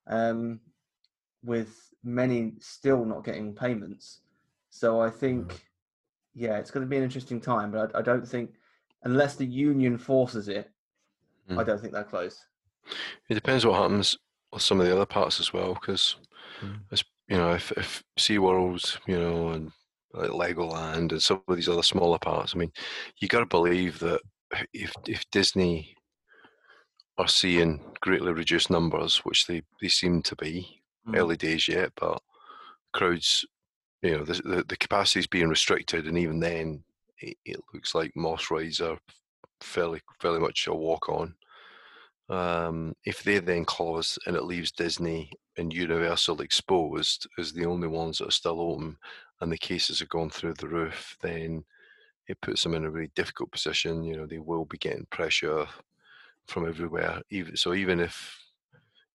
Um, 0.07 0.59
with 1.43 1.93
many 2.03 2.53
still 2.59 3.05
not 3.05 3.23
getting 3.23 3.53
payments. 3.53 4.21
So 4.71 4.99
I 4.99 5.09
think, 5.09 5.65
yeah, 6.33 6.57
it's 6.57 6.71
going 6.71 6.85
to 6.85 6.89
be 6.89 6.97
an 6.97 7.03
interesting 7.03 7.39
time. 7.39 7.71
But 7.71 7.95
I, 7.95 7.99
I 7.99 8.01
don't 8.01 8.27
think, 8.27 8.55
unless 9.03 9.35
the 9.35 9.45
union 9.45 9.97
forces 9.97 10.47
it, 10.47 10.71
I 11.49 11.53
Mm. 11.53 11.65
don't 11.65 11.79
think 11.79 11.93
they're 11.93 12.03
closed. 12.03 12.39
It 13.29 13.35
depends 13.35 13.65
what 13.65 13.79
happens 13.79 14.17
with 14.51 14.61
some 14.61 14.79
of 14.79 14.85
the 14.87 14.93
other 14.95 15.05
parts 15.05 15.39
as 15.39 15.53
well, 15.53 15.73
because 15.73 16.15
Mm. 16.61 16.85
you 17.27 17.37
know, 17.37 17.53
if 17.53 17.71
if 17.73 18.03
SeaWorld, 18.19 18.99
you 19.07 19.17
know, 19.17 19.49
and 19.49 19.71
like 20.13 20.29
Legoland 20.29 21.11
and 21.11 21.21
some 21.21 21.41
of 21.47 21.55
these 21.55 21.69
other 21.69 21.83
smaller 21.83 22.19
parts, 22.19 22.53
I 22.55 22.59
mean, 22.59 22.71
you 23.19 23.27
got 23.27 23.39
to 23.39 23.45
believe 23.45 23.99
that 23.99 24.21
if 24.73 24.93
if 25.07 25.23
Disney 25.31 25.95
are 27.17 27.27
seeing 27.27 27.79
greatly 28.01 28.33
reduced 28.33 28.69
numbers, 28.69 29.17
which 29.19 29.47
they 29.47 29.61
they 29.81 29.87
seem 29.87 30.21
to 30.23 30.35
be, 30.35 30.81
Mm. 31.07 31.15
early 31.17 31.37
days 31.37 31.67
yet, 31.67 31.91
but 31.95 32.21
crowds, 32.93 33.45
you 34.03 34.17
know, 34.17 34.23
the 34.23 34.33
the, 34.43 34.63
the 34.67 34.77
capacity 34.77 35.19
is 35.21 35.27
being 35.27 35.49
restricted, 35.49 36.07
and 36.07 36.17
even 36.17 36.39
then, 36.39 36.83
it, 37.19 37.37
it 37.45 37.59
looks 37.73 37.95
like 37.95 38.11
most 38.15 38.51
rides 38.51 38.81
are 38.81 38.99
fairly 39.61 40.01
fairly 40.19 40.39
much 40.39 40.67
a 40.67 40.73
walk 40.73 41.09
on. 41.09 41.35
Um, 42.27 42.95
if 43.05 43.23
they 43.23 43.39
then 43.39 43.65
close 43.65 44.17
and 44.25 44.35
it 44.35 44.45
leaves 44.45 44.71
Disney 44.71 45.31
and 45.57 45.71
Universal 45.71 46.41
exposed 46.41 47.27
as 47.37 47.53
the 47.53 47.65
only 47.65 47.87
ones 47.87 48.17
that 48.17 48.29
are 48.29 48.31
still 48.31 48.59
open, 48.59 48.97
and 49.41 49.51
the 49.51 49.57
cases 49.57 50.01
are 50.01 50.07
going 50.07 50.29
through 50.31 50.55
the 50.55 50.67
roof, 50.67 51.15
then 51.21 51.63
it 52.27 52.41
puts 52.41 52.63
them 52.63 52.73
in 52.73 52.85
a 52.85 52.89
really 52.89 53.11
difficult 53.15 53.51
position. 53.51 54.03
You 54.03 54.17
know, 54.17 54.25
they 54.25 54.39
will 54.39 54.65
be 54.65 54.77
getting 54.77 55.05
pressure 55.11 55.67
from 56.47 56.67
everywhere. 56.67 57.21
Even 57.29 57.55
so, 57.55 57.73
even 57.73 57.99
if 57.99 58.39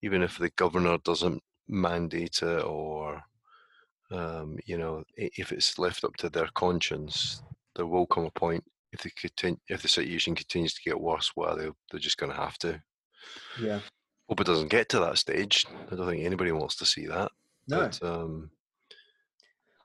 even 0.03 0.22
if 0.22 0.38
the 0.38 0.51
governor 0.51 0.99
doesn't 1.05 1.43
mandate 1.68 2.43
it 2.43 2.64
or 2.64 3.22
um, 4.11 4.59
you 4.66 4.76
know 4.76 5.05
if 5.16 5.53
it's 5.53 5.78
left 5.78 6.05
up 6.05 6.16
to 6.16 6.28
their 6.28 6.49
conscience 6.55 7.43
there 7.76 7.86
will 7.86 8.07
come 8.07 8.24
a 8.24 8.30
point 8.30 8.64
if 8.93 9.03
the 9.03 9.11
continue, 9.11 9.59
if 9.68 9.82
the 9.82 9.88
situation 9.88 10.34
continues 10.34 10.74
to 10.74 10.82
get 10.82 11.01
worse 11.01 11.32
well 11.36 11.57
they're, 11.57 11.72
they're 11.91 12.01
just 12.01 12.18
going 12.18 12.32
to 12.32 12.38
have 12.38 12.59
to 12.59 12.82
Yeah. 13.61 13.80
hope 14.28 14.41
it 14.41 14.47
doesn't 14.47 14.68
get 14.68 14.88
to 14.91 15.01
that 15.01 15.18
stage 15.18 15.66
i 15.91 15.95
don't 15.95 16.09
think 16.09 16.24
anybody 16.24 16.53
wants 16.53 16.76
to 16.76 16.86
see 16.86 17.07
that 17.07 17.30
No. 17.68 17.80
but 17.80 18.03
um 18.03 18.51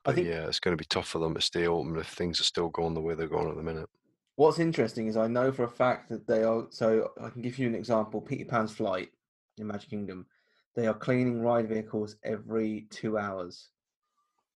I 0.04 0.10
but 0.10 0.14
think 0.16 0.28
yeah 0.28 0.46
it's 0.46 0.60
going 0.60 0.76
to 0.76 0.80
be 0.80 0.86
tough 0.88 1.08
for 1.08 1.18
them 1.18 1.34
to 1.34 1.40
stay 1.40 1.66
open 1.66 1.96
if 1.96 2.08
things 2.08 2.40
are 2.40 2.44
still 2.44 2.68
going 2.68 2.94
the 2.94 3.00
way 3.00 3.14
they're 3.14 3.26
going 3.28 3.48
at 3.50 3.56
the 3.56 3.62
minute 3.62 3.88
what's 4.36 4.58
interesting 4.58 5.06
is 5.08 5.16
I 5.16 5.26
know 5.28 5.50
for 5.50 5.64
a 5.64 5.68
fact 5.68 6.10
that 6.10 6.26
they 6.26 6.42
are. 6.44 6.66
So 6.68 7.10
I 7.22 7.30
can 7.30 7.40
give 7.40 7.58
you 7.58 7.66
an 7.66 7.74
example. 7.74 8.20
Peter 8.20 8.44
Pan's 8.44 8.70
flight 8.70 9.08
in 9.56 9.66
Magic 9.66 9.88
Kingdom, 9.88 10.26
they 10.74 10.86
are 10.86 10.92
cleaning 10.92 11.40
ride 11.40 11.70
vehicles 11.70 12.16
every 12.22 12.86
two 12.90 13.16
hours, 13.16 13.70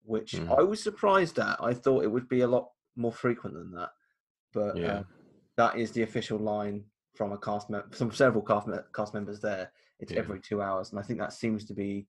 which 0.04 0.32
Mm. 0.32 0.58
I 0.58 0.62
was 0.64 0.82
surprised 0.82 1.38
at. 1.38 1.56
I 1.62 1.72
thought 1.72 2.04
it 2.04 2.12
would 2.12 2.28
be 2.28 2.42
a 2.42 2.46
lot 2.46 2.72
more 2.94 3.10
frequent 3.10 3.54
than 3.54 3.72
that, 3.72 3.88
but 4.52 4.76
Yeah. 4.76 4.92
uh, 5.00 5.02
that 5.56 5.76
is 5.78 5.92
the 5.92 6.02
official 6.02 6.38
line 6.38 6.84
from 7.14 7.32
a 7.32 7.38
cast 7.38 7.70
mem- 7.70 7.90
from 7.90 8.10
several 8.12 8.42
cast, 8.42 8.66
me- 8.66 8.76
cast 8.94 9.14
members 9.14 9.40
there. 9.40 9.72
It's 9.98 10.12
Yeah. 10.12 10.20
every 10.20 10.40
two 10.40 10.62
hours, 10.62 10.90
and 10.90 10.98
I 10.98 11.02
think 11.02 11.18
that 11.18 11.32
seems 11.32 11.64
to 11.66 11.74
be 11.74 12.06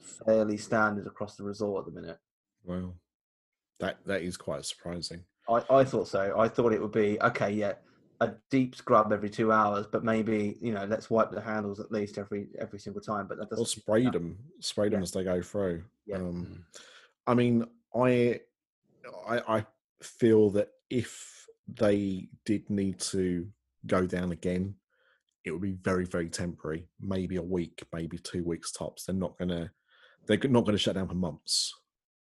fairly 0.00 0.56
standard 0.56 1.06
across 1.06 1.36
the 1.36 1.44
resort 1.44 1.86
at 1.86 1.94
the 1.94 2.00
minute. 2.00 2.18
Well, 2.64 2.96
that 3.80 4.04
that 4.06 4.22
is 4.22 4.36
quite 4.36 4.64
surprising. 4.64 5.24
I, 5.48 5.62
I 5.68 5.84
thought 5.84 6.08
so. 6.08 6.38
I 6.38 6.48
thought 6.48 6.72
it 6.72 6.80
would 6.80 6.92
be 6.92 7.20
okay, 7.20 7.50
yeah, 7.50 7.74
a 8.20 8.34
deep 8.50 8.74
scrub 8.74 9.12
every 9.12 9.28
two 9.28 9.52
hours, 9.52 9.86
but 9.86 10.02
maybe 10.04 10.56
you 10.62 10.72
know, 10.72 10.86
let's 10.86 11.10
wipe 11.10 11.30
the 11.30 11.40
handles 11.40 11.80
at 11.80 11.92
least 11.92 12.16
every 12.16 12.48
every 12.58 12.78
single 12.78 13.02
time. 13.02 13.26
But 13.26 13.38
that 13.38 13.50
doesn't 13.50 13.62
Or 13.62 13.66
spray 13.66 14.08
them, 14.08 14.38
spray 14.60 14.88
them 14.88 15.00
Yeah. 15.00 15.02
as 15.02 15.12
they 15.12 15.24
go 15.24 15.42
through. 15.42 15.84
Yeah. 16.06 16.16
Um, 16.16 16.64
I 17.26 17.34
mean, 17.34 17.66
I, 17.94 18.40
I, 19.26 19.58
I 19.58 19.66
feel 20.02 20.48
that 20.50 20.70
if 20.88 21.43
they 21.76 22.28
did 22.44 22.68
need 22.70 22.98
to 23.00 23.46
go 23.86 24.06
down 24.06 24.32
again, 24.32 24.74
it 25.44 25.50
would 25.50 25.62
be 25.62 25.72
very, 25.72 26.06
very 26.06 26.28
temporary. 26.28 26.88
Maybe 27.00 27.36
a 27.36 27.42
week, 27.42 27.82
maybe 27.92 28.18
two 28.18 28.44
weeks 28.44 28.72
tops. 28.72 29.04
They're 29.04 29.14
not 29.14 29.38
gonna, 29.38 29.70
they're 30.26 30.38
not 30.44 30.64
gonna 30.64 30.78
shut 30.78 30.94
down 30.94 31.08
for 31.08 31.14
months 31.14 31.72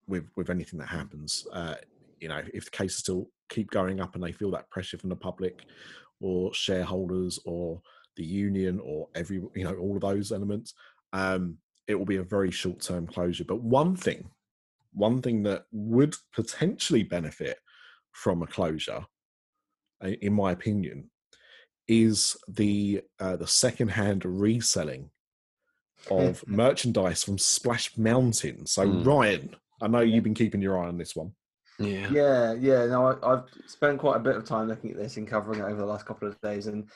with 0.08 0.28
with 0.36 0.50
anything 0.50 0.80
that 0.80 0.90
happens. 0.90 1.48
Uh, 1.52 1.76
you 2.20 2.28
know, 2.28 2.42
if 2.54 2.66
the 2.66 2.72
cases 2.72 2.98
still 2.98 3.30
keep 3.50 3.72
going 3.72 4.00
up 4.00 4.16
and 4.16 4.24
they 4.24 4.32
feel 4.32 4.52
that 4.52 4.70
pressure 4.70 4.98
from 4.98 5.10
the 5.10 5.16
public 5.16 5.64
or 6.22 6.54
shareholders 6.54 7.40
or 7.46 7.82
the 8.16 8.24
union 8.24 8.80
or 8.84 9.08
every, 9.16 9.42
you 9.56 9.64
know, 9.64 9.76
all 9.76 9.96
of 9.96 10.02
those 10.02 10.32
elements, 10.32 10.74
um, 11.14 11.58
it 11.88 11.96
will 11.96 12.06
be 12.06 12.18
a 12.18 12.24
very 12.24 12.52
short 12.52 12.82
term 12.82 13.08
closure. 13.08 13.46
But 13.46 13.62
one 13.62 13.96
thing, 13.96 14.30
one 14.94 15.22
thing 15.22 15.44
that 15.44 15.64
would 15.72 16.16
potentially 16.34 17.04
benefit 17.04 17.58
from 18.12 18.42
a 18.42 18.48
closure, 18.48 19.06
in 20.02 20.34
my 20.34 20.52
opinion, 20.52 21.10
is 21.88 22.38
the 22.48 23.02
uh, 23.20 23.36
the 23.36 23.48
second 23.48 23.90
hand 23.90 24.24
reselling 24.26 25.10
of 26.10 26.44
merchandise 26.48 27.24
from 27.24 27.38
Splash 27.38 27.98
Mountain. 27.98 28.66
So 28.66 28.86
Mm. 28.86 29.06
Ryan, 29.06 29.56
I 29.82 29.88
know 29.88 30.00
you've 30.00 30.24
been 30.24 30.34
keeping 30.34 30.62
your 30.62 30.78
eye 30.82 30.88
on 30.88 30.98
this 30.98 31.16
one. 31.16 31.34
yeah 31.80 32.10
Yeah, 32.12 32.54
yeah. 32.54 32.86
No, 32.86 33.08
I, 33.08 33.34
I've 33.34 33.44
spent 33.68 34.00
quite 34.00 34.18
a 34.18 34.22
bit 34.22 34.36
of 34.36 34.46
time 34.46 34.68
looking 34.68 34.92
at 34.92 34.98
this 34.98 35.18
and 35.18 35.28
covering 35.28 35.60
it 35.60 35.64
over 35.64 35.76
the 35.76 35.86
last 35.86 36.06
couple 36.06 36.28
of 36.28 36.40
days, 36.42 36.68
and 36.68 36.90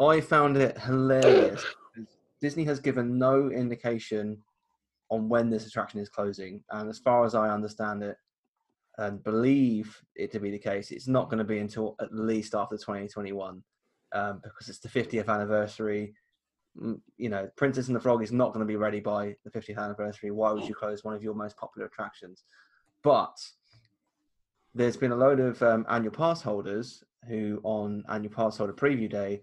I 0.00 0.20
found 0.20 0.56
it 0.56 0.78
hilarious. 0.78 1.64
Disney 2.40 2.64
has 2.64 2.80
given 2.80 3.18
no 3.18 3.50
indication 3.50 4.38
on 5.10 5.28
when 5.28 5.50
this 5.50 5.66
attraction 5.66 6.00
is 6.00 6.08
closing, 6.08 6.62
and 6.70 6.88
as 6.88 6.98
far 6.98 7.24
as 7.24 7.34
I 7.34 7.50
understand 7.50 8.02
it 8.02 8.16
and 9.00 9.24
believe 9.24 10.00
it 10.14 10.30
to 10.32 10.40
be 10.40 10.50
the 10.50 10.58
case, 10.58 10.90
it's 10.90 11.08
not 11.08 11.30
going 11.30 11.38
to 11.38 11.44
be 11.44 11.58
until 11.58 11.96
at 12.00 12.14
least 12.14 12.54
after 12.54 12.76
2021, 12.76 13.62
um, 14.12 14.40
because 14.44 14.68
it's 14.68 14.78
the 14.78 14.88
50th 14.88 15.28
anniversary. 15.28 16.14
Mm, 16.80 17.00
You 17.16 17.30
know, 17.30 17.48
Princess 17.56 17.86
and 17.88 17.96
the 17.96 18.00
Frog 18.00 18.22
is 18.22 18.30
not 18.30 18.52
going 18.52 18.60
to 18.60 18.70
be 18.70 18.76
ready 18.76 19.00
by 19.00 19.34
the 19.44 19.50
50th 19.50 19.78
anniversary. 19.78 20.30
Why 20.30 20.52
would 20.52 20.68
you 20.68 20.74
close 20.74 21.02
one 21.02 21.14
of 21.14 21.22
your 21.22 21.34
most 21.34 21.56
popular 21.56 21.86
attractions? 21.86 22.44
But 23.02 23.36
there's 24.74 24.98
been 24.98 25.12
a 25.12 25.16
load 25.16 25.40
of 25.40 25.62
um, 25.62 25.86
annual 25.88 26.12
pass 26.12 26.42
holders 26.42 27.02
who, 27.26 27.58
on 27.64 28.04
annual 28.10 28.34
pass 28.34 28.58
holder 28.58 28.74
preview 28.74 29.10
day, 29.10 29.40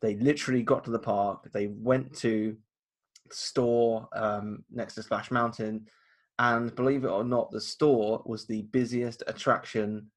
they 0.00 0.16
literally 0.16 0.62
got 0.62 0.82
to 0.84 0.90
the 0.90 0.98
park. 0.98 1.50
They 1.52 1.66
went 1.66 2.14
to 2.16 2.56
the 3.28 3.34
store 3.34 4.08
um, 4.14 4.64
next 4.70 4.94
to 4.94 5.02
Splash 5.02 5.30
Mountain, 5.30 5.88
and 6.38 6.74
believe 6.74 7.04
it 7.04 7.08
or 7.08 7.24
not, 7.24 7.50
the 7.50 7.60
store 7.60 8.22
was 8.26 8.46
the 8.46 8.62
busiest 8.62 9.22
attraction 9.26 10.10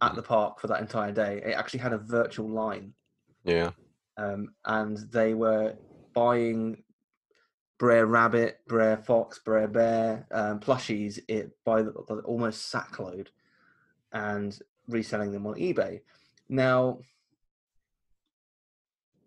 at 0.00 0.14
the 0.14 0.22
park 0.22 0.60
for 0.60 0.66
that 0.68 0.80
entire 0.80 1.12
day. 1.12 1.42
It 1.44 1.52
actually 1.52 1.80
had 1.80 1.92
a 1.92 1.98
virtual 1.98 2.48
line, 2.48 2.92
yeah 3.44 3.70
um, 4.18 4.52
and 4.64 4.98
they 5.12 5.32
were 5.32 5.76
buying 6.12 6.82
Brer 7.78 8.06
Rabbit, 8.06 8.58
Brer 8.66 8.96
Fox, 8.96 9.38
Brer 9.38 9.68
Bear 9.68 10.26
um, 10.32 10.58
plushies 10.58 11.20
it 11.28 11.52
by 11.64 11.82
the, 11.82 11.92
the 12.08 12.16
almost 12.24 12.72
sackload 12.72 13.28
and 14.12 14.58
reselling 14.88 15.30
them 15.32 15.46
on 15.46 15.54
eBay. 15.54 16.00
Now, 16.48 16.98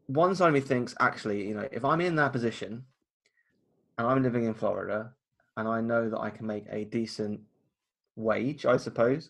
one 0.08 0.36
side 0.36 0.50
of 0.50 0.54
me 0.54 0.60
thinks, 0.60 0.94
actually, 1.00 1.48
you 1.48 1.54
know, 1.54 1.70
if 1.72 1.86
I'm 1.86 2.02
in 2.02 2.16
that 2.18 2.34
position 2.34 2.84
and 3.98 4.08
I'm 4.08 4.22
living 4.22 4.44
in 4.44 4.54
Florida 4.54 5.14
and 5.58 5.68
I 5.68 5.82
know 5.82 6.10
that 6.10 6.20
I 6.20 6.30
can 6.30 6.48
make 6.48 6.66
a 6.70 6.86
decent 6.86 7.42
wage, 8.16 8.66
I 8.66 8.78
suppose, 8.78 9.30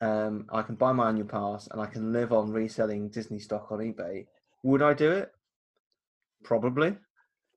um, 0.00 0.46
I 0.50 0.62
can 0.62 0.76
buy 0.76 0.92
my 0.92 1.08
annual 1.08 1.26
pass 1.26 1.68
and 1.70 1.80
I 1.80 1.86
can 1.86 2.12
live 2.12 2.32
on 2.32 2.52
reselling 2.52 3.10
Disney 3.10 3.38
stock 3.38 3.70
on 3.70 3.80
eBay. 3.80 4.26
Would 4.62 4.82
I 4.82 4.94
do 4.94 5.10
it? 5.10 5.32
Probably. 6.42 6.96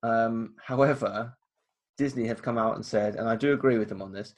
Um, 0.01 0.56
however, 0.64 1.36
Disney 1.97 2.28
have 2.28 2.41
come 2.41 2.58
out 2.58 2.76
and 2.76 2.86
said, 2.86 3.16
and 3.16 3.30
I 3.30 3.36
do 3.36 3.54
agree 3.54 3.78
with 3.78 3.89
them 3.89 4.01
on 4.01 4.12
this, 4.12 4.36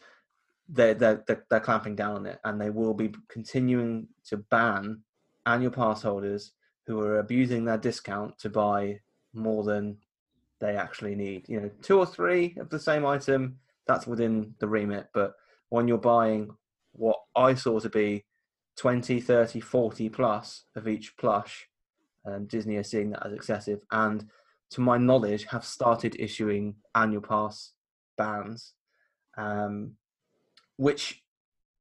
they're, 0.67 0.93
they're, 0.93 1.23
they're, 1.27 1.45
they're 1.49 1.59
clamping 1.59 1.95
down 1.95 2.15
on 2.15 2.25
it 2.25 2.39
and 2.43 2.59
they 2.59 2.69
will 2.69 2.93
be 2.93 3.13
continuing 3.29 4.07
to 4.25 4.37
ban 4.37 5.01
annual 5.45 5.71
pass 5.71 6.01
holders 6.01 6.53
who 6.87 6.99
are 7.01 7.19
abusing 7.19 7.65
their 7.65 7.77
discount 7.77 8.37
to 8.39 8.49
buy 8.49 8.99
more 9.33 9.63
than 9.63 9.97
they 10.59 10.75
actually 10.75 11.15
need. 11.15 11.47
You 11.47 11.61
know, 11.61 11.71
two 11.81 11.99
or 11.99 12.05
three 12.05 12.55
of 12.59 12.69
the 12.69 12.79
same 12.79 13.05
item, 13.05 13.57
that's 13.87 14.07
within 14.07 14.53
the 14.59 14.67
remit. 14.67 15.07
But 15.13 15.33
when 15.69 15.87
you're 15.87 15.97
buying 15.97 16.49
what 16.93 17.19
I 17.35 17.53
saw 17.53 17.79
to 17.79 17.89
be 17.89 18.25
20, 18.77 19.21
30, 19.21 19.59
40 19.59 20.09
plus 20.09 20.63
of 20.75 20.87
each 20.87 21.15
plush, 21.17 21.67
um, 22.25 22.45
Disney 22.45 22.77
are 22.77 22.83
seeing 22.83 23.11
that 23.11 23.25
as 23.25 23.33
excessive. 23.33 23.81
And 23.91 24.27
to 24.71 24.81
my 24.81 24.97
knowledge, 24.97 25.45
have 25.45 25.65
started 25.65 26.15
issuing 26.19 26.75
annual 26.95 27.21
pass 27.21 27.73
bans, 28.17 28.73
um, 29.37 29.91
which 30.77 31.23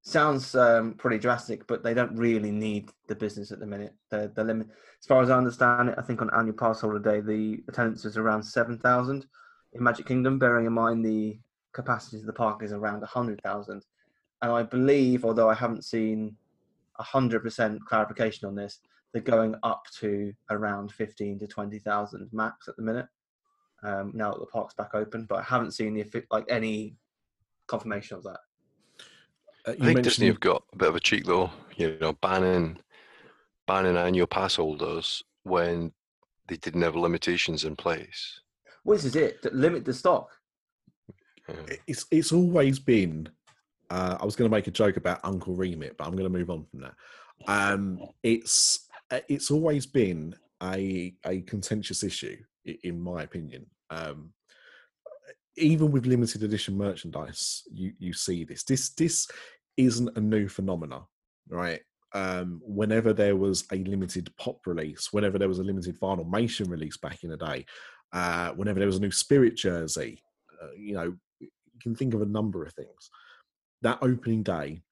sounds 0.05 0.55
um, 0.55 0.95
pretty 0.95 1.19
drastic, 1.19 1.67
but 1.67 1.83
they 1.83 1.95
don't 1.95 2.15
really 2.15 2.51
need 2.51 2.91
the 3.09 3.15
business 3.15 3.51
at 3.51 3.59
the 3.59 3.67
minute. 3.67 3.95
The, 4.11 4.31
the 4.35 4.45
limit, 4.45 4.69
as 5.01 5.07
far 5.07 5.23
as 5.23 5.31
I 5.31 5.39
understand 5.39 5.89
it, 5.89 5.95
I 5.99 6.03
think 6.03 6.21
on 6.21 6.31
annual 6.37 6.57
pass 6.57 6.83
holiday 6.83 7.21
the 7.21 7.65
attendance 7.69 8.05
is 8.05 8.17
around 8.17 8.43
seven 8.43 8.79
thousand 8.79 9.27
in 9.73 9.83
Magic 9.83 10.07
Kingdom. 10.07 10.39
Bearing 10.39 10.67
in 10.67 10.73
mind 10.75 11.05
the 11.05 11.39
capacity 11.73 12.19
of 12.19 12.27
the 12.27 12.33
park 12.33 12.63
is 12.63 12.73
around 12.73 13.03
hundred 13.03 13.41
thousand, 13.43 13.83
and 14.43 14.53
I 14.53 14.63
believe, 14.63 15.25
although 15.25 15.51
I 15.51 15.55
haven't 15.55 15.85
seen 15.85 16.37
hundred 16.97 17.41
percent 17.41 17.85
clarification 17.87 18.47
on 18.47 18.55
this, 18.55 18.81
they're 19.13 19.23
going 19.23 19.55
up 19.63 19.85
to 20.01 20.33
around 20.51 20.93
fifteen 20.93 21.39
to 21.39 21.47
twenty 21.47 21.79
thousand 21.79 22.29
max 22.31 22.69
at 22.69 22.77
the 22.77 22.83
minute. 22.83 23.07
Um, 23.83 24.13
now 24.15 24.33
that 24.33 24.41
the 24.41 24.47
park's 24.47 24.75
back 24.75 24.95
open, 24.95 25.27
but 25.29 25.39
I 25.39 25.43
haven't 25.43 25.73
seen 25.73 25.95
the 25.95 26.05
like 26.31 26.45
any 26.49 26.97
confirmation 27.67 28.19
of 28.19 28.23
that. 28.25 28.41
Uh, 29.67 29.73
I 29.81 29.85
think 29.85 30.03
Disney 30.03 30.27
have 30.27 30.41
got 30.41 30.63
a 30.73 30.77
bit 30.77 30.89
of 30.89 30.97
a 30.97 31.01
cheek 31.01 31.25
though, 31.25 31.51
you 31.77 31.97
know, 32.01 32.13
banning 32.15 32.79
banning 33.67 33.97
annual 33.97 34.27
pass 34.27 34.57
holders 34.57 35.23
when 35.45 35.93
they 36.49 36.57
didn't 36.57 36.83
have 36.83 36.97
limitations 36.97 37.65
in 37.65 37.77
place. 37.77 38.41
Well, 38.85 38.97
this 38.97 39.07
is 39.07 39.17
it. 39.17 39.45
Limit 39.53 39.85
the 39.85 39.95
stock. 39.95 40.29
Yeah. 41.49 41.77
It's 41.87 42.07
it's 42.11 42.33
always 42.33 42.79
been. 42.79 43.29
Uh, 43.91 44.17
I 44.21 44.25
was 44.25 44.35
going 44.35 44.51
to 44.51 44.55
make 44.55 44.67
a 44.67 44.73
joke 44.73 44.97
about 44.97 45.21
Uncle 45.25 45.55
Remit, 45.55 45.97
but 45.97 46.07
I'm 46.07 46.17
going 46.17 46.31
to 46.31 46.39
move 46.39 46.51
on 46.51 46.65
from 46.65 46.81
that. 46.81 46.95
Um, 47.47 48.01
it's 48.23 48.89
uh, 49.11 49.21
it's 49.29 49.51
always 49.51 49.87
been 49.87 50.35
a 50.63 51.15
a 51.27 51.41
contentious 51.43 52.03
issue, 52.03 52.37
in 52.65 53.01
my 53.01 53.23
opinion. 53.23 53.67
Um, 53.91 54.33
even 55.57 55.91
with 55.91 56.07
limited 56.07 56.43
edition 56.43 56.77
merchandise, 56.77 57.63
you 57.73 57.93
you 57.99 58.13
see 58.13 58.45
this. 58.45 58.65
This 58.65 58.91
this 58.91 59.29
isn't 59.77 60.17
a 60.17 60.21
new 60.21 60.49
phenomena, 60.49 61.03
right? 61.49 61.81
Um, 62.13 62.61
whenever 62.65 63.13
there 63.13 63.37
was 63.37 63.65
a 63.73 63.77
limited 63.77 64.33
pop 64.37 64.67
release, 64.67 65.13
whenever 65.13 65.39
there 65.39 65.49
was 65.49 65.59
a 65.59 65.65
limited 65.65 65.99
Vinylmation 65.99 66.69
release 66.69 66.97
back 66.97 67.25
in 67.25 67.31
the 67.31 67.37
day, 67.37 67.67
uh, 68.13 68.51
whenever 68.51 68.79
there 68.79 68.87
was 68.87 68.99
a 68.99 69.01
new 69.01 69.11
Spirit 69.11 69.57
jersey, 69.57 70.23
uh, 70.63 70.73
you 70.77 70.95
know, 70.95 71.15
you 71.41 71.49
can 71.83 71.95
think 71.95 72.15
of 72.15 72.23
a 72.23 72.27
number 72.27 72.65
of 72.65 72.73
things. 72.73 73.11
That 73.83 73.99
opening 74.01 74.43
day 74.43 74.83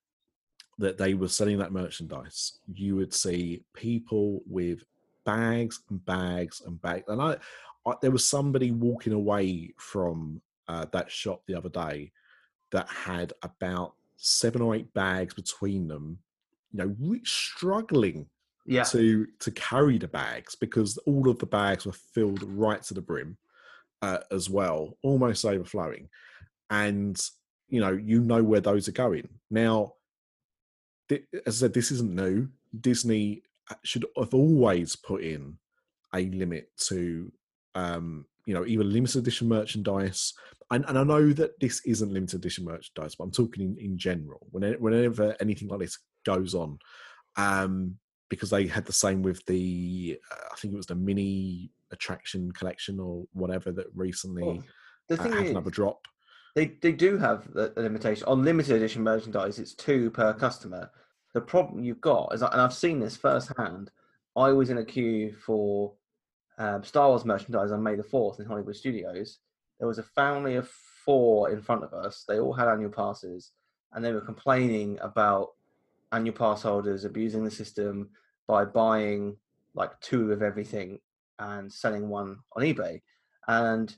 that 0.78 0.98
they 0.98 1.14
were 1.14 1.28
selling 1.28 1.58
that 1.58 1.72
merchandise, 1.72 2.58
you 2.72 2.96
would 2.96 3.14
see 3.14 3.64
people 3.74 4.42
with 4.46 4.82
bags 5.24 5.80
and 5.90 6.04
bags 6.04 6.62
and 6.66 6.80
bags. 6.82 7.04
And 7.08 7.22
I, 7.22 7.36
I 7.86 7.94
there 8.02 8.10
was 8.10 8.26
somebody 8.26 8.72
walking 8.72 9.12
away 9.12 9.72
from 9.78 10.42
uh, 10.72 10.86
that 10.92 11.10
shop 11.10 11.42
the 11.46 11.54
other 11.54 11.68
day 11.68 12.10
that 12.70 12.88
had 12.88 13.34
about 13.42 13.92
seven 14.16 14.62
or 14.62 14.74
eight 14.74 14.92
bags 14.94 15.34
between 15.34 15.86
them, 15.86 16.18
you 16.72 16.78
know, 16.78 17.18
struggling 17.24 18.26
yeah. 18.64 18.82
to 18.84 19.26
to 19.40 19.50
carry 19.50 19.98
the 19.98 20.08
bags 20.08 20.54
because 20.54 20.96
all 20.98 21.28
of 21.28 21.38
the 21.38 21.46
bags 21.46 21.84
were 21.84 21.92
filled 21.92 22.42
right 22.44 22.82
to 22.84 22.94
the 22.94 23.02
brim 23.02 23.36
uh, 24.00 24.18
as 24.30 24.48
well, 24.48 24.96
almost 25.02 25.44
overflowing. 25.44 26.08
And 26.70 27.20
you 27.68 27.80
know, 27.80 27.92
you 27.92 28.20
know 28.20 28.42
where 28.42 28.60
those 28.60 28.88
are 28.88 28.92
going 28.92 29.28
now. 29.50 29.94
Th- 31.10 31.24
as 31.46 31.62
I 31.62 31.66
said, 31.66 31.74
this 31.74 31.90
isn't 31.90 32.14
new. 32.14 32.48
Disney 32.80 33.42
uh, 33.70 33.74
should 33.84 34.06
have 34.16 34.32
always 34.32 34.96
put 34.96 35.22
in 35.22 35.58
a 36.14 36.24
limit 36.30 36.70
to 36.88 37.30
um, 37.74 38.24
you 38.46 38.54
know, 38.54 38.66
either 38.66 38.84
limited 38.84 39.18
edition 39.18 39.48
merchandise. 39.48 40.34
And, 40.72 40.84
and 40.88 40.98
I 40.98 41.04
know 41.04 41.32
that 41.34 41.60
this 41.60 41.82
isn't 41.84 42.12
limited 42.12 42.40
edition 42.40 42.64
merchandise, 42.64 43.14
but 43.14 43.24
I'm 43.24 43.30
talking 43.30 43.62
in, 43.62 43.78
in 43.78 43.98
general. 43.98 44.46
Whenever, 44.50 44.78
whenever 44.78 45.36
anything 45.38 45.68
like 45.68 45.80
this 45.80 45.98
goes 46.24 46.54
on, 46.54 46.78
um, 47.36 47.96
because 48.30 48.48
they 48.48 48.66
had 48.66 48.86
the 48.86 48.92
same 48.92 49.22
with 49.22 49.44
the, 49.44 50.18
uh, 50.30 50.48
I 50.50 50.56
think 50.56 50.72
it 50.72 50.78
was 50.78 50.86
the 50.86 50.94
mini 50.94 51.70
attraction 51.92 52.50
collection 52.52 52.98
or 52.98 53.24
whatever 53.34 53.70
that 53.72 53.86
recently 53.94 54.42
well, 54.42 54.64
the 55.08 55.20
uh, 55.20 55.22
thing 55.22 55.32
uh, 55.32 55.36
had 55.36 55.44
is, 55.44 55.50
another 55.50 55.70
drop. 55.70 56.08
They 56.54 56.78
they 56.80 56.92
do 56.92 57.18
have 57.18 57.46
a 57.54 57.70
limitation 57.76 58.24
on 58.26 58.42
limited 58.42 58.76
edition 58.76 59.02
merchandise. 59.02 59.58
It's 59.58 59.74
two 59.74 60.10
per 60.10 60.32
customer. 60.32 60.90
The 61.34 61.40
problem 61.42 61.84
you've 61.84 62.00
got 62.00 62.34
is, 62.34 62.42
and 62.42 62.60
I've 62.60 62.74
seen 62.74 62.98
this 62.98 63.16
firsthand. 63.16 63.90
I 64.36 64.50
was 64.52 64.70
in 64.70 64.78
a 64.78 64.84
queue 64.84 65.34
for 65.44 65.92
um, 66.58 66.82
Star 66.84 67.08
Wars 67.08 67.24
merchandise 67.24 67.72
on 67.72 67.82
May 67.82 67.96
the 67.96 68.02
4th 68.02 68.40
in 68.40 68.46
Hollywood 68.46 68.76
Studios, 68.76 69.38
there 69.82 69.88
was 69.88 69.98
a 69.98 70.04
family 70.04 70.54
of 70.54 70.68
four 71.04 71.50
in 71.50 71.60
front 71.60 71.82
of 71.82 71.92
us. 71.92 72.24
They 72.28 72.38
all 72.38 72.52
had 72.52 72.68
annual 72.68 72.92
passes, 72.92 73.50
and 73.92 74.04
they 74.04 74.12
were 74.12 74.20
complaining 74.20 74.96
about 75.02 75.48
annual 76.12 76.36
pass 76.36 76.62
holders 76.62 77.04
abusing 77.04 77.42
the 77.42 77.50
system 77.50 78.08
by 78.46 78.64
buying 78.64 79.36
like 79.74 80.00
two 80.00 80.30
of 80.30 80.40
everything 80.40 81.00
and 81.40 81.72
selling 81.72 82.08
one 82.08 82.38
on 82.54 82.62
eBay. 82.62 83.00
And, 83.48 83.92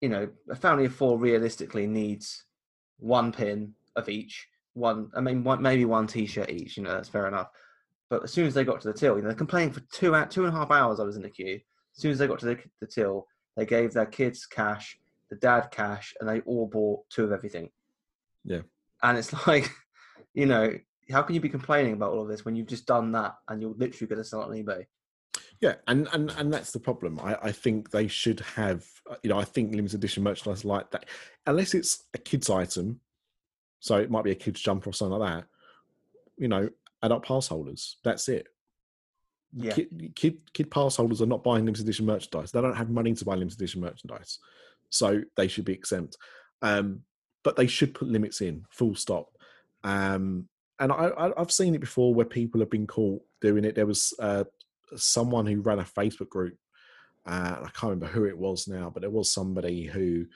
you 0.00 0.08
know, 0.08 0.30
a 0.48 0.56
family 0.56 0.86
of 0.86 0.94
four 0.94 1.18
realistically 1.18 1.86
needs 1.86 2.44
one 2.98 3.32
pin 3.32 3.74
of 3.96 4.08
each, 4.08 4.48
one, 4.72 5.10
I 5.14 5.20
mean, 5.20 5.44
one, 5.44 5.60
maybe 5.60 5.84
one 5.84 6.06
t 6.06 6.24
shirt 6.24 6.48
each, 6.48 6.78
you 6.78 6.84
know, 6.84 6.92
that's 6.94 7.10
fair 7.10 7.28
enough. 7.28 7.50
But 8.08 8.24
as 8.24 8.32
soon 8.32 8.46
as 8.46 8.54
they 8.54 8.64
got 8.64 8.80
to 8.80 8.88
the 8.88 8.94
till, 8.94 9.16
you 9.16 9.20
know, 9.20 9.28
they're 9.28 9.36
complaining 9.36 9.74
for 9.74 9.80
two, 9.92 10.18
two 10.30 10.46
and 10.46 10.54
a 10.54 10.58
half 10.58 10.70
hours 10.70 11.00
I 11.00 11.04
was 11.04 11.16
in 11.16 11.22
the 11.22 11.28
queue 11.28 11.60
as 11.94 12.00
soon 12.00 12.12
as 12.12 12.18
they 12.18 12.26
got 12.26 12.38
to 12.38 12.46
the, 12.46 12.58
the 12.80 12.86
till, 12.86 13.26
they 13.58 13.66
gave 13.66 13.92
their 13.92 14.06
kids 14.06 14.46
cash, 14.46 14.96
the 15.32 15.38
dad 15.38 15.70
cash, 15.70 16.12
and 16.20 16.28
they 16.28 16.40
all 16.40 16.66
bought 16.66 17.08
two 17.08 17.24
of 17.24 17.32
everything. 17.32 17.70
Yeah. 18.44 18.60
And 19.02 19.16
it's 19.16 19.32
like, 19.46 19.70
you 20.34 20.44
know, 20.44 20.74
how 21.10 21.22
can 21.22 21.34
you 21.34 21.40
be 21.40 21.48
complaining 21.48 21.94
about 21.94 22.12
all 22.12 22.20
of 22.22 22.28
this 22.28 22.44
when 22.44 22.54
you've 22.54 22.68
just 22.68 22.86
done 22.86 23.12
that 23.12 23.36
and 23.48 23.62
you're 23.62 23.74
literally 23.74 24.08
going 24.08 24.22
to 24.22 24.24
sell 24.24 24.42
it 24.42 24.44
on 24.44 24.50
eBay? 24.50 24.84
Yeah, 25.62 25.76
and, 25.86 26.06
and 26.12 26.30
and 26.32 26.52
that's 26.52 26.72
the 26.72 26.80
problem. 26.80 27.18
I, 27.20 27.36
I 27.40 27.52
think 27.52 27.90
they 27.90 28.08
should 28.08 28.40
have, 28.40 28.84
uh, 29.10 29.14
you 29.22 29.30
know, 29.30 29.38
I 29.38 29.44
think 29.44 29.74
limited 29.74 29.94
edition 29.94 30.22
merchandise 30.22 30.64
like 30.64 30.90
that, 30.90 31.06
unless 31.46 31.72
it's 31.72 32.04
a 32.12 32.18
kids 32.18 32.50
item, 32.50 33.00
so 33.78 33.96
it 33.96 34.10
might 34.10 34.24
be 34.24 34.32
a 34.32 34.36
kids 34.36 34.60
jumper 34.60 34.90
or 34.90 34.92
something 34.92 35.18
like 35.18 35.32
that. 35.32 35.46
You 36.36 36.48
know, 36.48 36.68
adult 37.02 37.24
pass 37.24 37.46
holders. 37.46 37.96
That's 38.04 38.28
it. 38.28 38.48
Yeah. 39.54 39.72
Kid, 39.72 40.12
kid, 40.16 40.52
kid 40.52 40.70
pass 40.70 40.96
holders 40.96 41.22
are 41.22 41.26
not 41.26 41.44
buying 41.44 41.64
limited 41.64 41.84
edition 41.84 42.06
merchandise. 42.06 42.50
They 42.50 42.60
don't 42.60 42.76
have 42.76 42.90
money 42.90 43.14
to 43.14 43.24
buy 43.24 43.34
limited 43.34 43.58
edition 43.60 43.82
merchandise, 43.82 44.40
so 44.92 45.22
they 45.36 45.48
should 45.48 45.64
be 45.64 45.72
exempt. 45.72 46.16
Um, 46.60 47.00
but 47.42 47.56
they 47.56 47.66
should 47.66 47.94
put 47.94 48.08
limits 48.08 48.40
in. 48.40 48.64
Full 48.70 48.94
stop. 48.94 49.26
Um, 49.82 50.48
and 50.78 50.92
I, 50.92 51.32
have 51.36 51.50
seen 51.50 51.74
it 51.74 51.80
before 51.80 52.14
where 52.14 52.26
people 52.26 52.60
have 52.60 52.70
been 52.70 52.86
caught 52.86 53.22
doing 53.40 53.64
it. 53.64 53.74
There 53.74 53.86
was 53.86 54.14
uh, 54.18 54.44
someone 54.96 55.46
who 55.46 55.60
ran 55.60 55.78
a 55.78 55.84
Facebook 55.84 56.28
group. 56.28 56.56
Uh, 57.26 57.56
I 57.60 57.70
can't 57.74 57.90
remember 57.90 58.06
who 58.06 58.24
it 58.24 58.36
was 58.36 58.68
now, 58.68 58.90
but 58.90 59.00
there 59.00 59.10
was 59.10 59.30
somebody 59.32 59.84
who 59.84 60.26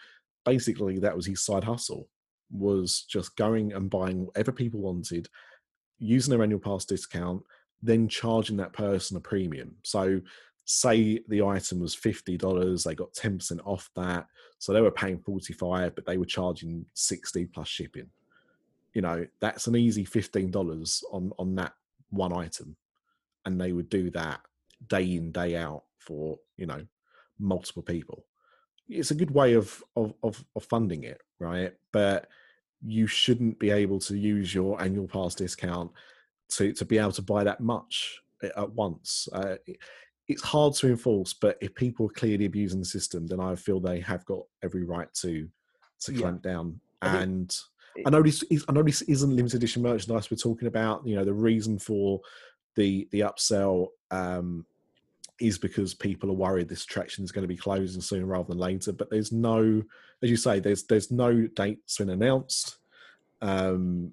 basically 0.44 1.00
that 1.00 1.16
was 1.16 1.26
his 1.26 1.42
side 1.42 1.64
hustle 1.64 2.08
was 2.50 3.02
just 3.02 3.36
going 3.36 3.72
and 3.72 3.90
buying 3.90 4.26
whatever 4.26 4.52
people 4.52 4.80
wanted, 4.80 5.28
using 5.98 6.30
their 6.30 6.42
annual 6.42 6.60
pass 6.60 6.84
discount, 6.84 7.42
then 7.82 8.08
charging 8.08 8.56
that 8.56 8.72
person 8.72 9.16
a 9.16 9.20
premium. 9.20 9.74
So 9.82 10.20
say 10.66 11.20
the 11.28 11.42
item 11.42 11.80
was 11.80 11.96
$50, 11.96 12.84
they 12.84 12.94
got 12.94 13.14
10% 13.14 13.60
off 13.64 13.88
that. 13.94 14.26
So 14.58 14.72
they 14.72 14.80
were 14.80 14.90
paying 14.90 15.18
45, 15.18 15.94
but 15.94 16.04
they 16.04 16.18
were 16.18 16.26
charging 16.26 16.84
60 16.92 17.46
plus 17.46 17.68
shipping. 17.68 18.10
You 18.92 19.02
know, 19.02 19.26
that's 19.40 19.68
an 19.68 19.76
easy 19.76 20.04
$15 20.04 21.02
on, 21.12 21.32
on 21.38 21.54
that 21.54 21.72
one 22.10 22.32
item. 22.32 22.76
And 23.44 23.60
they 23.60 23.72
would 23.72 23.88
do 23.88 24.10
that 24.10 24.40
day 24.88 25.14
in, 25.14 25.30
day 25.30 25.56
out 25.56 25.84
for, 25.98 26.38
you 26.56 26.66
know, 26.66 26.84
multiple 27.38 27.82
people. 27.82 28.24
It's 28.88 29.12
a 29.12 29.16
good 29.16 29.30
way 29.30 29.54
of, 29.54 29.82
of, 29.94 30.14
of, 30.22 30.44
of 30.56 30.64
funding 30.64 31.04
it, 31.04 31.20
right? 31.38 31.74
But 31.92 32.28
you 32.84 33.06
shouldn't 33.06 33.58
be 33.60 33.70
able 33.70 34.00
to 34.00 34.16
use 34.16 34.52
your 34.52 34.80
annual 34.82 35.06
pass 35.06 35.34
discount 35.34 35.92
to 36.48 36.72
to 36.72 36.84
be 36.84 36.98
able 36.98 37.12
to 37.12 37.22
buy 37.22 37.42
that 37.44 37.60
much 37.60 38.20
at 38.42 38.72
once. 38.72 39.28
Uh, 39.32 39.56
it's 40.28 40.42
hard 40.42 40.74
to 40.74 40.88
enforce, 40.88 41.32
but 41.34 41.56
if 41.60 41.74
people 41.74 42.06
are 42.06 42.10
clearly 42.10 42.46
abusing 42.46 42.80
the 42.80 42.86
system, 42.86 43.26
then 43.26 43.40
I 43.40 43.54
feel 43.54 43.78
they 43.78 44.00
have 44.00 44.24
got 44.24 44.42
every 44.62 44.84
right 44.84 45.12
to 45.22 45.48
to 46.00 46.12
yeah. 46.12 46.18
clamp 46.18 46.42
down. 46.42 46.80
I 47.00 47.18
and 47.18 47.56
I 48.04 48.10
know 48.10 48.22
this 48.22 48.42
is, 48.44 48.64
I 48.68 48.72
know 48.72 48.82
this 48.82 49.02
isn't 49.02 49.34
limited 49.34 49.56
edition 49.56 49.82
merchandise 49.82 50.30
we're 50.30 50.36
talking 50.36 50.68
about. 50.68 51.06
You 51.06 51.16
know, 51.16 51.24
the 51.24 51.32
reason 51.32 51.78
for 51.78 52.20
the 52.74 53.08
the 53.12 53.20
upsell 53.20 53.88
um, 54.10 54.66
is 55.40 55.58
because 55.58 55.94
people 55.94 56.30
are 56.30 56.34
worried 56.34 56.68
this 56.68 56.84
attraction 56.84 57.24
is 57.24 57.32
going 57.32 57.44
to 57.44 57.48
be 57.48 57.56
closing 57.56 58.00
sooner 58.00 58.26
rather 58.26 58.48
than 58.48 58.58
later. 58.58 58.92
But 58.92 59.10
there's 59.10 59.32
no, 59.32 59.82
as 60.22 60.30
you 60.30 60.36
say, 60.36 60.58
there's 60.58 60.84
there's 60.84 61.10
no 61.10 61.46
dates 61.46 61.98
been 61.98 62.10
announced. 62.10 62.78
Um, 63.42 64.12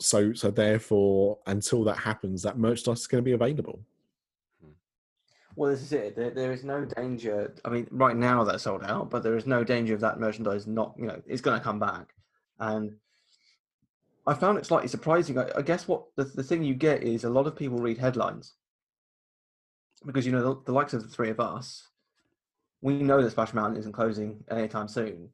so 0.00 0.32
so 0.32 0.50
therefore, 0.50 1.38
until 1.46 1.84
that 1.84 1.98
happens, 1.98 2.42
that 2.42 2.58
merchandise 2.58 3.00
is 3.00 3.06
going 3.06 3.22
to 3.22 3.28
be 3.28 3.32
available. 3.32 3.80
Well, 5.58 5.72
this 5.72 5.82
is 5.82 5.92
it. 5.92 6.14
There, 6.14 6.30
there 6.30 6.52
is 6.52 6.62
no 6.62 6.84
danger. 6.84 7.52
I 7.64 7.70
mean, 7.70 7.88
right 7.90 8.16
now 8.16 8.44
that's 8.44 8.62
sold 8.62 8.84
out, 8.84 9.10
but 9.10 9.24
there 9.24 9.36
is 9.36 9.44
no 9.44 9.64
danger 9.64 9.92
of 9.92 10.00
that 10.02 10.20
merchandise 10.20 10.68
not, 10.68 10.94
you 10.96 11.04
know, 11.04 11.20
it's 11.26 11.40
going 11.40 11.58
to 11.58 11.64
come 11.64 11.80
back. 11.80 12.14
And 12.60 12.94
I 14.24 14.34
found 14.34 14.56
it 14.58 14.66
slightly 14.66 14.86
surprising. 14.86 15.36
I, 15.36 15.50
I 15.56 15.62
guess 15.62 15.88
what 15.88 16.04
the, 16.14 16.22
the 16.22 16.44
thing 16.44 16.62
you 16.62 16.74
get 16.74 17.02
is 17.02 17.24
a 17.24 17.28
lot 17.28 17.48
of 17.48 17.56
people 17.56 17.78
read 17.78 17.98
headlines 17.98 18.54
because, 20.06 20.24
you 20.24 20.30
know, 20.30 20.54
the, 20.54 20.62
the 20.66 20.72
likes 20.72 20.92
of 20.94 21.02
the 21.02 21.08
three 21.08 21.30
of 21.30 21.40
us, 21.40 21.88
we 22.80 23.02
know 23.02 23.20
that 23.20 23.32
Splash 23.32 23.52
Mountain 23.52 23.80
isn't 23.80 23.94
closing 23.94 24.44
anytime 24.52 24.86
soon 24.86 25.28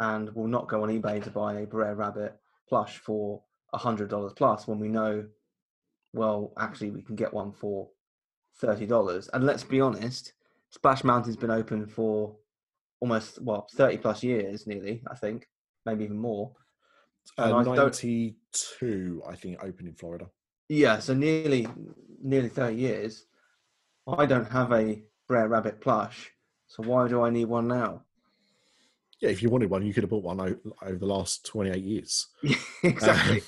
and 0.00 0.34
will 0.34 0.48
not 0.48 0.68
go 0.68 0.82
on 0.82 0.90
eBay 0.90 1.24
to 1.24 1.30
buy 1.30 1.60
a 1.60 1.66
Brer 1.66 1.94
Rabbit 1.94 2.36
plush 2.68 2.98
for 2.98 3.40
$100 3.74 4.36
plus 4.36 4.68
when 4.68 4.78
we 4.78 4.88
know, 4.88 5.24
well, 6.12 6.52
actually, 6.58 6.90
we 6.90 7.00
can 7.00 7.16
get 7.16 7.32
one 7.32 7.52
for 7.52 7.88
thirty 8.58 8.86
dollars. 8.86 9.28
And 9.32 9.44
let's 9.44 9.64
be 9.64 9.80
honest, 9.80 10.32
Splash 10.70 11.04
Mountain's 11.04 11.36
been 11.36 11.50
open 11.50 11.86
for 11.86 12.36
almost 13.00 13.40
well 13.42 13.66
thirty 13.74 13.96
plus 13.98 14.22
years, 14.22 14.66
nearly. 14.66 15.02
I 15.10 15.14
think, 15.16 15.48
maybe 15.86 16.04
even 16.04 16.18
more. 16.18 16.52
Uh, 17.38 17.56
I 17.56 17.64
don't- 17.64 17.76
Ninety-two, 17.76 19.22
I 19.28 19.36
think, 19.36 19.62
opened 19.62 19.88
in 19.88 19.94
Florida. 19.94 20.26
Yeah, 20.68 20.98
so 20.98 21.14
nearly 21.14 21.66
nearly 22.22 22.48
thirty 22.48 22.76
years. 22.76 23.26
I 24.08 24.26
don't 24.26 24.50
have 24.50 24.72
a 24.72 25.02
Brer 25.28 25.48
Rabbit 25.48 25.80
plush, 25.80 26.30
so 26.66 26.82
why 26.82 27.06
do 27.08 27.22
I 27.22 27.30
need 27.30 27.44
one 27.44 27.68
now? 27.68 28.02
Yeah, 29.20 29.30
if 29.30 29.40
you 29.40 29.50
wanted 29.50 29.70
one, 29.70 29.86
you 29.86 29.94
could 29.94 30.02
have 30.02 30.10
bought 30.10 30.24
one 30.24 30.40
over 30.40 30.98
the 30.98 31.06
last 31.06 31.46
twenty-eight 31.46 31.84
years. 31.84 32.26
exactly. 32.82 33.36
Um, 33.38 33.42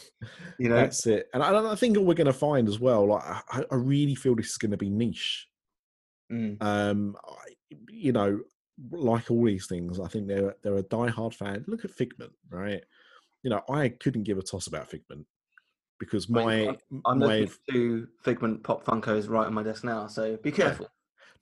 you 0.59 0.69
know, 0.69 0.77
That's 0.77 1.07
it. 1.07 1.29
And 1.33 1.43
I, 1.43 1.73
I 1.73 1.75
think 1.75 1.97
what 1.97 2.07
we're 2.07 2.15
going 2.15 2.27
to 2.27 2.33
find 2.33 2.69
as 2.69 2.79
well, 2.79 3.09
like 3.09 3.25
I, 3.25 3.65
I 3.71 3.75
really 3.75 4.15
feel 4.15 4.35
this 4.35 4.51
is 4.51 4.57
going 4.57 4.71
to 4.71 4.77
be 4.77 4.91
niche. 4.91 5.49
Mm, 6.33 6.57
Um, 6.61 7.17
I, 7.25 7.77
you 7.89 8.13
know, 8.13 8.41
like 8.91 9.31
all 9.31 9.45
these 9.45 9.67
things, 9.67 10.01
I 10.01 10.09
think 10.09 10.27
they're 10.27 10.57
they're 10.63 10.79
a 10.79 10.83
diehard 10.83 11.35
fan. 11.35 11.65
Look 11.69 11.85
at 11.85 11.91
Figment, 11.91 12.33
right? 12.51 12.83
You 13.43 13.51
know, 13.51 13.63
I 13.69 13.91
couldn't 13.91 14.25
give 14.25 14.39
a 14.39 14.43
toss 14.43 14.67
about 14.67 14.89
Figment 14.89 15.27
because 15.99 16.29
my 16.29 16.77
I'm 17.07 17.19
my 17.19 17.41
looking 17.41 17.55
two 17.71 18.09
Figment 18.23 18.63
Pop 18.63 18.85
Funkos 18.85 19.29
right 19.29 19.47
on 19.47 19.55
my 19.55 19.63
desk 19.63 19.85
now, 19.85 20.07
so 20.07 20.37
be 20.39 20.51
careful. 20.51 20.89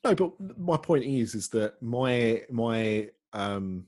no, 0.05 0.15
but 0.15 0.33
my 0.59 0.77
point 0.77 1.05
is, 1.05 1.35
is 1.35 1.49
that 1.51 1.81
my 1.81 2.43
my 2.51 3.09
um 3.33 3.87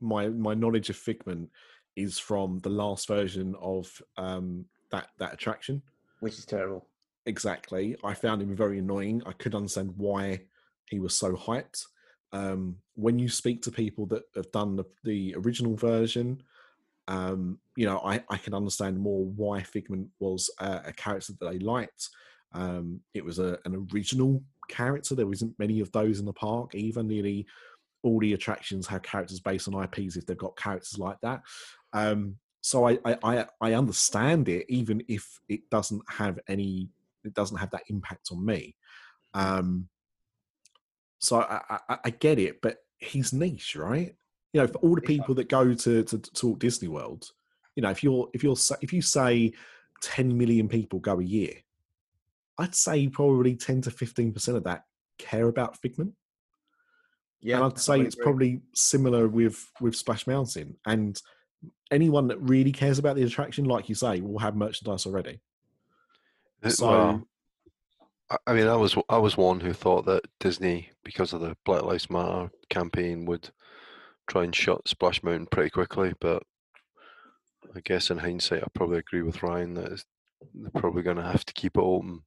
my 0.00 0.28
my 0.28 0.54
knowledge 0.54 0.90
of 0.90 0.96
Figment 0.96 1.50
is 1.98 2.18
from 2.18 2.58
the 2.60 2.70
last 2.70 3.08
version 3.08 3.54
of 3.60 4.00
um 4.16 4.64
that 4.90 5.08
that 5.18 5.34
attraction. 5.34 5.82
Which 6.20 6.38
is 6.38 6.46
terrible. 6.46 6.86
exactly. 7.26 7.96
I 8.02 8.14
found 8.14 8.42
him 8.42 8.56
very 8.56 8.78
annoying. 8.78 9.22
I 9.26 9.32
couldn't 9.32 9.58
understand 9.58 9.92
why 9.96 10.40
he 10.86 10.98
was 10.98 11.14
so 11.14 11.34
hyped. 11.34 11.84
Um, 12.32 12.76
when 12.94 13.18
you 13.18 13.28
speak 13.28 13.62
to 13.62 13.70
people 13.70 14.06
that 14.06 14.24
have 14.34 14.50
done 14.50 14.76
the, 14.76 14.84
the 15.04 15.34
original 15.36 15.76
version, 15.76 16.42
um, 17.06 17.58
you 17.76 17.86
know, 17.86 17.98
I, 18.04 18.22
I 18.28 18.36
can 18.36 18.54
understand 18.54 18.98
more 18.98 19.24
why 19.24 19.62
Figment 19.62 20.08
was 20.18 20.50
a, 20.58 20.82
a 20.86 20.92
character 20.92 21.32
that 21.38 21.50
they 21.50 21.58
liked. 21.58 22.08
Um, 22.52 23.00
it 23.14 23.24
was 23.24 23.38
a, 23.38 23.58
an 23.64 23.88
original 23.92 24.42
character. 24.68 25.14
There 25.14 25.26
wasn't 25.26 25.58
many 25.58 25.80
of 25.80 25.92
those 25.92 26.18
in 26.18 26.26
the 26.26 26.32
park. 26.32 26.74
Even 26.74 27.06
nearly 27.06 27.46
all 28.02 28.20
the 28.20 28.34
attractions 28.34 28.86
have 28.86 29.02
characters 29.02 29.40
based 29.40 29.68
on 29.68 29.82
IPs 29.82 30.16
if 30.16 30.26
they've 30.26 30.36
got 30.36 30.56
characters 30.56 30.98
like 30.98 31.20
that. 31.22 31.42
Um, 31.92 32.36
so 32.60 32.86
I, 32.88 32.98
I 33.04 33.16
I 33.22 33.46
I 33.60 33.72
understand 33.74 34.48
it, 34.48 34.66
even 34.68 35.02
if 35.08 35.40
it 35.48 35.70
doesn't 35.70 36.02
have 36.08 36.38
any, 36.48 36.90
it 37.24 37.34
doesn't 37.34 37.56
have 37.56 37.70
that 37.70 37.84
impact 37.88 38.28
on 38.32 38.44
me. 38.44 38.76
Um, 39.34 39.88
so 41.18 41.40
I, 41.40 41.80
I, 41.88 41.98
I- 42.04 42.10
get 42.10 42.38
it, 42.38 42.60
but 42.60 42.78
he's 42.98 43.32
niche, 43.32 43.76
right? 43.76 44.14
You 44.52 44.60
know, 44.62 44.66
for 44.66 44.78
all 44.78 44.94
the 44.94 45.02
people 45.02 45.34
that 45.36 45.48
go 45.48 45.74
to, 45.74 46.02
to 46.04 46.18
talk 46.18 46.58
Disney 46.58 46.88
World, 46.88 47.30
you 47.76 47.82
know, 47.82 47.90
if 47.90 48.02
you're 48.02 48.28
if 48.32 48.42
you're 48.42 48.56
if 48.80 48.92
you 48.92 49.02
say 49.02 49.52
ten 50.00 50.36
million 50.36 50.68
people 50.68 50.98
go 50.98 51.20
a 51.20 51.24
year, 51.24 51.52
I'd 52.58 52.74
say 52.74 53.08
probably 53.08 53.56
ten 53.56 53.82
to 53.82 53.90
fifteen 53.90 54.32
percent 54.32 54.56
of 54.56 54.64
that 54.64 54.84
care 55.18 55.48
about 55.48 55.76
Figment. 55.76 56.14
Yeah, 57.40 57.56
and 57.56 57.66
I'd 57.66 57.78
say 57.78 58.00
it's 58.00 58.16
probably 58.16 58.60
similar 58.74 59.28
with 59.28 59.70
with 59.80 59.94
Splash 59.94 60.26
Mountain. 60.26 60.76
And 60.86 61.20
anyone 61.90 62.28
that 62.28 62.38
really 62.40 62.72
cares 62.72 62.98
about 62.98 63.16
the 63.16 63.22
attraction, 63.22 63.64
like 63.64 63.88
you 63.88 63.94
say, 63.94 64.20
will 64.20 64.38
have 64.38 64.56
merchandise 64.56 65.06
already. 65.06 65.40
Eh, 66.62 66.68
so 66.70 66.90
well, 66.90 67.28
I- 68.46 68.52
mean, 68.54 68.66
I 68.66 68.76
was 68.76 68.96
I 69.08 69.18
was 69.18 69.36
one 69.36 69.60
who 69.60 69.72
thought 69.72 70.04
that 70.06 70.24
Disney, 70.40 70.90
because 71.04 71.32
of 71.32 71.40
the 71.40 71.56
Black 71.64 71.82
Lives 71.82 72.10
Matter 72.10 72.50
campaign, 72.68 73.24
would 73.26 73.50
try 74.26 74.44
and 74.44 74.54
shut 74.54 74.86
Splash 74.86 75.22
Mountain 75.22 75.46
pretty 75.46 75.70
quickly. 75.70 76.12
But 76.20 76.42
I 77.74 77.80
guess 77.80 78.10
in 78.10 78.18
hindsight, 78.18 78.62
I 78.62 78.66
probably 78.74 78.98
agree 78.98 79.22
with 79.22 79.42
Ryan 79.42 79.74
that 79.74 79.92
it's, 79.92 80.04
they're 80.54 80.70
probably 80.80 81.02
going 81.02 81.16
to 81.16 81.22
have 81.22 81.44
to 81.46 81.52
keep 81.54 81.76
it 81.76 81.82
open. 81.82 82.22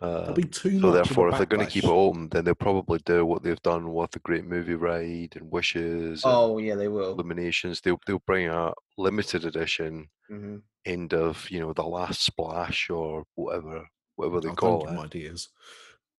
Uh, 0.00 0.20
there'll 0.20 0.34
be 0.34 0.44
too 0.44 0.80
so 0.80 0.90
therefore, 0.90 1.28
if 1.28 1.36
they're 1.36 1.46
going 1.46 1.64
to 1.64 1.70
keep 1.70 1.84
it 1.84 1.90
open, 1.90 2.28
then 2.30 2.44
they'll 2.44 2.54
probably 2.54 2.98
do 3.06 3.24
what 3.24 3.42
they've 3.42 3.62
done 3.62 3.92
with 3.92 4.10
the 4.10 4.18
Great 4.18 4.44
Movie 4.44 4.74
Ride 4.74 5.34
and 5.36 5.50
Wishes 5.50 6.24
and 6.24 6.32
Oh 6.34 6.58
yeah, 6.58 6.74
they 6.74 6.88
will. 6.88 7.12
Illuminations. 7.12 7.80
They'll 7.80 8.00
they'll 8.06 8.18
bring 8.26 8.48
a 8.48 8.72
limited 8.98 9.44
edition 9.44 10.08
hmm 10.28 10.56
end 10.86 11.14
of 11.14 11.50
you 11.50 11.58
know 11.60 11.72
the 11.72 11.82
last 11.82 12.20
splash 12.22 12.90
or 12.90 13.24
whatever 13.36 13.88
whatever 14.16 14.40
they 14.40 14.48
don't 14.48 14.56
call 14.56 14.86
it. 14.86 14.98
ideas. 14.98 15.48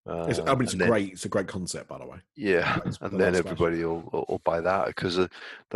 It's, 0.07 0.39
I 0.39 0.43
Um, 0.43 0.57
mean, 0.59 0.61
it's 0.63 0.73
and 0.73 0.81
then- 0.81 0.89
great. 0.89 1.13
It's 1.13 1.25
a 1.25 1.29
great 1.29 1.47
concept, 1.47 1.87
by 1.89 1.97
the 1.99 2.05
way. 2.05 2.17
Yeah, 2.35 2.79
That's 2.83 2.97
the 2.99 3.05
and 3.05 3.19
then 3.19 3.35
everybody 3.35 3.83
will, 3.83 4.07
will, 4.11 4.25
will 4.29 4.41
buy 4.43 4.61
that 4.61 4.87
because 4.87 5.15
there 5.17 5.29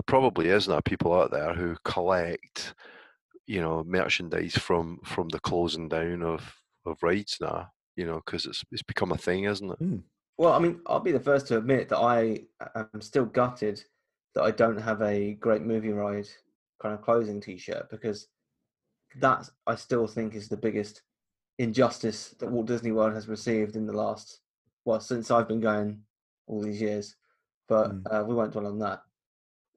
probably 0.05 0.49
is 0.49 0.67
now 0.67 0.79
people 0.81 1.13
out 1.13 1.31
there 1.31 1.53
who 1.53 1.75
collect, 1.83 2.73
you 3.47 3.59
know, 3.61 3.83
merchandise 3.83 4.55
from 4.57 4.99
from 5.03 5.29
the 5.29 5.39
closing 5.39 5.89
down 5.89 6.21
of 6.23 6.55
of 6.85 7.01
rides 7.03 7.37
now. 7.41 7.69
You 7.99 8.05
know, 8.05 8.21
because 8.25 8.45
it's 8.45 8.63
it's 8.71 8.81
become 8.81 9.11
a 9.11 9.17
thing, 9.17 9.43
isn't 9.43 9.71
it? 9.71 9.99
Well, 10.37 10.53
I 10.53 10.59
mean, 10.59 10.79
I'll 10.87 11.01
be 11.01 11.11
the 11.11 11.19
first 11.19 11.47
to 11.47 11.57
admit 11.57 11.89
that 11.89 11.97
I 11.97 12.45
am 12.73 13.01
still 13.01 13.25
gutted 13.25 13.83
that 14.35 14.43
I 14.43 14.51
don't 14.51 14.79
have 14.79 15.01
a 15.01 15.33
great 15.33 15.63
movie 15.63 15.91
ride 15.91 16.29
kind 16.81 16.95
of 16.95 17.01
closing 17.01 17.41
T-shirt 17.41 17.89
because 17.89 18.27
that 19.19 19.49
I 19.67 19.75
still 19.75 20.07
think 20.07 20.33
is 20.33 20.47
the 20.47 20.55
biggest 20.55 21.01
injustice 21.57 22.29
that 22.39 22.49
Walt 22.49 22.67
Disney 22.67 22.93
World 22.93 23.15
has 23.15 23.27
received 23.27 23.75
in 23.75 23.85
the 23.85 23.91
last 23.91 24.39
well 24.85 25.01
since 25.01 25.29
I've 25.29 25.49
been 25.49 25.59
going 25.59 25.99
all 26.47 26.61
these 26.61 26.79
years. 26.79 27.17
But 27.67 27.91
Mm. 27.91 28.03
uh, 28.09 28.23
we 28.23 28.33
won't 28.33 28.53
dwell 28.53 28.67
on 28.67 28.79
that. 28.79 29.03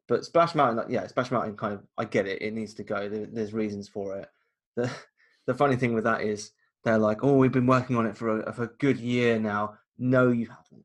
But 0.06 0.24
Splash 0.24 0.54
Mountain, 0.54 0.92
yeah, 0.92 1.08
Splash 1.08 1.32
Mountain 1.32 1.56
kind 1.56 1.74
of 1.74 1.82
I 1.98 2.04
get 2.04 2.28
it. 2.28 2.40
It 2.40 2.54
needs 2.54 2.74
to 2.74 2.84
go. 2.84 3.08
There, 3.08 3.26
there's 3.26 3.52
reasons 3.52 3.88
for 3.88 4.16
it. 4.18 4.28
The 4.76 4.88
the 5.48 5.54
funny 5.54 5.74
thing 5.74 5.92
with 5.92 6.04
that 6.04 6.20
is 6.20 6.52
they're 6.84 6.98
like, 6.98 7.22
oh, 7.22 7.36
we've 7.36 7.52
been 7.52 7.66
working 7.66 7.96
on 7.96 8.06
it 8.06 8.16
for 8.16 8.40
a, 8.40 8.52
for 8.52 8.64
a 8.64 8.70
good 8.78 8.98
year 8.98 9.38
now. 9.38 9.74
No, 9.98 10.30
you 10.30 10.48
haven't. 10.48 10.84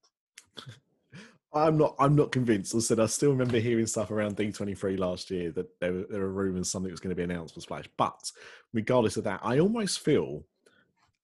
I'm 1.53 1.77
not. 1.77 1.95
I'm 1.97 2.15
not 2.15 2.31
convinced. 2.31 2.75
I 2.75 2.79
said 2.79 2.99
I 2.99 3.05
still 3.07 3.31
remember 3.31 3.57
hearing 3.57 3.87
stuff 3.87 4.11
around 4.11 4.35
D23 4.37 4.99
last 4.99 5.31
year 5.31 5.51
that 5.51 5.67
there 5.79 5.93
were, 5.93 6.05
there 6.09 6.21
were 6.21 6.31
rumors 6.31 6.69
something 6.69 6.91
was 6.91 6.99
going 6.99 7.09
to 7.09 7.15
be 7.15 7.23
announced 7.23 7.55
for 7.55 7.61
Splash. 7.61 7.85
But 7.97 8.31
regardless 8.73 9.17
of 9.17 9.23
that, 9.23 9.39
I 9.43 9.59
almost 9.59 9.99
feel, 10.01 10.43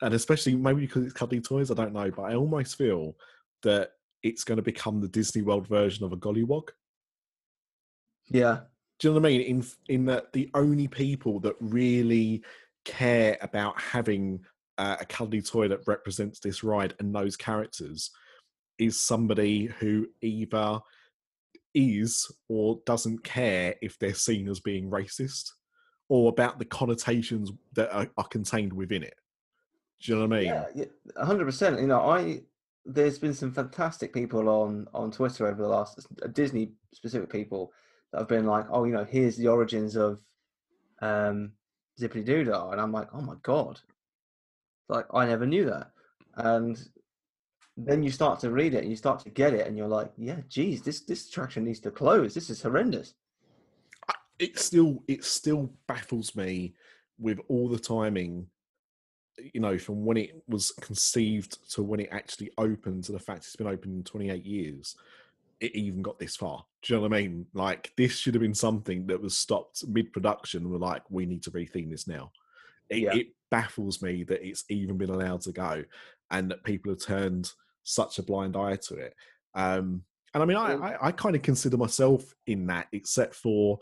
and 0.01 0.13
especially 0.13 0.55
maybe 0.55 0.81
because 0.81 1.03
it's 1.03 1.13
cuddly 1.13 1.41
toys, 1.41 1.69
I 1.69 1.75
don't 1.75 1.93
know, 1.93 2.09
but 2.09 2.23
I 2.23 2.35
almost 2.35 2.77
feel 2.77 3.15
that 3.61 3.91
it's 4.23 4.43
going 4.43 4.55
to 4.55 4.63
become 4.63 5.01
the 5.01 5.07
Disney 5.07 5.41
World 5.41 5.67
version 5.67 6.05
of 6.05 6.13
a 6.13 6.17
Gollywog. 6.17 6.69
Yeah, 8.29 8.61
Do 8.99 9.09
you 9.09 9.13
know 9.13 9.19
what 9.19 9.27
I 9.27 9.31
mean? 9.31 9.41
In 9.41 9.65
in 9.89 10.05
that 10.05 10.31
the 10.33 10.49
only 10.53 10.87
people 10.87 11.39
that 11.41 11.55
really 11.59 12.43
care 12.85 13.37
about 13.41 13.79
having 13.79 14.39
uh, 14.77 14.97
a 14.99 15.05
cuddly 15.05 15.41
toy 15.41 15.67
that 15.67 15.87
represents 15.87 16.39
this 16.39 16.63
ride 16.63 16.93
and 16.99 17.13
those 17.13 17.35
characters 17.35 18.11
is 18.79 18.99
somebody 18.99 19.65
who 19.65 20.07
either 20.21 20.79
is 21.75 22.31
or 22.49 22.79
doesn't 22.85 23.23
care 23.23 23.75
if 23.81 23.97
they're 23.99 24.13
seen 24.13 24.47
as 24.47 24.59
being 24.59 24.89
racist 24.89 25.51
or 26.09 26.29
about 26.29 26.59
the 26.59 26.65
connotations 26.65 27.51
that 27.73 27.91
are, 27.93 28.07
are 28.17 28.27
contained 28.27 28.73
within 28.73 29.03
it. 29.03 29.15
Do 30.01 30.11
you 30.11 30.19
know 30.19 30.27
what 30.27 30.37
I 30.37 30.39
mean? 30.39 30.47
yeah, 30.47 30.65
yeah, 30.75 31.23
hundred 31.23 31.45
percent. 31.45 31.79
You 31.79 31.87
know, 31.87 32.01
I 32.01 32.41
there's 32.85 33.17
been 33.17 33.33
some 33.33 33.53
fantastic 33.53 34.13
people 34.13 34.49
on 34.49 34.87
on 34.93 35.11
Twitter 35.11 35.47
over 35.47 35.61
the 35.61 35.67
last 35.67 36.05
Disney 36.33 36.73
specific 36.93 37.31
people 37.31 37.71
that 38.11 38.19
have 38.19 38.27
been 38.27 38.45
like, 38.45 38.65
oh, 38.69 38.83
you 38.83 38.93
know, 38.93 39.05
here's 39.05 39.37
the 39.37 39.47
origins 39.47 39.95
of 39.95 40.19
um 41.01 41.53
Zip-a-Dee-Doo-Dah, 41.99 42.71
and 42.71 42.81
I'm 42.81 42.91
like, 42.91 43.07
oh 43.13 43.21
my 43.21 43.35
god, 43.43 43.79
like 44.89 45.05
I 45.13 45.25
never 45.25 45.45
knew 45.45 45.65
that, 45.65 45.91
and 46.35 46.77
then 47.77 48.03
you 48.03 48.11
start 48.11 48.39
to 48.39 48.51
read 48.51 48.73
it 48.73 48.81
and 48.81 48.89
you 48.89 48.95
start 48.95 49.19
to 49.21 49.29
get 49.29 49.53
it, 49.53 49.67
and 49.67 49.77
you're 49.77 49.87
like, 49.87 50.11
yeah, 50.17 50.41
geez, 50.47 50.81
this 50.81 51.01
this 51.01 51.27
attraction 51.27 51.63
needs 51.63 51.79
to 51.81 51.91
close. 51.91 52.33
This 52.33 52.49
is 52.49 52.61
horrendous. 52.61 53.15
It 54.39 54.59
still 54.59 55.03
it 55.07 55.23
still 55.23 55.71
baffles 55.87 56.35
me 56.35 56.75
with 57.19 57.39
all 57.47 57.69
the 57.69 57.79
timing. 57.79 58.47
You 59.53 59.61
know, 59.61 59.79
from 59.79 60.05
when 60.05 60.17
it 60.17 60.43
was 60.47 60.71
conceived 60.79 61.71
to 61.73 61.81
when 61.81 61.99
it 61.99 62.09
actually 62.11 62.51
opened 62.57 63.05
to 63.05 63.11
the 63.11 63.19
fact 63.19 63.39
it's 63.39 63.55
been 63.55 63.65
open 63.65 64.03
28 64.03 64.45
years, 64.45 64.95
it 65.59 65.75
even 65.75 66.03
got 66.03 66.19
this 66.19 66.35
far. 66.35 66.63
Do 66.83 66.93
you 66.93 66.97
know 66.99 67.07
what 67.07 67.17
I 67.17 67.21
mean? 67.21 67.47
Like 67.53 67.91
this 67.97 68.15
should 68.15 68.35
have 68.35 68.41
been 68.41 68.53
something 68.53 69.07
that 69.07 69.21
was 69.21 69.35
stopped 69.35 69.87
mid 69.87 70.13
production. 70.13 70.69
We're 70.69 70.77
like, 70.77 71.03
we 71.09 71.25
need 71.25 71.41
to 71.43 71.51
retheme 71.51 71.89
this 71.89 72.07
now. 72.07 72.31
It, 72.89 72.97
Yeah. 72.99 73.15
it 73.15 73.27
baffles 73.51 74.01
me 74.01 74.23
that 74.23 74.45
it's 74.45 74.63
even 74.69 74.97
been 74.97 75.09
allowed 75.09 75.41
to 75.41 75.51
go, 75.51 75.83
and 76.31 76.49
that 76.51 76.63
people 76.63 76.91
have 76.91 77.01
turned 77.01 77.51
such 77.83 78.19
a 78.19 78.23
blind 78.23 78.55
eye 78.55 78.77
to 78.87 78.95
it. 78.95 79.13
Um, 79.55 80.03
and 80.33 80.41
I 80.41 80.45
mean, 80.45 80.57
I, 80.57 80.73
I, 80.73 81.07
I 81.07 81.11
kind 81.11 81.35
of 81.35 81.41
consider 81.43 81.77
myself 81.77 82.23
in 82.47 82.65
that, 82.67 82.87
except 82.91 83.35
for 83.35 83.77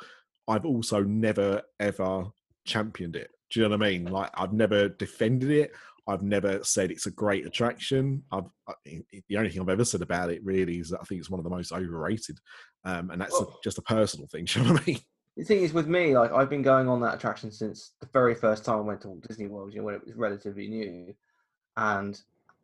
I've 0.47 0.66
also 0.66 1.04
never 1.04 1.62
ever 1.80 2.26
championed 2.66 3.16
it. 3.16 3.30
Do 3.49 3.60
you 3.60 3.70
know 3.70 3.78
what 3.78 3.86
I 3.86 3.89
mean? 3.89 4.06
Like 4.06 4.32
I've 4.34 4.54
never 4.54 4.89
defended 4.89 5.49
it. 5.52 5.72
I've 6.08 6.24
never 6.24 6.64
said 6.64 6.91
it's 6.91 7.06
a 7.06 7.12
great 7.12 7.45
attraction. 7.45 8.24
I've 8.32 8.49
I, 8.68 8.74
the 9.30 9.38
only 9.38 9.49
thing 9.49 9.62
I've 9.62 9.70
ever 9.70 9.86
said 9.86 10.02
about 10.02 10.32
it 10.32 10.43
really 10.43 10.80
is 10.80 10.89
that 10.89 10.99
I 10.99 11.04
think 11.04 11.20
it's 11.20 11.30
one 11.30 11.39
of 11.39 11.43
the 11.43 11.49
most 11.49 11.72
overrated, 11.72 12.38
um, 12.84 13.12
and 13.12 13.22
that's 13.22 13.39
a, 13.39 13.45
just 13.64 13.78
a 13.78 13.84
personal 13.84 14.28
thing. 14.28 14.45
Do 14.45 14.60
you 14.60 14.66
know 14.66 14.74
what 14.74 14.82
I 14.82 14.86
mean? 14.88 14.99
The 15.38 15.45
thing 15.45 15.63
is, 15.63 15.73
with 15.73 15.88
me, 15.88 16.17
like 16.17 16.32
I've 16.32 16.49
been 16.49 16.61
going 16.61 16.89
on 16.89 16.99
that 17.01 17.15
attraction 17.15 17.51
since 17.51 17.93
the 18.01 18.09
very 18.11 18.36
first 18.36 18.65
time 18.65 18.79
I 18.79 18.82
went 18.82 19.01
to 19.01 19.07
Walt 19.07 19.27
Disney 19.27 19.47
World, 19.47 19.73
you 19.73 19.79
know, 19.79 19.86
when 19.86 19.95
it 19.95 20.05
was 20.05 20.15
relatively 20.15 20.67
new, 20.67 21.15
and 21.77 22.19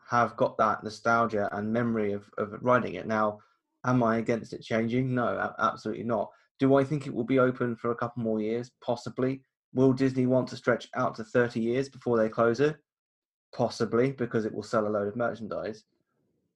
have 0.10 0.36
got 0.36 0.58
that 0.58 0.84
nostalgia 0.84 1.50
and 1.54 1.72
memory 1.72 2.14
of, 2.14 2.30
of 2.38 2.54
riding 2.62 2.96
it. 2.96 3.08
Now, 3.08 3.40
am 3.86 4.04
I 4.04 4.18
against 4.18 4.54
it 4.54 4.62
changing? 4.62 5.16
No, 5.16 5.54
absolutely 5.60 6.04
not. 6.04 6.30
Do 6.60 6.76
I 6.76 6.84
think 6.84 7.08
it 7.08 7.14
will 7.14 7.24
be 7.24 7.40
open 7.40 7.76
for 7.76 7.92
a 7.92 7.96
couple 7.96 8.24
more 8.24 8.42
years? 8.42 8.72
Possibly. 8.82 9.42
Will 9.74 9.94
Disney 9.94 10.26
want 10.26 10.48
to 10.50 10.56
stretch 10.56 10.90
out 10.96 11.16
to 11.16 11.24
30 11.24 11.60
years 11.60 11.88
before 11.88 12.18
they 12.18 12.30
close 12.30 12.60
it? 12.60 12.78
Possibly, 13.54 14.12
because 14.12 14.46
it 14.46 14.54
will 14.54 14.64
sell 14.64 14.88
a 14.88 14.90
load 14.90 15.08
of 15.08 15.16
merchandise. 15.16 15.84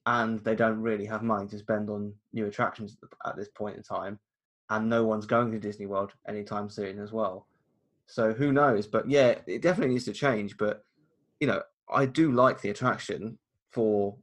And 0.05 0.43
they 0.43 0.55
don't 0.55 0.81
really 0.81 1.05
have 1.05 1.23
money 1.23 1.47
to 1.49 1.59
spend 1.59 1.89
on 1.89 2.13
new 2.33 2.47
attractions 2.47 2.97
at 3.25 3.37
this 3.37 3.49
point 3.49 3.77
in 3.77 3.83
time 3.83 4.19
and 4.71 4.89
no 4.89 5.03
one's 5.03 5.25
going 5.25 5.51
to 5.51 5.59
Disney 5.59 5.85
World 5.85 6.13
anytime 6.27 6.69
soon 6.69 6.97
as 6.97 7.11
well. 7.11 7.45
So 8.07 8.33
who 8.33 8.53
knows? 8.53 8.87
But 8.87 9.09
yeah, 9.09 9.35
it 9.45 9.61
definitely 9.61 9.93
needs 9.93 10.05
to 10.05 10.13
change. 10.13 10.57
But 10.57 10.83
you 11.39 11.47
know, 11.47 11.61
I 11.91 12.05
do 12.05 12.31
like 12.31 12.61
the 12.61 12.69
attraction 12.69 13.37
for 13.69 14.15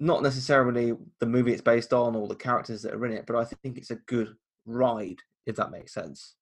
not 0.00 0.22
necessarily 0.22 0.94
the 1.20 1.26
movie 1.26 1.52
it's 1.52 1.62
based 1.62 1.92
on 1.92 2.16
or 2.16 2.26
the 2.26 2.34
characters 2.34 2.82
that 2.82 2.94
are 2.94 3.06
in 3.06 3.12
it, 3.12 3.24
but 3.26 3.36
I 3.36 3.44
think 3.44 3.78
it's 3.78 3.92
a 3.92 3.96
good 3.96 4.34
ride, 4.66 5.18
if 5.46 5.56
that 5.56 5.70
makes 5.70 5.94
sense. 5.94 6.34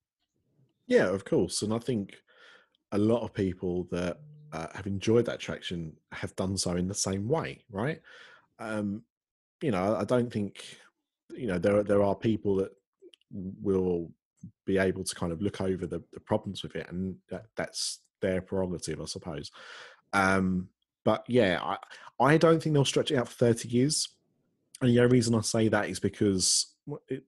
Yeah, 0.87 1.09
of 1.09 1.25
course. 1.25 1.61
And 1.61 1.75
I 1.75 1.79
think 1.79 2.17
a 2.93 2.99
lot 2.99 3.23
of 3.23 3.35
people 3.35 3.87
that 3.91 4.19
uh, 4.53 4.69
have 4.75 4.87
enjoyed 4.87 5.27
that 5.27 5.35
attraction 5.35 5.93
have 6.13 6.35
done 6.37 6.57
so 6.57 6.73
in 6.73 6.89
the 6.89 6.95
same 6.95 7.29
way, 7.29 7.65
right? 7.71 8.01
Um, 8.59 9.03
you 9.61 9.73
know, 9.73 9.97
I 9.97 10.05
don't 10.05 10.33
think 10.33 10.63
you 11.37 11.47
know 11.47 11.59
there 11.59 11.83
there 11.83 12.03
are 12.03 12.15
people 12.15 12.57
that 12.57 12.71
will 13.31 14.11
be 14.65 14.79
able 14.79 15.05
to 15.05 15.15
kind 15.15 15.33
of 15.33 15.43
look 15.43 15.61
over 15.61 15.87
the, 15.87 16.03
the 16.13 16.21
problems 16.21 16.63
with 16.63 16.77
it, 16.77 16.87
and 16.91 17.17
that, 17.31 17.47
that's 17.57 18.01
their 18.21 18.41
prerogative, 18.41 19.01
I 19.01 19.05
suppose. 19.05 19.51
Um, 20.13 20.69
but 21.05 21.25
yeah, 21.29 21.61
I 21.63 21.77
I 22.21 22.37
don't 22.37 22.63
think 22.63 22.75
they'll 22.75 22.85
stretch 22.85 23.11
it 23.11 23.17
out 23.17 23.29
for 23.29 23.35
thirty 23.35 23.69
years. 23.69 24.09
And 24.81 24.91
the 24.91 25.01
only 25.01 25.13
reason 25.13 25.35
I 25.35 25.41
say 25.41 25.69
that 25.69 25.89
is 25.89 25.99
because 25.99 26.75
it, 27.09 27.25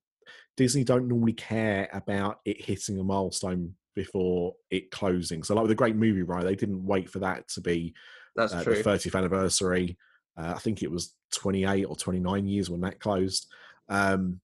Disney 0.56 0.84
don't 0.84 1.08
normally 1.08 1.32
care 1.32 1.88
about 1.92 2.40
it 2.44 2.62
hitting 2.62 2.98
a 2.98 3.04
milestone 3.04 3.74
before 3.94 4.54
it 4.70 4.90
closing. 4.90 5.42
So, 5.42 5.54
like 5.54 5.62
with 5.62 5.70
the 5.70 5.74
Great 5.74 5.96
Movie 5.96 6.22
Ride 6.22 6.44
they 6.44 6.54
didn't 6.54 6.84
wait 6.84 7.08
for 7.10 7.18
that 7.20 7.48
to 7.48 7.60
be 7.60 7.94
That's 8.36 8.52
uh, 8.52 8.62
true. 8.62 8.76
the 8.76 8.82
30th 8.82 9.16
anniversary. 9.16 9.96
Uh, 10.36 10.52
I 10.54 10.58
think 10.58 10.82
it 10.82 10.90
was 10.90 11.14
28 11.32 11.84
or 11.84 11.96
29 11.96 12.46
years 12.46 12.70
when 12.70 12.82
that 12.82 13.00
closed. 13.00 13.46
Um, 13.88 14.40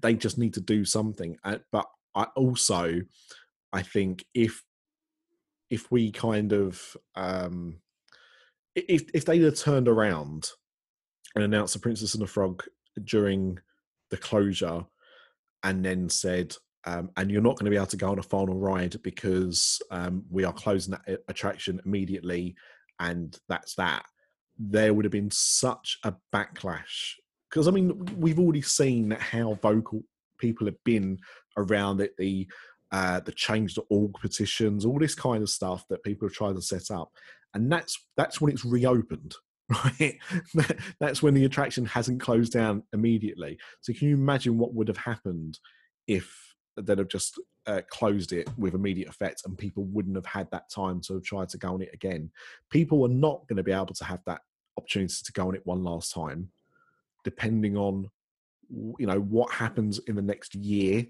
they 0.00 0.14
just 0.14 0.38
need 0.38 0.54
to 0.54 0.60
do 0.60 0.84
something. 0.84 1.36
Uh, 1.44 1.58
but 1.72 1.86
I 2.14 2.24
also, 2.36 3.02
I 3.72 3.82
think 3.82 4.24
if 4.34 4.62
if 5.70 5.90
we 5.90 6.10
kind 6.10 6.52
of 6.52 6.96
um, 7.14 7.80
if 8.74 9.04
if 9.14 9.24
they 9.24 9.38
had 9.38 9.56
turned 9.56 9.88
around 9.88 10.48
and 11.34 11.44
announced 11.44 11.74
the 11.74 11.80
Princess 11.80 12.14
and 12.14 12.22
the 12.22 12.26
Frog 12.26 12.64
during 13.04 13.58
the 14.10 14.16
closure, 14.16 14.84
and 15.62 15.84
then 15.84 16.08
said, 16.08 16.54
um, 16.84 17.10
and 17.16 17.30
you're 17.30 17.42
not 17.42 17.56
going 17.56 17.66
to 17.66 17.70
be 17.70 17.76
able 17.76 17.86
to 17.86 17.96
go 17.96 18.10
on 18.10 18.18
a 18.18 18.22
final 18.22 18.58
ride 18.58 19.00
because 19.02 19.80
um, 19.90 20.24
we 20.30 20.44
are 20.44 20.52
closing 20.52 20.92
that 20.92 21.20
attraction 21.28 21.80
immediately, 21.84 22.56
and 22.98 23.38
that's 23.48 23.74
that. 23.76 24.04
There 24.58 24.92
would 24.92 25.04
have 25.04 25.12
been 25.12 25.30
such 25.30 25.98
a 26.04 26.14
backlash 26.34 27.14
because 27.50 27.68
I 27.68 27.70
mean 27.70 28.04
we've 28.16 28.38
already 28.38 28.62
seen 28.62 29.10
how 29.10 29.54
vocal 29.62 30.02
people 30.38 30.66
have 30.66 30.82
been 30.84 31.18
around 31.56 32.00
it. 32.00 32.14
The 32.16 32.48
uh, 32.92 33.20
the 33.20 33.32
change 33.32 33.74
the 33.74 33.82
org 33.88 34.14
petitions, 34.14 34.84
all 34.84 34.98
this 34.98 35.14
kind 35.14 35.42
of 35.42 35.48
stuff 35.48 35.84
that 35.88 36.02
people 36.02 36.26
have 36.26 36.34
tried 36.34 36.56
to 36.56 36.62
set 36.62 36.90
up, 36.90 37.12
and 37.54 37.70
that's 37.70 38.04
that's 38.16 38.40
when 38.40 38.52
it's 38.52 38.64
reopened. 38.64 39.34
Right, 39.84 40.18
that's 40.98 41.22
when 41.22 41.32
the 41.32 41.44
attraction 41.44 41.86
hasn't 41.86 42.20
closed 42.20 42.52
down 42.52 42.82
immediately. 42.92 43.56
So 43.82 43.92
can 43.92 44.08
you 44.08 44.14
imagine 44.16 44.58
what 44.58 44.74
would 44.74 44.88
have 44.88 44.96
happened 44.96 45.60
if 46.08 46.56
they'd 46.76 46.98
have 46.98 47.06
just 47.06 47.40
uh, 47.66 47.82
closed 47.88 48.32
it 48.32 48.48
with 48.58 48.74
immediate 48.74 49.08
effect 49.08 49.42
and 49.44 49.56
people 49.56 49.84
wouldn't 49.84 50.16
have 50.16 50.26
had 50.26 50.50
that 50.50 50.70
time 50.70 51.00
to 51.02 51.14
have 51.14 51.22
tried 51.22 51.50
to 51.50 51.58
go 51.58 51.72
on 51.72 51.82
it 51.82 51.90
again? 51.94 52.32
People 52.68 53.04
are 53.04 53.14
not 53.14 53.46
going 53.46 53.58
to 53.58 53.62
be 53.62 53.70
able 53.70 53.94
to 53.94 54.04
have 54.04 54.18
that 54.26 54.40
opportunity 54.76 55.14
to 55.24 55.32
go 55.32 55.46
on 55.46 55.54
it 55.54 55.64
one 55.64 55.84
last 55.84 56.12
time, 56.12 56.50
depending 57.24 57.76
on 57.76 58.08
you 58.70 59.06
know 59.06 59.20
what 59.20 59.50
happens 59.52 59.98
in 60.06 60.14
the 60.14 60.22
next 60.22 60.54
year, 60.54 61.06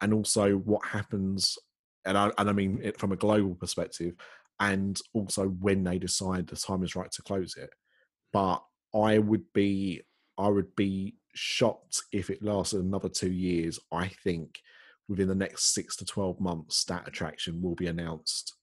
and 0.00 0.14
also 0.14 0.56
what 0.56 0.84
happens, 0.86 1.58
and 2.04 2.16
I, 2.16 2.30
and 2.38 2.48
I 2.48 2.52
mean 2.52 2.80
it 2.82 2.98
from 2.98 3.12
a 3.12 3.16
global 3.16 3.54
perspective, 3.54 4.14
and 4.60 4.98
also 5.12 5.48
when 5.48 5.84
they 5.84 5.98
decide 5.98 6.46
the 6.46 6.56
time 6.56 6.82
is 6.82 6.96
right 6.96 7.10
to 7.12 7.22
close 7.22 7.56
it. 7.56 7.70
But 8.32 8.62
I 8.94 9.18
would 9.18 9.52
be 9.52 10.02
I 10.38 10.48
would 10.48 10.74
be 10.76 11.16
shocked 11.34 12.02
if 12.12 12.30
it 12.30 12.42
lasted 12.42 12.80
another 12.80 13.08
two 13.08 13.32
years. 13.32 13.78
I 13.92 14.08
think 14.08 14.60
within 15.08 15.28
the 15.28 15.34
next 15.34 15.74
six 15.74 15.96
to 15.96 16.04
twelve 16.04 16.40
months, 16.40 16.84
that 16.84 17.06
attraction 17.06 17.60
will 17.62 17.74
be 17.74 17.86
announced 17.86 18.54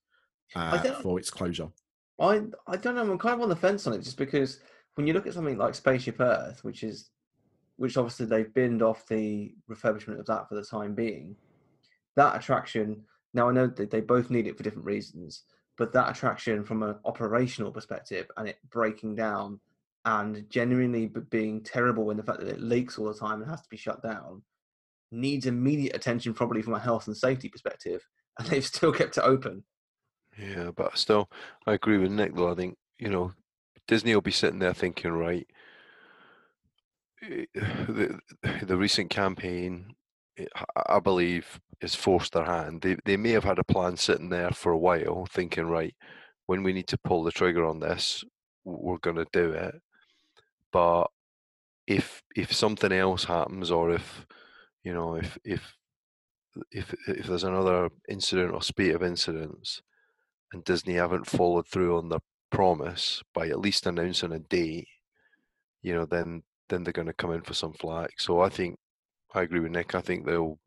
uh, 0.55 0.79
for 1.01 1.19
its 1.19 1.29
closure. 1.29 1.69
I 2.19 2.43
I 2.67 2.77
don't 2.77 2.95
know. 2.95 3.01
I'm 3.01 3.17
kind 3.17 3.35
of 3.35 3.41
on 3.41 3.49
the 3.49 3.55
fence 3.55 3.87
on 3.87 3.93
it, 3.93 4.01
just 4.01 4.17
because 4.17 4.59
when 4.95 5.07
you 5.07 5.13
look 5.13 5.27
at 5.27 5.33
something 5.33 5.57
like 5.57 5.75
Spaceship 5.75 6.19
Earth, 6.19 6.63
which 6.63 6.83
is 6.83 7.09
which 7.77 7.97
obviously 7.97 8.27
they've 8.27 8.53
binned 8.53 8.83
off 8.83 9.07
the 9.07 9.53
refurbishment 9.69 10.19
of 10.19 10.27
that 10.27 10.47
for 10.47 10.55
the 10.55 10.63
time 10.63 10.93
being, 10.93 11.35
that 12.15 12.35
attraction. 12.35 13.03
Now 13.33 13.49
I 13.49 13.51
know 13.51 13.67
that 13.67 13.89
they 13.89 14.01
both 14.01 14.29
need 14.29 14.45
it 14.45 14.55
for 14.55 14.63
different 14.63 14.85
reasons, 14.85 15.43
but 15.77 15.91
that 15.93 16.09
attraction 16.09 16.63
from 16.63 16.83
an 16.83 16.95
operational 17.05 17.71
perspective 17.71 18.29
and 18.37 18.47
it 18.47 18.57
breaking 18.69 19.15
down 19.15 19.59
and 20.05 20.45
genuinely 20.49 21.07
being 21.29 21.61
terrible 21.61 22.11
in 22.11 22.17
the 22.17 22.23
fact 22.23 22.39
that 22.39 22.49
it 22.49 22.61
leaks 22.61 22.97
all 22.97 23.05
the 23.05 23.13
time 23.13 23.41
and 23.41 23.49
has 23.49 23.61
to 23.61 23.69
be 23.69 23.77
shut 23.77 24.03
down 24.03 24.43
needs 25.11 25.45
immediate 25.45 25.95
attention 25.95 26.33
probably 26.33 26.61
from 26.61 26.73
a 26.73 26.79
health 26.79 27.07
and 27.07 27.15
safety 27.15 27.47
perspective 27.47 28.05
and 28.37 28.47
they've 28.49 28.65
still 28.65 28.91
kept 28.91 29.17
it 29.17 29.23
open 29.23 29.63
Yeah, 30.37 30.71
but 30.75 30.97
still, 30.97 31.29
I 31.67 31.73
agree 31.73 31.97
with 31.97 32.11
Nick 32.11 32.35
though. 32.35 32.51
I 32.51 32.55
think, 32.55 32.75
you 32.99 33.09
know, 33.09 33.33
Disney 33.87 34.13
will 34.13 34.21
be 34.21 34.31
sitting 34.31 34.59
there 34.59 34.73
thinking, 34.73 35.11
right, 35.11 35.47
eh, 37.21 37.45
the, 37.53 38.19
the 38.63 38.77
recent 38.77 39.09
campaign, 39.09 39.95
eh, 40.37 40.45
I- 40.87 40.99
believe, 40.99 41.59
has 41.81 41.95
forced 41.95 42.33
their 42.33 42.45
hand. 42.45 42.81
They, 42.81 42.97
they 43.05 43.17
may 43.17 43.31
have 43.31 43.43
had 43.43 43.59
a 43.59 43.63
plan 43.63 43.97
sitting 43.97 44.29
there 44.29 44.51
for 44.51 44.71
a 44.71 44.77
while, 44.77 45.25
thinking, 45.29 45.65
right, 45.67 45.95
when 46.45 46.63
we 46.63 46.73
need 46.73 46.87
to 46.87 46.97
pull 46.97 47.23
the 47.23 47.31
trigger 47.31 47.65
on 47.65 47.79
this, 47.79 48.23
we're 48.65 48.97
going 48.97 49.17
to 49.17 49.27
do 49.31 49.51
it. 49.51 49.75
But 50.71 51.07
if 51.87 52.23
if 52.35 52.53
something 52.53 52.91
else 52.91 53.25
happens, 53.25 53.69
or 53.71 53.91
if 53.91 54.25
you 54.83 54.93
know, 54.93 55.15
if 55.15 55.37
if 55.43 55.75
if 56.71 56.93
if 57.07 57.27
there's 57.27 57.43
another 57.43 57.89
incident 58.09 58.53
or 58.53 58.61
spate 58.61 58.95
of 58.95 59.03
incidents, 59.03 59.81
and 60.53 60.63
Disney 60.63 60.93
haven't 60.95 61.27
followed 61.27 61.67
through 61.67 61.97
on 61.97 62.09
their 62.09 62.19
promise 62.53 63.21
by 63.33 63.47
at 63.47 63.59
least 63.59 63.87
announcing 63.87 64.31
a 64.31 64.39
date, 64.39 64.87
you 65.81 65.93
know, 65.93 66.05
then 66.05 66.43
then 66.69 66.83
they're 66.83 66.93
going 66.93 67.07
to 67.07 67.13
come 67.13 67.31
in 67.33 67.41
for 67.41 67.53
some 67.53 67.73
flack. 67.73 68.11
So 68.19 68.39
I 68.41 68.49
think 68.49 68.77
I 69.33 69.41
agree 69.41 69.59
with 69.59 69.71
Nick. 69.71 69.95
I 69.95 70.01
think 70.01 70.25
they'll 70.25 70.59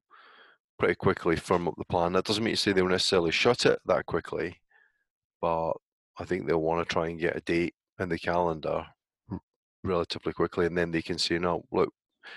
pretty 0.79 0.95
quickly 0.97 1.37
firm 1.37 1.69
up 1.69 1.75
the 1.79 1.85
plan. 1.87 2.13
That 2.13 2.25
doesn't 2.25 2.45
mean 2.45 2.55
to 2.55 2.61
say 2.61 2.73
they'll 2.73 2.89
necessarily 2.89 3.31
shut 3.31 3.65
it 3.65 3.79
that 3.87 4.05
quickly, 4.07 4.57
but 5.41 5.73
I 6.19 6.25
think 6.25 6.47
they'll 6.47 6.61
want 6.61 6.87
to 6.87 6.93
try 6.93 7.09
and 7.09 7.19
get 7.19 7.37
a 7.37 7.41
date 7.41 7.75
in 7.99 8.09
the 8.09 8.19
calendar 8.19 8.85
relatively 9.83 10.33
quickly, 10.33 10.67
and 10.67 10.77
then 10.77 10.91
they 10.91 11.03
can 11.03 11.19
say, 11.19 11.39
"No, 11.39 11.65
look, 11.71 11.93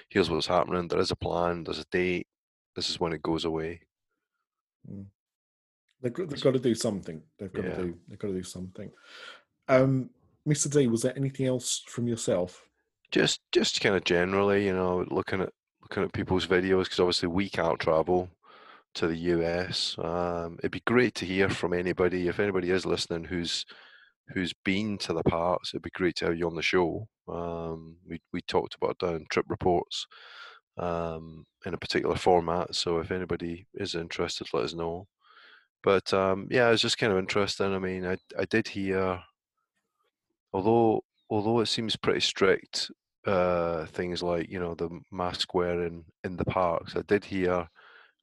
here's 0.10 0.30
what's 0.30 0.48
happening. 0.48 0.88
There 0.88 1.00
is 1.00 1.12
a 1.12 1.16
plan. 1.16 1.64
There's 1.64 1.80
a 1.80 1.86
date. 1.92 2.28
This 2.76 2.90
is 2.90 3.00
when 3.00 3.14
it 3.14 3.24
goes 3.24 3.46
away." 3.46 3.82
Mm. 4.90 5.08
They've 6.02 6.14
got, 6.14 6.30
they've 6.30 6.42
got 6.42 6.54
to 6.54 6.60
do 6.60 6.76
something. 6.76 7.22
They've 7.38 7.52
got 7.52 7.66
Yeah. 7.66 7.76
to 7.76 7.84
do. 7.84 8.00
They've 8.08 8.20
got 8.20 8.30
to 8.30 8.34
do 8.34 8.44
something. 8.44 8.90
Um, 9.70 10.10
Mr. 10.48 10.72
D, 10.72 10.88
was 10.88 11.04
there 11.04 11.16
anything 11.16 11.46
else 11.46 11.84
from 11.88 12.08
yourself? 12.08 12.66
Just, 13.12 13.40
just 13.52 13.80
kind 13.82 13.96
of 13.96 14.04
generally, 14.04 14.66
you 14.66 14.74
know, 14.74 15.06
looking 15.10 15.42
at 15.42 15.54
looking 15.82 16.04
at 16.04 16.14
people's 16.14 16.46
videos 16.46 16.84
because 16.84 17.00
obviously 17.00 17.28
we 17.30 17.50
can't 17.50 17.80
travel 17.80 18.30
to 18.96 19.08
the 19.08 19.18
US. 19.18 19.96
Um, 19.98 20.58
it'd 20.60 20.72
be 20.72 20.82
great 20.86 21.16
to 21.16 21.26
hear 21.26 21.50
from 21.50 21.74
anybody. 21.74 22.28
If 22.28 22.40
anybody 22.40 22.72
is 22.72 22.86
listening, 22.86 23.24
who's 23.24 23.66
who's 24.34 24.54
been 24.64 24.98
to 25.00 25.14
the 25.14 25.24
parks, 25.24 25.72
it'd 25.74 25.82
be 25.82 25.90
great 25.92 26.16
to 26.18 26.26
have 26.26 26.38
you 26.38 26.48
on 26.48 26.56
the 26.56 26.62
show. 26.62 27.08
Um, 27.28 27.98
we 28.08 28.20
we 28.34 28.42
talked 28.42 28.76
about 28.76 29.00
doing 29.00 29.26
trip 29.30 29.46
reports 29.50 30.06
um, 30.78 31.46
in 31.66 31.74
a 31.74 31.78
particular 31.78 32.16
format. 32.16 32.76
So 32.76 33.00
if 33.00 33.12
anybody 33.12 33.68
is 33.76 33.96
interested, 33.96 34.48
let 34.54 34.66
us 34.66 34.74
know. 34.74 35.08
But 35.84 36.14
um, 36.14 36.48
yeah, 36.52 36.70
it's 36.72 36.82
just 36.82 36.98
kind 36.98 37.14
of 37.14 37.20
interesting. 37.20 37.74
I 37.74 37.80
mean, 37.80 38.06
I 38.06 38.18
I 38.38 38.46
did 38.46 38.68
hear, 38.68 39.22
although 40.54 41.04
although 41.30 41.60
it 41.60 41.68
seems 41.68 41.96
pretty 41.96 42.22
strict, 42.22 42.92
uh, 43.26 43.86
things 43.88 44.24
like 44.24 44.50
you 44.50 44.60
know 44.60 44.76
the 44.76 44.90
mask 45.12 45.54
wearing 45.54 46.06
in 46.24 46.38
the 46.38 46.46
parks. 46.46 46.96
I 46.96 47.02
did 47.04 47.26
hear 47.26 47.68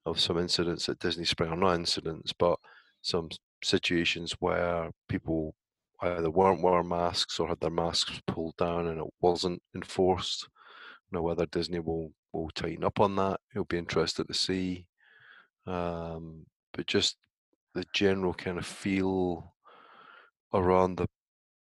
of 0.04 0.20
some 0.20 0.38
incidents 0.38 0.88
at 0.88 0.98
Disney 0.98 1.24
Spring, 1.24 1.50
or 1.50 1.56
not 1.56 1.74
incidents, 1.74 2.32
but 2.32 2.58
some 3.02 3.28
situations 3.62 4.32
where 4.40 4.90
people 5.08 5.54
either 6.02 6.30
weren't 6.30 6.62
wearing 6.62 6.88
masks 6.88 7.40
or 7.40 7.48
had 7.48 7.60
their 7.60 7.70
masks 7.70 8.20
pulled 8.26 8.56
down 8.56 8.86
and 8.88 9.00
it 9.00 9.06
wasn't 9.20 9.62
enforced. 9.74 10.48
Now 11.12 11.22
whether 11.22 11.46
Disney 11.46 11.80
will 11.80 12.12
will 12.32 12.50
tighten 12.50 12.84
up 12.84 13.00
on 13.00 13.16
that, 13.16 13.40
it'll 13.52 13.64
be 13.64 13.78
interesting 13.78 14.26
to 14.26 14.34
see. 14.34 14.86
Um, 15.66 16.46
but 16.72 16.86
just 16.86 17.16
the 17.74 17.84
general 17.92 18.34
kind 18.34 18.58
of 18.58 18.66
feel 18.66 19.54
around 20.52 20.96
the 20.96 21.08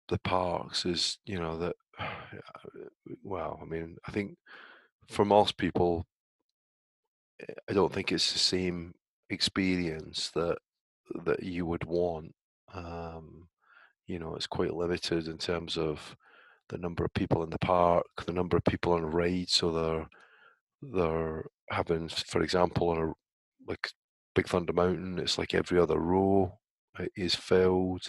the 0.09 0.19
parks 0.19 0.85
is, 0.85 1.17
you 1.25 1.39
know, 1.39 1.57
that 1.57 1.75
well, 3.23 3.59
I 3.61 3.65
mean, 3.65 3.97
I 4.07 4.11
think 4.11 4.37
for 5.09 5.25
most 5.25 5.57
people, 5.57 6.05
eh, 7.41 7.53
I 7.69 7.73
don't 7.73 7.93
think 7.93 8.11
it's 8.11 8.33
the 8.33 8.39
same 8.39 8.93
experience 9.29 10.31
that 10.35 10.57
that 11.25 11.43
you 11.43 11.65
would 11.65 11.85
want. 11.85 12.33
Um, 12.73 13.47
you 14.07 14.19
know, 14.19 14.35
it's 14.35 14.47
quite 14.47 14.73
limited 14.73 15.27
in 15.27 15.37
terms 15.37 15.77
of 15.77 16.15
the 16.69 16.77
number 16.77 17.05
of 17.05 17.13
people 17.13 17.43
in 17.43 17.49
the 17.49 17.59
park, 17.59 18.05
the 18.25 18.33
number 18.33 18.57
of 18.57 18.63
people 18.65 18.93
on 18.93 19.03
a 19.03 19.07
ride. 19.07 19.49
So 19.49 19.71
they're 19.71 20.07
they're 20.81 21.45
having, 21.69 22.09
for 22.09 22.41
example, 22.41 22.89
on 22.89 22.97
a 22.97 23.13
like 23.67 23.89
Big 24.35 24.47
Thunder 24.47 24.73
Mountain, 24.73 25.19
it's 25.19 25.37
like 25.37 25.53
every 25.53 25.79
other 25.79 25.99
row 25.99 26.59
uh, 26.99 27.05
is 27.15 27.35
filled. 27.35 28.07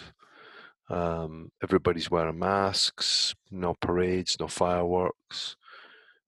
Um, 0.90 1.50
everybody's 1.62 2.10
wearing 2.10 2.38
masks, 2.38 3.34
no 3.50 3.74
parades, 3.80 4.36
no 4.40 4.48
fireworks. 4.48 5.56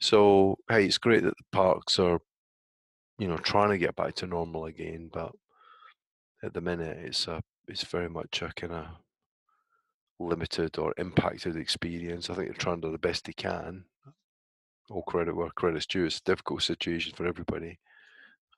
So 0.00 0.58
hey, 0.68 0.86
it's 0.86 0.98
great 0.98 1.22
that 1.22 1.36
the 1.36 1.44
parks 1.52 1.98
are, 1.98 2.20
you 3.18 3.28
know, 3.28 3.36
trying 3.38 3.70
to 3.70 3.78
get 3.78 3.96
back 3.96 4.14
to 4.16 4.26
normal 4.26 4.66
again, 4.66 5.10
but 5.12 5.32
at 6.42 6.54
the 6.54 6.60
minute 6.60 6.98
it's 6.98 7.28
a 7.28 7.42
it's 7.68 7.84
very 7.84 8.08
much 8.08 8.42
a 8.42 8.52
kind 8.54 8.72
of 8.72 8.86
limited 10.18 10.78
or 10.78 10.94
impacted 10.98 11.56
experience. 11.56 12.28
I 12.28 12.34
think 12.34 12.48
they're 12.48 12.54
trying 12.54 12.80
to 12.80 12.88
do 12.88 12.92
the 12.92 12.98
best 12.98 13.24
they 13.24 13.32
can. 13.32 13.84
All 14.90 15.02
credit 15.02 15.36
where 15.36 15.50
credit's 15.50 15.86
due. 15.86 16.04
It's 16.04 16.18
a 16.18 16.22
difficult 16.24 16.62
situation 16.62 17.12
for 17.14 17.26
everybody, 17.26 17.78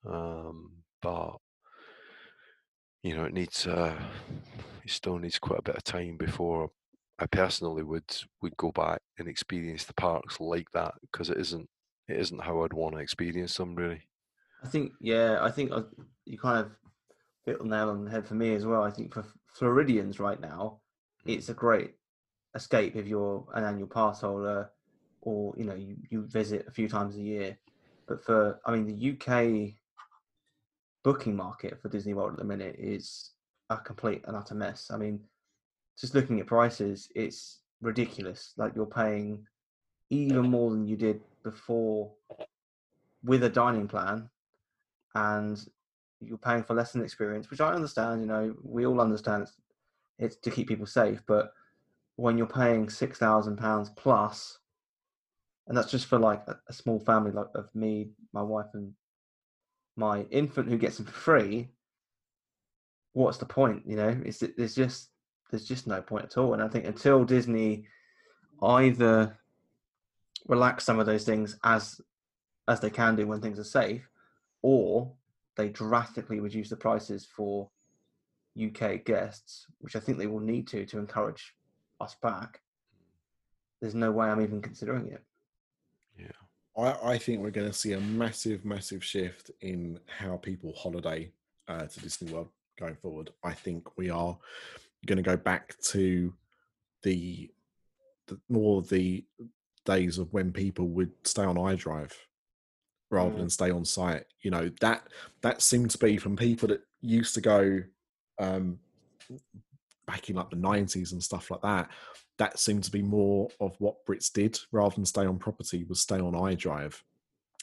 um, 0.08 0.70
but 1.02 1.36
you 3.02 3.14
know 3.14 3.24
it 3.24 3.34
needs 3.34 3.66
uh, 3.66 4.00
it 4.84 4.90
still 4.90 5.18
needs 5.18 5.38
quite 5.38 5.60
a 5.60 5.62
bit 5.62 5.76
of 5.76 5.84
time 5.84 6.16
before 6.16 6.70
I 7.18 7.26
personally 7.26 7.82
would 7.82 8.16
would 8.40 8.56
go 8.56 8.72
back 8.72 9.00
and 9.18 9.28
experience 9.28 9.84
the 9.84 9.94
parks 9.94 10.40
like 10.40 10.70
that 10.72 10.94
because 11.02 11.30
it 11.30 11.38
isn't 11.38 11.68
it 12.08 12.18
isn't 12.18 12.42
how 12.42 12.62
I'd 12.62 12.72
want 12.72 12.94
to 12.94 13.00
experience 13.00 13.56
them 13.56 13.74
really. 13.74 14.02
I 14.64 14.68
think, 14.68 14.92
yeah, 15.00 15.38
I 15.40 15.50
think 15.50 15.72
I, 15.72 15.82
you 16.24 16.38
kind 16.38 16.60
of 16.60 16.72
hit 17.44 17.58
the 17.58 17.64
nail 17.64 17.90
on 17.90 18.04
the 18.04 18.10
head 18.10 18.26
for 18.26 18.34
me 18.34 18.54
as 18.54 18.64
well. 18.64 18.82
I 18.82 18.90
think 18.90 19.12
for 19.12 19.24
Floridians 19.54 20.20
right 20.20 20.40
now, 20.40 20.80
it's 21.26 21.46
mm. 21.46 21.50
a 21.50 21.54
great 21.54 21.94
escape 22.54 22.96
if 22.96 23.06
you're 23.06 23.44
an 23.54 23.64
annual 23.64 23.88
pass 23.88 24.20
holder 24.20 24.70
or 25.22 25.54
you 25.56 25.64
know 25.64 25.74
you, 25.74 25.96
you 26.10 26.22
visit 26.26 26.66
a 26.68 26.72
few 26.72 26.88
times 26.88 27.16
a 27.16 27.20
year. 27.20 27.58
But 28.06 28.24
for 28.24 28.60
I 28.66 28.72
mean 28.72 28.86
the 28.86 29.12
UK 29.12 29.74
booking 31.04 31.36
market 31.36 31.80
for 31.80 31.88
Disney 31.88 32.14
World 32.14 32.32
at 32.32 32.38
the 32.38 32.44
minute 32.44 32.76
is 32.78 33.31
a 33.80 33.84
complete 33.84 34.22
and 34.26 34.36
utter 34.36 34.54
mess. 34.54 34.90
I 34.92 34.96
mean, 34.96 35.20
just 35.98 36.14
looking 36.14 36.40
at 36.40 36.46
prices, 36.46 37.10
it's 37.14 37.60
ridiculous. 37.80 38.54
Like 38.56 38.72
you're 38.74 38.86
paying 38.86 39.46
even 40.10 40.50
more 40.50 40.70
than 40.70 40.86
you 40.86 40.96
did 40.96 41.20
before 41.42 42.12
with 43.24 43.44
a 43.44 43.48
dining 43.48 43.88
plan 43.88 44.28
and 45.14 45.64
you're 46.20 46.38
paying 46.38 46.62
for 46.62 46.74
less 46.74 46.92
than 46.92 47.02
experience, 47.02 47.50
which 47.50 47.60
I 47.60 47.72
understand. 47.72 48.20
You 48.20 48.26
know, 48.28 48.54
we 48.62 48.86
all 48.86 49.00
understand 49.00 49.42
it's, 49.42 49.56
it's 50.18 50.36
to 50.36 50.50
keep 50.50 50.68
people 50.68 50.86
safe, 50.86 51.22
but 51.26 51.52
when 52.16 52.38
you're 52.38 52.46
paying 52.46 52.88
six 52.88 53.18
thousand 53.18 53.56
pounds 53.56 53.90
plus, 53.96 54.58
and 55.66 55.76
that's 55.76 55.90
just 55.90 56.06
for 56.06 56.18
like 56.18 56.42
a, 56.46 56.58
a 56.68 56.72
small 56.72 57.00
family 57.00 57.32
like 57.32 57.48
of 57.54 57.68
me, 57.74 58.10
my 58.32 58.42
wife, 58.42 58.66
and 58.74 58.92
my 59.96 60.22
infant 60.30 60.68
who 60.68 60.78
gets 60.78 60.96
them 60.96 61.06
for 61.06 61.12
free. 61.12 61.68
What's 63.12 63.38
the 63.38 63.46
point? 63.46 63.82
You 63.86 63.96
know, 63.96 64.20
it's 64.24 64.42
there's 64.56 64.74
just 64.74 65.10
there's 65.50 65.66
just 65.66 65.86
no 65.86 66.00
point 66.00 66.24
at 66.24 66.38
all. 66.38 66.54
And 66.54 66.62
I 66.62 66.68
think 66.68 66.86
until 66.86 67.24
Disney 67.24 67.86
either 68.62 69.38
relax 70.48 70.84
some 70.84 70.98
of 70.98 71.06
those 71.06 71.24
things 71.24 71.58
as 71.64 72.00
as 72.68 72.80
they 72.80 72.90
can 72.90 73.16
do 73.16 73.26
when 73.26 73.40
things 73.40 73.58
are 73.58 73.64
safe, 73.64 74.08
or 74.62 75.12
they 75.56 75.68
drastically 75.68 76.40
reduce 76.40 76.70
the 76.70 76.76
prices 76.76 77.26
for 77.26 77.68
UK 78.62 79.04
guests, 79.04 79.66
which 79.80 79.96
I 79.96 80.00
think 80.00 80.18
they 80.18 80.26
will 80.26 80.40
need 80.40 80.66
to 80.68 80.86
to 80.86 80.98
encourage 80.98 81.54
us 82.00 82.16
back. 82.22 82.60
There's 83.80 83.94
no 83.94 84.12
way 84.12 84.28
I'm 84.28 84.40
even 84.40 84.62
considering 84.62 85.08
it. 85.08 85.22
I, 86.76 87.12
I 87.12 87.18
think 87.18 87.40
we're 87.40 87.50
going 87.50 87.66
to 87.66 87.72
see 87.72 87.92
a 87.92 88.00
massive, 88.00 88.64
massive 88.64 89.04
shift 89.04 89.50
in 89.60 89.98
how 90.06 90.36
people 90.36 90.72
holiday 90.76 91.30
uh, 91.68 91.86
to 91.86 92.00
Disney 92.00 92.32
World 92.32 92.48
going 92.78 92.96
forward. 92.96 93.30
I 93.44 93.52
think 93.52 93.96
we 93.96 94.10
are 94.10 94.36
going 95.06 95.16
to 95.16 95.22
go 95.22 95.36
back 95.36 95.78
to 95.90 96.32
the, 97.02 97.50
the 98.28 98.38
more 98.48 98.82
the 98.82 99.24
days 99.84 100.18
of 100.18 100.32
when 100.32 100.52
people 100.52 100.88
would 100.88 101.10
stay 101.24 101.42
on 101.42 101.58
I-Drive 101.58 102.16
rather 103.10 103.30
Mm. 103.32 103.36
than 103.38 103.50
stay 103.50 103.70
on 103.70 103.84
site. 103.84 104.24
You 104.40 104.50
know 104.50 104.70
that 104.80 105.06
that 105.42 105.60
seemed 105.60 105.90
to 105.90 105.98
be 105.98 106.16
from 106.16 106.36
people 106.36 106.68
that 106.68 106.80
used 107.02 107.34
to 107.34 107.40
go 107.40 107.82
um, 108.38 108.78
back 110.06 110.30
in 110.30 110.36
like 110.36 110.50
the 110.50 110.56
nineties 110.56 111.12
and 111.12 111.22
stuff 111.22 111.50
like 111.50 111.60
that. 111.62 111.90
That 112.38 112.58
seemed 112.58 112.84
to 112.84 112.90
be 112.90 113.02
more 113.02 113.48
of 113.60 113.76
what 113.80 114.06
Brits 114.06 114.32
did 114.32 114.58
rather 114.72 114.94
than 114.94 115.04
stay 115.04 115.26
on 115.26 115.38
property 115.38 115.84
was 115.84 116.00
stay 116.00 116.18
on 116.20 116.34
I-Drive. 116.34 117.04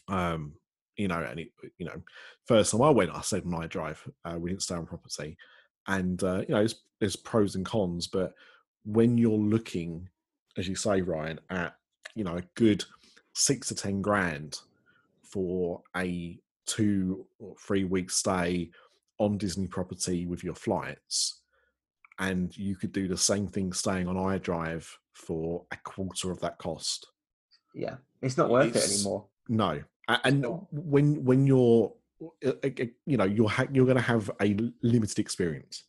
Um, 0.08 0.54
you 1.00 1.08
know, 1.08 1.22
and 1.22 1.40
it, 1.40 1.52
you 1.78 1.86
know, 1.86 2.02
first 2.46 2.72
time 2.72 2.82
I 2.82 2.90
went, 2.90 3.16
I 3.16 3.22
stayed 3.22 3.46
on 3.46 3.56
I-Drive. 3.56 4.06
Uh, 4.26 4.36
we 4.38 4.50
didn't 4.50 4.64
stay 4.64 4.76
on 4.76 4.86
property, 4.86 5.38
and 5.88 6.22
uh, 6.24 6.42
you 6.42 6.54
know, 6.54 6.60
there's, 6.60 6.82
there's 7.00 7.16
pros 7.16 7.56
and 7.56 7.66
cons. 7.66 8.06
But 8.08 8.34
when 8.84 9.18
you're 9.18 9.32
looking, 9.32 10.10
as 10.58 10.68
you 10.68 10.76
say, 10.76 11.02
Ryan, 11.02 11.40
at 11.50 11.76
you 12.16 12.26
know 12.26 12.36
a 12.36 12.44
good 12.56 12.84
six 13.34 13.70
to 13.70 13.76
ten 13.76 14.02
grand 14.02 14.60
for 15.24 15.82
a 15.96 16.38
two 16.66 17.26
or 17.40 17.56
three 17.58 17.86
week 17.86 18.12
stay 18.12 18.70
on 19.20 19.38
Disney 19.38 19.68
property 19.68 20.26
with 20.26 20.44
your 20.44 20.56
flights, 20.56 21.40
and 22.20 22.56
you 22.58 22.76
could 22.76 22.92
do 22.92 23.08
the 23.08 23.18
same 23.18 23.48
thing 23.48 23.72
staying 23.72 24.10
on 24.10 24.18
I-Drive 24.18 25.00
for 25.14 25.64
a 25.72 25.78
quarter 25.78 26.30
of 26.30 26.42
that 26.42 26.58
cost. 26.58 27.08
Yeah, 27.74 27.96
it's 28.22 28.38
not 28.38 28.50
worth 28.50 28.76
it 28.76 28.92
anymore. 28.92 29.28
No, 29.48 29.82
and 30.24 30.46
when 30.72 31.24
when 31.24 31.46
you're 31.46 31.94
uh, 32.22 32.50
uh, 32.64 32.70
uh, 32.82 32.86
you 33.06 33.18
know 33.18 33.26
you're 33.26 33.50
ha- 33.50 33.68
you're 33.72 33.86
going 33.86 33.98
to 33.98 34.04
have 34.04 34.30
a 34.42 34.58
limited 34.82 35.20
experience. 35.20 35.84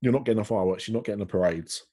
You're 0.00 0.12
not 0.12 0.24
getting 0.24 0.38
the 0.38 0.44
fireworks. 0.44 0.86
You're 0.86 0.96
not 0.96 1.04
getting 1.04 1.20
the 1.20 1.26
parades. 1.26 1.84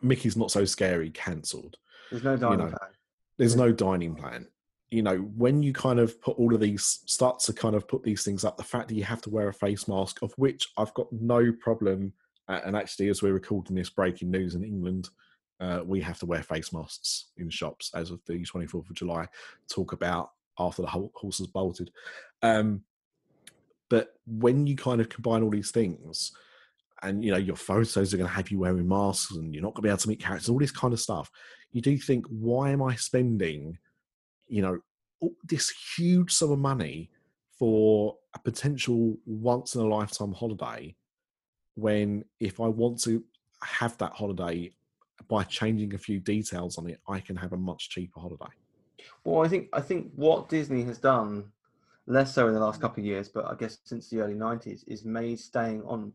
Mickey's 0.00 0.36
not 0.36 0.50
so 0.50 0.64
scary. 0.64 1.10
Cancelled. 1.10 1.76
There's 2.10 2.22
no 2.22 2.36
dining 2.36 2.58
know, 2.58 2.66
plan. 2.66 2.90
There's 3.38 3.56
no 3.56 3.72
dining 3.72 4.14
plan. 4.14 4.46
You 4.90 5.02
know, 5.02 5.16
when 5.16 5.62
you 5.62 5.72
kind 5.72 5.98
of 5.98 6.20
put 6.20 6.38
all 6.38 6.54
of 6.54 6.60
these 6.60 7.00
starts 7.06 7.46
to 7.46 7.52
kind 7.52 7.74
of 7.74 7.88
put 7.88 8.02
these 8.02 8.22
things 8.22 8.44
up, 8.44 8.56
the 8.56 8.62
fact 8.62 8.88
that 8.88 8.94
you 8.94 9.04
have 9.04 9.22
to 9.22 9.30
wear 9.30 9.48
a 9.48 9.54
face 9.54 9.88
mask, 9.88 10.22
of 10.22 10.32
which 10.36 10.68
I've 10.76 10.92
got 10.94 11.10
no 11.10 11.52
problem. 11.52 12.12
And 12.48 12.76
actually, 12.76 13.08
as 13.08 13.22
we're 13.22 13.32
recording 13.32 13.74
this 13.74 13.88
breaking 13.88 14.30
news 14.30 14.54
in 14.54 14.62
England, 14.62 15.08
uh, 15.62 15.80
we 15.84 16.00
have 16.00 16.18
to 16.18 16.26
wear 16.26 16.42
face 16.42 16.72
masks 16.72 17.26
in 17.36 17.48
shops 17.48 17.92
as 17.94 18.10
of 18.10 18.20
the 18.26 18.34
24th 18.34 18.90
of 18.90 18.96
July. 18.96 19.28
Talk 19.68 19.92
about 19.92 20.32
after 20.58 20.82
the 20.82 20.88
ho- 20.88 21.12
horses 21.14 21.46
bolted. 21.46 21.90
Um, 22.42 22.82
but 23.88 24.14
when 24.26 24.66
you 24.66 24.74
kind 24.74 25.00
of 25.00 25.08
combine 25.08 25.42
all 25.42 25.50
these 25.50 25.70
things, 25.70 26.32
and 27.02 27.24
you 27.24 27.30
know 27.30 27.38
your 27.38 27.56
photos 27.56 28.12
are 28.12 28.16
going 28.16 28.28
to 28.28 28.34
have 28.34 28.50
you 28.50 28.58
wearing 28.58 28.88
masks, 28.88 29.32
and 29.36 29.54
you're 29.54 29.62
not 29.62 29.74
going 29.74 29.82
to 29.82 29.86
be 29.86 29.88
able 29.88 29.98
to 29.98 30.08
meet 30.08 30.20
characters, 30.20 30.48
all 30.48 30.58
this 30.58 30.72
kind 30.72 30.92
of 30.92 31.00
stuff, 31.00 31.30
you 31.70 31.80
do 31.80 31.96
think, 31.96 32.26
why 32.26 32.70
am 32.70 32.82
I 32.82 32.96
spending, 32.96 33.78
you 34.48 34.62
know, 34.62 34.78
this 35.44 35.72
huge 35.96 36.32
sum 36.32 36.50
of 36.50 36.58
money 36.58 37.08
for 37.56 38.16
a 38.34 38.38
potential 38.40 39.16
once 39.26 39.76
in 39.76 39.80
a 39.80 39.86
lifetime 39.86 40.32
holiday? 40.32 40.96
When 41.76 42.24
if 42.40 42.58
I 42.58 42.66
want 42.66 43.00
to 43.04 43.22
have 43.62 43.96
that 43.98 44.12
holiday 44.12 44.72
by 45.28 45.44
changing 45.44 45.94
a 45.94 45.98
few 45.98 46.20
details 46.20 46.78
on 46.78 46.88
it, 46.88 47.00
I 47.08 47.20
can 47.20 47.36
have 47.36 47.52
a 47.52 47.56
much 47.56 47.90
cheaper 47.90 48.20
holiday. 48.20 48.50
Well, 49.24 49.44
I 49.44 49.48
think 49.48 49.68
I 49.72 49.80
think 49.80 50.10
what 50.16 50.48
Disney 50.48 50.82
has 50.84 50.98
done, 50.98 51.50
less 52.06 52.34
so 52.34 52.48
in 52.48 52.54
the 52.54 52.60
last 52.60 52.80
couple 52.80 53.00
of 53.00 53.06
years, 53.06 53.28
but 53.28 53.46
I 53.46 53.54
guess 53.54 53.78
since 53.84 54.08
the 54.08 54.20
early 54.20 54.34
'90s, 54.34 54.84
is 54.86 55.04
made 55.04 55.38
staying 55.38 55.82
on 55.84 56.12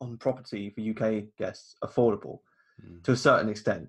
on 0.00 0.16
property 0.18 0.70
for 0.70 0.80
UK 0.80 1.24
guests 1.38 1.76
affordable 1.82 2.40
Mm. 2.82 3.02
to 3.04 3.12
a 3.12 3.16
certain 3.16 3.48
extent. 3.48 3.88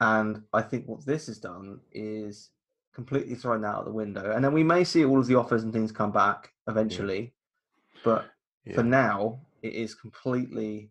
And 0.00 0.42
I 0.52 0.60
think 0.62 0.86
what 0.86 1.04
this 1.06 1.26
has 1.26 1.38
done 1.38 1.80
is 1.92 2.50
completely 2.92 3.34
thrown 3.34 3.62
that 3.62 3.68
out 3.68 3.84
the 3.86 3.92
window. 3.92 4.32
And 4.32 4.44
then 4.44 4.52
we 4.52 4.62
may 4.62 4.84
see 4.84 5.04
all 5.06 5.18
of 5.18 5.26
the 5.26 5.36
offers 5.36 5.62
and 5.62 5.72
things 5.72 5.90
come 5.90 6.12
back 6.12 6.52
eventually, 6.68 7.32
but 8.04 8.26
for 8.74 8.82
now, 8.82 9.40
it 9.62 9.72
is 9.72 9.94
completely 9.94 10.74
just. 10.82 10.90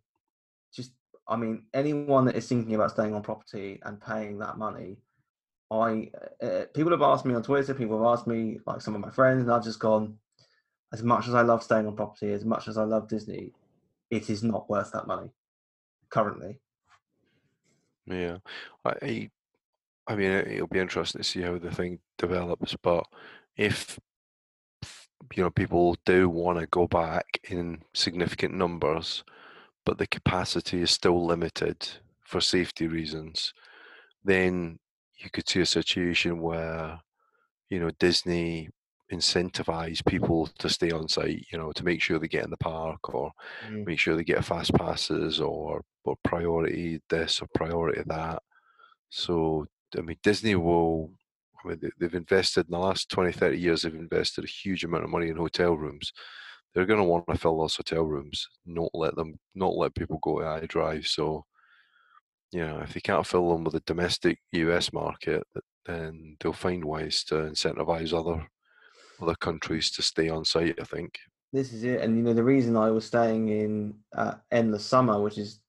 I 1.30 1.36
mean, 1.36 1.64
anyone 1.74 2.26
that 2.26 2.36
is 2.36 2.48
thinking 2.48 2.74
about 2.76 2.92
staying 2.92 3.14
on 3.14 3.22
property 3.22 3.80
and 3.84 4.02
paying 4.02 4.40
that 4.40 4.58
money, 4.58 4.98
I 5.72 6.10
uh, 6.42 6.66
people 6.74 6.92
have 6.92 7.04
asked 7.04 7.26
me 7.26 7.36
on 7.36 7.44
Twitter, 7.44 7.74
people 7.76 8.00
have 8.00 8.18
asked 8.18 8.28
me, 8.28 8.60
like 8.66 8.82
some 8.82 8.96
of 8.96 9.02
my 9.02 9.12
friends, 9.12 9.44
and 9.44 9.52
I've 9.52 9.64
just 9.64 9.80
gone. 9.80 10.18
As 10.92 11.04
much 11.04 11.28
as 11.28 11.36
I 11.36 11.42
love 11.42 11.62
staying 11.62 11.86
on 11.86 11.96
property, 11.96 12.34
as 12.34 12.44
much 12.44 12.68
as 12.68 12.76
I 12.76 12.84
love 12.84 13.08
Disney, 13.08 13.54
it 14.10 14.28
is 14.32 14.42
not 14.42 14.68
worth 14.68 14.92
that 14.92 15.06
money 15.06 15.30
currently. 16.10 16.60
Yeah, 18.08 18.38
I, 18.84 18.94
I 19.04 19.30
I 20.08 20.16
mean, 20.16 20.32
it'll 20.32 20.66
be 20.66 20.80
interesting 20.80 21.22
to 21.22 21.28
see 21.28 21.42
how 21.42 21.60
the 21.60 21.70
thing 21.70 22.00
develops. 22.18 22.76
But 22.82 23.06
if 23.56 24.00
you 25.36 25.44
know 25.44 25.52
people 25.52 25.96
do 26.06 26.28
want 26.28 26.60
to 26.60 26.66
go 26.66 26.88
back 26.88 27.40
in 27.44 27.84
significant 27.94 28.56
numbers, 28.56 29.24
but 29.90 29.98
the 29.98 30.06
capacity 30.06 30.84
is 30.84 30.92
still 30.92 31.26
limited 31.26 31.90
for 32.22 32.40
safety 32.40 32.88
reasons, 32.88 33.56
then 34.24 34.78
you 35.18 35.32
could 35.32 35.50
see 35.50 35.62
a 35.62 35.66
situation 35.66 36.40
where 36.40 37.00
you 37.72 37.80
know 37.80 37.90
Disney 38.00 38.70
incentivize 39.12 40.06
people 40.06 40.46
to 40.60 40.70
stay 40.70 40.92
on 40.92 41.08
site, 41.08 41.44
you 41.52 41.58
know, 41.58 41.72
to 41.72 41.84
make 41.84 42.04
sure 42.04 42.20
they 42.20 42.28
get 42.28 42.44
in 42.44 42.52
the 42.52 42.58
park 42.58 43.16
or 43.16 43.32
mm. 43.68 43.84
make 43.84 43.98
sure 43.98 44.16
they 44.16 44.24
get 44.24 44.46
fast 44.46 44.72
passes 44.76 45.42
or 45.42 45.82
or 46.04 46.16
priority 46.24 47.02
this 47.10 47.42
or 47.42 47.48
priority 47.56 48.04
that. 48.06 48.44
So 49.10 49.66
I 49.98 50.02
mean, 50.02 50.18
Disney 50.22 50.54
will. 50.54 51.10
I 51.66 51.68
mean, 51.68 51.80
they- 51.82 51.98
they've 51.98 52.14
invested 52.14 52.68
in 52.68 52.72
the 52.74 52.78
last 52.78 53.10
20, 53.10 53.32
30 53.32 53.58
years. 53.58 53.82
They've 53.82 53.96
invested 53.96 54.44
a 54.44 54.48
huge 54.48 54.84
amount 54.84 55.06
of 55.06 55.10
money 55.10 55.30
in 55.30 55.36
hotel 55.36 55.74
rooms. 55.74 56.14
They're 56.74 56.86
going 56.86 57.00
to 57.00 57.06
want 57.06 57.26
to 57.28 57.38
fill 57.38 57.60
those 57.60 57.76
hotel 57.76 58.04
rooms, 58.04 58.48
not 58.66 58.92
let 58.94 59.16
them, 59.16 59.40
not 59.56 59.76
let 59.76 59.96
people 59.96 60.20
go 60.22 60.40
to 60.40 60.48
I-Drive. 60.48 61.08
So, 61.08 61.46
you 62.52 62.66
know, 62.66 62.80
if 62.80 62.94
they 62.94 63.00
can't 63.00 63.26
fill 63.26 63.52
them 63.52 63.64
with 63.64 63.74
the 63.74 63.82
domestic 63.82 64.40
US 64.52 64.94
market, 64.94 65.44
then 65.86 66.38
they'll 66.40 66.54
find 66.54 66.86
ways 66.86 67.24
to 67.26 67.36
incentivize 67.36 68.14
other 68.14 68.48
other 69.22 69.36
countries 69.36 69.92
to 69.92 70.02
stay 70.02 70.30
on 70.30 70.46
site. 70.46 70.80
I 70.80 70.86
think. 70.86 71.18
This 71.52 71.74
is 71.74 71.84
it, 71.84 72.02
and 72.02 72.16
you 72.16 72.24
know 72.24 72.34
the 72.34 72.44
reason 72.44 72.78
I 72.78 72.92
was 72.92 73.06
staying 73.06 73.50
in 73.50 73.96
uh, 74.16 74.36
Endless 74.52 74.86
Summer, 74.86 75.20
which 75.22 75.38
is 75.38 75.62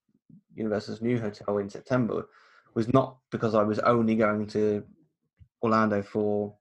Universal's 0.54 1.00
new 1.00 1.18
hotel 1.18 1.58
in 1.58 1.70
September, 1.70 2.26
was 2.74 2.92
not 2.92 3.16
because 3.30 3.54
I 3.54 3.62
was 3.62 3.78
only 3.80 4.14
going 4.14 4.46
to 4.48 4.84
Orlando 5.62 6.02
for 6.02 6.54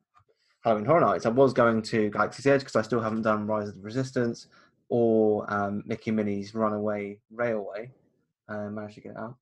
Halloween 0.63 0.85
Horror 0.85 1.01
Nights. 1.01 1.25
I 1.25 1.29
was 1.29 1.53
going 1.53 1.81
to 1.83 2.09
Galaxy's 2.09 2.47
Edge 2.47 2.61
because 2.61 2.75
I 2.75 2.81
still 2.81 3.01
haven't 3.01 3.21
done 3.21 3.47
Rise 3.47 3.69
of 3.69 3.75
the 3.75 3.81
Resistance 3.81 4.47
or 4.89 5.51
um, 5.53 5.83
Mickey 5.85 6.11
Minnie's 6.11 6.53
Runaway 6.53 7.19
Railway. 7.31 7.91
Uh, 8.47 8.69
managed 8.69 8.95
to 8.95 9.01
get 9.01 9.11
it 9.11 9.17
out, 9.17 9.35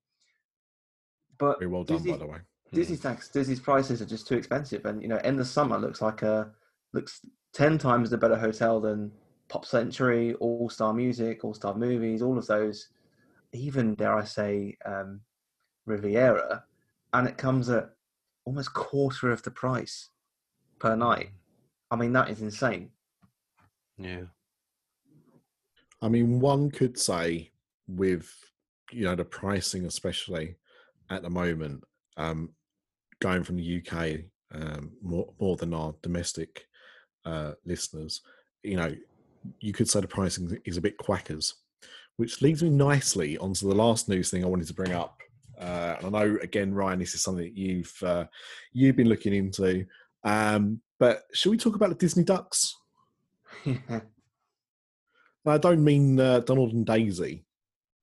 but 1.37 1.59
Very 1.59 1.71
well 1.71 1.83
done, 1.83 1.97
Disney- 1.97 2.11
by 2.11 2.17
the 2.17 2.27
way. 2.27 2.37
Disney's 2.73 2.99
tax, 2.99 3.29
Disney's 3.29 3.61
prices 3.61 4.01
are 4.01 4.05
just 4.05 4.27
too 4.27 4.35
expensive, 4.35 4.85
and 4.85 5.01
you 5.01 5.07
know, 5.07 5.15
Endless 5.23 5.49
Summer 5.49 5.77
looks 5.77 6.01
like 6.01 6.21
a 6.21 6.51
looks 6.91 7.21
ten 7.53 7.77
times 7.77 8.09
the 8.09 8.17
better 8.17 8.35
hotel 8.35 8.81
than 8.81 9.09
Pop 9.47 9.65
Century, 9.65 10.33
All 10.35 10.69
Star 10.69 10.93
Music, 10.93 11.45
All 11.45 11.53
Star 11.53 11.73
Movies, 11.73 12.21
all 12.21 12.37
of 12.37 12.45
those. 12.47 12.89
Even 13.53 13.95
dare 13.95 14.17
I 14.17 14.25
say, 14.25 14.77
um, 14.85 15.21
Riviera, 15.85 16.65
and 17.13 17.25
it 17.25 17.37
comes 17.37 17.69
at 17.69 17.91
almost 18.43 18.73
quarter 18.73 19.31
of 19.31 19.41
the 19.43 19.51
price 19.51 20.09
per 20.79 20.95
night. 20.95 21.29
I 21.89 21.95
mean, 21.95 22.13
that 22.13 22.29
is 22.29 22.41
insane. 22.41 22.89
Yeah. 23.97 24.23
I 26.01 26.09
mean, 26.09 26.39
one 26.39 26.69
could 26.69 26.97
say 26.99 27.51
with 27.87 28.29
you 28.91 29.05
know 29.05 29.15
the 29.15 29.25
pricing, 29.25 29.85
especially 29.85 30.55
at 31.09 31.23
the 31.23 31.29
moment, 31.29 31.83
um, 32.17 32.49
going 33.19 33.43
from 33.43 33.57
the 33.57 33.81
UK 33.81 34.19
um, 34.53 34.91
more 35.01 35.33
more 35.39 35.55
than 35.55 35.73
our 35.73 35.95
domestic 36.01 36.67
uh, 37.25 37.53
listeners, 37.65 38.21
you 38.63 38.77
know, 38.77 38.95
you 39.59 39.73
could 39.73 39.89
say 39.89 40.01
the 40.01 40.07
pricing 40.07 40.57
is 40.65 40.77
a 40.77 40.81
bit 40.81 40.97
quackers, 40.97 41.55
which 42.17 42.41
leads 42.41 42.61
me 42.61 42.69
nicely 42.69 43.37
onto 43.37 43.67
the 43.67 43.75
last 43.75 44.07
news 44.07 44.29
thing 44.29 44.43
I 44.43 44.47
wanted 44.47 44.67
to 44.67 44.73
bring 44.73 44.93
up. 44.93 45.21
Uh, 45.59 45.95
and 45.99 46.15
I 46.15 46.25
know 46.25 46.37
again, 46.43 46.73
Ryan, 46.73 46.99
this 46.99 47.15
is 47.15 47.23
something 47.23 47.43
that 47.43 47.57
you've 47.57 47.93
uh, 48.03 48.25
you've 48.73 48.95
been 48.95 49.09
looking 49.09 49.33
into. 49.33 49.85
Um, 50.27 50.81
but 50.99 51.23
should 51.31 51.51
we 51.51 51.57
talk 51.57 51.75
about 51.75 51.89
the 51.89 51.95
Disney 51.95 52.25
ducks? 52.25 52.75
I 53.65 55.57
don't 55.57 55.83
mean 55.83 56.19
uh, 56.19 56.41
Donald 56.41 56.73
and 56.73 56.85
Daisy, 56.85 57.45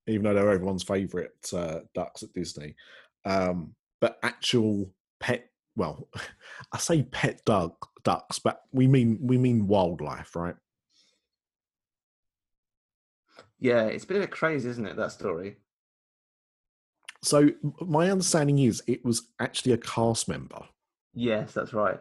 even 0.07 0.23
though 0.23 0.33
they're 0.33 0.51
everyone's 0.51 0.83
favourite 0.83 1.29
uh, 1.53 1.81
ducks 1.95 2.23
at 2.23 2.33
Disney, 2.33 2.77
um, 3.27 3.75
but 4.01 4.19
actual 4.23 4.91
pet. 5.21 5.51
Well, 5.77 6.09
I 6.73 6.79
say 6.79 7.03
pet 7.03 7.43
duck 7.45 7.91
ducks, 8.05 8.39
but 8.39 8.63
we 8.73 8.87
mean 8.87 9.19
we 9.21 9.37
mean 9.37 9.67
wildlife, 9.67 10.35
right? 10.35 10.57
yeah, 13.59 13.85
it's 13.85 14.05
a 14.05 14.07
bit 14.07 14.17
of 14.19 14.23
a 14.25 14.29
crazy, 14.29 14.69
isn't 14.71 14.87
it? 14.87 14.97
That 14.97 15.13
story. 15.13 15.57
So 17.23 17.51
my 17.81 18.11
understanding 18.11 18.59
is 18.61 18.83
it 18.87 19.05
was 19.05 19.29
actually 19.41 19.73
a 19.73 19.79
cast 19.79 20.29
member, 20.29 20.67
Yes, 21.15 21.53
that's 21.53 21.73
right. 21.73 22.01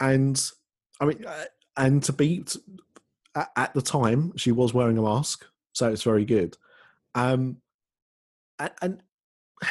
And 0.00 0.50
I 1.00 1.04
mean, 1.06 1.24
uh, 1.26 1.44
and 1.76 2.02
to 2.04 2.12
be 2.12 2.44
at, 3.34 3.50
at 3.56 3.74
the 3.74 3.82
time 3.82 4.36
she 4.36 4.52
was 4.52 4.74
wearing 4.74 4.98
a 4.98 5.02
mask, 5.02 5.44
so 5.72 5.90
it's 5.90 6.02
very 6.02 6.24
good. 6.24 6.56
Um, 7.14 7.58
and, 8.58 8.70
and 8.82 9.02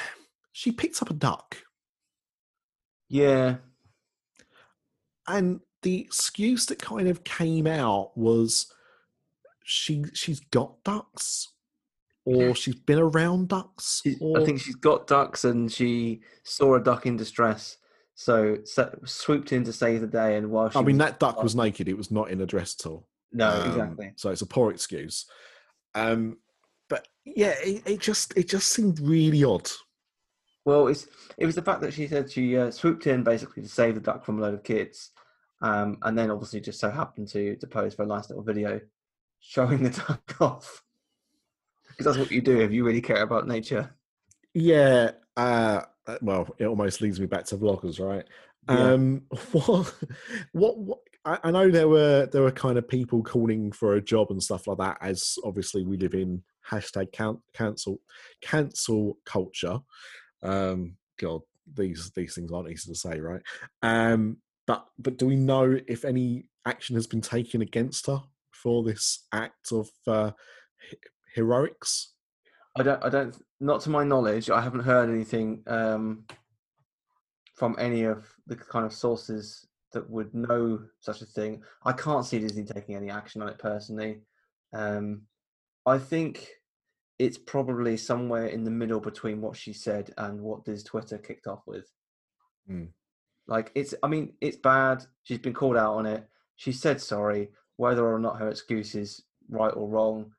she 0.51 0.71
picked 0.71 1.01
up 1.01 1.09
a 1.09 1.13
duck. 1.13 1.57
Yeah, 3.07 3.57
and 5.28 5.61
the 5.82 6.01
excuse 6.01 6.65
that 6.67 6.82
kind 6.82 7.07
of 7.07 7.23
came 7.23 7.67
out 7.67 8.17
was 8.17 8.73
she 9.63 10.03
she's 10.13 10.39
got 10.39 10.84
ducks 10.84 11.49
or 12.26 12.55
she's 12.55 12.76
been 12.76 12.97
around 12.97 13.49
ducks 13.49 14.01
or 14.19 14.41
I 14.41 14.45
think 14.45 14.59
she's 14.59 14.76
got 14.76 15.05
ducks 15.05 15.43
and 15.43 15.71
she 15.71 16.21
saw 16.43 16.76
a 16.76 16.80
duck 16.80 17.05
in 17.05 17.17
distress, 17.17 17.78
so 18.16 18.57
sa- 18.63 18.89
swooped 19.05 19.51
in 19.53 19.63
to 19.66 19.74
save 19.74 20.01
the 20.01 20.07
day. 20.07 20.38
And 20.38 20.49
while 20.49 20.70
she 20.70 20.80
I 20.80 20.82
mean 20.82 20.97
was- 20.97 21.05
that 21.05 21.20
duck 21.20 21.43
was 21.43 21.55
naked 21.55 21.88
it 21.88 21.97
was 21.97 22.09
not 22.11 22.30
in 22.32 22.41
a 22.41 22.45
dress 22.45 22.76
at 22.80 22.88
all 22.89 23.07
no, 23.32 23.49
Um, 23.49 23.70
exactly. 23.70 24.13
so 24.16 24.30
it's 24.32 24.41
a 24.41 24.45
poor 24.47 24.72
excuse 24.72 25.26
um 25.95 26.38
but 26.89 27.07
yeah 27.26 27.53
it, 27.63 27.84
it 27.86 27.99
just 27.99 28.36
it 28.38 28.47
just 28.47 28.70
seemed 28.70 28.99
really 28.99 29.43
odd 29.43 29.70
Well, 30.66 30.88
it's 30.88 31.07
it 31.38 31.45
was 31.45 31.55
the 31.55 31.61
fact 31.61 31.82
that 31.82 31.93
she 31.93 32.07
said 32.07 32.32
she 32.32 32.57
uh, 32.57 32.72
swooped 32.72 33.05
in 33.07 33.24
basically 33.24 33.63
to 33.63 33.70
save 33.70 33.95
the 33.95 34.01
duck 34.01 34.24
from 34.26 34.39
a 34.39 34.41
load 34.41 34.53
of 34.55 34.63
kids, 34.63 35.11
um, 35.61 35.97
and 36.03 36.18
then 36.18 36.32
obviously 36.32 36.59
just 36.59 36.80
so 36.80 36.89
happened 36.89 37.28
to 37.30 37.55
to 37.57 37.68
pose 37.68 37.93
for 37.93 38.03
a 38.03 38.07
nice 38.07 38.30
little 38.30 38.43
video 38.43 38.80
showing 39.39 39.84
the 39.84 39.89
duck 40.07 40.36
off. 40.41 40.84
Because 41.89 42.05
that's 42.05 42.18
what 42.18 42.32
you 42.32 42.41
do 42.41 42.59
if 42.61 42.72
you 42.72 42.84
really 42.84 43.01
care 43.01 43.22
about 43.24 43.47
nature. 43.47 43.93
yeah 44.53 45.11
uh, 45.38 45.82
well 46.21 46.47
it 46.59 46.65
almost 46.65 47.01
leads 47.01 47.19
me 47.19 47.25
back 47.25 47.45
to 47.45 47.57
vloggers 47.57 47.99
right 47.99 48.25
Yeah. 48.69 48.93
Um, 48.93 49.23
what, 49.51 49.93
what, 50.51 50.77
what? 50.77 50.99
I, 51.25 51.39
I 51.45 51.51
know 51.51 51.69
there 51.69 51.87
were 51.87 52.27
there 52.31 52.43
were 52.43 52.51
kind 52.51 52.77
of 52.77 52.87
people 52.87 53.23
calling 53.23 53.71
for 53.71 53.95
a 53.95 54.01
job 54.01 54.31
and 54.31 54.41
stuff 54.41 54.67
like 54.67 54.77
that. 54.77 54.97
As 55.01 55.37
obviously 55.43 55.83
we 55.85 55.97
live 55.97 56.13
in 56.13 56.43
hashtag 56.69 57.11
count, 57.11 57.39
cancel 57.53 57.99
cancel 58.41 59.17
culture. 59.25 59.79
Um, 60.43 60.97
God, 61.19 61.41
these 61.73 62.11
these 62.15 62.35
things 62.35 62.51
aren't 62.51 62.69
easy 62.69 62.91
to 62.91 62.97
say, 62.97 63.19
right? 63.19 63.41
Um, 63.81 64.37
but 64.67 64.85
but 64.99 65.17
do 65.17 65.27
we 65.27 65.35
know 65.35 65.79
if 65.87 66.05
any 66.05 66.45
action 66.65 66.95
has 66.95 67.07
been 67.07 67.21
taken 67.21 67.61
against 67.61 68.07
her 68.07 68.21
for 68.51 68.83
this 68.83 69.25
act 69.31 69.71
of 69.71 69.89
uh, 70.07 70.31
heroics? 71.33 72.13
I 72.76 72.84
don't. 72.84 73.03
I 73.03 73.09
don't. 73.09 73.38
Not 73.59 73.82
to 73.82 73.89
my 73.89 74.03
knowledge, 74.03 74.49
I 74.49 74.61
haven't 74.61 74.82
heard 74.82 75.09
anything 75.09 75.63
um, 75.67 76.26
from 77.55 77.76
any 77.80 78.03
of 78.03 78.26
the 78.47 78.55
kind 78.55 78.86
of 78.86 78.93
sources 78.93 79.65
that 79.93 80.09
would 80.09 80.34
know 80.34 80.82
such 80.99 81.21
a 81.21 81.26
thing. 81.26 81.63
I 81.86 81.93
can't 81.93 82.26
see 82.26 82.39
Disney 82.39 82.65
taking 82.65 82.95
any 82.95 83.09
action 83.09 83.41
on 83.41 83.47
it 83.47 83.57
personally. 83.57 84.19
Um, 84.73 85.21
I 85.86 85.97
think 85.97 86.49
it's 87.17 87.38
probably 87.38 87.95
somewhere 87.95 88.47
in 88.47 88.65
the 88.65 88.71
middle 88.71 88.99
between 88.99 89.39
what 89.39 89.55
she 89.55 89.71
said 89.71 90.13
and 90.17 90.41
what 90.41 90.65
Diz 90.65 90.84
Twitter 90.84 91.17
kicked 91.17 91.47
off 91.47 91.61
with. 91.65 91.89
Hmm. 92.67 92.86
Like 93.47 93.71
it's. 93.73 93.93
I 94.03 94.07
mean, 94.07 94.34
it's 94.41 94.57
bad. 94.57 95.05
She's 95.23 95.39
been 95.39 95.53
called 95.53 95.78
out 95.78 95.95
on 95.95 96.05
it. 96.05 96.28
She 96.57 96.73
said 96.73 96.99
sorry. 96.99 97.51
Whether 97.78 98.05
or 98.05 98.19
not 98.19 98.39
her 98.39 98.49
excuse 98.49 98.95
is 98.95 99.23
right 99.49 99.73
or 99.76 99.88
wrong, 99.89 100.32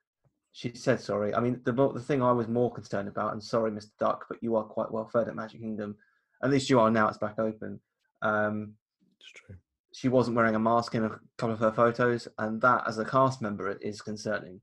she 0.56 0.72
said 0.74 0.98
sorry. 1.02 1.34
I 1.34 1.40
mean, 1.40 1.60
the 1.64 1.72
the 1.72 2.00
thing 2.00 2.22
I 2.22 2.32
was 2.32 2.48
more 2.48 2.72
concerned 2.72 3.08
about, 3.08 3.32
and 3.34 3.42
sorry, 3.44 3.70
Mr. 3.70 3.90
Duck, 3.98 4.24
but 4.26 4.42
you 4.42 4.56
are 4.56 4.64
quite 4.64 4.90
well 4.90 5.06
fed 5.06 5.28
at 5.28 5.36
Magic 5.36 5.60
Kingdom. 5.60 5.96
At 6.42 6.50
least 6.50 6.70
you 6.70 6.80
are 6.80 6.90
now. 6.90 7.08
It's 7.08 7.18
back 7.18 7.38
open. 7.38 7.78
Um, 8.22 8.72
It's 9.20 9.30
true. 9.32 9.56
she 9.92 10.08
wasn't 10.08 10.36
wearing 10.36 10.54
a 10.54 10.58
mask 10.58 10.94
in 10.94 11.04
a 11.04 11.10
couple 11.36 11.52
of 11.52 11.58
her 11.60 11.72
photos, 11.72 12.26
and 12.38 12.58
that, 12.62 12.84
as 12.88 12.96
a 12.98 13.04
cast 13.04 13.42
member, 13.42 13.70
is 13.82 14.00
concerning. 14.00 14.62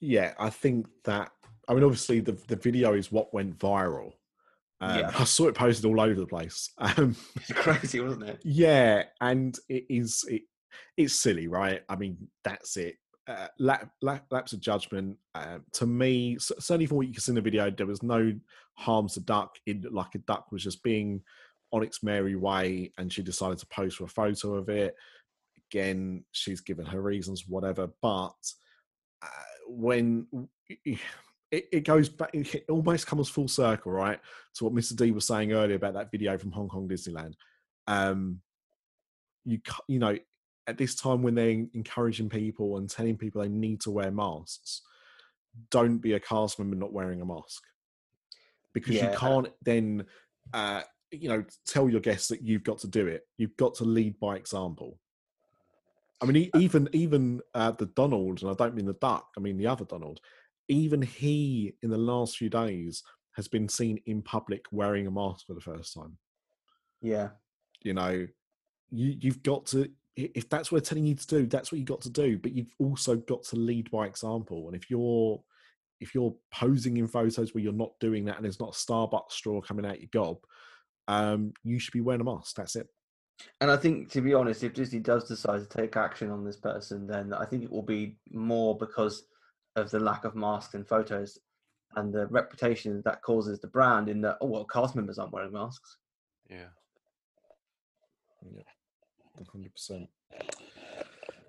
Yeah, 0.00 0.34
I 0.38 0.50
think 0.50 0.88
that. 1.04 1.30
I 1.68 1.74
mean, 1.74 1.84
obviously, 1.84 2.18
the 2.20 2.32
the 2.48 2.56
video 2.56 2.94
is 2.94 3.12
what 3.12 3.32
went 3.32 3.58
viral. 3.58 4.12
Um, 4.80 4.98
Yeah. 4.98 5.12
I 5.18 5.24
saw 5.24 5.46
it 5.46 5.54
posted 5.54 5.84
all 5.84 6.00
over 6.00 6.14
the 6.20 6.26
place. 6.26 6.72
Um, 6.80 7.14
It's 7.36 7.52
crazy, 7.52 8.00
wasn't 8.00 8.24
it? 8.30 8.40
yeah, 8.44 9.04
and 9.20 9.56
it 9.68 9.86
is 9.88 10.24
it, 10.28 10.42
it's 10.96 11.14
silly, 11.14 11.46
right? 11.46 11.82
I 11.88 11.94
mean, 11.94 12.28
that's 12.42 12.76
it. 12.76 12.96
Uh, 13.28 13.48
lap, 13.58 13.90
lap, 14.02 14.24
lapse 14.30 14.52
of 14.52 14.60
judgment. 14.60 15.16
Uh, 15.34 15.58
to 15.72 15.84
me, 15.86 16.36
certainly 16.38 16.86
from 16.86 16.98
what 16.98 17.08
you 17.08 17.12
can 17.12 17.20
see 17.20 17.32
in 17.32 17.36
the 17.36 17.40
video, 17.40 17.70
there 17.70 17.86
was 17.86 18.02
no 18.02 18.32
harm 18.74 19.08
to 19.08 19.20
duck. 19.20 19.56
It 19.66 19.92
like 19.92 20.14
a 20.14 20.18
duck 20.18 20.52
was 20.52 20.62
just 20.62 20.82
being 20.82 21.22
on 21.72 21.82
its 21.82 22.02
merry 22.04 22.36
way, 22.36 22.92
and 22.98 23.12
she 23.12 23.22
decided 23.22 23.58
to 23.58 23.66
post 23.66 23.96
for 23.96 24.04
a 24.04 24.08
photo 24.08 24.54
of 24.54 24.68
it. 24.68 24.94
Again, 25.70 26.24
she's 26.30 26.60
given 26.60 26.86
her 26.86 27.02
reasons, 27.02 27.48
whatever. 27.48 27.88
But 28.00 28.36
uh, 29.22 29.26
when 29.66 30.26
it, 30.68 31.00
it 31.50 31.84
goes 31.84 32.08
back, 32.08 32.30
it 32.32 32.64
almost 32.68 33.06
comes 33.06 33.28
full 33.28 33.48
circle, 33.48 33.92
right, 33.92 34.20
to 34.54 34.64
what 34.64 34.74
Mr. 34.74 34.94
D 34.94 35.10
was 35.10 35.26
saying 35.26 35.52
earlier 35.52 35.76
about 35.76 35.94
that 35.94 36.10
video 36.12 36.38
from 36.38 36.52
Hong 36.52 36.68
Kong 36.68 36.88
Disneyland. 36.88 37.34
Um, 37.88 38.40
you 39.44 39.60
you 39.88 39.98
know, 39.98 40.16
at 40.66 40.78
this 40.78 40.94
time 40.94 41.22
when 41.22 41.34
they're 41.34 41.64
encouraging 41.74 42.28
people 42.28 42.76
and 42.76 42.88
telling 42.90 43.16
people 43.16 43.40
they 43.42 43.48
need 43.48 43.80
to 43.82 43.90
wear 43.90 44.10
masks, 44.10 44.82
don't 45.70 45.98
be 45.98 46.14
a 46.14 46.20
cast 46.20 46.58
member 46.58 46.76
not 46.76 46.92
wearing 46.92 47.20
a 47.20 47.24
mask 47.24 47.62
because 48.74 48.94
Yeah. 48.94 49.12
you 49.12 49.16
can't 49.18 49.48
then, 49.62 50.06
uh, 50.52 50.82
you 51.10 51.28
know, 51.28 51.44
tell 51.66 51.88
your 51.88 52.00
guests 52.00 52.28
that 52.28 52.42
you've 52.42 52.64
got 52.64 52.78
to 52.78 52.88
do 52.88 53.06
it. 53.06 53.26
You've 53.38 53.56
got 53.56 53.74
to 53.76 53.84
lead 53.84 54.18
by 54.20 54.36
example. 54.36 54.98
I 56.20 56.26
mean, 56.26 56.36
e- 56.36 56.50
even 56.56 56.88
even 56.92 57.40
uh, 57.54 57.72
the 57.72 57.86
Donald, 57.86 58.42
and 58.42 58.50
I 58.50 58.54
don't 58.54 58.74
mean 58.74 58.86
the 58.86 58.94
duck. 58.94 59.28
I 59.36 59.40
mean 59.40 59.56
the 59.58 59.66
other 59.66 59.84
Donald. 59.84 60.20
Even 60.68 61.00
he, 61.02 61.74
in 61.82 61.90
the 61.90 61.98
last 61.98 62.38
few 62.38 62.48
days, 62.50 63.02
has 63.36 63.48
been 63.48 63.68
seen 63.68 64.00
in 64.06 64.22
public 64.22 64.64
wearing 64.72 65.06
a 65.06 65.10
mask 65.10 65.46
for 65.46 65.54
the 65.54 65.60
first 65.60 65.94
time. 65.94 66.16
Yeah. 67.02 67.30
You 67.82 67.94
know, 67.94 68.26
you 68.90 69.16
you've 69.20 69.42
got 69.42 69.66
to 69.66 69.90
if 70.16 70.48
that's 70.48 70.72
what 70.72 70.82
they're 70.82 70.88
telling 70.88 71.06
you 71.06 71.14
to 71.14 71.26
do, 71.26 71.46
that's 71.46 71.70
what 71.70 71.78
you 71.78 71.84
got 71.84 72.00
to 72.02 72.10
do. 72.10 72.38
But 72.38 72.52
you've 72.52 72.74
also 72.78 73.16
got 73.16 73.42
to 73.44 73.56
lead 73.56 73.90
by 73.90 74.06
example. 74.06 74.66
And 74.66 74.76
if 74.76 74.90
you're 74.90 75.40
if 76.00 76.14
you're 76.14 76.34
posing 76.52 76.96
in 76.96 77.06
photos 77.06 77.54
where 77.54 77.62
you're 77.62 77.72
not 77.72 77.98
doing 78.00 78.24
that 78.26 78.36
and 78.36 78.44
there's 78.44 78.60
not 78.60 78.74
a 78.74 78.78
Starbucks 78.78 79.32
straw 79.32 79.60
coming 79.60 79.86
out 79.86 80.00
your 80.00 80.10
gob, 80.12 80.38
um, 81.08 81.52
you 81.64 81.78
should 81.78 81.92
be 81.92 82.00
wearing 82.00 82.20
a 82.20 82.24
mask. 82.24 82.56
That's 82.56 82.76
it. 82.76 82.88
And 83.60 83.70
I 83.70 83.76
think, 83.76 84.10
to 84.12 84.20
be 84.20 84.34
honest, 84.34 84.62
if 84.62 84.74
Disney 84.74 85.00
does 85.00 85.28
decide 85.28 85.60
to 85.60 85.68
take 85.68 85.96
action 85.96 86.30
on 86.30 86.44
this 86.44 86.56
person, 86.56 87.06
then 87.06 87.32
I 87.32 87.44
think 87.44 87.64
it 87.64 87.70
will 87.70 87.82
be 87.82 88.16
more 88.30 88.76
because 88.76 89.24
of 89.74 89.90
the 89.90 90.00
lack 90.00 90.24
of 90.24 90.34
masks 90.34 90.74
and 90.74 90.86
photos 90.86 91.38
and 91.96 92.12
the 92.12 92.26
reputation 92.26 93.02
that 93.04 93.22
causes 93.22 93.60
the 93.60 93.68
brand 93.68 94.08
in 94.08 94.20
that, 94.22 94.38
oh, 94.40 94.46
well, 94.46 94.64
cast 94.64 94.94
members 94.94 95.18
aren't 95.18 95.32
wearing 95.32 95.52
masks. 95.52 95.96
Yeah. 96.48 96.68
yeah. 98.54 98.62
100%. 99.44 100.08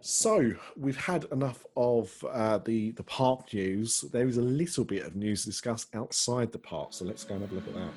So 0.02 0.54
we've 0.78 0.98
had 0.98 1.26
enough 1.32 1.66
of 1.76 2.24
uh, 2.32 2.60
the 2.60 2.92
the 2.92 3.04
park 3.04 3.52
news. 3.54 4.02
There 4.02 4.28
is 4.28 4.38
a 4.38 4.42
little 4.42 4.86
bit 4.86 5.04
of 5.06 5.16
news 5.16 5.44
to 5.44 5.50
discuss 5.50 5.88
outside 5.94 6.52
the 6.52 6.60
park, 6.60 6.90
so 6.92 7.04
let's 7.04 7.24
go 7.24 7.34
and 7.36 7.44
have 7.44 7.52
a 7.52 7.56
look 7.56 7.68
at 7.68 7.74
that. 7.74 7.90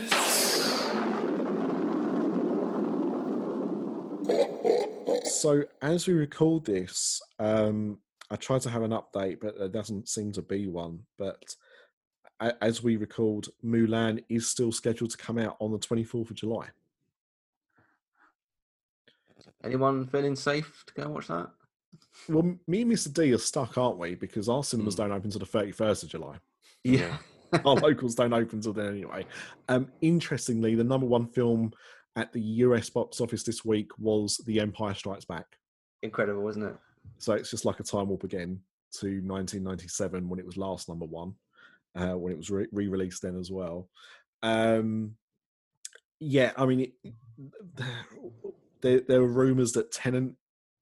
So 5.23 5.63
as 5.81 6.07
we 6.07 6.13
record 6.13 6.65
this, 6.65 7.21
um, 7.39 7.99
I 8.29 8.35
tried 8.35 8.61
to 8.61 8.69
have 8.69 8.83
an 8.83 8.91
update, 8.91 9.39
but 9.41 9.57
there 9.57 9.67
doesn't 9.67 10.07
seem 10.07 10.31
to 10.33 10.41
be 10.41 10.67
one. 10.67 10.99
But 11.17 11.55
as 12.61 12.83
we 12.83 12.95
record, 12.95 13.47
Mulan 13.63 14.23
is 14.29 14.47
still 14.47 14.71
scheduled 14.71 15.11
to 15.11 15.17
come 15.17 15.37
out 15.37 15.57
on 15.59 15.71
the 15.71 15.79
twenty 15.79 16.03
fourth 16.03 16.29
of 16.29 16.35
July. 16.35 16.67
Anyone 19.63 20.07
feeling 20.07 20.35
safe 20.35 20.83
to 20.87 20.93
go 20.93 21.03
and 21.03 21.13
watch 21.13 21.27
that? 21.27 21.49
Well, 22.27 22.55
me 22.67 22.81
and 22.81 22.91
Mr. 22.91 23.13
D 23.13 23.33
are 23.33 23.37
stuck, 23.37 23.77
aren't 23.77 23.97
we? 23.97 24.15
Because 24.15 24.49
our 24.49 24.63
cinemas 24.63 24.95
don't 24.95 25.11
open 25.11 25.25
until 25.25 25.39
the 25.39 25.45
thirty 25.45 25.71
first 25.71 26.03
of 26.03 26.09
July. 26.09 26.37
Yeah. 26.83 27.17
our 27.65 27.75
locals 27.75 28.15
don't 28.15 28.33
open 28.33 28.57
until 28.57 28.73
then 28.73 28.89
anyway. 28.89 29.25
Um, 29.69 29.91
interestingly, 30.01 30.75
the 30.75 30.83
number 30.83 31.05
one 31.05 31.27
film 31.27 31.73
at 32.15 32.31
the 32.33 32.41
US 32.41 32.89
box 32.89 33.21
office 33.21 33.43
this 33.43 33.63
week 33.63 33.89
was 33.97 34.37
The 34.45 34.59
Empire 34.59 34.93
Strikes 34.93 35.25
Back. 35.25 35.45
Incredible, 36.03 36.41
wasn't 36.41 36.65
it? 36.65 36.75
So 37.17 37.33
it's 37.33 37.49
just 37.49 37.65
like 37.65 37.79
a 37.79 37.83
time 37.83 38.09
warp 38.09 38.23
again 38.23 38.59
to 38.99 39.07
1997 39.07 40.27
when 40.27 40.39
it 40.39 40.45
was 40.45 40.57
last 40.57 40.89
number 40.89 41.05
one, 41.05 41.33
uh, 41.95 42.13
when 42.13 42.33
it 42.33 42.37
was 42.37 42.49
re 42.49 42.67
released 42.71 43.21
then 43.21 43.39
as 43.39 43.51
well. 43.51 43.89
Um, 44.43 45.15
yeah, 46.19 46.51
I 46.57 46.65
mean, 46.65 46.81
it, 46.81 47.13
there, 48.81 49.01
there 49.01 49.21
are 49.21 49.27
rumors 49.27 49.71
that 49.73 49.91
Tenet 49.91 50.33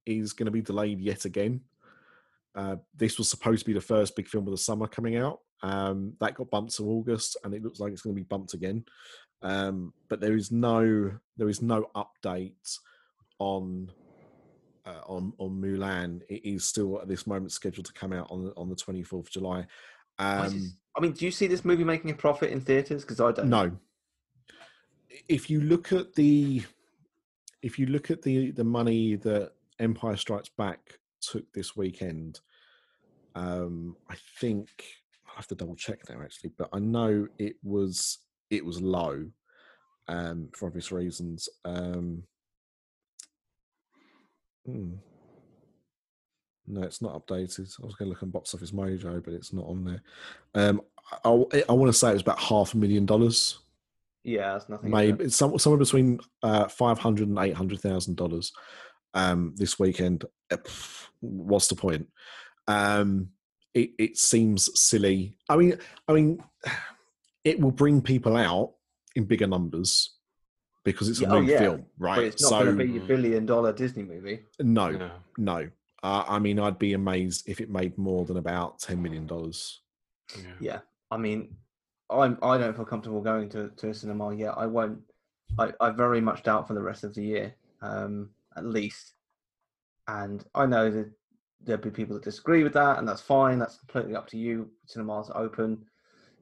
is 0.06 0.34
going 0.34 0.46
to 0.46 0.52
be 0.52 0.62
delayed 0.62 1.00
yet 1.00 1.26
again. 1.26 1.62
Uh, 2.56 2.78
this 2.96 3.18
was 3.18 3.30
supposed 3.30 3.62
to 3.62 3.66
be 3.66 3.74
the 3.74 3.82
first 3.82 4.16
big 4.16 4.28
film 4.28 4.48
of 4.48 4.52
the 4.52 4.58
summer 4.58 4.88
coming 4.88 5.16
out. 5.18 5.40
Um, 5.62 6.14
that 6.20 6.36
got 6.36 6.50
bumped 6.50 6.76
to 6.78 6.90
August, 6.90 7.38
and 7.44 7.54
it 7.54 7.64
looks 7.64 7.80
like 7.80 7.92
it's 7.92 8.02
going 8.02 8.16
to 8.16 8.22
be 8.22 8.26
bumped 8.26 8.54
again. 8.54 8.86
Um, 9.41 9.94
but 10.10 10.20
there 10.20 10.36
is 10.36 10.52
no 10.52 11.11
there 11.38 11.49
is 11.49 11.61
no 11.61 11.90
update 11.95 12.78
on 13.40 13.91
uh, 14.86 15.02
on 15.07 15.34
on 15.38 15.61
Mulan. 15.61 16.22
It 16.30 16.45
is 16.45 16.66
still 16.66 17.02
at 17.02 17.07
this 17.07 17.26
moment 17.26 17.52
scheduled 17.52 17.86
to 17.86 17.94
come 17.94 18.14
out 18.14 18.30
on 18.30 18.45
the, 18.45 18.53
on 18.56 18.70
the 18.70 18.76
twenty 18.76 19.03
fourth 19.03 19.28
of 19.28 19.32
July. 19.32 19.60
Is 19.60 19.66
Um, 20.20 20.74
I 20.95 21.02
mean, 21.02 21.14
do 21.14 21.26
you 21.26 21.32
see 21.32 21.48
this 21.48 21.64
movie 21.64 21.84
making 21.84 22.11
a 22.11 22.16
profit 22.16 22.52
in 22.52 22.61
theaters? 22.61 23.03
Because 23.03 23.22
I 23.22 23.32
don't. 23.32 23.49
no. 23.49 23.72
If 25.28 25.49
you 25.49 25.61
look 25.61 25.91
at 25.91 26.14
the 26.14 26.64
if 27.61 27.80
you 27.80 27.88
look 27.88 28.11
at 28.11 28.22
the 28.22 28.52
the 28.52 28.64
money 28.64 29.16
that 29.16 29.53
Empire 29.80 30.18
Strikes 30.18 30.49
Back 30.49 30.99
took 31.22 31.52
this 31.53 31.76
weekend, 31.76 32.41
um, 33.36 33.95
I 34.10 34.16
think 34.40 34.70
I 35.28 35.32
have 35.36 35.48
to 35.48 35.56
double 35.56 35.76
check 35.76 36.10
now 36.10 36.22
actually, 36.22 36.52
but 36.57 36.70
I 36.74 36.80
know 36.80 37.28
it 37.38 37.56
was 37.64 38.20
it 38.50 38.66
was 38.66 38.82
low 38.82 39.26
um, 40.08 40.50
for 40.54 40.68
obvious 40.68 40.92
reasons. 40.92 41.50
Um, 41.66 42.24
hmm. 44.66 44.94
No, 46.68 46.84
it's 46.84 47.02
not 47.02 47.14
updated. 47.14 47.74
I 47.82 47.86
was 47.86 47.96
going 47.96 48.08
to 48.08 48.10
look 48.10 48.22
on 48.22 48.30
Box 48.30 48.54
Office 48.54 48.72
Mojo, 48.72 49.24
but 49.24 49.34
it's 49.34 49.54
not 49.54 49.66
on 49.66 49.84
there. 49.84 50.02
Um, 50.54 50.82
I, 51.26 51.30
I, 51.68 51.74
want 51.74 51.92
to 51.92 51.98
say 51.98 52.12
it 52.12 52.14
was 52.14 52.22
about 52.22 52.40
half 52.40 52.76
a 52.76 52.78
million 52.78 53.08
dollars. 53.08 53.58
Yeah, 54.24 54.56
it's 54.56 54.70
nothing. 54.70 54.92
Maybe 54.92 55.24
it's 55.24 55.36
some, 55.36 55.58
somewhere 55.58 55.80
between 55.80 56.20
uh, 56.44 56.68
five 56.68 57.00
hundred 57.00 57.28
and 57.28 57.40
eight 57.40 57.56
hundred 57.56 57.80
thousand 57.80 58.18
dollars. 58.18 58.52
Um, 59.16 59.56
this 59.58 59.80
weekend. 59.80 60.26
Uh, 60.52 60.58
What's 61.22 61.68
the 61.68 61.76
point? 61.76 62.08
Um, 62.68 63.30
it, 63.74 63.92
it 63.98 64.18
seems 64.18 64.80
silly. 64.80 65.38
I 65.50 65.58
mean, 65.58 65.78
I 66.08 66.14
mean, 66.14 66.44
it 67.44 67.60
will 67.60 67.72
bring 67.72 68.02
people 68.02 68.36
out 68.36 68.74
in 69.16 69.26
bigger 69.26 69.48
numbers 69.48 70.16
because 70.84 71.10
it's 71.10 71.20
a 71.20 71.24
Yeah, 71.24 71.32
oh, 71.32 71.41
new 71.41 71.52
yeah, 71.52 71.60
film, 71.60 71.86
right? 71.98 72.16
But 72.16 72.24
it's 72.26 72.41
not 72.41 72.49
so 72.49 72.64
going 72.66 72.78
to 72.78 72.86
be 72.86 72.98
a 72.98 73.02
billion 73.02 73.45
dollar 73.45 73.74
Disney 73.74 74.03
movie. 74.03 74.41
no, 74.60 74.90
Yeah. 74.90 75.10
no. 75.38 75.70
Uh, 76.02 76.24
I 76.28 76.40
mean, 76.40 76.60
I'd 76.60 76.80
be 76.80 76.94
amazed 76.94 77.49
if 77.49 77.60
it 77.60 77.70
made 77.70 77.98
more 77.98 78.24
than 78.26 78.38
about 78.38 78.80
ten 78.80 79.02
million 79.02 79.28
dollars. 79.28 79.82
Yeah. 80.38 80.44
Yeah, 80.61 80.80
I 81.11 81.18
mean, 81.18 81.56
I'm 82.10 82.38
I 82.41 82.57
don't 82.57 82.76
feel 82.76 82.86
comfortable 82.86 83.22
going 83.22 83.49
to, 83.49 83.70
to 83.76 83.90
a 83.90 83.94
cinema 83.94 84.34
yet. 84.34 84.53
I 84.56 84.66
won't. 84.66 84.99
I, 85.57 85.74
I 85.82 85.90
very 85.90 86.22
much 86.22 86.44
doubt 86.44 86.68
for 86.68 86.74
the 86.74 86.82
rest 86.82 87.03
of 87.03 87.14
the 87.16 87.24
year, 87.24 87.56
um, 87.82 88.30
at 88.56 88.66
least. 88.66 89.14
And 90.07 90.45
I 90.56 90.66
know 90.66 90.90
that 90.90 91.11
there'll 91.61 91.82
be 91.82 91.90
people 91.90 92.16
that 92.16 92.24
disagree 92.24 92.64
with 92.64 92.74
that, 92.74 92.98
and 92.98 93.07
that's 93.07 93.22
fine. 93.22 93.60
That's 93.60 93.78
completely 93.78 94.16
up 94.16 94.28
to 94.28 94.38
you. 94.38 94.70
Cinemas 94.86 95.30
are 95.30 95.41
open 95.41 95.84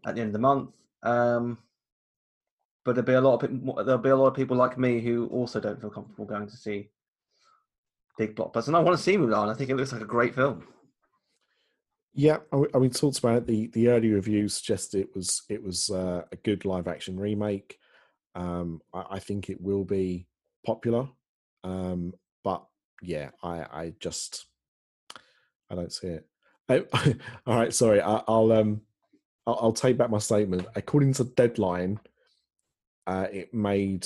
at 0.05 0.13
the 0.13 0.21
end 0.21 0.29
of 0.29 0.33
the 0.33 0.39
month. 0.39 0.69
Um, 1.03 1.57
but 2.83 2.95
there'll 2.95 3.05
be 3.05 3.13
a 3.13 3.21
lot 3.21 3.35
of 3.35 3.49
people, 3.49 3.83
there'll 3.83 4.01
be 4.01 4.09
a 4.09 4.15
lot 4.15 4.27
of 4.27 4.33
people 4.33 4.55
like 4.55 4.77
me 4.77 5.01
who 5.01 5.27
also 5.27 5.59
don't 5.59 5.79
feel 5.79 5.89
comfortable 5.89 6.25
going 6.25 6.47
to 6.47 6.55
see 6.55 6.89
big 8.17 8.35
blockbusters. 8.35 8.67
And 8.67 8.77
I 8.77 8.79
want 8.79 8.97
to 8.97 9.03
see 9.03 9.17
Mulan. 9.17 9.49
I 9.49 9.53
think 9.53 9.69
it 9.69 9.75
looks 9.75 9.91
like 9.91 10.01
a 10.01 10.05
great 10.05 10.35
film. 10.35 10.65
Yeah, 12.13 12.37
I, 12.51 12.79
mean, 12.79 12.89
talked 12.89 13.19
about 13.19 13.37
it. 13.37 13.47
the 13.47 13.67
the 13.67 13.89
early 13.89 14.09
reviews 14.09 14.55
suggest 14.55 14.95
it 14.95 15.09
was 15.13 15.43
it 15.49 15.61
was 15.61 15.91
uh, 15.91 16.23
a 16.31 16.35
good 16.37 16.65
live 16.65 16.87
action 16.87 17.19
remake. 17.19 17.77
Um, 18.33 18.81
I, 18.91 19.03
I 19.11 19.19
think 19.19 19.49
it 19.49 19.61
will 19.61 19.83
be 19.83 20.25
popular, 20.65 21.07
um, 21.63 22.13
but 22.43 22.65
yeah, 23.03 23.29
I 23.43 23.59
I 23.59 23.93
just 23.99 24.47
I 25.69 25.75
don't 25.75 25.93
see 25.93 26.07
it. 26.07 26.27
I, 26.67 26.85
all 27.45 27.55
right, 27.55 27.73
sorry. 27.73 28.01
I, 28.01 28.23
I'll 28.27 28.51
um 28.51 28.81
I'll, 29.47 29.57
I'll 29.61 29.73
take 29.73 29.97
back 29.97 30.11
my 30.11 30.19
statement. 30.19 30.67
According 30.75 31.13
to 31.13 31.23
Deadline, 31.23 31.99
uh, 33.07 33.27
it 33.31 33.53
made 33.53 34.05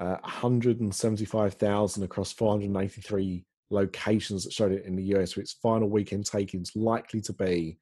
uh, 0.00 0.16
175,000 0.22 2.02
across 2.02 2.32
483 2.32 3.44
locations 3.70 4.44
that 4.44 4.52
showed 4.52 4.72
it 4.72 4.84
in 4.86 4.96
the 4.96 5.04
US. 5.14 5.36
With 5.36 5.44
its 5.44 5.52
final 5.62 5.88
weekend 5.88 6.26
takings 6.26 6.72
likely 6.74 7.20
to 7.20 7.32
be 7.32 7.78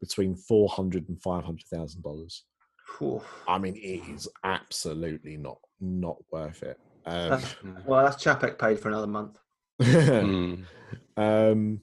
between 0.00 0.36
400 0.36 1.08
and 1.08 1.20
500,000 1.20 2.02
dollars. 2.02 2.44
I 3.48 3.58
mean, 3.58 3.74
it 3.76 4.08
is 4.08 4.28
absolutely 4.44 5.36
not 5.36 5.58
not 5.80 6.16
worth 6.30 6.62
it. 6.62 6.78
Um, 7.04 7.30
That's, 7.30 7.56
well, 7.84 8.04
that's 8.04 8.22
Chapek 8.22 8.58
paid 8.58 8.78
for 8.78 8.88
another 8.88 9.06
month. 9.06 9.38
Mm. 9.80 10.64
um, 11.16 11.80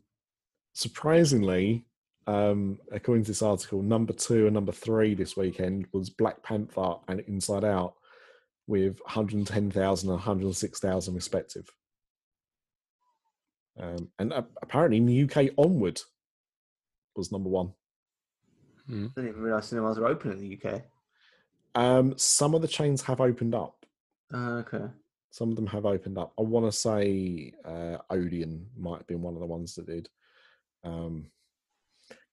surprisingly, 0.73 1.85
um, 2.27 2.79
according 2.91 3.23
to 3.25 3.31
this 3.31 3.41
article, 3.41 3.81
number 3.81 4.13
two 4.13 4.45
and 4.45 4.53
number 4.53 4.71
three 4.71 5.13
this 5.13 5.35
weekend 5.35 5.87
was 5.91 6.09
Black 6.09 6.41
Panther 6.43 6.95
and 7.07 7.19
Inside 7.21 7.63
Out 7.63 7.95
with 8.67 8.99
110,000 9.01 10.09
and 10.09 10.17
106,000 10.17 11.15
respective. 11.15 11.69
Um, 13.79 14.09
and 14.19 14.31
uh, 14.31 14.43
apparently 14.61 14.97
in 14.97 15.05
the 15.05 15.23
UK, 15.23 15.51
Onward 15.57 15.99
was 17.15 17.31
number 17.31 17.49
one. 17.49 17.73
Mm. 18.89 19.05
I 19.05 19.11
didn't 19.15 19.29
even 19.29 19.41
realise 19.41 19.67
cinemas 19.67 19.99
were 19.99 20.07
open 20.07 20.31
in 20.31 20.39
the 20.39 20.59
UK. 20.61 20.81
Um, 21.75 22.13
some 22.17 22.53
of 22.53 22.61
the 22.61 22.67
chains 22.67 23.01
have 23.03 23.21
opened 23.21 23.55
up. 23.55 23.85
Uh, 24.33 24.61
okay. 24.65 24.85
Some 25.31 25.49
of 25.49 25.55
them 25.55 25.67
have 25.67 25.85
opened 25.85 26.17
up. 26.17 26.33
I 26.37 26.43
want 26.43 26.65
to 26.67 26.71
say 26.71 27.53
uh, 27.65 27.97
Odeon 28.09 28.67
might 28.77 28.99
have 28.99 29.07
been 29.07 29.21
one 29.21 29.33
of 29.33 29.39
the 29.39 29.47
ones 29.47 29.75
that 29.75 29.87
did. 29.87 30.07
Um, 30.83 31.27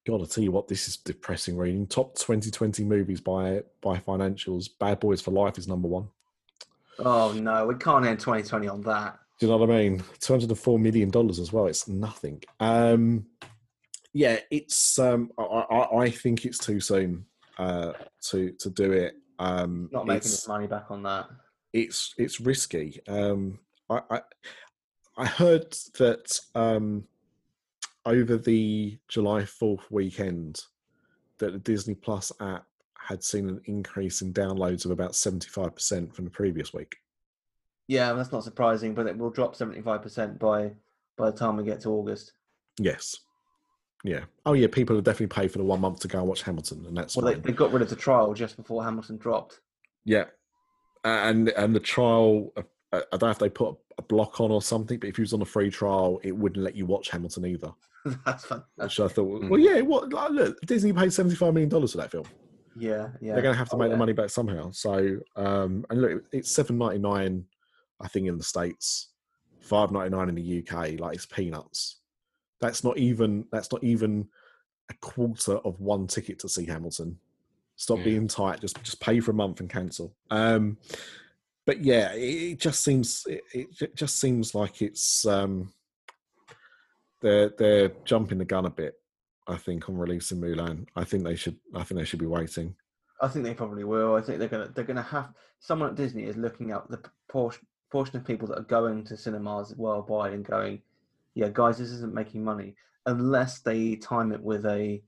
God, 0.05 0.21
I 0.21 0.25
tell 0.25 0.43
you 0.43 0.51
what, 0.51 0.67
this 0.67 0.87
is 0.87 0.97
depressing 0.97 1.55
reading. 1.57 1.85
Top 1.85 2.15
2020 2.15 2.83
movies 2.83 3.21
by 3.21 3.61
by 3.81 3.97
financials. 3.97 4.69
Bad 4.79 4.99
Boys 4.99 5.21
for 5.21 5.31
Life 5.31 5.57
is 5.57 5.67
number 5.67 5.87
one. 5.87 6.07
Oh 6.99 7.33
no, 7.33 7.67
we 7.67 7.75
can't 7.75 8.05
end 8.05 8.19
2020 8.19 8.67
on 8.67 8.81
that. 8.81 9.19
Do 9.39 9.45
you 9.45 9.51
know 9.51 9.57
what 9.57 9.69
I 9.69 9.73
mean? 9.73 10.03
Two 10.19 10.33
hundred 10.33 10.49
and 10.49 10.59
four 10.59 10.79
million 10.79 11.09
dollars 11.09 11.39
as 11.39 11.51
well. 11.53 11.67
It's 11.67 11.87
nothing. 11.87 12.43
Um, 12.59 13.25
yeah, 14.13 14.39
it's. 14.49 14.99
Um, 14.99 15.31
I, 15.37 15.43
I, 15.43 15.97
I 16.01 16.09
think 16.09 16.45
it's 16.45 16.59
too 16.59 16.79
soon 16.79 17.25
uh, 17.57 17.93
to 18.29 18.51
to 18.51 18.69
do 18.69 18.91
it. 18.91 19.15
Um, 19.39 19.89
Not 19.91 20.05
making 20.05 20.31
money 20.47 20.67
back 20.67 20.91
on 20.91 21.03
that. 21.03 21.27
it's 21.73 22.13
it's 22.17 22.39
risky. 22.39 22.99
Um, 23.07 23.59
I, 23.89 24.01
I 24.11 24.21
I 25.17 25.25
heard 25.25 25.71
that 25.97 26.39
um, 26.53 27.05
over 28.05 28.37
the 28.37 28.97
July 29.07 29.45
Fourth 29.45 29.89
weekend, 29.91 30.61
that 31.37 31.53
the 31.53 31.59
Disney 31.59 31.95
Plus 31.95 32.31
app 32.39 32.65
had 32.97 33.23
seen 33.23 33.49
an 33.49 33.61
increase 33.65 34.21
in 34.21 34.33
downloads 34.33 34.85
of 34.85 34.91
about 34.91 35.15
seventy 35.15 35.49
five 35.49 35.75
percent 35.75 36.15
from 36.15 36.25
the 36.25 36.31
previous 36.31 36.73
week. 36.73 36.97
Yeah, 37.91 38.13
that's 38.13 38.31
not 38.31 38.45
surprising, 38.45 38.93
but 38.93 39.05
it 39.05 39.17
will 39.17 39.29
drop 39.29 39.53
75% 39.53 40.39
by 40.39 40.71
by 41.17 41.29
the 41.29 41.37
time 41.37 41.57
we 41.57 41.65
get 41.65 41.81
to 41.81 41.89
August. 41.89 42.31
Yes. 42.79 43.17
Yeah. 44.05 44.21
Oh 44.45 44.53
yeah. 44.53 44.67
People 44.71 44.95
will 44.95 45.03
definitely 45.03 45.27
pay 45.27 45.49
for 45.49 45.57
the 45.57 45.65
one 45.65 45.81
month 45.81 45.99
to 45.99 46.07
go 46.07 46.19
and 46.19 46.27
watch 46.29 46.43
Hamilton, 46.43 46.85
and 46.87 46.95
that's 46.95 47.17
Well, 47.17 47.25
they, 47.25 47.37
they 47.37 47.51
got 47.51 47.73
rid 47.73 47.81
of 47.81 47.89
the 47.89 47.97
trial 47.97 48.33
just 48.33 48.55
before 48.55 48.81
Hamilton 48.81 49.17
dropped. 49.17 49.59
Yeah. 50.05 50.25
And 51.03 51.49
and 51.49 51.75
the 51.75 51.81
trial, 51.81 52.53
uh, 52.55 52.61
I 52.93 52.97
I 52.97 53.17
don't 53.17 53.23
know 53.23 53.29
if 53.29 53.39
they 53.39 53.49
put 53.49 53.77
a 53.97 54.01
block 54.01 54.39
on 54.41 54.51
or 54.51 54.61
something, 54.61 54.99
but 54.99 55.09
if 55.09 55.15
he 55.17 55.21
was 55.21 55.33
on 55.33 55.41
a 55.41 55.45
free 55.45 55.69
trial, 55.69 56.19
it 56.23 56.35
wouldn't 56.35 56.63
let 56.63 56.75
you 56.75 56.85
watch 56.85 57.09
Hamilton 57.09 57.45
either. 57.45 57.71
that's 58.25 58.45
fun. 58.45 58.63
Which 58.75 58.99
I 58.99 59.07
thought, 59.07 59.41
Mm. 59.43 59.49
well, 59.49 59.59
yeah, 59.59 59.81
what? 59.81 60.11
Like, 60.11 60.31
look, 60.31 60.61
Disney 60.61 60.91
paid 60.93 61.13
seventy-five 61.13 61.53
million 61.53 61.69
dollars 61.69 61.91
for 61.91 61.97
that 61.99 62.11
film. 62.11 62.25
Yeah, 62.75 63.09
yeah. 63.21 63.33
They're 63.33 63.41
going 63.43 63.53
to 63.53 63.59
have 63.59 63.69
to 63.69 63.75
Oh, 63.75 63.79
make 63.79 63.87
yeah. 63.89 63.93
the 63.93 63.97
money 63.97 64.13
back 64.13 64.29
somehow. 64.29 64.71
So, 64.71 65.19
um, 65.35 65.85
and 65.89 66.01
look, 66.01 66.23
it's 66.31 66.49
seven 66.49 66.77
ninety-nine, 66.77 67.45
I 67.99 68.07
think, 68.07 68.27
in 68.27 68.37
the 68.37 68.43
states, 68.43 69.09
five 69.59 69.91
ninety-nine 69.91 70.29
in 70.29 70.35
the 70.35 70.59
UK. 70.65 70.99
Like 70.99 71.15
it's 71.15 71.25
peanuts. 71.25 71.97
That's 72.59 72.83
not 72.83 72.97
even. 72.97 73.45
That's 73.51 73.71
not 73.71 73.83
even 73.83 74.27
a 74.89 74.93
quarter 74.95 75.57
of 75.57 75.79
one 75.79 76.07
ticket 76.07 76.39
to 76.39 76.49
see 76.49 76.65
Hamilton. 76.65 77.17
Stop 77.75 77.99
Yeah. 77.99 78.03
being 78.05 78.27
tight. 78.27 78.61
Just 78.61 78.81
just 78.83 78.99
pay 78.99 79.19
for 79.19 79.31
a 79.31 79.35
month 79.35 79.59
and 79.59 79.69
cancel. 79.69 80.15
Um, 80.31 80.77
but 81.65 81.83
yeah, 81.83 82.13
it, 82.13 82.51
it 82.53 82.59
just 82.59 82.83
seems. 82.83 83.25
It, 83.27 83.43
it 83.53 83.95
just 83.95 84.19
seems 84.19 84.55
like 84.55 84.81
it's. 84.81 85.25
Um, 85.25 85.73
they're 87.21 87.51
they're 87.57 87.91
jumping 88.03 88.39
the 88.39 88.45
gun 88.45 88.65
a 88.65 88.69
bit. 88.69 88.95
I 89.47 89.57
think 89.57 89.89
on 89.89 89.97
releasing 89.97 90.39
Mulan. 90.39 90.87
I 90.95 91.03
think 91.03 91.23
they 91.23 91.35
should. 91.35 91.57
I 91.75 91.83
think 91.83 91.99
they 91.99 92.05
should 92.05 92.19
be 92.19 92.25
waiting. 92.25 92.75
I 93.21 93.27
think 93.27 93.45
they 93.45 93.53
probably 93.53 93.83
will. 93.83 94.15
I 94.15 94.21
think 94.21 94.39
they're 94.39 94.47
gonna 94.47 94.71
they're 94.73 94.83
gonna 94.83 95.01
have 95.01 95.29
someone 95.59 95.89
at 95.89 95.95
Disney 95.95 96.23
is 96.23 96.37
looking 96.37 96.71
at 96.71 96.89
the 96.89 96.99
portion 97.29 97.65
portion 97.91 98.17
of 98.17 98.25
people 98.25 98.47
that 98.47 98.57
are 98.57 98.63
going 98.63 99.03
to 99.03 99.17
cinemas 99.17 99.75
worldwide 99.75 100.33
and 100.33 100.45
going, 100.45 100.81
yeah, 101.35 101.49
guys, 101.51 101.77
this 101.77 101.89
isn't 101.89 102.13
making 102.13 102.43
money 102.43 102.75
unless 103.05 103.59
they 103.59 103.95
time 103.95 104.31
it 104.31 104.41
with 104.41 104.65
a 104.65 105.01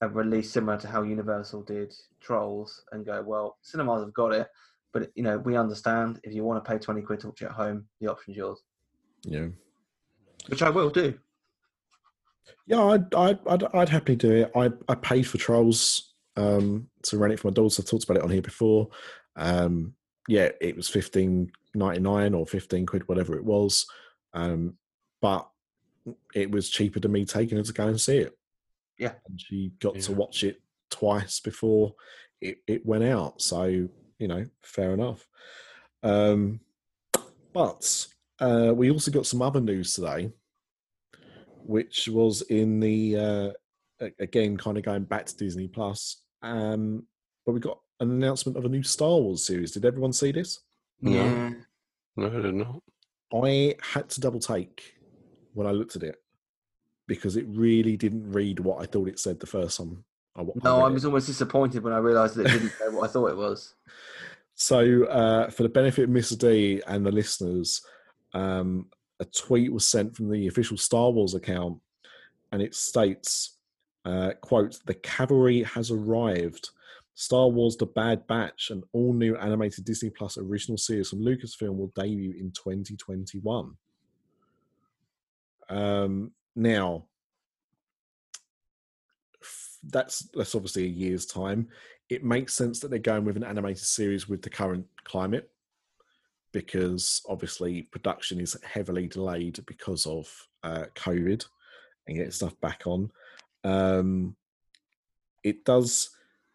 a 0.00 0.08
release 0.08 0.50
similar 0.50 0.76
to 0.76 0.88
how 0.88 1.02
Universal 1.02 1.62
did 1.62 1.94
Trolls 2.20 2.82
and 2.90 3.06
go, 3.06 3.22
well, 3.22 3.58
cinemas 3.62 4.02
have 4.02 4.12
got 4.12 4.32
it, 4.32 4.48
but 4.92 5.10
you 5.14 5.22
know 5.22 5.38
we 5.38 5.56
understand 5.56 6.20
if 6.24 6.32
you 6.34 6.44
want 6.44 6.62
to 6.64 6.70
pay 6.70 6.78
twenty 6.78 7.02
quid 7.02 7.20
to 7.20 7.28
watch 7.28 7.42
it 7.42 7.46
at 7.46 7.52
home, 7.52 7.86
the 8.00 8.10
option's 8.10 8.36
yours, 8.36 8.60
Yeah. 9.24 9.46
which 10.48 10.62
I 10.62 10.70
will 10.70 10.90
do. 10.90 11.18
Yeah, 12.66 12.82
I'd, 12.84 13.14
I'd, 13.14 13.38
I'd, 13.46 13.64
I'd 13.74 13.88
happily 13.88 14.16
do 14.16 14.30
it. 14.32 14.52
I, 14.56 14.70
I 14.88 14.94
paid 14.96 15.24
for 15.24 15.38
Trolls 15.38 16.12
um, 16.36 16.88
to 17.04 17.18
rent 17.18 17.32
it 17.32 17.40
for 17.40 17.48
my 17.48 17.52
daughter. 17.54 17.82
I've 17.82 17.88
talked 17.88 18.04
about 18.04 18.16
it 18.16 18.22
on 18.22 18.30
here 18.30 18.42
before. 18.42 18.88
Um, 19.36 19.94
yeah, 20.28 20.48
it 20.60 20.76
was 20.76 20.88
fifteen 20.88 21.52
ninety 21.74 22.00
nine 22.00 22.34
or 22.34 22.46
fifteen 22.46 22.86
quid, 22.86 23.08
whatever 23.08 23.36
it 23.36 23.44
was. 23.44 23.86
Um, 24.34 24.74
but 25.20 25.48
it 26.34 26.50
was 26.50 26.68
cheaper 26.68 26.98
than 27.00 27.12
me 27.12 27.24
taking 27.24 27.58
her 27.58 27.64
to 27.64 27.72
go 27.72 27.86
and 27.86 28.00
see 28.00 28.18
it. 28.18 28.36
Yeah. 28.98 29.12
and 29.28 29.40
she 29.40 29.72
got 29.80 29.94
to 30.00 30.12
watch 30.12 30.44
it 30.44 30.60
twice 30.90 31.40
before 31.40 31.94
it, 32.40 32.58
it 32.66 32.84
went 32.86 33.04
out. 33.04 33.40
So 33.40 33.88
you 34.22 34.28
know, 34.28 34.46
fair 34.62 34.92
enough. 34.94 35.26
Um, 36.04 36.60
but 37.52 38.06
uh, 38.40 38.72
we 38.74 38.90
also 38.90 39.10
got 39.10 39.26
some 39.26 39.42
other 39.42 39.60
news 39.60 39.94
today 39.94 40.30
which 41.64 42.08
was 42.08 42.42
in 42.42 42.80
the 42.80 43.16
uh, 43.16 43.50
a- 44.00 44.12
again 44.18 44.56
kind 44.56 44.76
of 44.78 44.84
going 44.84 45.04
back 45.04 45.26
to 45.26 45.36
Disney 45.36 45.68
Plus. 45.68 46.22
Um, 46.42 47.06
but 47.46 47.52
we 47.52 47.60
got 47.60 47.78
an 48.00 48.10
announcement 48.10 48.58
of 48.58 48.64
a 48.64 48.68
new 48.68 48.82
Star 48.82 49.20
Wars 49.20 49.44
series. 49.46 49.70
Did 49.72 49.84
everyone 49.84 50.12
see 50.12 50.32
this? 50.32 50.58
No. 51.00 51.54
No, 52.16 52.26
I 52.26 52.40
did 52.42 52.54
not. 52.54 52.82
I 53.32 53.76
had 53.80 54.08
to 54.10 54.20
double 54.20 54.40
take 54.40 54.94
when 55.54 55.66
I 55.66 55.70
looked 55.70 55.94
at 55.96 56.02
it. 56.02 56.16
because 57.08 57.36
it 57.36 57.46
really 57.48 57.96
didn't 57.96 58.32
read 58.32 58.58
what 58.60 58.82
I 58.82 58.86
thought 58.86 59.08
it 59.08 59.18
said 59.18 59.38
the 59.38 59.46
first 59.46 59.76
time. 59.78 60.04
I, 60.34 60.42
wa- 60.42 60.54
I 60.56 60.60
No, 60.64 60.82
I 60.84 60.88
was 60.88 61.04
almost 61.04 61.26
disappointed 61.26 61.82
when 61.82 61.92
I 61.92 61.98
realised 61.98 62.36
that 62.36 62.46
it 62.46 62.52
didn't 62.52 62.70
say 62.70 62.88
what 62.88 63.08
I 63.08 63.12
thought 63.12 63.30
it 63.30 63.36
was. 63.36 63.74
So, 64.54 65.04
uh, 65.06 65.50
for 65.50 65.62
the 65.62 65.68
benefit 65.70 66.04
of 66.04 66.10
Mr. 66.10 66.38
D 66.38 66.82
and 66.86 67.04
the 67.04 67.10
listeners, 67.10 67.82
um, 68.34 68.86
a 69.18 69.24
tweet 69.24 69.72
was 69.72 69.86
sent 69.86 70.14
from 70.14 70.30
the 70.30 70.46
official 70.46 70.76
Star 70.76 71.10
Wars 71.10 71.34
account, 71.34 71.80
and 72.52 72.60
it 72.60 72.74
states, 72.74 73.56
uh, 74.04 74.32
"quote 74.42 74.78
The 74.84 74.94
cavalry 74.94 75.62
has 75.62 75.90
arrived. 75.90 76.68
Star 77.14 77.48
Wars: 77.48 77.76
The 77.76 77.86
Bad 77.86 78.26
Batch, 78.26 78.70
an 78.70 78.82
all-new 78.92 79.36
animated 79.36 79.84
Disney 79.86 80.10
Plus 80.10 80.36
original 80.36 80.76
series 80.76 81.08
from 81.08 81.20
Lucasfilm, 81.20 81.76
will 81.76 81.92
debut 81.96 82.34
in 82.38 82.52
2021." 82.52 83.76
Um, 85.70 86.30
now, 86.54 87.06
that's 89.84 90.28
that's 90.34 90.54
obviously 90.54 90.84
a 90.84 90.88
year's 90.88 91.26
time 91.26 91.68
it 92.08 92.22
makes 92.22 92.54
sense 92.54 92.78
that 92.78 92.90
they're 92.90 92.98
going 92.98 93.24
with 93.24 93.36
an 93.36 93.44
animated 93.44 93.84
series 93.84 94.28
with 94.28 94.42
the 94.42 94.50
current 94.50 94.86
climate 95.04 95.50
because 96.52 97.22
obviously 97.28 97.82
production 97.82 98.38
is 98.38 98.56
heavily 98.62 99.06
delayed 99.06 99.58
because 99.66 100.06
of 100.06 100.30
uh, 100.62 100.84
COVID 100.94 101.46
and 102.06 102.16
getting 102.16 102.30
stuff 102.30 102.58
back 102.60 102.82
on. 102.86 103.10
Um, 103.64 104.36
it 105.42 105.64
does 105.64 106.10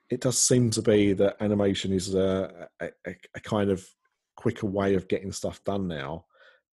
it 0.10 0.22
does 0.22 0.38
seem 0.38 0.70
to 0.70 0.82
be 0.82 1.12
that 1.14 1.36
animation 1.42 1.92
is 1.92 2.14
a, 2.14 2.70
a 2.80 2.90
a 3.36 3.40
kind 3.40 3.70
of 3.70 3.86
quicker 4.36 4.68
way 4.68 4.94
of 4.94 5.08
getting 5.08 5.32
stuff 5.32 5.64
done 5.64 5.88
now. 5.88 6.26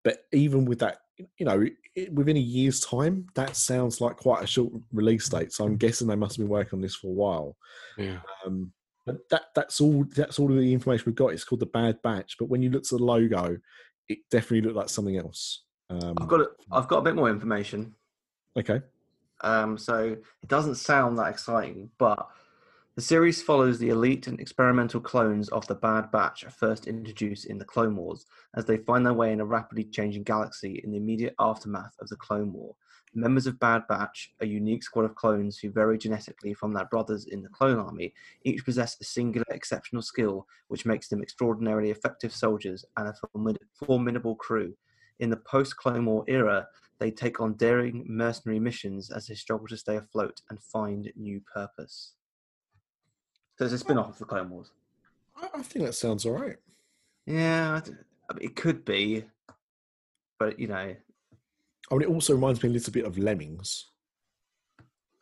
But 0.04 0.26
even 0.32 0.66
with 0.66 0.80
that, 0.80 0.98
you 1.38 1.46
know, 1.46 1.66
it, 1.94 2.12
within 2.12 2.36
a 2.36 2.40
year's 2.40 2.80
time, 2.80 3.26
that 3.34 3.56
sounds 3.56 4.00
like 4.00 4.16
quite 4.16 4.42
a 4.42 4.46
short 4.46 4.72
release 4.92 5.28
date. 5.28 5.52
So 5.52 5.64
I'm 5.64 5.76
guessing 5.76 6.08
they 6.08 6.16
must 6.16 6.36
have 6.36 6.44
been 6.44 6.50
working 6.50 6.78
on 6.78 6.82
this 6.82 6.94
for 6.94 7.08
a 7.08 7.10
while. 7.10 7.56
Yeah. 7.96 8.18
Um, 8.44 8.72
but 9.06 9.28
that 9.30 9.42
that's 9.54 9.80
all 9.80 10.04
that's 10.16 10.38
all 10.38 10.50
of 10.50 10.58
the 10.58 10.72
information 10.72 11.04
we've 11.06 11.14
got. 11.14 11.32
It's 11.32 11.44
called 11.44 11.60
the 11.60 11.66
Bad 11.66 12.00
Batch. 12.02 12.36
But 12.38 12.48
when 12.48 12.62
you 12.62 12.70
look 12.70 12.84
at 12.84 12.88
the 12.88 12.98
logo, 12.98 13.58
it 14.08 14.18
definitely 14.30 14.62
looked 14.62 14.76
like 14.76 14.88
something 14.88 15.16
else. 15.16 15.64
Um, 15.90 16.14
I've 16.20 16.28
got 16.28 16.40
a, 16.40 16.48
I've 16.72 16.88
got 16.88 16.98
a 16.98 17.02
bit 17.02 17.14
more 17.14 17.30
information. 17.30 17.94
okay. 18.56 18.80
Um, 19.42 19.76
so 19.76 20.16
it 20.42 20.48
doesn't 20.48 20.76
sound 20.76 21.18
that 21.18 21.28
exciting, 21.28 21.90
but 21.98 22.28
the 22.96 23.02
series 23.02 23.42
follows 23.42 23.80
the 23.80 23.88
elite 23.88 24.28
and 24.28 24.38
experimental 24.38 25.00
clones 25.00 25.48
of 25.48 25.66
the 25.66 25.74
Bad 25.74 26.12
Batch 26.12 26.44
first 26.44 26.86
introduced 26.86 27.46
in 27.46 27.58
the 27.58 27.64
Clone 27.64 27.96
Wars 27.96 28.24
as 28.54 28.66
they 28.66 28.76
find 28.76 29.04
their 29.04 29.12
way 29.12 29.32
in 29.32 29.40
a 29.40 29.44
rapidly 29.44 29.82
changing 29.82 30.22
galaxy 30.22 30.80
in 30.84 30.92
the 30.92 30.98
immediate 30.98 31.34
aftermath 31.40 31.96
of 32.00 32.08
the 32.08 32.14
Clone 32.14 32.52
War. 32.52 32.76
Members 33.12 33.48
of 33.48 33.58
Bad 33.58 33.82
Batch, 33.88 34.32
a 34.40 34.46
unique 34.46 34.84
squad 34.84 35.06
of 35.06 35.16
clones 35.16 35.58
who 35.58 35.72
vary 35.72 35.98
genetically 35.98 36.54
from 36.54 36.72
their 36.72 36.84
brothers 36.84 37.24
in 37.24 37.42
the 37.42 37.48
Clone 37.48 37.80
Army, 37.80 38.14
each 38.44 38.64
possess 38.64 38.96
a 39.00 39.04
singular 39.04 39.46
exceptional 39.50 40.02
skill 40.02 40.46
which 40.68 40.86
makes 40.86 41.08
them 41.08 41.20
extraordinarily 41.20 41.90
effective 41.90 42.32
soldiers 42.32 42.84
and 42.96 43.08
a 43.08 43.14
formidable 43.84 44.36
crew. 44.36 44.72
In 45.18 45.30
the 45.30 45.36
post 45.38 45.76
Clone 45.76 46.04
War 46.04 46.22
era, 46.28 46.68
they 47.00 47.10
take 47.10 47.40
on 47.40 47.54
daring 47.54 48.04
mercenary 48.06 48.60
missions 48.60 49.10
as 49.10 49.26
they 49.26 49.34
struggle 49.34 49.66
to 49.66 49.76
stay 49.76 49.96
afloat 49.96 50.42
and 50.48 50.62
find 50.62 51.10
new 51.16 51.40
purpose. 51.52 52.12
So 53.58 53.64
it's 53.64 53.74
a 53.74 53.78
spin 53.78 53.98
off 53.98 54.10
of 54.10 54.18
the 54.18 54.24
Clone 54.24 54.50
Wars. 54.50 54.70
I, 55.36 55.48
I 55.54 55.62
think 55.62 55.84
that 55.86 55.94
sounds 55.94 56.26
all 56.26 56.32
right. 56.32 56.56
Yeah, 57.26 57.80
I 57.84 57.90
I 58.30 58.34
mean, 58.34 58.48
it 58.48 58.56
could 58.56 58.84
be, 58.84 59.24
but 60.38 60.58
you 60.58 60.66
know, 60.68 60.94
I 61.90 61.94
mean, 61.94 62.02
it 62.02 62.08
also 62.08 62.34
reminds 62.34 62.62
me 62.62 62.70
a 62.70 62.72
little 62.72 62.92
bit 62.92 63.04
of 63.04 63.18
Lemmings, 63.18 63.90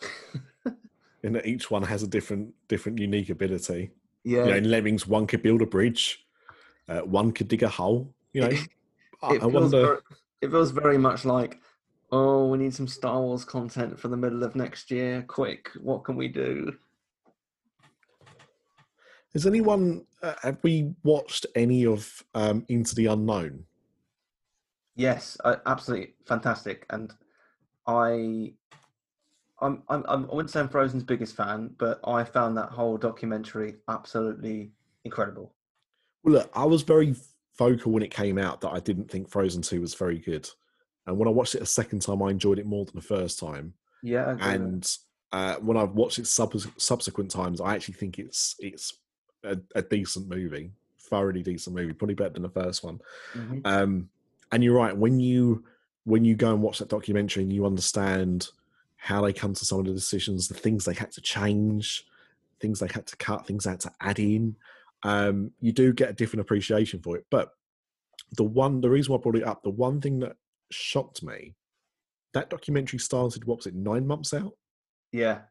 in 1.22 1.32
that 1.32 1.46
each 1.46 1.70
one 1.70 1.82
has 1.82 2.02
a 2.02 2.08
different, 2.08 2.54
different, 2.68 2.98
unique 2.98 3.30
ability. 3.30 3.90
yeah, 4.24 4.44
You 4.44 4.50
know, 4.50 4.56
in 4.56 4.70
Lemmings, 4.70 5.06
one 5.06 5.26
could 5.26 5.42
build 5.42 5.62
a 5.62 5.66
bridge, 5.66 6.26
uh, 6.88 7.00
one 7.00 7.32
could 7.32 7.48
dig 7.48 7.62
a 7.62 7.68
hole. 7.68 8.14
You 8.32 8.42
know, 8.42 8.48
I, 9.22 9.34
it, 9.34 9.36
I 9.36 9.38
feels 9.40 9.52
wonder. 9.52 9.82
very, 9.82 9.98
it 10.40 10.50
feels 10.50 10.70
very 10.70 10.98
much 10.98 11.24
like, 11.24 11.60
oh, 12.10 12.48
we 12.48 12.58
need 12.58 12.74
some 12.74 12.88
Star 12.88 13.20
Wars 13.20 13.44
content 13.44 13.98
for 13.98 14.08
the 14.08 14.16
middle 14.16 14.42
of 14.42 14.54
next 14.56 14.90
year. 14.90 15.24
Quick, 15.26 15.70
what 15.80 16.04
can 16.04 16.16
we 16.16 16.28
do? 16.28 16.72
Has 19.34 19.46
anyone 19.46 20.04
uh, 20.22 20.34
have 20.42 20.58
we 20.62 20.92
watched 21.04 21.46
any 21.54 21.86
of 21.86 22.22
um, 22.34 22.64
Into 22.68 22.94
the 22.94 23.06
Unknown? 23.06 23.64
Yes, 24.94 25.38
absolutely 25.64 26.14
fantastic, 26.26 26.84
and 26.90 27.14
I, 27.86 28.52
I'm, 29.60 29.82
I'm, 29.88 30.04
I'm, 30.06 30.30
I 30.30 30.34
wouldn't 30.34 30.50
say 30.50 30.60
I'm 30.60 30.68
Frozen's 30.68 31.02
biggest 31.02 31.34
fan, 31.34 31.74
but 31.78 31.98
I 32.04 32.24
found 32.24 32.58
that 32.58 32.68
whole 32.68 32.98
documentary 32.98 33.76
absolutely 33.88 34.72
incredible. 35.04 35.54
Well, 36.22 36.34
look, 36.34 36.50
I 36.54 36.66
was 36.66 36.82
very 36.82 37.16
vocal 37.56 37.92
when 37.92 38.02
it 38.02 38.10
came 38.10 38.36
out 38.36 38.60
that 38.60 38.70
I 38.70 38.80
didn't 38.80 39.10
think 39.10 39.30
Frozen 39.30 39.62
Two 39.62 39.80
was 39.80 39.94
very 39.94 40.18
good, 40.18 40.46
and 41.06 41.16
when 41.16 41.26
I 41.26 41.32
watched 41.32 41.54
it 41.54 41.62
a 41.62 41.66
second 41.66 42.02
time, 42.02 42.22
I 42.22 42.30
enjoyed 42.30 42.58
it 42.58 42.66
more 42.66 42.84
than 42.84 42.94
the 42.94 43.00
first 43.00 43.38
time. 43.38 43.72
Yeah, 44.02 44.26
I 44.26 44.32
agree. 44.32 44.46
And 44.46 44.96
uh, 45.32 45.54
when 45.56 45.78
I've 45.78 45.92
watched 45.92 46.18
it 46.18 46.26
sub- 46.26 46.54
subsequent 46.76 47.30
times, 47.30 47.62
I 47.62 47.74
actually 47.74 47.94
think 47.94 48.18
it's 48.18 48.56
it's 48.58 48.98
a, 49.44 49.58
a 49.74 49.82
decent 49.82 50.28
movie, 50.28 50.70
thoroughly 50.98 51.42
decent 51.42 51.74
movie, 51.76 51.92
probably 51.92 52.14
better 52.14 52.30
than 52.34 52.42
the 52.42 52.48
first 52.50 52.82
one. 52.84 53.00
Mhm. 53.34 53.60
Um, 53.64 54.08
and 54.50 54.62
you're 54.62 54.74
right 54.76 54.96
when 54.96 55.18
you 55.20 55.64
when 56.04 56.24
you 56.24 56.34
go 56.34 56.50
and 56.52 56.60
watch 56.62 56.78
that 56.80 56.88
documentary 56.88 57.42
and 57.44 57.52
you 57.52 57.64
understand 57.64 58.48
how 58.96 59.22
they 59.22 59.32
come 59.32 59.54
to 59.54 59.64
some 59.64 59.78
of 59.78 59.86
the 59.86 59.92
decisions, 59.92 60.48
the 60.48 60.54
things 60.54 60.84
they 60.84 60.94
had 60.94 61.12
to 61.12 61.20
change, 61.20 62.04
things 62.60 62.80
they 62.80 62.88
had 62.88 63.06
to 63.06 63.16
cut, 63.16 63.46
things 63.46 63.64
they 63.64 63.70
had 63.70 63.78
to 63.80 63.92
add 64.00 64.18
in, 64.18 64.56
um, 65.04 65.52
you 65.60 65.70
do 65.72 65.92
get 65.92 66.10
a 66.10 66.12
different 66.12 66.40
appreciation 66.40 67.00
for 67.00 67.16
it. 67.16 67.24
But 67.30 67.52
the 68.36 68.42
one, 68.44 68.80
the 68.80 68.90
reason 68.90 69.12
why 69.12 69.18
I 69.18 69.22
brought 69.22 69.36
it 69.36 69.44
up, 69.44 69.62
the 69.62 69.70
one 69.70 70.00
thing 70.00 70.18
that 70.20 70.36
shocked 70.70 71.22
me, 71.22 71.54
that 72.32 72.50
documentary 72.50 72.98
started. 72.98 73.44
What 73.44 73.58
was 73.58 73.66
it? 73.66 73.74
Nine 73.74 74.06
months 74.06 74.34
out. 74.34 74.56
yeah, 75.12 75.42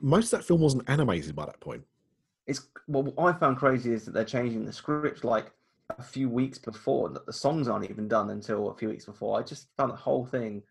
Most 0.00 0.32
of 0.32 0.38
that 0.40 0.46
film 0.46 0.60
wasn't 0.60 0.88
animated 0.88 1.34
by 1.34 1.46
that 1.46 1.60
point. 1.60 1.82
It's 2.46 2.68
what 2.86 3.12
I 3.18 3.32
found 3.32 3.56
crazy 3.56 3.92
is 3.92 4.04
that 4.04 4.12
they're 4.12 4.24
changing 4.24 4.64
the 4.64 4.72
script 4.72 5.24
like 5.24 5.52
a 5.98 6.02
few 6.02 6.28
weeks 6.28 6.58
before. 6.58 7.06
and 7.06 7.16
That 7.16 7.26
the 7.26 7.32
songs 7.32 7.68
aren't 7.68 7.90
even 7.90 8.08
done 8.08 8.30
until 8.30 8.70
a 8.70 8.74
few 8.74 8.88
weeks 8.88 9.06
before. 9.06 9.38
I 9.38 9.42
just 9.42 9.68
found 9.76 9.92
the 9.92 9.96
whole 9.96 10.24
thing 10.26 10.62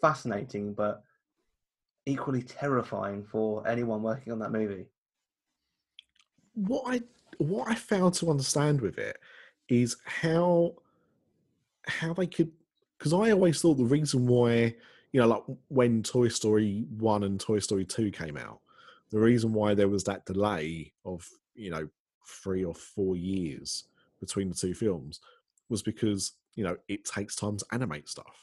fascinating, 0.00 0.74
but 0.74 1.02
equally 2.06 2.42
terrifying 2.42 3.24
for 3.24 3.66
anyone 3.66 4.02
working 4.02 4.32
on 4.32 4.38
that 4.40 4.52
movie. 4.52 4.86
what 6.54 6.84
I 6.86 7.02
what 7.38 7.68
I 7.68 7.74
failed 7.74 8.14
to 8.14 8.30
understand 8.30 8.80
with 8.80 8.98
it 8.98 9.18
is 9.68 9.96
how 10.04 10.74
how 11.86 12.14
they 12.14 12.26
could 12.26 12.50
because 12.98 13.12
I 13.12 13.30
always 13.30 13.60
thought 13.60 13.74
the 13.74 13.84
reason 13.84 14.26
why 14.26 14.74
you 15.12 15.20
know 15.20 15.26
like 15.28 15.42
when 15.68 16.02
Toy 16.02 16.28
Story 16.28 16.86
one 16.98 17.24
and 17.24 17.38
Toy 17.38 17.58
Story 17.58 17.84
two 17.84 18.10
came 18.10 18.36
out, 18.36 18.60
the 19.10 19.18
reason 19.18 19.52
why 19.52 19.74
there 19.74 19.88
was 19.88 20.04
that 20.04 20.24
delay 20.26 20.92
of 21.04 21.28
you 21.54 21.70
know 21.70 21.88
three 22.26 22.64
or 22.64 22.74
four 22.74 23.16
years 23.16 23.84
between 24.20 24.48
the 24.48 24.54
two 24.54 24.74
films 24.74 25.20
was 25.68 25.82
because 25.82 26.32
you 26.54 26.64
know 26.64 26.76
it 26.88 27.04
takes 27.04 27.36
time 27.36 27.56
to 27.56 27.66
animate 27.72 28.08
stuff. 28.08 28.36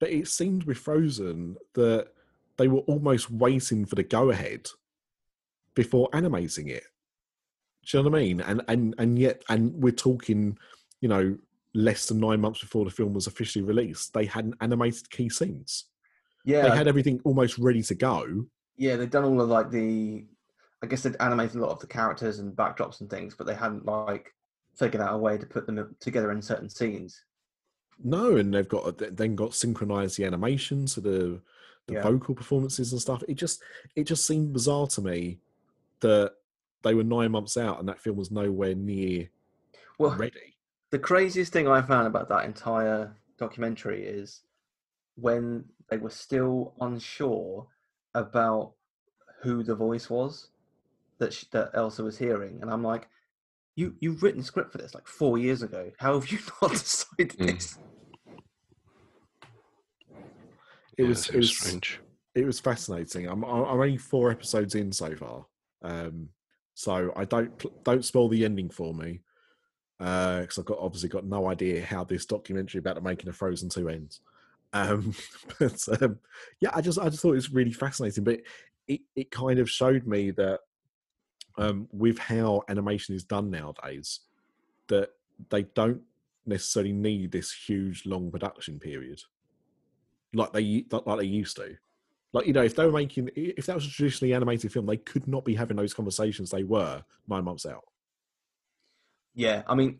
But 0.00 0.10
it 0.10 0.28
seemed 0.28 0.64
with 0.64 0.78
Frozen 0.78 1.56
that 1.74 2.08
they 2.56 2.68
were 2.68 2.80
almost 2.80 3.30
waiting 3.30 3.84
for 3.84 3.94
the 3.94 4.02
go 4.02 4.30
ahead 4.30 4.68
before 5.74 6.08
animating 6.12 6.68
it. 6.68 6.84
Do 7.86 7.98
you 7.98 8.04
know 8.04 8.10
what 8.10 8.18
I 8.18 8.22
mean? 8.22 8.40
And 8.40 8.62
and 8.68 8.94
and 8.98 9.18
yet, 9.18 9.42
and 9.48 9.72
we're 9.74 9.92
talking, 9.92 10.58
you 11.00 11.08
know, 11.08 11.36
less 11.74 12.06
than 12.06 12.18
nine 12.20 12.40
months 12.40 12.60
before 12.60 12.84
the 12.84 12.90
film 12.90 13.14
was 13.14 13.26
officially 13.26 13.64
released. 13.64 14.12
They 14.12 14.26
hadn't 14.26 14.56
animated 14.60 15.10
key 15.10 15.28
scenes. 15.28 15.84
Yeah, 16.44 16.62
They 16.62 16.76
had 16.76 16.88
everything 16.88 17.20
almost 17.24 17.58
ready 17.58 17.82
to 17.82 17.94
go. 17.94 18.46
Yeah, 18.78 18.96
they've 18.96 19.10
done 19.10 19.24
all 19.24 19.40
of 19.40 19.48
like 19.48 19.70
the. 19.70 20.24
I 20.82 20.86
guess 20.86 21.02
they'd 21.02 21.16
animated 21.20 21.56
a 21.56 21.60
lot 21.60 21.72
of 21.72 21.80
the 21.80 21.88
characters 21.88 22.38
and 22.38 22.54
backdrops 22.56 23.00
and 23.00 23.10
things, 23.10 23.34
but 23.34 23.46
they 23.48 23.54
hadn't 23.54 23.84
like 23.84 24.32
figured 24.76 25.02
out 25.02 25.12
a 25.14 25.18
way 25.18 25.36
to 25.36 25.44
put 25.44 25.66
them 25.66 25.96
together 25.98 26.30
in 26.30 26.40
certain 26.40 26.68
scenes. 26.70 27.24
No, 28.02 28.36
and 28.36 28.54
they've 28.54 28.68
got 28.68 28.96
then 29.16 29.34
got 29.34 29.54
synchronized 29.54 30.16
the 30.16 30.24
animation 30.24 30.86
to 30.86 31.00
the 31.00 31.40
the 31.88 31.94
Yeah. 31.94 32.02
vocal 32.02 32.34
performances 32.34 32.92
and 32.92 33.00
stuff. 33.00 33.24
It 33.26 33.34
just 33.34 33.60
it 33.96 34.04
just 34.04 34.24
seemed 34.24 34.52
bizarre 34.52 34.86
to 34.88 35.00
me 35.02 35.40
that 36.00 36.34
they 36.82 36.94
were 36.94 37.02
nine 37.02 37.32
months 37.32 37.56
out 37.56 37.80
and 37.80 37.88
that 37.88 37.98
film 37.98 38.16
was 38.16 38.30
nowhere 38.30 38.76
near 38.76 39.28
Well, 39.98 40.14
ready. 40.14 40.54
the 40.90 40.98
craziest 41.00 41.52
thing 41.52 41.66
I 41.66 41.82
found 41.82 42.06
about 42.06 42.28
that 42.28 42.44
entire 42.44 43.16
documentary 43.36 44.06
is 44.06 44.42
when 45.16 45.64
they 45.90 45.96
were 45.96 46.10
still 46.10 46.74
unsure 46.80 47.66
about 48.18 48.72
who 49.42 49.62
the 49.62 49.74
voice 49.74 50.10
was 50.10 50.48
that 51.18 51.32
sh- 51.32 51.44
that 51.52 51.70
Elsa 51.74 52.02
was 52.02 52.18
hearing, 52.18 52.58
and 52.60 52.70
I'm 52.70 52.82
like, 52.82 53.08
you 53.76 53.94
you've 54.00 54.22
written 54.22 54.40
a 54.40 54.44
script 54.44 54.72
for 54.72 54.78
this 54.78 54.94
like 54.94 55.06
four 55.06 55.38
years 55.38 55.62
ago. 55.62 55.90
How 55.98 56.14
have 56.14 56.30
you 56.30 56.38
not 56.62 56.72
decided 56.72 57.30
Mm. 57.38 57.46
this? 57.46 57.78
it 60.96 61.02
Yeah, 61.02 61.08
was 61.08 61.28
it 61.28 61.36
was 61.36 61.50
strange. 61.50 62.00
it 62.34 62.44
was 62.44 62.60
fascinating. 62.60 63.26
I'm 63.28 63.44
I'm 63.44 63.80
only 63.80 63.96
four 63.96 64.30
episodes 64.30 64.74
in 64.74 64.92
so 64.92 65.14
far, 65.14 65.46
um, 65.82 66.28
so 66.74 67.12
I 67.16 67.24
don't 67.24 67.84
don't 67.84 68.04
spoil 68.04 68.28
the 68.28 68.44
ending 68.44 68.70
for 68.70 68.92
me 68.94 69.20
because 69.98 70.58
I've 70.58 70.64
got 70.64 70.78
obviously 70.78 71.08
got 71.08 71.24
no 71.24 71.48
idea 71.48 71.84
how 71.84 72.04
this 72.04 72.24
documentary 72.26 72.78
about 72.80 72.94
the 72.96 73.00
making 73.00 73.28
of 73.28 73.36
Frozen 73.36 73.68
Two 73.70 73.88
ends. 73.88 74.20
Um, 74.72 75.14
but 75.58 76.02
um, 76.02 76.18
yeah, 76.60 76.70
I 76.74 76.80
just 76.80 76.98
I 76.98 77.08
just 77.08 77.22
thought 77.22 77.32
it 77.32 77.36
was 77.36 77.52
really 77.52 77.72
fascinating. 77.72 78.24
But 78.24 78.40
it 78.86 79.00
it 79.16 79.30
kind 79.30 79.58
of 79.58 79.70
showed 79.70 80.06
me 80.06 80.30
that 80.32 80.60
um, 81.56 81.88
with 81.92 82.18
how 82.18 82.62
animation 82.68 83.14
is 83.14 83.24
done 83.24 83.50
nowadays, 83.50 84.20
that 84.88 85.10
they 85.50 85.62
don't 85.62 86.02
necessarily 86.46 86.92
need 86.92 87.30
this 87.30 87.52
huge 87.52 88.06
long 88.06 88.30
production 88.30 88.78
period 88.78 89.20
like 90.34 90.52
they 90.52 90.84
like 90.90 91.18
they 91.18 91.24
used 91.24 91.56
to. 91.56 91.76
Like 92.32 92.46
you 92.46 92.52
know, 92.52 92.62
if 92.62 92.74
they 92.74 92.84
were 92.84 92.92
making, 92.92 93.30
if 93.34 93.66
that 93.66 93.74
was 93.74 93.86
a 93.86 93.90
traditionally 93.90 94.34
animated 94.34 94.72
film, 94.72 94.86
they 94.86 94.98
could 94.98 95.26
not 95.26 95.44
be 95.44 95.54
having 95.54 95.76
those 95.76 95.94
conversations 95.94 96.50
they 96.50 96.64
were 96.64 97.02
nine 97.26 97.44
months 97.44 97.64
out. 97.64 97.84
Yeah, 99.34 99.62
I 99.66 99.74
mean, 99.74 99.98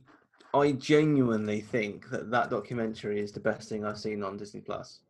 I 0.54 0.72
genuinely 0.72 1.60
think 1.60 2.08
that 2.10 2.30
that 2.30 2.50
documentary 2.50 3.20
is 3.20 3.32
the 3.32 3.40
best 3.40 3.68
thing 3.68 3.84
I've 3.84 3.98
seen 3.98 4.22
on 4.22 4.36
Disney 4.36 4.60
Plus. 4.60 5.00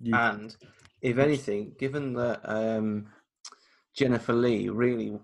You, 0.00 0.14
And 0.14 0.54
if 1.00 1.18
anything, 1.18 1.72
given 1.78 2.12
that 2.14 2.40
um, 2.44 3.06
Jennifer 3.94 4.32
Lee 4.32 4.68
really 4.68 5.18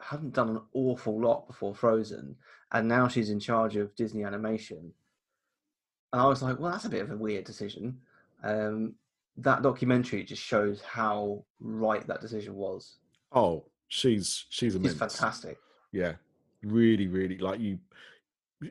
hadn't 0.00 0.34
done 0.34 0.48
an 0.50 0.60
awful 0.74 1.20
lot 1.20 1.46
before 1.46 1.74
Frozen, 1.74 2.36
and 2.72 2.88
now 2.88 3.08
she's 3.08 3.30
in 3.30 3.40
charge 3.40 3.76
of 3.76 3.94
Disney 3.94 4.24
Animation, 4.24 4.92
and 6.12 6.22
I 6.22 6.26
was 6.26 6.42
like, 6.42 6.58
well, 6.58 6.72
that's 6.72 6.86
a 6.86 6.90
bit 6.90 7.02
of 7.02 7.10
a 7.10 7.16
weird 7.16 7.44
decision. 7.44 8.00
Um, 8.42 8.94
that 9.36 9.62
documentary 9.62 10.24
just 10.24 10.42
shows 10.42 10.80
how 10.80 11.44
right 11.60 12.06
that 12.06 12.20
decision 12.20 12.54
was. 12.54 12.98
oh, 13.32 13.64
she's 13.88 14.46
she's 14.50 14.74
amazing. 14.74 14.98
She's 14.98 14.98
fantastic. 15.18 15.58
Yeah, 15.92 16.14
really, 16.62 17.08
really 17.08 17.38
like 17.38 17.60
you. 17.60 17.78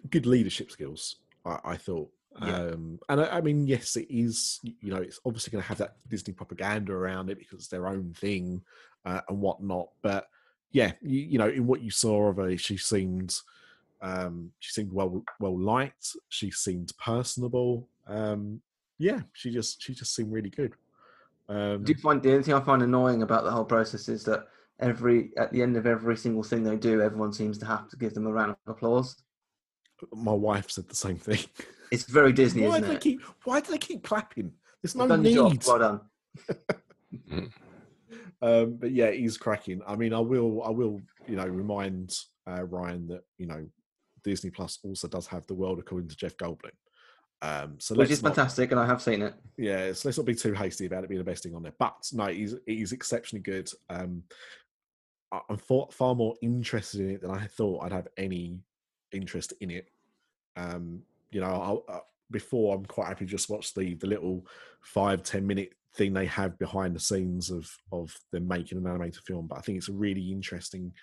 Good 0.10 0.26
leadership 0.26 0.72
skills, 0.72 1.18
I, 1.46 1.60
I 1.64 1.78
thought. 1.78 2.12
Yeah. 2.42 2.56
Um, 2.56 3.00
and 3.10 3.22
I, 3.22 3.38
I 3.38 3.42
mean, 3.42 3.66
yes, 3.66 3.96
it 3.96 4.08
is. 4.10 4.60
You 4.64 4.92
know, 4.94 5.02
it's 5.02 5.20
obviously 5.26 5.52
going 5.52 5.64
to 5.64 5.68
have 5.68 5.80
that 5.80 5.96
Disney 6.08 6.34
propaganda 6.34 6.94
around 6.94 7.30
it 7.30 7.40
because 7.40 7.60
it's 7.60 7.68
their 7.68 7.88
own 7.88 8.14
thing 8.14 8.62
uh, 9.06 9.22
and 9.30 9.40
whatnot. 9.40 9.90
But 10.02 10.28
yeah, 10.72 10.92
you, 11.02 11.20
you 11.22 11.38
know, 11.38 11.50
in 11.50 11.66
what 11.66 11.82
you 11.82 11.90
saw 11.90 12.28
of 12.28 12.38
her, 12.38 12.56
she 12.58 12.78
seemed 12.78 13.36
um, 14.02 14.52
she 14.60 14.72
seemed 14.72 14.94
well 14.94 15.24
well 15.40 15.58
liked. 15.58 16.16
She 16.30 16.52
seemed 16.52 16.92
personable. 17.04 17.88
Um, 18.08 18.62
yeah, 19.00 19.22
she 19.34 19.52
just 19.52 19.82
she 19.82 19.94
just 19.94 20.16
seemed 20.16 20.32
really 20.32 20.50
good. 20.50 20.74
Um, 21.50 21.84
do 21.84 21.94
you 21.94 22.00
find 22.00 22.22
the 22.22 22.32
only 22.32 22.44
thing 22.44 22.54
I 22.54 22.60
find 22.60 22.84
annoying 22.84 23.24
about 23.24 23.46
the 23.46 23.52
whole 23.52 23.66
process 23.66 24.10
is 24.10 24.24
that 24.26 24.48
every 24.80 25.32
at 25.38 25.52
the 25.52 25.62
end 25.62 25.78
of 25.78 25.86
every 25.86 26.18
single 26.18 26.44
thing 26.44 26.64
they 26.64 26.76
do, 26.78 27.02
everyone 27.02 27.34
seems 27.34 27.58
to 27.60 27.66
have 27.66 27.90
to 27.90 27.98
give 27.98 28.14
them 28.14 28.28
a 28.28 28.32
round 28.32 28.52
of 28.52 28.58
applause. 28.68 29.16
my 30.14 30.32
wife 30.34 30.70
said 30.72 30.88
the 30.90 30.96
same 30.96 31.18
thing. 31.18 31.40
It's 31.90 32.04
very 32.04 32.34
Disney, 32.34 32.64
why 32.64 32.70
isn't 32.70 32.82
do 32.82 32.88
they 32.90 32.96
it? 32.96 33.02
keep 33.02 33.22
Why 33.46 33.62
do 33.62 33.72
they 33.72 33.78
keep 33.78 34.04
clapping? 34.04 34.52
There's 34.84 34.94
no 34.94 35.08
done 35.08 35.24
your 35.24 35.50
need. 35.50 35.62
job. 35.62 35.80
Well 35.80 36.02
done. 37.32 37.52
um, 38.42 38.78
but 38.78 38.92
yeah, 38.92 39.12
he's 39.12 39.38
cracking. 39.38 39.82
I 39.88 39.96
mean, 39.96 40.14
I 40.14 40.20
will, 40.20 40.64
I 40.64 40.70
will, 40.70 41.02
you 41.28 41.38
know, 41.38 41.46
remind 41.46 42.14
uh, 42.46 42.64
Ryan 42.66 43.08
that 43.08 43.22
you 43.38 43.48
know 43.48 43.66
Disney 44.26 44.50
Plus 44.50 44.80
also 44.84 45.08
does 45.08 45.28
have 45.28 45.48
the 45.48 45.56
world 45.56 45.80
according 45.80 46.10
to 46.10 46.16
Jeff 46.18 46.36
Goldblum. 46.36 46.72
Um, 47.42 47.76
so 47.80 47.96
Which 47.96 48.10
is 48.12 48.22
not, 48.24 48.36
fantastic, 48.36 48.72
and 48.72 48.80
I 48.82 48.86
have 48.86 49.02
seen 49.02 49.22
it. 49.22 49.34
yeah, 49.58 49.94
so 49.94 50.10
let's 50.10 50.18
not 50.18 50.26
be 50.26 50.36
too 50.36 50.54
hasty 50.54 50.88
about 50.88 51.04
it 51.04 51.10
being 51.10 51.20
the 51.20 51.24
best 51.32 51.44
thing 51.44 51.56
on 51.56 51.64
there. 51.64 51.74
But 51.80 51.96
no, 52.12 52.26
he's 52.28 52.56
he's 52.66 52.92
exceptionally 52.92 53.44
good. 53.44 53.70
Um, 53.90 54.24
I'm 55.32 55.58
far, 55.58 55.88
far 55.92 56.16
more 56.16 56.36
interested 56.42 57.02
in 57.02 57.12
it 57.12 57.22
than 57.22 57.32
I 57.32 57.48
thought 57.48 57.84
I'd 57.84 57.92
have 57.92 58.08
any 58.18 58.60
interest 59.12 59.54
in 59.60 59.72
it. 59.72 59.90
Um, 60.56 61.02
you 61.32 61.42
know, 61.42 61.48
I'll, 61.48 61.84
uh, 61.90 62.00
before 62.32 62.76
I'm 62.76 62.86
quite 62.86 63.08
happy 63.08 63.26
to 63.26 63.32
just 63.32 63.50
watch 63.50 63.74
the 63.74 63.96
the 63.96 64.08
little 64.08 64.46
five 64.82 65.24
ten 65.24 65.46
minute 65.46 65.74
thing 65.96 66.14
they 66.14 66.26
have 66.26 66.58
behind 66.60 66.96
the 66.96 67.00
scenes 67.00 67.50
of 67.50 67.70
of 67.92 68.16
them 68.32 68.48
making 68.48 68.78
an 68.78 68.88
animated 68.88 69.24
film. 69.24 69.48
But 69.48 69.58
I 69.58 69.62
think 69.62 69.78
it's 69.78 69.90
a 69.90 69.94
really 69.94 70.32
interesting 70.32 70.94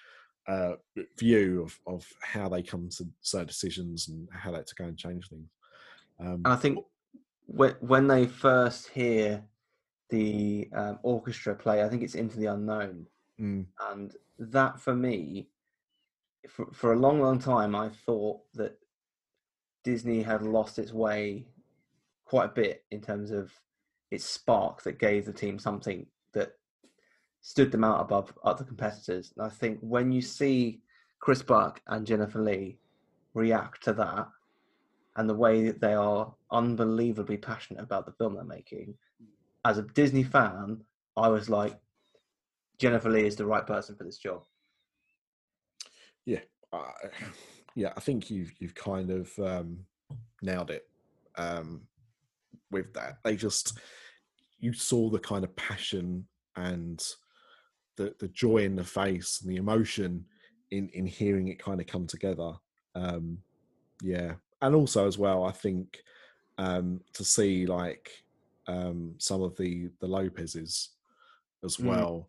uh, 0.47 0.75
view 1.19 1.63
of 1.63 1.79
of 1.87 2.07
how 2.21 2.49
they 2.49 2.63
come 2.63 2.89
to 2.91 3.07
certain 3.21 3.49
decisions 3.49 4.09
and 4.09 4.29
how 4.33 4.53
they 4.53 4.63
to 4.63 4.75
go 4.75 4.85
and 4.85 4.97
change 4.97 5.29
things. 5.29 5.49
Um, 6.21 6.43
And 6.45 6.49
I 6.49 6.57
think 6.57 6.79
when 7.47 7.75
when 7.81 8.07
they 8.07 8.27
first 8.27 8.89
hear 8.89 9.45
the 10.11 10.69
um, 10.73 10.99
orchestra 11.03 11.55
play, 11.55 11.83
I 11.83 11.89
think 11.89 12.03
it's 12.03 12.15
Into 12.15 12.39
the 12.39 12.47
Unknown, 12.47 13.07
mm, 13.41 13.67
and 13.91 14.15
that 14.39 14.81
for 14.81 14.95
me, 14.95 15.49
for 16.49 16.67
for 16.73 16.93
a 16.93 16.99
long, 16.99 17.21
long 17.21 17.39
time, 17.39 17.75
I 17.75 17.89
thought 17.89 18.41
that 18.55 18.79
Disney 19.83 20.23
had 20.23 20.43
lost 20.43 20.79
its 20.79 20.93
way 20.93 21.47
quite 22.25 22.47
a 22.47 22.55
bit 22.55 22.85
in 22.91 23.01
terms 23.01 23.31
of 23.31 23.53
its 24.11 24.25
spark 24.25 24.83
that 24.83 24.99
gave 24.99 25.27
the 25.27 25.33
team 25.33 25.59
something 25.59 26.07
that 26.33 26.53
stood 27.41 27.71
them 27.71 27.85
out 27.85 28.01
above 28.01 28.33
other 28.43 28.65
competitors. 28.65 29.33
And 29.37 29.47
I 29.47 29.51
think 29.51 29.79
when 29.81 30.11
you 30.11 30.23
see 30.23 30.81
Chris 31.21 31.43
Buck 31.43 31.83
and 31.89 32.07
Jennifer 32.07 32.41
Lee 32.41 32.79
react 33.35 33.85
to 33.85 33.93
that 33.93 34.29
and 35.17 35.29
the 35.29 35.35
way 35.35 35.65
that 35.67 35.81
they 35.81 35.95
are 35.95 36.33
unbelievably 36.51 37.37
passionate 37.37 37.83
about 37.83 38.07
the 38.07 38.13
film 38.13 38.35
they're 38.35 38.45
making, 38.45 38.95
as 39.65 39.79
a 39.79 39.83
Disney 39.83 40.23
fan, 40.23 40.81
I 41.17 41.29
was 41.29 41.49
like, 41.49 41.79
Jennifer 42.79 43.11
Lee 43.11 43.27
is 43.27 43.37
the 43.37 43.47
right 43.47 43.67
person 43.67 43.95
for 43.97 44.05
this 44.05 44.19
job. 44.19 44.43
yeah, 46.27 46.41
uh, 46.73 46.91
yeah. 47.75 47.93
I 47.97 48.01
think 48.01 48.31
you've 48.31 48.53
you've 48.59 48.75
kind 48.75 49.11
of 49.11 49.31
um, 49.39 49.79
nailed 50.43 50.71
it 50.71 50.89
um, 51.37 51.83
with 52.71 52.93
that. 52.95 53.19
They 53.25 53.37
just 53.37 53.79
you 54.59 54.73
saw 54.73 55.11
the 55.11 55.19
kind 55.19 55.45
of 55.45 55.55
passion 55.57 56.27
and 56.57 57.05
the 57.97 58.15
the 58.19 58.29
joy 58.29 58.59
in 58.59 58.77
the 58.77 58.85
face 58.85 59.41
and 59.43 59.51
the 59.51 59.57
emotion 59.57 60.25
in 60.71 60.89
in 60.91 61.07
hearing 61.07 61.49
it 61.49 61.59
kind 61.63 61.81
of 61.81 61.87
come 61.87 62.07
together. 62.07 62.53
Um, 62.95 63.39
yeah, 64.03 64.35
and 64.63 64.75
also 64.75 65.07
as 65.07 65.19
well, 65.19 65.45
I 65.45 65.53
think 65.53 65.99
um, 66.59 67.01
to 67.15 67.25
see 67.25 67.67
like 67.67 68.11
um, 68.67 69.15
some 69.19 69.43
of 69.43 69.57
the 69.57 69.91
the 70.01 70.07
Lopez's 70.09 70.91
as 71.65 71.77
Mm. 71.77 71.85
well. 71.87 72.29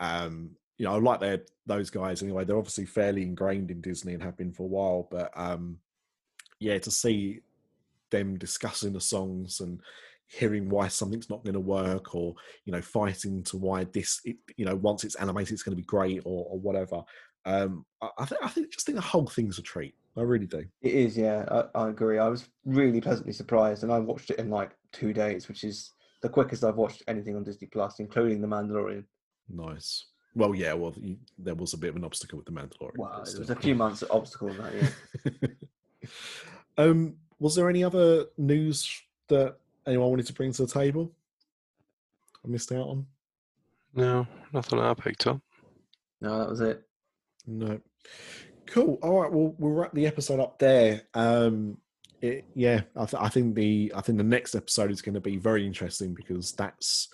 Um, 0.00 0.50
you 0.78 0.84
know, 0.84 0.94
I 0.94 0.98
like 0.98 1.20
their 1.20 1.42
those 1.66 1.90
guys 1.90 2.22
anyway. 2.22 2.44
They're 2.44 2.58
obviously 2.58 2.86
fairly 2.86 3.22
ingrained 3.22 3.70
in 3.70 3.80
Disney 3.80 4.14
and 4.14 4.22
have 4.22 4.36
been 4.36 4.52
for 4.52 4.64
a 4.64 4.66
while, 4.66 5.08
but 5.10 5.30
um, 5.34 5.78
yeah, 6.58 6.78
to 6.78 6.90
see 6.90 7.40
them 8.10 8.38
discussing 8.38 8.92
the 8.92 9.00
songs 9.00 9.60
and 9.60 9.80
hearing 10.28 10.68
why 10.68 10.88
something's 10.88 11.30
not 11.30 11.44
going 11.44 11.54
to 11.54 11.60
work, 11.60 12.14
or 12.14 12.34
you 12.64 12.72
know, 12.72 12.82
fighting 12.82 13.42
to 13.44 13.56
why 13.56 13.84
this, 13.84 14.20
it, 14.24 14.36
you 14.56 14.64
know, 14.64 14.76
once 14.76 15.04
it's 15.04 15.14
animated, 15.16 15.52
it's 15.52 15.62
going 15.62 15.76
to 15.76 15.80
be 15.80 15.86
great, 15.86 16.20
or, 16.24 16.46
or 16.50 16.58
whatever. 16.58 17.02
Um, 17.44 17.86
I, 18.02 18.08
I 18.18 18.24
think 18.26 18.40
I 18.44 18.48
think 18.48 18.72
just 18.72 18.86
think 18.86 18.96
the 18.96 19.02
whole 19.02 19.26
thing's 19.26 19.58
a 19.58 19.62
treat. 19.62 19.94
I 20.16 20.22
really 20.22 20.46
do. 20.46 20.64
It 20.80 20.94
is, 20.94 21.16
yeah, 21.16 21.44
I, 21.50 21.80
I 21.82 21.88
agree. 21.90 22.18
I 22.18 22.28
was 22.28 22.48
really 22.64 23.00
pleasantly 23.00 23.32
surprised, 23.32 23.82
and 23.82 23.92
I 23.92 23.98
watched 23.98 24.30
it 24.30 24.38
in 24.38 24.50
like 24.50 24.70
two 24.92 25.12
days, 25.12 25.46
which 25.46 25.62
is 25.62 25.92
the 26.22 26.28
quickest 26.28 26.64
I've 26.64 26.76
watched 26.76 27.02
anything 27.06 27.36
on 27.36 27.44
Disney 27.44 27.68
Plus, 27.68 28.00
including 28.00 28.40
The 28.40 28.48
Mandalorian. 28.48 29.04
Nice. 29.48 30.06
Well, 30.34 30.54
yeah. 30.54 30.74
Well, 30.74 30.94
you, 30.96 31.16
there 31.38 31.54
was 31.54 31.72
a 31.72 31.78
bit 31.78 31.90
of 31.90 31.96
an 31.96 32.04
obstacle 32.04 32.38
with 32.38 32.46
the 32.46 32.52
Mandalorian. 32.52 32.98
Wow, 32.98 33.22
but 33.24 33.30
there 33.30 33.40
was 33.40 33.50
a 33.50 33.56
few 33.56 33.74
months 33.74 34.02
of 34.02 34.10
obstacle 34.10 34.48
in 34.48 34.58
that, 34.58 34.94
yeah. 36.02 36.10
um, 36.78 37.14
was 37.38 37.54
there 37.54 37.70
any 37.70 37.82
other 37.84 38.26
news 38.36 39.02
that 39.28 39.56
anyone 39.86 40.10
wanted 40.10 40.26
to 40.26 40.32
bring 40.32 40.52
to 40.52 40.66
the 40.66 40.72
table? 40.72 41.12
I 42.44 42.48
missed 42.48 42.72
out 42.72 42.88
on. 42.88 43.06
No, 43.94 44.26
nothing 44.52 44.78
I 44.78 44.94
picked 44.94 45.26
up. 45.26 45.40
No, 46.20 46.38
that 46.38 46.50
was 46.50 46.60
it. 46.60 46.82
No. 47.46 47.80
Cool. 48.66 48.98
All 49.02 49.22
right. 49.22 49.32
Well, 49.32 49.54
we'll 49.58 49.72
wrap 49.72 49.92
the 49.92 50.06
episode 50.06 50.40
up 50.40 50.58
there. 50.58 51.02
Um, 51.14 51.78
it, 52.20 52.44
yeah, 52.54 52.82
I, 52.96 53.04
th- 53.04 53.22
I 53.22 53.28
think 53.28 53.54
the 53.54 53.92
I 53.94 54.00
think 54.00 54.18
the 54.18 54.24
next 54.24 54.54
episode 54.54 54.90
is 54.90 55.02
going 55.02 55.14
to 55.14 55.20
be 55.20 55.36
very 55.36 55.66
interesting 55.66 56.14
because 56.14 56.52
that's 56.52 57.08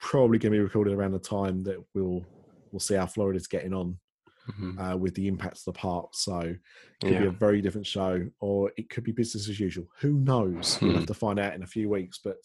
probably 0.00 0.38
going 0.38 0.52
to 0.52 0.58
be 0.58 0.62
recorded 0.62 0.94
around 0.94 1.12
the 1.12 1.18
time 1.18 1.62
that 1.64 1.76
we'll 1.94 2.24
we'll 2.72 2.80
see 2.80 2.94
how 2.94 3.06
Florida's 3.06 3.46
getting 3.46 3.72
on 3.72 3.98
Mhm. 4.50 4.92
uh, 4.94 4.96
with 4.96 5.14
the 5.14 5.28
impacts 5.28 5.66
of 5.66 5.74
the 5.74 5.78
park. 5.78 6.08
So 6.14 6.38
it 6.40 6.58
could 7.00 7.18
be 7.18 7.26
a 7.26 7.30
very 7.30 7.60
different 7.60 7.86
show, 7.86 8.26
or 8.40 8.72
it 8.78 8.88
could 8.88 9.04
be 9.04 9.12
business 9.12 9.48
as 9.48 9.60
usual. 9.60 9.86
Who 10.00 10.14
knows? 10.20 10.78
We'll 10.80 10.94
have 10.94 11.06
to 11.06 11.14
find 11.14 11.38
out 11.38 11.54
in 11.54 11.62
a 11.62 11.66
few 11.66 11.88
weeks. 11.90 12.18
But 12.24 12.36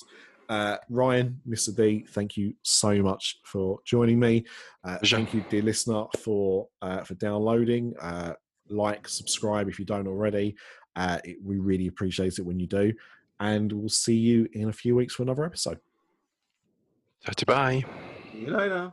uh, 0.49 0.77
Ryan, 0.89 1.39
Mr. 1.47 1.73
D, 1.75 2.05
thank 2.09 2.35
you 2.35 2.53
so 2.61 3.01
much 3.01 3.39
for 3.45 3.79
joining 3.85 4.19
me. 4.19 4.43
Uh, 4.83 4.97
thank 5.05 5.33
you, 5.33 5.45
dear 5.49 5.61
listener, 5.61 6.03
for 6.19 6.67
uh, 6.81 7.03
for 7.03 7.13
downloading. 7.15 7.93
Uh, 8.01 8.33
like, 8.69 9.07
subscribe 9.07 9.69
if 9.69 9.79
you 9.79 9.85
don't 9.85 10.07
already. 10.07 10.55
Uh, 10.97 11.19
it, 11.23 11.37
we 11.43 11.57
really 11.59 11.87
appreciate 11.87 12.37
it 12.37 12.41
when 12.45 12.59
you 12.59 12.67
do. 12.67 12.93
and 13.39 13.71
we'll 13.73 13.89
see 13.89 14.15
you 14.15 14.47
in 14.53 14.69
a 14.69 14.73
few 14.73 14.95
weeks 14.95 15.15
for 15.15 15.23
another 15.23 15.43
episode. 15.45 15.79
Tatty 17.25 17.45
bye. 17.45 17.83
See 18.31 18.39
you 18.39 18.51
later. 18.51 18.91